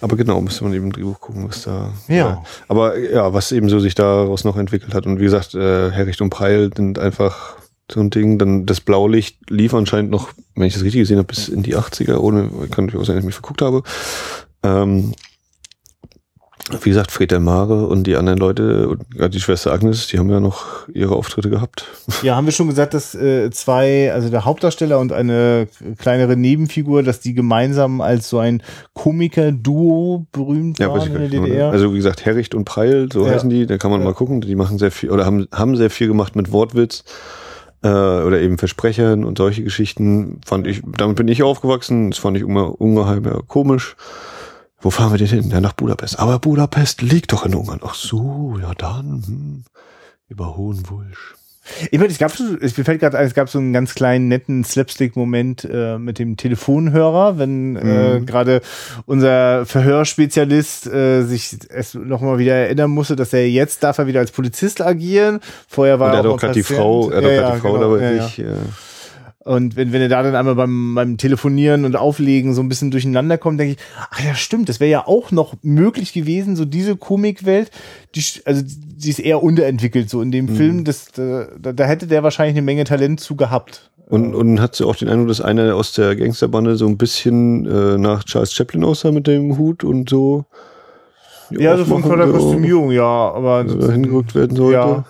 Aber 0.00 0.16
genau, 0.16 0.40
müsste 0.40 0.64
man 0.64 0.74
eben 0.74 0.86
im 0.86 0.92
Drehbuch 0.92 1.20
gucken, 1.20 1.48
was 1.48 1.62
da. 1.62 1.92
Ja. 2.08 2.32
Äh, 2.32 2.36
aber 2.68 2.98
ja, 2.98 3.32
was 3.32 3.52
eben 3.52 3.68
so 3.68 3.78
sich 3.80 3.94
daraus 3.94 4.44
noch 4.44 4.56
entwickelt 4.56 4.94
hat. 4.94 5.06
Und 5.06 5.18
wie 5.18 5.24
gesagt, 5.24 5.54
äh, 5.54 5.90
Herricht 5.90 6.20
und 6.20 6.30
Preil 6.30 6.70
sind 6.74 6.98
einfach 6.98 7.56
so 7.90 8.00
ein 8.00 8.10
Ding. 8.10 8.38
Dann 8.38 8.66
das 8.66 8.80
Blaulicht 8.80 9.50
lief 9.50 9.74
anscheinend 9.74 10.10
noch, 10.10 10.30
wenn 10.54 10.66
ich 10.66 10.74
das 10.74 10.82
richtig 10.82 11.02
gesehen 11.02 11.18
habe, 11.18 11.28
bis 11.28 11.48
in 11.48 11.62
die 11.62 11.76
80er, 11.76 12.16
ohne, 12.16 12.48
kann 12.70 12.86
natürlich 12.86 12.96
auch 12.96 13.06
sein, 13.06 13.16
dass 13.16 13.24
ich 13.24 13.26
mich 13.26 13.34
verguckt 13.34 13.62
habe. 13.62 13.82
Ähm, 14.62 15.14
wie 16.82 16.88
gesagt, 16.90 17.12
Fred 17.12 17.38
Mare 17.40 17.86
und 17.86 18.04
die 18.08 18.16
anderen 18.16 18.38
Leute, 18.38 18.96
die 19.32 19.40
Schwester 19.40 19.72
Agnes, 19.72 20.08
die 20.08 20.18
haben 20.18 20.30
ja 20.30 20.40
noch 20.40 20.88
ihre 20.88 21.14
Auftritte 21.14 21.50
gehabt. 21.50 21.84
Ja, 22.22 22.34
haben 22.36 22.46
wir 22.46 22.52
schon 22.52 22.68
gesagt, 22.68 22.94
dass 22.94 23.14
äh, 23.14 23.50
zwei, 23.50 24.12
also 24.12 24.30
der 24.30 24.44
Hauptdarsteller 24.44 24.98
und 24.98 25.12
eine 25.12 25.68
kleinere 25.98 26.36
Nebenfigur, 26.36 27.02
dass 27.02 27.20
die 27.20 27.34
gemeinsam 27.34 28.00
als 28.00 28.28
so 28.28 28.38
ein 28.38 28.62
Komiker-Duo 28.94 30.26
berühmt 30.32 30.78
Ja, 30.78 30.88
weiß 30.88 30.94
waren 30.94 31.02
ich 31.02 31.06
in 31.08 31.12
gar 31.12 31.28
der 31.28 31.40
nicht. 31.40 31.50
DDR. 31.52 31.70
Also 31.70 31.92
wie 31.92 31.96
gesagt, 31.96 32.24
Herricht 32.24 32.54
und 32.54 32.64
Preil, 32.64 33.08
so 33.12 33.26
Ja. 33.26 33.32
heißen 33.32 33.50
die, 33.50 33.66
da 33.66 33.76
kann 33.78 33.90
man 33.90 34.00
Ja. 34.00 34.06
mal 34.06 34.14
gucken. 34.14 34.40
Die 34.40 34.54
machen 34.54 34.78
sehr 34.78 34.90
viel, 34.90 35.10
oder 35.10 35.26
haben, 35.26 35.46
haben 35.52 35.76
sehr 35.76 35.90
viel 35.90 36.08
gemacht 36.08 36.36
mit 36.36 36.52
Wortwitz 36.52 37.04
äh, 37.82 37.88
oder 37.88 38.40
eben 38.40 38.58
Versprechern 38.58 39.24
und 39.24 39.38
solche 39.38 39.62
Geschichten. 39.62 40.40
Fand 40.44 40.66
ich, 40.66 40.82
damit 40.96 41.16
bin 41.16 41.28
ich 41.28 41.42
aufgewachsen, 41.42 42.10
das 42.10 42.18
fand 42.18 42.36
ich 42.36 42.42
immer 42.42 42.80
ungeheuer 42.80 43.42
komisch. 43.46 43.96
Wo 44.80 44.90
fahren 44.90 45.12
wir 45.12 45.18
denn 45.18 45.26
hin? 45.26 45.50
Ja, 45.50 45.60
nach 45.60 45.72
Budapest. 45.72 46.18
Aber 46.18 46.38
Budapest 46.38 47.02
liegt 47.02 47.32
doch 47.32 47.44
in 47.46 47.54
Ungarn. 47.54 47.80
Ach 47.82 47.94
so, 47.94 48.58
ja 48.60 48.72
dann. 48.74 49.22
Hm. 49.26 49.64
Über 50.28 50.56
Hohenwulsch. 50.56 51.34
Ich 51.90 51.98
meine, 51.98 52.12
es 52.12 52.18
gab 52.18 52.30
so, 52.30 52.44
es 52.60 52.74
fällt 52.74 53.00
gerade 53.00 53.18
ein, 53.18 53.26
es 53.26 53.34
gab 53.34 53.48
so 53.48 53.58
einen 53.58 53.72
ganz 53.72 53.94
kleinen 53.96 54.28
netten 54.28 54.62
Slapstick-Moment 54.62 55.64
äh, 55.68 55.98
mit 55.98 56.20
dem 56.20 56.36
Telefonhörer, 56.36 57.38
wenn 57.38 57.74
äh, 57.74 58.20
Mhm. 58.20 58.26
gerade 58.26 58.60
unser 59.06 59.66
Verhörspezialist 59.66 60.86
äh, 60.86 61.22
sich 61.24 61.56
es 61.68 61.94
nochmal 61.94 62.38
wieder 62.38 62.54
erinnern 62.54 62.90
musste, 62.92 63.16
dass 63.16 63.32
er 63.32 63.48
jetzt 63.50 63.82
darf 63.82 63.98
er 63.98 64.06
wieder 64.06 64.20
als 64.20 64.30
Polizist 64.30 64.80
agieren. 64.80 65.40
Vorher 65.66 65.98
war 65.98 66.10
Und 66.12 66.18
er 66.18 66.24
er 66.24 66.30
auch 66.30 66.38
gerade 66.38 66.52
die. 66.52 66.62
Frau, 66.62 67.10
er 67.10 67.16
hat 67.16 67.24
auch 67.24 67.28
Ja, 67.30 67.30
die 67.30 67.34
ja, 67.54 67.56
Frau 67.56 67.72
genau, 67.72 67.90
dabei 67.90 68.02
ja, 68.04 68.10
ja. 68.12 68.24
nicht. 68.24 68.38
Äh, 68.38 68.44
Und 69.46 69.76
wenn, 69.76 69.92
wenn 69.92 70.02
er 70.02 70.08
da 70.08 70.24
dann 70.24 70.34
einmal 70.34 70.56
beim, 70.56 70.96
beim 70.96 71.18
Telefonieren 71.18 71.84
und 71.84 71.94
Auflegen 71.94 72.52
so 72.52 72.60
ein 72.60 72.68
bisschen 72.68 72.90
durcheinander 72.90 73.38
kommt, 73.38 73.60
denke 73.60 73.74
ich, 73.74 73.78
ach 74.10 74.20
ja, 74.24 74.34
stimmt, 74.34 74.68
das 74.68 74.80
wäre 74.80 74.90
ja 74.90 75.06
auch 75.06 75.30
noch 75.30 75.54
möglich 75.62 76.12
gewesen, 76.12 76.56
so 76.56 76.64
diese 76.64 76.96
Komikwelt, 76.96 77.70
die, 78.16 78.24
also 78.44 78.62
die 78.64 79.08
ist 79.08 79.20
eher 79.20 79.44
unterentwickelt, 79.44 80.10
so 80.10 80.20
in 80.20 80.32
dem 80.32 80.46
Mhm. 80.46 80.56
Film, 80.56 80.84
das, 80.84 81.12
da, 81.12 81.46
da 81.60 81.84
hätte 81.84 82.08
der 82.08 82.24
wahrscheinlich 82.24 82.56
eine 82.56 82.64
Menge 82.64 82.82
Talent 82.82 83.20
zu 83.20 83.36
gehabt. 83.36 83.92
Und, 84.08 84.34
und 84.34 84.60
hat 84.60 84.74
so 84.74 84.88
auch 84.88 84.96
den 84.96 85.08
Eindruck, 85.08 85.28
dass 85.28 85.40
einer 85.40 85.76
aus 85.76 85.92
der 85.92 86.16
Gangsterbande 86.16 86.74
so 86.74 86.88
ein 86.88 86.96
bisschen 86.96 87.66
äh, 87.66 87.98
nach 87.98 88.24
Charles 88.24 88.52
Chaplin 88.52 88.82
aussah 88.82 89.12
mit 89.12 89.28
dem 89.28 89.56
Hut 89.58 89.84
und 89.84 90.10
so. 90.10 90.44
Ja, 91.50 91.76
so 91.76 91.84
von, 91.84 92.02
der 92.02 92.26
Kostümierung, 92.26 92.90
ja, 92.90 93.04
aber 93.04 93.64
hingerückt 93.64 94.34
werden 94.34 94.56
sollte. 94.56 94.76
Ja. 94.76 95.04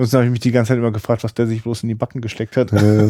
Sonst 0.00 0.14
habe 0.14 0.24
ich 0.24 0.30
mich 0.30 0.40
die 0.40 0.50
ganze 0.50 0.68
Zeit 0.68 0.78
immer 0.78 0.92
gefragt, 0.92 1.24
was 1.24 1.34
der 1.34 1.46
sich 1.46 1.62
bloß 1.62 1.82
in 1.82 1.90
die 1.90 1.94
Backen 1.94 2.22
gesteckt 2.22 2.56
hat. 2.56 2.72
Äh, 2.72 3.08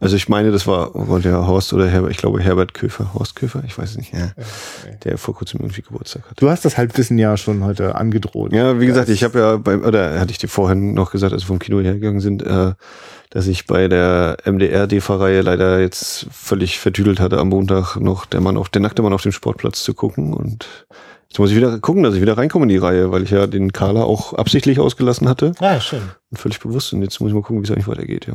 also 0.00 0.14
ich 0.14 0.28
meine, 0.28 0.52
das 0.52 0.66
war, 0.66 0.90
war 0.94 1.18
der 1.18 1.46
Horst 1.46 1.72
oder 1.72 1.88
Herbert, 1.88 2.12
ich 2.12 2.18
glaube 2.18 2.40
Herbert 2.40 2.72
Köfer, 2.72 3.12
Horst 3.14 3.34
Köfer, 3.34 3.64
ich 3.66 3.76
weiß 3.76 3.96
nicht, 3.96 4.14
ja, 4.14 4.30
der 5.02 5.18
vor 5.18 5.34
kurzem 5.34 5.60
irgendwie 5.60 5.82
Geburtstag 5.82 6.22
hat. 6.30 6.40
Du 6.40 6.48
hast 6.48 6.64
das 6.64 6.78
Halbwissen 6.78 7.18
ja 7.18 7.36
schon 7.36 7.64
heute 7.64 7.96
angedroht. 7.96 8.52
Ja, 8.52 8.78
wie 8.80 8.86
gesagt, 8.86 9.08
ich 9.08 9.24
habe 9.24 9.38
ja 9.38 9.56
beim, 9.56 9.82
oder 9.82 10.20
hatte 10.20 10.30
ich 10.30 10.38
dir 10.38 10.48
vorhin 10.48 10.94
noch 10.94 11.10
gesagt, 11.10 11.32
als 11.32 11.42
wir 11.42 11.48
vom 11.48 11.58
Kino 11.58 11.80
hergegangen 11.80 12.20
sind, 12.20 12.44
äh, 12.44 12.74
dass 13.30 13.48
ich 13.48 13.66
bei 13.66 13.88
der 13.88 14.36
MDR-DEFA-Reihe 14.44 15.40
leider 15.40 15.80
jetzt 15.80 16.28
völlig 16.30 16.78
vertüdelt 16.78 17.18
hatte, 17.18 17.38
am 17.38 17.48
Montag 17.48 17.96
noch 17.96 18.26
der 18.26 18.40
Mann 18.40 18.56
auf, 18.56 18.68
der 18.68 18.82
nackte 18.82 19.02
Mann 19.02 19.12
auf 19.12 19.22
dem 19.22 19.32
Sportplatz 19.32 19.82
zu 19.82 19.94
gucken 19.94 20.32
und 20.32 20.86
jetzt 21.34 21.40
muss 21.40 21.50
ich 21.50 21.56
wieder 21.56 21.76
gucken, 21.80 22.04
dass 22.04 22.14
ich 22.14 22.20
wieder 22.20 22.38
reinkomme 22.38 22.62
in 22.62 22.68
die 22.68 22.76
Reihe, 22.76 23.10
weil 23.10 23.24
ich 23.24 23.30
ja 23.30 23.48
den 23.48 23.72
Carla 23.72 24.04
auch 24.04 24.34
absichtlich 24.34 24.78
ausgelassen 24.78 25.28
hatte 25.28 25.50
Ah, 25.58 25.80
schön. 25.80 26.02
und 26.30 26.38
völlig 26.38 26.60
bewusst 26.60 26.92
und 26.92 27.02
jetzt 27.02 27.18
muss 27.20 27.28
ich 27.30 27.34
mal 27.34 27.42
gucken, 27.42 27.60
wie 27.60 27.64
es 27.64 27.72
eigentlich 27.72 27.88
weitergeht, 27.88 28.28
ja. 28.28 28.34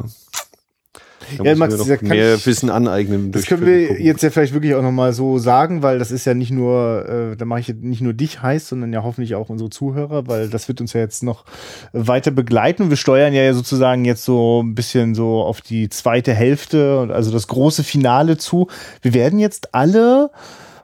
Da 1.38 1.44
Ja, 1.44 1.56
Max, 1.56 1.78
noch 1.78 1.86
mehr 2.02 2.36
ich- 2.36 2.46
Wissen 2.48 2.70
aneignen. 2.70 3.32
Das 3.32 3.46
können 3.46 3.66
wir 3.66 3.88
gucken. 3.90 4.04
jetzt 4.04 4.24
ja 4.24 4.32
vielleicht 4.32 4.54
wirklich 4.54 4.74
auch 4.74 4.82
nochmal 4.82 5.14
so 5.14 5.38
sagen, 5.38 5.82
weil 5.84 6.00
das 6.00 6.12
ist 6.12 6.26
ja 6.26 6.34
nicht 6.34 6.50
nur, 6.52 7.08
äh, 7.08 7.36
da 7.38 7.46
mache 7.46 7.60
ich 7.62 7.74
nicht 7.76 8.02
nur 8.02 8.14
dich 8.14 8.42
heiß, 8.42 8.68
sondern 8.70 8.92
ja 8.92 9.04
hoffentlich 9.04 9.36
auch 9.36 9.48
unsere 9.50 9.70
Zuhörer, 9.70 10.28
weil 10.28 10.50
das 10.50 10.68
wird 10.68 10.82
uns 10.82 10.92
ja 10.94 11.02
jetzt 11.02 11.22
noch 11.24 11.46
weiter 11.94 12.32
begleiten. 12.32 12.90
Wir 12.90 12.98
steuern 12.98 13.34
ja 13.34 13.54
sozusagen 13.54 14.04
jetzt 14.06 14.26
so 14.26 14.62
ein 14.64 14.74
bisschen 14.76 15.14
so 15.16 15.42
auf 15.44 15.62
die 15.62 15.88
zweite 15.90 16.34
Hälfte, 16.34 17.00
und 17.00 17.12
also 17.12 17.32
das 17.32 17.48
große 17.48 17.84
Finale 17.84 18.38
zu. 18.38 18.68
Wir 19.04 19.14
werden 19.14 19.38
jetzt 19.40 19.74
alle 19.76 20.32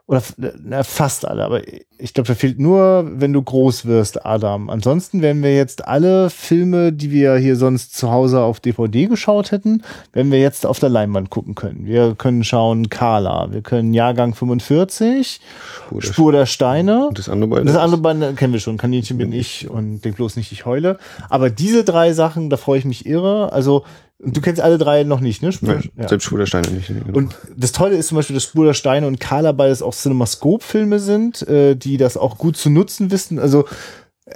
oder 0.07 0.21
na, 0.63 0.83
fast 0.83 1.27
alle, 1.27 1.43
aber 1.43 1.61
ich 1.97 2.13
glaube, 2.13 2.27
da 2.27 2.35
fehlt 2.35 2.59
nur, 2.59 3.07
wenn 3.15 3.33
du 3.33 3.41
groß 3.41 3.85
wirst, 3.85 4.23
Adam. 4.23 4.69
Ansonsten 4.69 5.21
werden 5.23 5.41
wir 5.41 5.55
jetzt 5.55 5.87
alle 5.87 6.29
Filme, 6.29 6.93
die 6.93 7.09
wir 7.09 7.37
hier 7.37 7.55
sonst 7.55 7.97
zu 7.97 8.11
Hause 8.11 8.41
auf 8.41 8.59
DVD 8.59 9.07
geschaut 9.07 9.51
hätten, 9.51 9.81
werden 10.13 10.31
wir 10.31 10.39
jetzt 10.39 10.65
auf 10.67 10.77
der 10.77 10.89
Leinwand 10.89 11.31
gucken 11.31 11.55
können. 11.55 11.85
Wir 11.87 12.13
können 12.15 12.43
schauen 12.43 12.89
Carla, 12.89 13.51
wir 13.51 13.61
können 13.61 13.93
Jahrgang 13.95 14.35
45, 14.35 15.39
Spur 15.87 16.01
der- 16.01 16.07
Spur 16.13 16.31
der 16.31 16.45
Steine. 16.45 17.07
Und 17.07 17.17
das 17.17 17.27
andere 17.29 17.49
beide. 17.49 17.65
Das 17.65 17.75
andere 17.77 18.01
Band 18.01 18.37
kennen 18.37 18.53
wir 18.53 18.59
schon. 18.59 18.77
Kaninchen 18.77 19.17
bin 19.17 19.31
ich 19.31 19.67
und 19.69 20.01
denk 20.05 20.17
bloß 20.17 20.35
nicht, 20.35 20.51
ich 20.51 20.65
heule. 20.67 20.99
Aber 21.29 21.49
diese 21.49 21.83
drei 21.83 22.13
Sachen, 22.13 22.51
da 22.51 22.57
freue 22.57 22.77
ich 22.77 22.85
mich 22.85 23.07
irre. 23.07 23.51
Also 23.53 23.83
Du 24.19 24.39
kennst 24.41 24.61
alle 24.61 24.77
drei 24.77 25.03
noch 25.03 25.19
nicht, 25.19 25.41
ne? 25.41 25.51
Spur, 25.51 25.73
Nein, 25.73 25.89
ja. 25.97 26.07
Selbst 26.07 26.25
Spur 26.25 26.39
der 26.39 26.45
Steine 26.45 26.69
nicht. 26.69 26.87
genau. 26.87 27.17
Und 27.17 27.35
das 27.55 27.73
Tolle 27.73 27.97
ist 27.97 28.07
zum 28.07 28.15
Beispiel, 28.15 28.33
dass 28.33 28.43
Spur 28.43 28.65
der 28.65 28.73
Steine 28.73 29.07
und 29.07 29.19
Carla 29.19 29.51
beides 29.51 29.81
auch 29.81 29.93
Cinemascope-Filme 29.93 30.99
sind, 30.99 31.45
äh, 31.47 31.75
die 31.75 31.97
das 31.97 32.15
auch 32.15 32.37
gut 32.37 32.55
zu 32.55 32.69
nutzen 32.69 33.11
wissen. 33.11 33.39
Also 33.39 33.65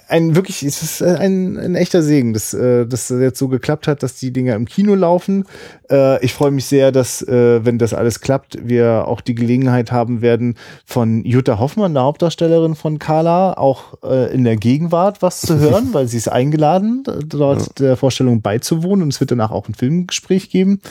ein 0.08 0.36
wirklich, 0.36 0.62
es 0.62 0.84
ist 0.84 1.02
ein, 1.02 1.58
ein 1.58 1.74
echter 1.74 2.04
Segen, 2.04 2.34
dass 2.34 2.54
äh, 2.54 2.86
das 2.86 3.10
jetzt 3.10 3.40
so 3.40 3.48
geklappt 3.48 3.88
hat, 3.88 4.04
dass 4.04 4.16
die 4.16 4.32
Dinger 4.32 4.54
im 4.54 4.66
Kino 4.66 4.94
laufen. 4.94 5.46
Äh, 5.90 6.24
ich 6.24 6.34
freue 6.34 6.52
mich 6.52 6.66
sehr, 6.66 6.92
dass, 6.92 7.24
äh, 7.24 7.66
wenn 7.66 7.80
das 7.80 7.96
alles 7.96 8.22
klappt, 8.22 8.60
wir 8.62 9.08
auch 9.08 9.20
die 9.20 9.34
Gelegenheit 9.34 9.92
haben 9.92 10.22
werden, 10.22 10.58
von 10.86 11.26
Jutta 11.26 11.58
Hoffmann, 11.58 11.96
der 11.96 12.04
Hauptdarstellerin 12.04 12.76
von 12.76 13.00
Carla, 13.00 13.54
auch 13.54 13.96
äh, 14.04 14.32
in 14.32 14.44
der 14.44 14.58
Gegenwart 14.58 15.24
was 15.24 15.42
zu 15.42 15.58
hören, 15.60 15.90
weil 15.92 16.08
sie 16.08 16.18
ist 16.18 16.28
eingeladen, 16.28 17.04
dort 17.26 17.80
der 17.80 17.98
Vorstellung 17.98 18.42
beizuwohnen 18.42 19.02
und 19.02 19.10
es 19.14 19.20
wird 19.20 19.32
danach 19.32 19.50
auch 19.50 19.68
ein 19.68 19.74
Filmgespräch 19.74 20.52
geben. 20.52 20.82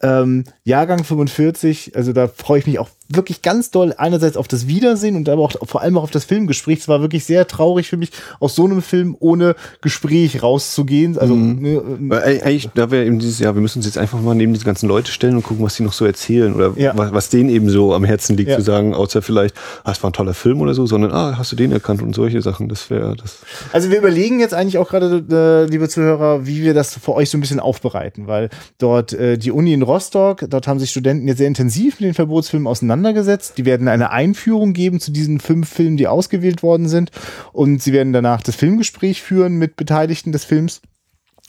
Ähm, 0.00 0.44
Jahrgang 0.64 1.04
45, 1.04 1.96
also 1.96 2.14
da 2.14 2.28
freue 2.28 2.60
ich 2.60 2.66
mich 2.66 2.78
auch 2.78 2.88
wirklich 3.08 3.42
ganz 3.42 3.70
doll 3.70 3.94
einerseits 3.96 4.36
auf 4.36 4.48
das 4.48 4.66
Wiedersehen 4.68 5.16
und 5.16 5.28
aber 5.28 5.42
auch 5.42 5.52
vor 5.66 5.80
allem 5.82 5.96
auch 5.96 6.02
auf 6.02 6.10
das 6.10 6.24
Filmgespräch. 6.24 6.80
Es 6.80 6.88
war 6.88 7.00
wirklich 7.00 7.24
sehr 7.24 7.46
traurig 7.46 7.88
für 7.88 7.96
mich, 7.96 8.10
aus 8.40 8.54
so 8.54 8.64
einem 8.66 8.82
Film 8.82 9.16
ohne 9.18 9.56
Gespräch 9.80 10.42
rauszugehen. 10.42 11.16
Also 11.18 11.34
ne, 11.34 11.80
Weil 12.00 12.20
eig- 12.22 12.42
eigentlich, 12.42 12.70
da 12.74 12.90
wäre 12.90 13.06
eben 13.06 13.18
dieses 13.18 13.38
Jahr, 13.38 13.54
wir 13.54 13.62
müssen 13.62 13.78
uns 13.78 13.86
jetzt 13.86 13.96
einfach 13.98 14.20
mal 14.20 14.34
neben 14.34 14.52
diese 14.52 14.64
ganzen 14.64 14.88
Leute 14.88 15.10
stellen 15.10 15.36
und 15.36 15.42
gucken, 15.42 15.64
was 15.64 15.76
die 15.76 15.82
noch 15.84 15.92
so 15.92 16.04
erzählen 16.04 16.54
oder 16.54 16.72
Ja. 16.76 16.92
was, 16.96 17.12
was 17.12 17.28
denen 17.30 17.48
eben 17.48 17.70
so 17.70 17.94
am 17.94 18.04
Herzen 18.04 18.36
liegt, 18.36 18.50
Ja. 18.50 18.56
zu 18.56 18.62
sagen, 18.62 18.94
außer 18.94 19.22
vielleicht, 19.22 19.54
ah, 19.84 19.92
es 19.92 20.02
war 20.02 20.10
ein 20.10 20.12
toller 20.14 20.34
Film 20.34 20.60
oder 20.60 20.74
so, 20.74 20.84
sondern, 20.86 21.12
ah, 21.12 21.38
hast 21.38 21.50
du 21.52 21.56
den 21.56 21.72
erkannt 21.72 22.02
und 22.02 22.14
solche 22.14 22.42
Sachen, 22.42 22.68
das 22.68 22.90
wäre 22.90 23.16
das. 23.16 23.38
Also 23.72 23.90
wir 23.90 23.98
überlegen 23.98 24.40
jetzt 24.40 24.52
eigentlich 24.54 24.78
auch 24.78 24.88
gerade, 24.90 25.24
äh, 25.30 25.70
liebe 25.70 25.88
Zuhörer, 25.88 26.46
wie 26.46 26.62
wir 26.62 26.74
das 26.74 26.94
für 26.94 27.14
euch 27.14 27.30
so 27.30 27.38
ein 27.38 27.40
bisschen 27.40 27.60
aufbereiten, 27.60 28.26
weil 28.26 28.50
dort 28.78 29.12
äh, 29.14 29.38
die 29.38 29.50
Uni 29.50 29.72
in 29.72 29.82
Rostock, 29.82 30.44
dort 30.48 30.66
haben 30.68 30.78
sich 30.78 30.90
Studenten 30.90 31.26
jetzt 31.26 31.38
sehr 31.38 31.46
intensiv 31.48 32.00
mit 32.00 32.08
den 32.08 32.14
Verbotsfilmen 32.14 32.66
auseinandergesetzt. 32.98 33.58
Die 33.58 33.64
werden 33.64 33.88
eine 33.88 34.10
Einführung 34.10 34.72
geben 34.72 35.00
zu 35.00 35.12
diesen 35.12 35.40
fünf 35.40 35.68
Filmen, 35.68 35.96
die 35.96 36.08
ausgewählt 36.08 36.62
worden 36.62 36.88
sind 36.88 37.10
und 37.52 37.82
sie 37.82 37.92
werden 37.92 38.12
danach 38.12 38.42
das 38.42 38.56
Filmgespräch 38.56 39.22
führen 39.22 39.56
mit 39.56 39.76
Beteiligten 39.76 40.32
des 40.32 40.44
Films. 40.44 40.80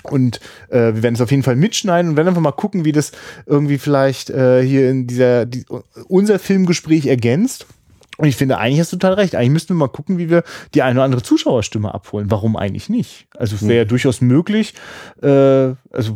Und 0.03 0.39
äh, 0.69 0.93
wir 0.93 1.03
werden 1.03 1.15
es 1.15 1.21
auf 1.21 1.31
jeden 1.31 1.43
Fall 1.43 1.57
mitschneiden 1.57 2.11
und 2.11 2.17
werden 2.17 2.29
einfach 2.29 2.41
mal 2.41 2.51
gucken, 2.51 2.85
wie 2.85 2.93
das 2.93 3.11
irgendwie 3.45 3.77
vielleicht 3.77 4.29
äh, 4.29 4.63
hier 4.63 4.89
in 4.89 5.07
dieser 5.07 5.45
die, 5.45 5.65
unser 6.07 6.39
Filmgespräch 6.39 7.05
ergänzt. 7.05 7.65
Und 8.17 8.27
ich 8.27 8.35
finde, 8.35 8.57
eigentlich 8.57 8.79
hast 8.79 8.93
du 8.93 8.97
total 8.97 9.15
recht. 9.15 9.35
Eigentlich 9.35 9.51
müssten 9.51 9.73
wir 9.73 9.79
mal 9.79 9.87
gucken, 9.87 10.17
wie 10.17 10.29
wir 10.29 10.43
die 10.73 10.83
eine 10.83 10.99
oder 10.99 11.03
andere 11.03 11.21
Zuschauerstimme 11.21 11.93
abholen. 11.93 12.31
Warum 12.31 12.55
eigentlich 12.55 12.89
nicht? 12.89 13.27
Also 13.37 13.55
es 13.55 13.63
wäre 13.63 13.79
ja 13.79 13.85
durchaus 13.85 14.21
möglich. 14.21 14.73
Äh, 15.21 15.27
also 15.91 16.15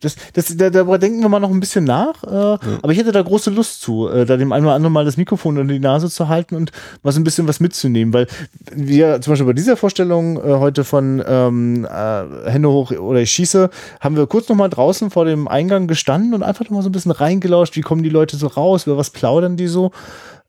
das, 0.00 0.16
das, 0.34 0.56
da, 0.56 0.70
darüber 0.70 0.98
denken 0.98 1.20
wir 1.20 1.28
mal 1.28 1.40
noch 1.40 1.50
ein 1.50 1.60
bisschen 1.60 1.84
nach. 1.84 2.22
Äh, 2.24 2.58
Aber 2.82 2.92
ich 2.92 2.98
hätte 2.98 3.12
da 3.12 3.22
große 3.22 3.50
Lust 3.50 3.80
zu, 3.80 4.08
äh, 4.08 4.26
da 4.26 4.36
dem 4.36 4.52
einen 4.52 4.66
oder 4.66 4.74
anderen 4.74 4.92
mal 4.92 5.04
das 5.04 5.16
Mikrofon 5.16 5.58
unter 5.58 5.72
die 5.72 5.80
Nase 5.80 6.10
zu 6.10 6.28
halten 6.28 6.54
und 6.54 6.72
was 7.02 7.16
ein 7.16 7.24
bisschen 7.24 7.48
was 7.48 7.60
mitzunehmen. 7.60 8.12
Weil 8.12 8.26
wir 8.74 9.20
zum 9.20 9.32
Beispiel 9.32 9.46
bei 9.46 9.52
dieser 9.52 9.76
Vorstellung 9.76 10.36
äh, 10.36 10.58
heute 10.58 10.84
von 10.84 11.22
ähm, 11.26 11.84
äh, 11.86 12.50
Hände 12.50 12.68
hoch 12.68 12.90
oder 12.92 13.20
ich 13.20 13.30
schieße, 13.30 13.70
haben 14.00 14.16
wir 14.16 14.26
kurz 14.26 14.48
noch 14.48 14.56
mal 14.56 14.68
draußen 14.68 15.10
vor 15.10 15.24
dem 15.24 15.48
Eingang 15.48 15.86
gestanden 15.86 16.34
und 16.34 16.42
einfach 16.42 16.64
noch 16.64 16.72
mal 16.72 16.82
so 16.82 16.88
ein 16.88 16.92
bisschen 16.92 17.12
reingelauscht. 17.12 17.76
Wie 17.76 17.82
kommen 17.82 18.02
die 18.02 18.10
Leute 18.10 18.36
so 18.36 18.46
raus? 18.48 18.86
Über 18.86 18.96
was 18.96 19.10
plaudern 19.10 19.56
die 19.56 19.68
so? 19.68 19.92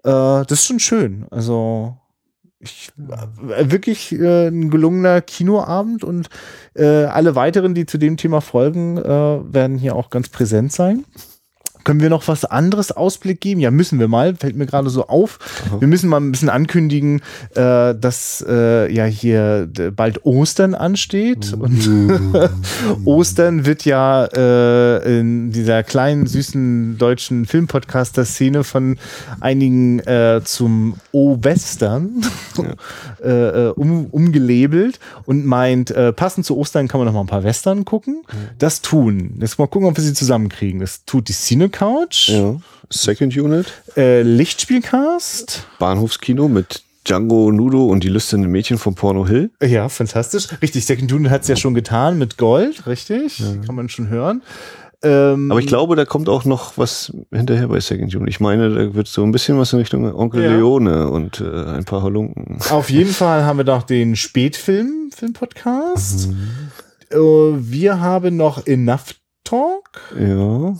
Äh, 0.03 0.09
das 0.11 0.51
ist 0.51 0.67
schon 0.67 0.79
schön. 0.79 1.25
Also 1.31 1.95
ich, 2.59 2.91
äh, 2.97 3.71
wirklich 3.71 4.13
äh, 4.13 4.47
ein 4.47 4.69
gelungener 4.69 5.21
Kinoabend 5.21 6.03
und 6.03 6.29
äh, 6.75 7.05
alle 7.05 7.35
weiteren, 7.35 7.75
die 7.75 7.85
zu 7.85 7.97
dem 7.97 8.17
Thema 8.17 8.41
folgen, 8.41 8.97
äh, 8.97 9.03
werden 9.53 9.77
hier 9.77 9.95
auch 9.95 10.09
ganz 10.09 10.29
präsent 10.29 10.71
sein. 10.71 11.05
Können 11.87 12.01
wir 12.01 12.09
noch 12.09 12.27
was 12.27 12.43
anderes 12.43 12.91
Ausblick 12.91 13.39
geben? 13.39 13.61
Ja, 13.61 13.71
müssen 13.71 13.97
wir 13.97 14.09
mal. 14.09 14.35
Fällt 14.35 14.57
mir 14.57 14.65
gerade 14.65 14.89
so 14.89 15.07
auf. 15.07 15.39
Wir 15.79 15.87
müssen 15.87 16.09
mal 16.09 16.19
ein 16.19 16.33
bisschen 16.33 16.49
ankündigen, 16.49 17.21
äh, 17.55 17.95
dass 17.95 18.45
äh, 18.45 18.91
ja 18.93 19.05
hier 19.05 19.69
bald 19.95 20.25
Ostern 20.25 20.75
ansteht. 20.75 21.53
Und 21.53 21.89
Ostern 23.05 23.65
wird 23.65 23.85
ja 23.85 24.25
äh, 24.25 25.19
in 25.19 25.53
dieser 25.53 25.81
kleinen, 25.83 26.27
süßen 26.27 26.97
deutschen 26.97 27.45
Filmpodcaster-Szene 27.45 28.65
von 28.65 28.97
einigen 29.39 29.99
äh, 29.99 30.41
zum 30.43 30.95
O-Western 31.13 32.21
äh, 33.23 33.29
äh, 33.29 33.69
um, 33.69 34.07
umgelabelt 34.07 34.99
und 35.23 35.45
meint, 35.45 35.93
passend 36.17 36.45
zu 36.45 36.57
Ostern 36.57 36.89
kann 36.89 36.99
man 36.99 37.05
noch 37.05 37.13
mal 37.13 37.21
ein 37.21 37.27
paar 37.27 37.45
Western 37.45 37.85
gucken. 37.85 38.23
Das 38.59 38.81
tun. 38.81 39.37
Jetzt 39.39 39.57
mal 39.57 39.67
gucken, 39.67 39.87
ob 39.87 39.95
wir 39.95 40.03
sie 40.03 40.13
zusammenkriegen. 40.13 40.81
Das 40.81 41.05
tut 41.05 41.29
die 41.29 41.33
Cine 41.33 41.69
Couch, 41.77 42.29
Ja. 42.29 42.55
Second 42.89 43.37
Unit, 43.37 43.71
äh, 43.95 44.23
Lichtspielcast. 44.23 45.67
Bahnhofskino 45.77 46.47
mit 46.47 46.81
Django 47.05 47.51
Nudo 47.51 47.85
und 47.85 48.03
die 48.03 48.09
lüsternen 48.09 48.49
Mädchen 48.49 48.77
von 48.79 48.95
Porno 48.95 49.27
Hill. 49.27 49.51
Ja, 49.61 49.87
fantastisch. 49.87 50.47
Richtig, 50.61 50.85
Second 50.87 51.11
Unit 51.13 51.29
hat 51.31 51.43
es 51.43 51.49
ja 51.49 51.55
schon 51.55 51.73
getan 51.75 52.17
mit 52.17 52.37
Gold, 52.37 52.87
richtig? 52.87 53.43
Kann 53.65 53.75
man 53.75 53.89
schon 53.89 54.09
hören. 54.09 54.41
Ähm, 55.03 55.51
Aber 55.51 55.59
ich 55.59 55.67
glaube, 55.67 55.95
da 55.95 56.05
kommt 56.05 56.27
auch 56.29 56.43
noch 56.45 56.79
was 56.79 57.13
hinterher 57.31 57.67
bei 57.67 57.79
Second 57.79 58.15
Unit. 58.15 58.29
Ich 58.29 58.39
meine, 58.39 58.73
da 58.73 58.93
wird 58.95 59.07
so 59.07 59.21
ein 59.23 59.31
bisschen 59.31 59.59
was 59.59 59.71
in 59.73 59.77
Richtung 59.79 60.11
Onkel 60.15 60.43
Ja. 60.43 60.55
Leone 60.55 61.09
und 61.11 61.39
äh, 61.39 61.65
ein 61.65 61.85
paar 61.85 62.01
Halunken. 62.01 62.57
Auf 62.71 62.89
jeden 62.89 63.11
Fall 63.13 63.43
haben 63.45 63.57
wir 63.57 63.65
noch 63.65 63.83
den 63.83 64.15
Spätfilm, 64.15 65.11
Film-Podcast. 65.15 66.29
Mhm. 66.29 66.49
Äh, 67.11 67.17
wir 67.71 67.99
haben 68.01 68.35
noch 68.37 68.65
Enough 68.65 69.13
Talk. 69.43 70.01
Ja. 70.19 70.75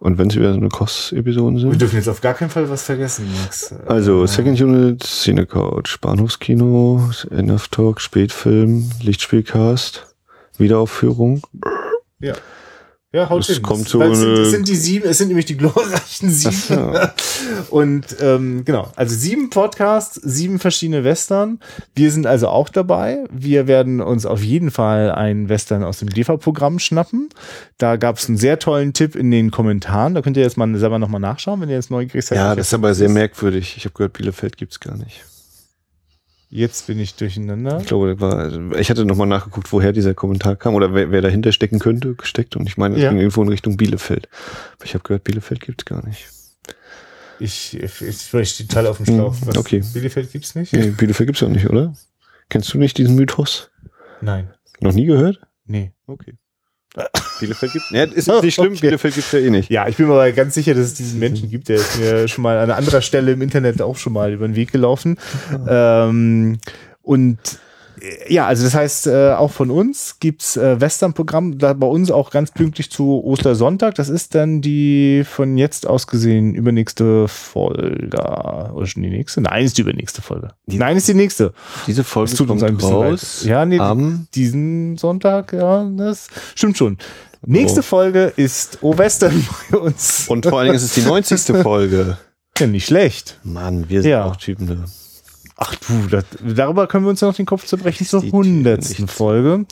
Und 0.00 0.16
wenn 0.18 0.28
es 0.28 0.36
wieder 0.36 0.52
so 0.52 0.58
eine 0.58 0.68
Kost-Episoden 0.68 1.56
Wir 1.56 1.60
sind. 1.70 1.80
dürfen 1.80 1.96
jetzt 1.96 2.08
auf 2.08 2.20
gar 2.20 2.34
keinen 2.34 2.50
Fall 2.50 2.70
was 2.70 2.84
vergessen, 2.84 3.26
Max. 3.42 3.74
Also 3.86 4.22
Äh, 4.24 4.28
Second 4.28 4.60
Unit, 4.60 5.02
Cine 5.02 5.44
Couch, 5.44 6.00
Bahnhofskino, 6.00 7.10
Enough 7.30 7.68
Talk, 7.68 8.00
Spätfilm, 8.00 8.90
Lichtspielcast, 9.02 10.06
Wiederaufführung. 10.56 11.42
Ja. 12.20 12.34
Ja, 13.10 13.30
haut 13.30 13.40
Das 13.40 13.54
hin. 13.56 13.62
kommt 13.62 13.94
Weil 13.94 14.12
es, 14.12 14.18
sind, 14.18 14.32
es 14.32 14.50
sind 14.50 14.68
die 14.68 14.76
sieben, 14.76 15.08
es 15.08 15.16
sind 15.16 15.28
nämlich 15.28 15.46
die 15.46 15.56
glorreichen 15.56 16.30
sieben. 16.30 16.92
Ach 16.94 17.14
Und 17.70 18.04
ähm, 18.20 18.66
genau, 18.66 18.92
also 18.96 19.14
sieben 19.16 19.48
Podcasts, 19.48 20.20
sieben 20.22 20.58
verschiedene 20.58 21.04
Western. 21.04 21.58
Wir 21.94 22.12
sind 22.12 22.26
also 22.26 22.48
auch 22.48 22.68
dabei. 22.68 23.24
Wir 23.30 23.66
werden 23.66 24.02
uns 24.02 24.26
auf 24.26 24.42
jeden 24.42 24.70
Fall 24.70 25.10
einen 25.10 25.48
Western 25.48 25.84
aus 25.84 26.00
dem 26.00 26.10
DEFA-Programm 26.10 26.78
schnappen. 26.78 27.30
Da 27.78 27.96
gab 27.96 28.18
es 28.18 28.28
einen 28.28 28.36
sehr 28.36 28.58
tollen 28.58 28.92
Tipp 28.92 29.16
in 29.16 29.30
den 29.30 29.50
Kommentaren. 29.50 30.14
Da 30.14 30.20
könnt 30.20 30.36
ihr 30.36 30.42
jetzt 30.42 30.58
mal 30.58 30.76
selber 30.76 30.98
nochmal 30.98 31.20
nachschauen, 31.20 31.62
wenn 31.62 31.70
ihr 31.70 31.76
jetzt 31.76 31.90
neugierig 31.90 32.26
seid. 32.26 32.36
Ja, 32.36 32.54
das 32.54 32.66
ist 32.66 32.74
aber 32.74 32.92
sehr 32.94 33.08
merkwürdig. 33.08 33.74
Ich 33.78 33.86
habe 33.86 33.94
gehört, 33.94 34.12
Bielefeld 34.12 34.58
gibt's 34.58 34.80
gar 34.80 34.98
nicht. 34.98 35.24
Jetzt 36.50 36.86
bin 36.86 36.98
ich 36.98 37.14
durcheinander. 37.14 37.78
Ich 37.80 37.86
glaube, 37.86 38.18
war, 38.20 38.50
ich 38.78 38.88
hatte 38.88 39.04
nochmal 39.04 39.26
nachgeguckt, 39.26 39.70
woher 39.70 39.92
dieser 39.92 40.14
Kommentar 40.14 40.56
kam 40.56 40.74
oder 40.74 40.94
wer, 40.94 41.10
wer 41.10 41.20
dahinter 41.20 41.52
stecken 41.52 41.78
könnte, 41.78 42.14
gesteckt. 42.14 42.56
Und 42.56 42.66
ich 42.66 42.78
meine, 42.78 42.96
es 42.96 43.02
Ja. 43.02 43.10
ging 43.10 43.18
irgendwo 43.18 43.42
in 43.42 43.48
Richtung 43.48 43.76
Bielefeld. 43.76 44.28
Aber 44.76 44.84
ich 44.86 44.94
habe 44.94 45.04
gehört, 45.04 45.24
Bielefeld 45.24 45.60
gibt's 45.60 45.84
gar 45.84 46.06
nicht. 46.06 46.26
Ich, 47.38 47.78
ich, 47.78 48.02
ich, 48.02 48.20
stehe 48.22 48.66
total 48.66 48.86
auf 48.86 48.96
dem 48.96 49.06
Schlauch. 49.06 49.36
Hm, 49.40 49.56
okay. 49.58 49.82
Bielefeld 49.92 50.32
gibt's 50.32 50.54
nicht? 50.54 50.72
Nee, 50.72 50.90
Bielefeld 50.90 51.26
gibt's 51.28 51.42
auch 51.42 51.48
nicht, 51.48 51.68
oder? 51.68 51.94
Kennst 52.48 52.72
du 52.72 52.78
nicht 52.78 52.96
diesen 52.96 53.14
Mythos? 53.14 53.70
Nein. 54.22 54.50
Noch 54.80 54.94
nie 54.94 55.04
gehört? 55.04 55.40
Nee. 55.66 55.92
Okay. 56.06 56.34
Bielefeld 57.38 57.72
gibt's. 57.72 57.90
Ja, 57.90 58.04
ist 58.04 58.28
nicht 58.42 58.54
schlimm, 58.54 58.72
Okay. 58.72 58.80
Bielefeld 58.80 59.14
gibt's 59.14 59.32
ja 59.32 59.38
eh 59.38 59.50
nicht. 59.50 59.70
Ja, 59.70 59.86
ich 59.88 59.96
bin 59.96 60.06
mir 60.06 60.14
aber 60.14 60.32
ganz 60.32 60.54
sicher, 60.54 60.74
dass 60.74 60.84
es 60.84 60.94
diesen 60.94 61.18
Menschen 61.18 61.50
gibt. 61.50 61.68
Der 61.68 61.76
ist 61.76 61.98
mir 61.98 62.28
schon 62.28 62.42
mal 62.42 62.58
an 62.58 62.70
anderer 62.70 63.02
Stelle 63.02 63.32
im 63.32 63.42
Internet 63.42 63.80
auch 63.82 63.96
schon 63.96 64.12
mal 64.12 64.32
über 64.32 64.46
den 64.48 64.56
Weg 64.56 64.72
gelaufen. 64.72 65.18
Ähm, 65.68 66.58
und 67.02 67.38
ja, 68.28 68.46
also 68.46 68.64
das 68.64 68.74
heißt, 68.74 69.06
äh, 69.08 69.32
auch 69.32 69.50
von 69.50 69.70
uns 69.70 70.16
gibt's 70.20 70.56
äh, 70.56 70.80
Western-Programm, 70.80 71.58
da 71.58 71.72
bei 71.72 71.86
uns 71.86 72.10
auch 72.10 72.30
ganz 72.30 72.50
pünktlich 72.50 72.90
zu 72.90 73.22
Ostersonntag. 73.24 73.94
Das 73.96 74.08
ist 74.08 74.34
dann 74.34 74.60
die 74.60 75.24
von 75.28 75.56
jetzt 75.58 75.86
aus 75.86 76.06
gesehen 76.06 76.54
übernächste 76.54 77.28
Folge. 77.28 78.18
Oder 78.72 78.86
schon 78.86 79.02
die 79.02 79.10
nächste? 79.10 79.40
Nein, 79.40 79.64
ist 79.64 79.78
die 79.78 79.82
übernächste 79.82 80.22
Folge. 80.22 80.48
Die- 80.66 80.78
Nein, 80.78 80.96
ist 80.96 81.08
die 81.08 81.14
nächste. 81.14 81.52
Diese 81.86 82.04
Folge 82.04 82.34
tut 82.34 82.50
uns 82.50 82.62
ein 82.62 82.76
bisschen 82.76 82.92
raus 82.92 83.40
leid. 83.44 83.50
Ja, 83.50 83.64
nee, 83.64 83.80
diesen 84.34 84.96
Sonntag, 84.96 85.52
ja, 85.52 85.84
das 85.96 86.28
stimmt 86.54 86.76
schon. 86.78 86.98
Nächste 87.46 87.80
Oh. 87.80 87.82
Folge 87.84 88.32
ist 88.36 88.78
O 88.82 88.98
Western 88.98 89.46
bei 89.70 89.78
uns. 89.78 90.26
und 90.28 90.44
vor 90.44 90.58
allen 90.58 90.66
Dingen 90.68 90.76
ist 90.76 90.82
es 90.84 90.94
die 90.94 91.02
90. 91.02 91.56
Folge. 91.62 92.18
Ja, 92.58 92.66
nicht 92.66 92.86
schlecht. 92.86 93.38
Mann, 93.44 93.88
wir 93.88 94.02
sind 94.02 94.10
Ja. 94.10 94.24
auch 94.24 94.34
Typen. 94.36 94.66
Ne? 94.66 94.84
Ach 95.60 95.74
du, 95.74 96.06
das, 96.08 96.24
darüber 96.54 96.86
können 96.86 97.04
wir 97.04 97.10
uns 97.10 97.20
ja 97.20 97.26
noch 97.26 97.34
den 97.34 97.44
Kopf 97.46 97.66
zerbrechen 97.66 98.06
zur 98.06 98.22
hundertsten. 98.22 99.08
Folge. 99.08 99.66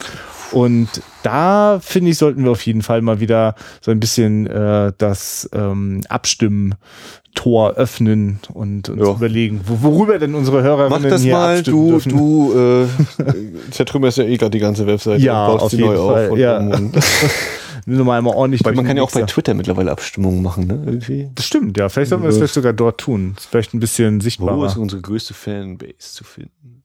Und 0.51 0.89
da 1.23 1.79
finde 1.81 2.11
ich, 2.11 2.19
sollten 2.19 2.43
wir 2.45 2.51
auf 2.51 2.63
jeden 2.67 2.83
Fall 2.83 3.03
mal 3.03 3.21
wieder 3.21 3.55
so 3.81 3.93
ein 3.93 4.01
bisschen 4.01 4.47
äh, 4.49 4.93
das 4.99 5.49
ähm, 5.53 6.01
Abstimmtor 6.09 7.73
öffnen 7.75 8.41
und 8.53 8.89
uns 8.89 9.01
Ja. 9.01 9.13
überlegen, 9.13 9.61
wo, 9.65 9.83
worüber 9.83 10.19
denn 10.19 10.35
unsere 10.35 10.63
Hörerinnen 10.63 11.03
Mach 11.03 11.09
das 11.09 11.23
hier 11.23 11.33
mal, 11.35 11.59
abstimmen 11.59 11.77
du, 11.79 11.91
dürfen. 11.93 12.13
du 12.17 12.87
äh, 13.23 13.71
zertrümmerst 13.71 14.19
ja 14.19 14.25
eh 14.25 14.37
gerade 14.37 14.51
die 14.51 14.59
ganze 14.59 14.87
Webseite 14.87 15.23
Ja, 15.23 15.47
und 15.47 15.53
baust 15.53 15.65
auf 15.67 15.71
die 15.71 15.77
neu 15.79 15.97
Fall, 15.97 16.27
auf. 16.27 16.33
Und, 16.33 16.39
ja. 16.39 16.59
nur 17.85 18.05
mal 18.05 18.19
einmal 18.19 18.35
ordentlich. 18.35 18.65
Weil 18.65 18.75
man 18.75 18.87
kann 18.87 18.97
ja 18.97 19.03
auch 19.03 19.11
bei. 19.11 19.23
Twitter 19.23 19.55
mittlerweile 19.55 19.91
Abstimmungen 19.91 20.43
machen, 20.43 20.67
ne? 20.67 20.83
Irgendwie. 20.87 21.31
Das 21.35 21.47
stimmt, 21.47 21.77
ja. 21.77 21.89
Vielleicht 21.89 22.11
sollten 22.11 22.25
wir 22.25 22.29
das 22.29 22.39
vielleicht 22.39 22.55
sogar 22.55 22.73
dort 22.73 22.99
tun. 23.01 23.33
Das 23.35 23.45
ist 23.45 23.51
vielleicht 23.51 23.75
ein 23.75 23.81
bisschen 23.81 24.21
Wo 24.21 24.23
sichtbarer. 24.23 24.67
ist 24.67 24.77
unsere 24.77 25.03
größte 25.03 25.35
Fanbase 25.35 25.95
zu 25.99 26.25
finden? 26.25 26.85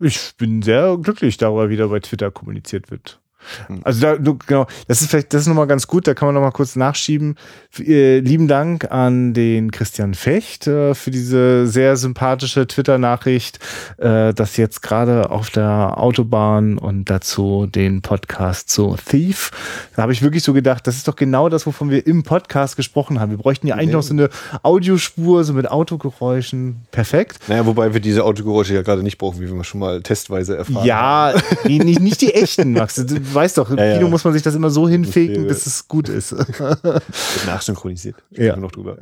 Ich 0.00 0.32
bin 0.36 0.62
sehr 0.62 0.96
glücklich 0.98 1.38
darüber, 1.38 1.70
wie 1.70 1.76
da 1.76 1.88
bei 1.88 2.00
Twitter 2.00 2.30
kommuniziert 2.30 2.90
wird. 2.90 3.20
Hm. 3.66 3.80
Also 3.84 4.00
da, 4.00 4.16
du, 4.16 4.38
genau, 4.46 4.66
das 4.86 5.00
ist 5.00 5.10
vielleicht, 5.10 5.32
das 5.32 5.42
ist 5.42 5.46
nochmal 5.46 5.66
ganz 5.66 5.86
gut, 5.86 6.06
da 6.06 6.14
kann 6.14 6.26
man 6.26 6.34
nochmal 6.34 6.52
kurz 6.52 6.76
nachschieben. 6.76 7.36
Äh, 7.78 8.18
lieben 8.20 8.48
Dank 8.48 8.90
an 8.90 9.34
den 9.34 9.70
Christian 9.70 10.14
Fecht 10.14 10.66
äh, 10.66 10.94
für 10.94 11.10
diese 11.10 11.66
sehr 11.66 11.96
sympathische 11.96 12.66
Twitter-Nachricht, 12.66 13.58
äh, 13.98 14.32
dass 14.34 14.56
jetzt 14.56 14.82
gerade 14.82 15.30
auf 15.30 15.50
der 15.50 15.98
Autobahn 15.98 16.78
und 16.78 17.10
dazu 17.10 17.66
den 17.66 18.02
Podcast 18.02 18.70
zu 18.70 18.96
Thief. 19.08 19.50
Da 19.96 20.02
habe 20.02 20.12
ich 20.12 20.22
wirklich 20.22 20.42
so 20.42 20.52
gedacht, 20.52 20.86
das 20.86 20.96
ist 20.96 21.08
doch 21.08 21.16
genau 21.16 21.48
das, 21.48 21.66
wovon 21.66 21.90
wir 21.90 22.06
im 22.06 22.22
Podcast 22.22 22.76
gesprochen 22.76 23.20
haben. 23.20 23.30
Wir 23.30 23.38
bräuchten 23.38 23.66
ja 23.66 23.74
eigentlich 23.74 23.92
noch 23.92 24.02
so 24.02 24.14
eine 24.14 24.28
Audiospur, 24.62 25.44
so 25.44 25.52
mit 25.52 25.70
Autogeräuschen. 25.70 26.82
Perfekt. 26.90 27.48
Naja, 27.48 27.66
wobei 27.66 27.92
wir 27.92 28.00
diese 28.00 28.24
Autogeräusche 28.24 28.74
ja 28.74 28.82
gerade 28.82 29.02
nicht 29.02 29.18
brauchen, 29.18 29.40
wie 29.40 29.50
wir 29.50 29.64
schon 29.64 29.80
mal 29.80 30.02
testweise 30.02 30.56
erfahren 30.56 30.76
haben. 30.76 30.86
Ja, 30.86 31.34
nee, 31.64 31.78
nicht, 31.78 32.00
nicht 32.00 32.20
die 32.20 32.34
echten, 32.34 32.72
Max. 32.72 33.04
Du 33.38 33.42
weißt 33.42 33.58
doch, 33.58 33.70
im 33.70 33.78
Ja, 33.78 33.84
ja. 33.84 33.96
Kino 33.98 34.08
muss 34.08 34.24
man 34.24 34.32
sich 34.32 34.42
das 34.42 34.56
immer 34.56 34.68
so 34.68 34.88
hinfegen, 34.88 35.46
bis 35.46 35.64
es 35.64 35.86
gut 35.86 36.08
ist. 36.08 36.32
Wird 36.32 37.02
nachsynchronisiert. 37.46 38.16
Ja. 38.30 38.56
noch 38.56 38.72
drüber. 38.72 38.98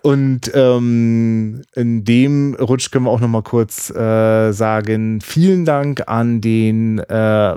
Und 0.00 0.52
ähm, 0.54 1.62
in 1.74 2.04
dem 2.04 2.54
Rutsch 2.54 2.90
können 2.90 3.04
wir 3.06 3.10
auch 3.10 3.20
noch 3.20 3.28
mal 3.28 3.42
kurz 3.42 3.90
äh, 3.90 4.52
sagen, 4.52 5.20
vielen 5.20 5.66
Dank 5.66 6.04
an 6.06 6.40
den 6.40 7.00
äh, 7.00 7.50
äh, 7.50 7.56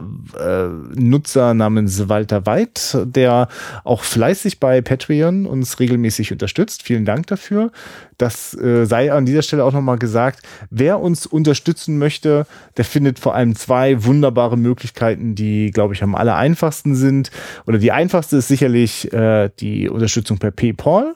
Nutzer 0.96 1.54
namens 1.54 2.10
Walter 2.10 2.46
Weid, 2.46 2.98
der 3.06 3.48
auch 3.84 4.04
fleißig 4.04 4.60
bei 4.60 4.82
Patreon 4.82 5.46
uns 5.46 5.80
regelmäßig 5.80 6.34
unterstützt. 6.34 6.84
Vielen 6.84 7.06
Dank 7.06 7.28
dafür. 7.28 7.72
Das 8.20 8.54
äh, 8.54 8.86
sei 8.86 9.14
an 9.14 9.26
dieser 9.26 9.42
Stelle 9.42 9.64
auch 9.64 9.72
noch 9.72 9.82
mal 9.82 9.98
gesagt. 9.98 10.42
Wer 10.70 11.00
uns 11.00 11.26
unterstützen 11.26 11.98
möchte, 11.98 12.46
der 12.76 12.84
findet 12.84 13.18
vor 13.18 13.34
allem 13.34 13.56
zwei 13.56 14.04
wunderbare 14.04 14.58
Möglichkeiten, 14.58 15.36
die, 15.36 15.72
glaube 15.72 15.94
ich, 15.94 16.04
am 16.04 16.16
aller 16.16 16.36
einfachsten 16.36 16.96
sind. 16.96 17.32
Oder 17.66 17.78
die 17.78 17.94
einfachste 17.94 18.38
ist 18.38 18.50
sicherlich 18.50 19.12
äh, 19.14 19.50
die 19.60 19.90
Unterstützung 19.90 20.38
per 20.38 20.52
PayPal. 20.52 21.14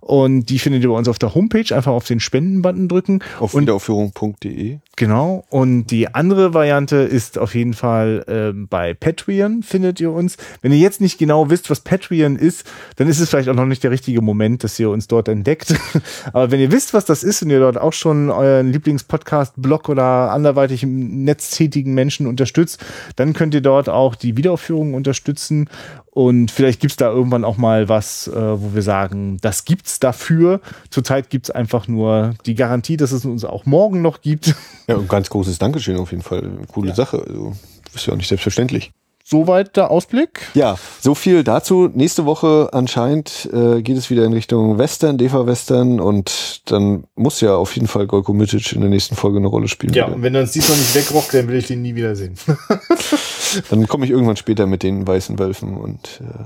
Und 0.00 0.46
die 0.46 0.58
findet 0.58 0.82
ihr 0.82 0.88
bei 0.88 0.96
uns 0.96 1.08
auf 1.08 1.18
der 1.18 1.34
Homepage. 1.34 1.74
Einfach 1.74 1.92
auf 1.92 2.06
den 2.06 2.20
Spenden-Button 2.20 2.88
drücken. 2.88 3.20
Auf 3.38 3.54
wiederaufführung.de. 3.54 4.78
Genau. 4.96 5.44
Und 5.50 5.88
die 5.88 6.14
andere 6.14 6.54
Variante 6.54 6.96
ist 6.96 7.38
auf 7.38 7.54
jeden 7.54 7.74
Fall 7.74 8.24
ähm, 8.28 8.66
bei 8.66 8.94
Patreon 8.94 9.62
findet 9.62 10.00
ihr 10.00 10.10
uns. 10.10 10.38
Wenn 10.62 10.72
ihr 10.72 10.78
jetzt 10.78 11.02
nicht 11.02 11.18
genau 11.18 11.50
wisst, 11.50 11.68
was 11.68 11.80
Patreon 11.80 12.36
ist, 12.36 12.64
dann 12.96 13.08
ist 13.08 13.20
es 13.20 13.28
vielleicht 13.28 13.50
auch 13.50 13.54
noch 13.54 13.66
nicht 13.66 13.84
der 13.84 13.90
richtige 13.90 14.22
Moment, 14.22 14.64
dass 14.64 14.78
ihr 14.78 14.88
uns 14.88 15.06
dort 15.06 15.28
entdeckt. 15.28 15.74
Aber 16.32 16.45
wenn 16.50 16.60
ihr 16.60 16.72
wisst, 16.72 16.94
was 16.94 17.04
das 17.04 17.22
ist 17.22 17.42
und 17.42 17.50
ihr 17.50 17.60
dort 17.60 17.78
auch 17.78 17.92
schon 17.92 18.30
euren 18.30 18.72
Lieblingspodcast-Blog 18.72 19.88
oder 19.88 20.30
anderweitig 20.30 20.82
im 20.82 21.24
Netz 21.24 21.50
tätigen 21.50 21.94
Menschen 21.94 22.26
unterstützt, 22.26 22.84
dann 23.16 23.32
könnt 23.32 23.54
ihr 23.54 23.60
dort 23.60 23.88
auch 23.88 24.14
die 24.14 24.36
Wiederaufführung 24.36 24.94
unterstützen. 24.94 25.68
Und 26.10 26.50
vielleicht 26.50 26.80
gibt's 26.80 26.96
da 26.96 27.10
irgendwann 27.10 27.44
auch 27.44 27.56
mal 27.56 27.88
was, 27.88 28.28
äh, 28.28 28.32
wo 28.34 28.74
wir 28.74 28.82
sagen, 28.82 29.38
das 29.42 29.64
gibt's 29.64 30.00
dafür. 30.00 30.60
Zurzeit 30.90 31.30
gibt's 31.30 31.50
einfach 31.50 31.88
nur 31.88 32.34
die 32.46 32.54
Garantie, 32.54 32.96
dass 32.96 33.12
es 33.12 33.24
uns 33.24 33.44
auch 33.44 33.66
morgen 33.66 34.02
noch 34.02 34.20
gibt. 34.20 34.54
Ja, 34.88 34.96
und 34.96 35.08
ganz 35.08 35.28
großes 35.30 35.58
Dankeschön 35.58 35.96
auf 35.96 36.12
jeden 36.12 36.22
Fall. 36.22 36.48
Coole 36.72 36.94
Sache. 36.94 37.18
Also, 37.26 37.54
ist 37.94 38.06
ja 38.06 38.12
auch 38.12 38.16
nicht 38.16 38.28
selbstverständlich. 38.28 38.92
Soweit 39.28 39.76
der 39.76 39.90
Ausblick. 39.90 40.46
Ja, 40.54 40.78
so 41.00 41.16
viel 41.16 41.42
dazu. 41.42 41.90
Nächste 41.92 42.26
Woche 42.26 42.68
anscheinend 42.70 43.50
äh, 43.52 43.82
geht 43.82 43.96
es 43.96 44.08
wieder 44.08 44.24
in 44.24 44.32
Richtung 44.32 44.78
Western, 44.78 45.18
DEFA-Western 45.18 45.98
und 45.98 46.62
dann 46.66 47.08
muss 47.16 47.40
ja 47.40 47.56
auf 47.56 47.74
jeden 47.74 47.88
Fall 47.88 48.06
Golko 48.06 48.32
Mitic 48.32 48.72
in 48.72 48.82
der 48.82 48.90
nächsten 48.90 49.16
Folge 49.16 49.38
eine 49.38 49.48
Rolle 49.48 49.66
spielen. 49.66 49.94
Ja, 49.94 50.04
und 50.04 50.22
wenn 50.22 50.36
er 50.36 50.42
uns 50.42 50.52
diesmal 50.52 50.78
nicht 50.78 50.94
wegrockt, 50.94 51.34
dann 51.34 51.48
will 51.48 51.56
ich 51.56 51.66
den 51.66 51.82
nie 51.82 51.96
wieder 51.96 52.14
sehen. 52.14 52.36
Dann 53.70 53.88
komme 53.88 54.04
ich 54.04 54.12
irgendwann 54.12 54.36
später 54.36 54.66
mit 54.66 54.84
den 54.84 55.04
weißen 55.04 55.40
Wölfen 55.40 55.76
und 55.76 56.20
äh, 56.20 56.44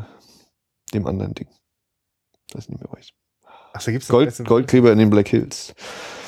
dem 0.95 1.07
anderen 1.07 1.35
Ding. 1.35 1.49
Das 2.51 2.65
ist 2.65 2.71
nicht 2.71 2.81
mehr 2.81 2.91
weiß. 2.91 3.11
Ach, 3.75 3.85
da 3.85 3.93
gibt's 3.93 4.09
Gold, 4.09 4.43
Goldgräber 4.47 4.91
in 4.91 4.99
den 4.99 5.11
Black 5.11 5.29
Hills. 5.29 5.75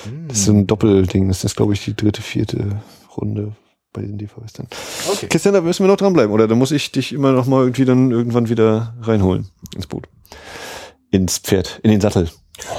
Hm. 0.04 0.28
Das 0.28 0.40
ist 0.40 0.44
so 0.44 0.52
ein 0.52 0.66
Doppelding. 0.66 1.28
Das 1.28 1.44
ist, 1.44 1.56
glaube 1.56 1.72
ich, 1.72 1.82
die 1.82 1.96
dritte, 1.96 2.20
vierte 2.20 2.82
Runde 3.16 3.56
bei 3.92 4.02
den 4.02 4.18
DEFA-Western. 4.18 4.66
Okay. 5.10 5.26
Christian, 5.28 5.54
da 5.54 5.60
müssen 5.60 5.84
wir 5.84 5.88
noch 5.88 5.96
dranbleiben, 5.96 6.32
oder? 6.32 6.48
Da 6.48 6.54
muss 6.54 6.70
ich 6.70 6.92
dich 6.92 7.12
immer 7.12 7.32
noch 7.32 7.46
mal 7.46 7.62
irgendwie 7.62 7.84
dann 7.84 8.10
irgendwann 8.10 8.48
wieder 8.48 8.94
reinholen 9.02 9.48
ins 9.74 9.86
Boot. 9.86 10.04
Ins 11.10 11.38
Pferd, 11.38 11.80
in 11.82 11.90
den 11.90 12.00
Sattel. 12.00 12.30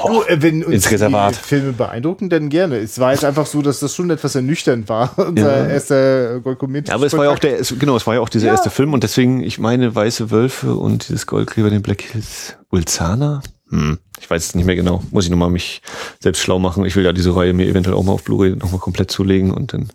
Du, 0.08 0.22
äh, 0.24 0.42
wenn 0.42 0.64
uns 0.64 0.74
Ins 0.76 0.92
Reservat. 0.92 1.36
die 1.36 1.40
Filme 1.48 1.74
beeindrucken, 1.74 2.30
dann 2.30 2.50
gerne. 2.50 2.78
Es 2.78 3.00
war 3.00 3.12
jetzt 3.12 3.26
einfach 3.26 3.46
so, 3.46 3.62
dass 3.62 3.80
das 3.80 3.94
schon 3.94 4.10
etwas 4.12 4.34
ernüchternd 4.36 4.88
war. 4.88 5.18
Unser 5.28 5.66
Ja. 5.66 5.68
erster 5.68 6.40
Golkomet. 6.40 6.88
Ja, 6.88 6.96
aber 6.96 7.06
es 7.06 7.14
war 7.18 7.26
ja 7.26 7.32
auch 7.32 7.40
der, 7.40 7.60
es, 7.60 7.74
genau, 7.78 7.96
es 7.98 8.08
war 8.08 8.14
ja 8.16 8.22
auch 8.22 8.30
dieser 8.30 8.48
Ja. 8.48 8.52
erste 8.54 8.70
Film 8.70 8.94
und 8.94 9.04
deswegen, 9.04 9.44
ich 9.44 9.60
meine, 9.60 9.94
Weiße 9.94 10.32
Wölfe 10.32 10.76
und 10.76 11.10
dieses 11.10 11.28
Goldgräber 11.28 11.70
den 11.70 11.82
Black 11.82 12.02
Hills. 12.02 12.56
Ulzana? 12.70 13.42
Hm, 13.70 13.98
ich 14.22 14.30
weiß 14.30 14.46
es 14.46 14.56
nicht 14.56 14.66
mehr 14.66 14.76
genau. 14.76 15.04
Muss 15.12 15.26
ich 15.26 15.32
nochmal 15.32 15.50
mich 15.50 15.82
selbst 16.20 16.42
schlau 16.42 16.60
machen. 16.60 16.86
Ich 16.86 16.96
will 16.96 17.04
ja 17.04 17.12
diese 17.12 17.36
Reihe 17.36 17.54
mir 17.54 17.68
eventuell 17.68 17.96
auch 17.98 18.04
mal 18.04 18.14
auf 18.14 18.24
Blu-ray 18.24 18.56
nochmal 18.56 18.80
komplett 18.80 19.12
zulegen 19.12 19.52
und 19.52 19.74
dann 19.74 19.90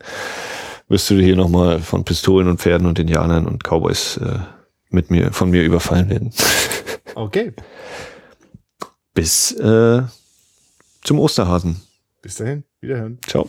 wirst 0.88 1.08
du 1.10 1.16
hier 1.16 1.36
nochmal 1.36 1.80
von 1.80 2.04
Pistolen 2.04 2.48
und 2.48 2.60
Pferden 2.60 2.86
und 2.86 2.98
Indianern 2.98 3.46
und 3.46 3.64
Cowboys 3.64 4.16
äh, 4.18 4.38
mit 4.90 5.10
mir, 5.10 5.32
von 5.32 5.50
mir 5.50 5.62
überfallen 5.62 6.08
werden. 6.08 6.32
Okay. 7.14 7.52
Bis 9.12 9.50
äh, 9.50 10.02
zum 11.02 11.18
Osterhasen. 11.18 11.80
Bis 12.22 12.36
dahin. 12.36 12.62
Wiederhören. 12.80 13.18
Ciao. 13.26 13.48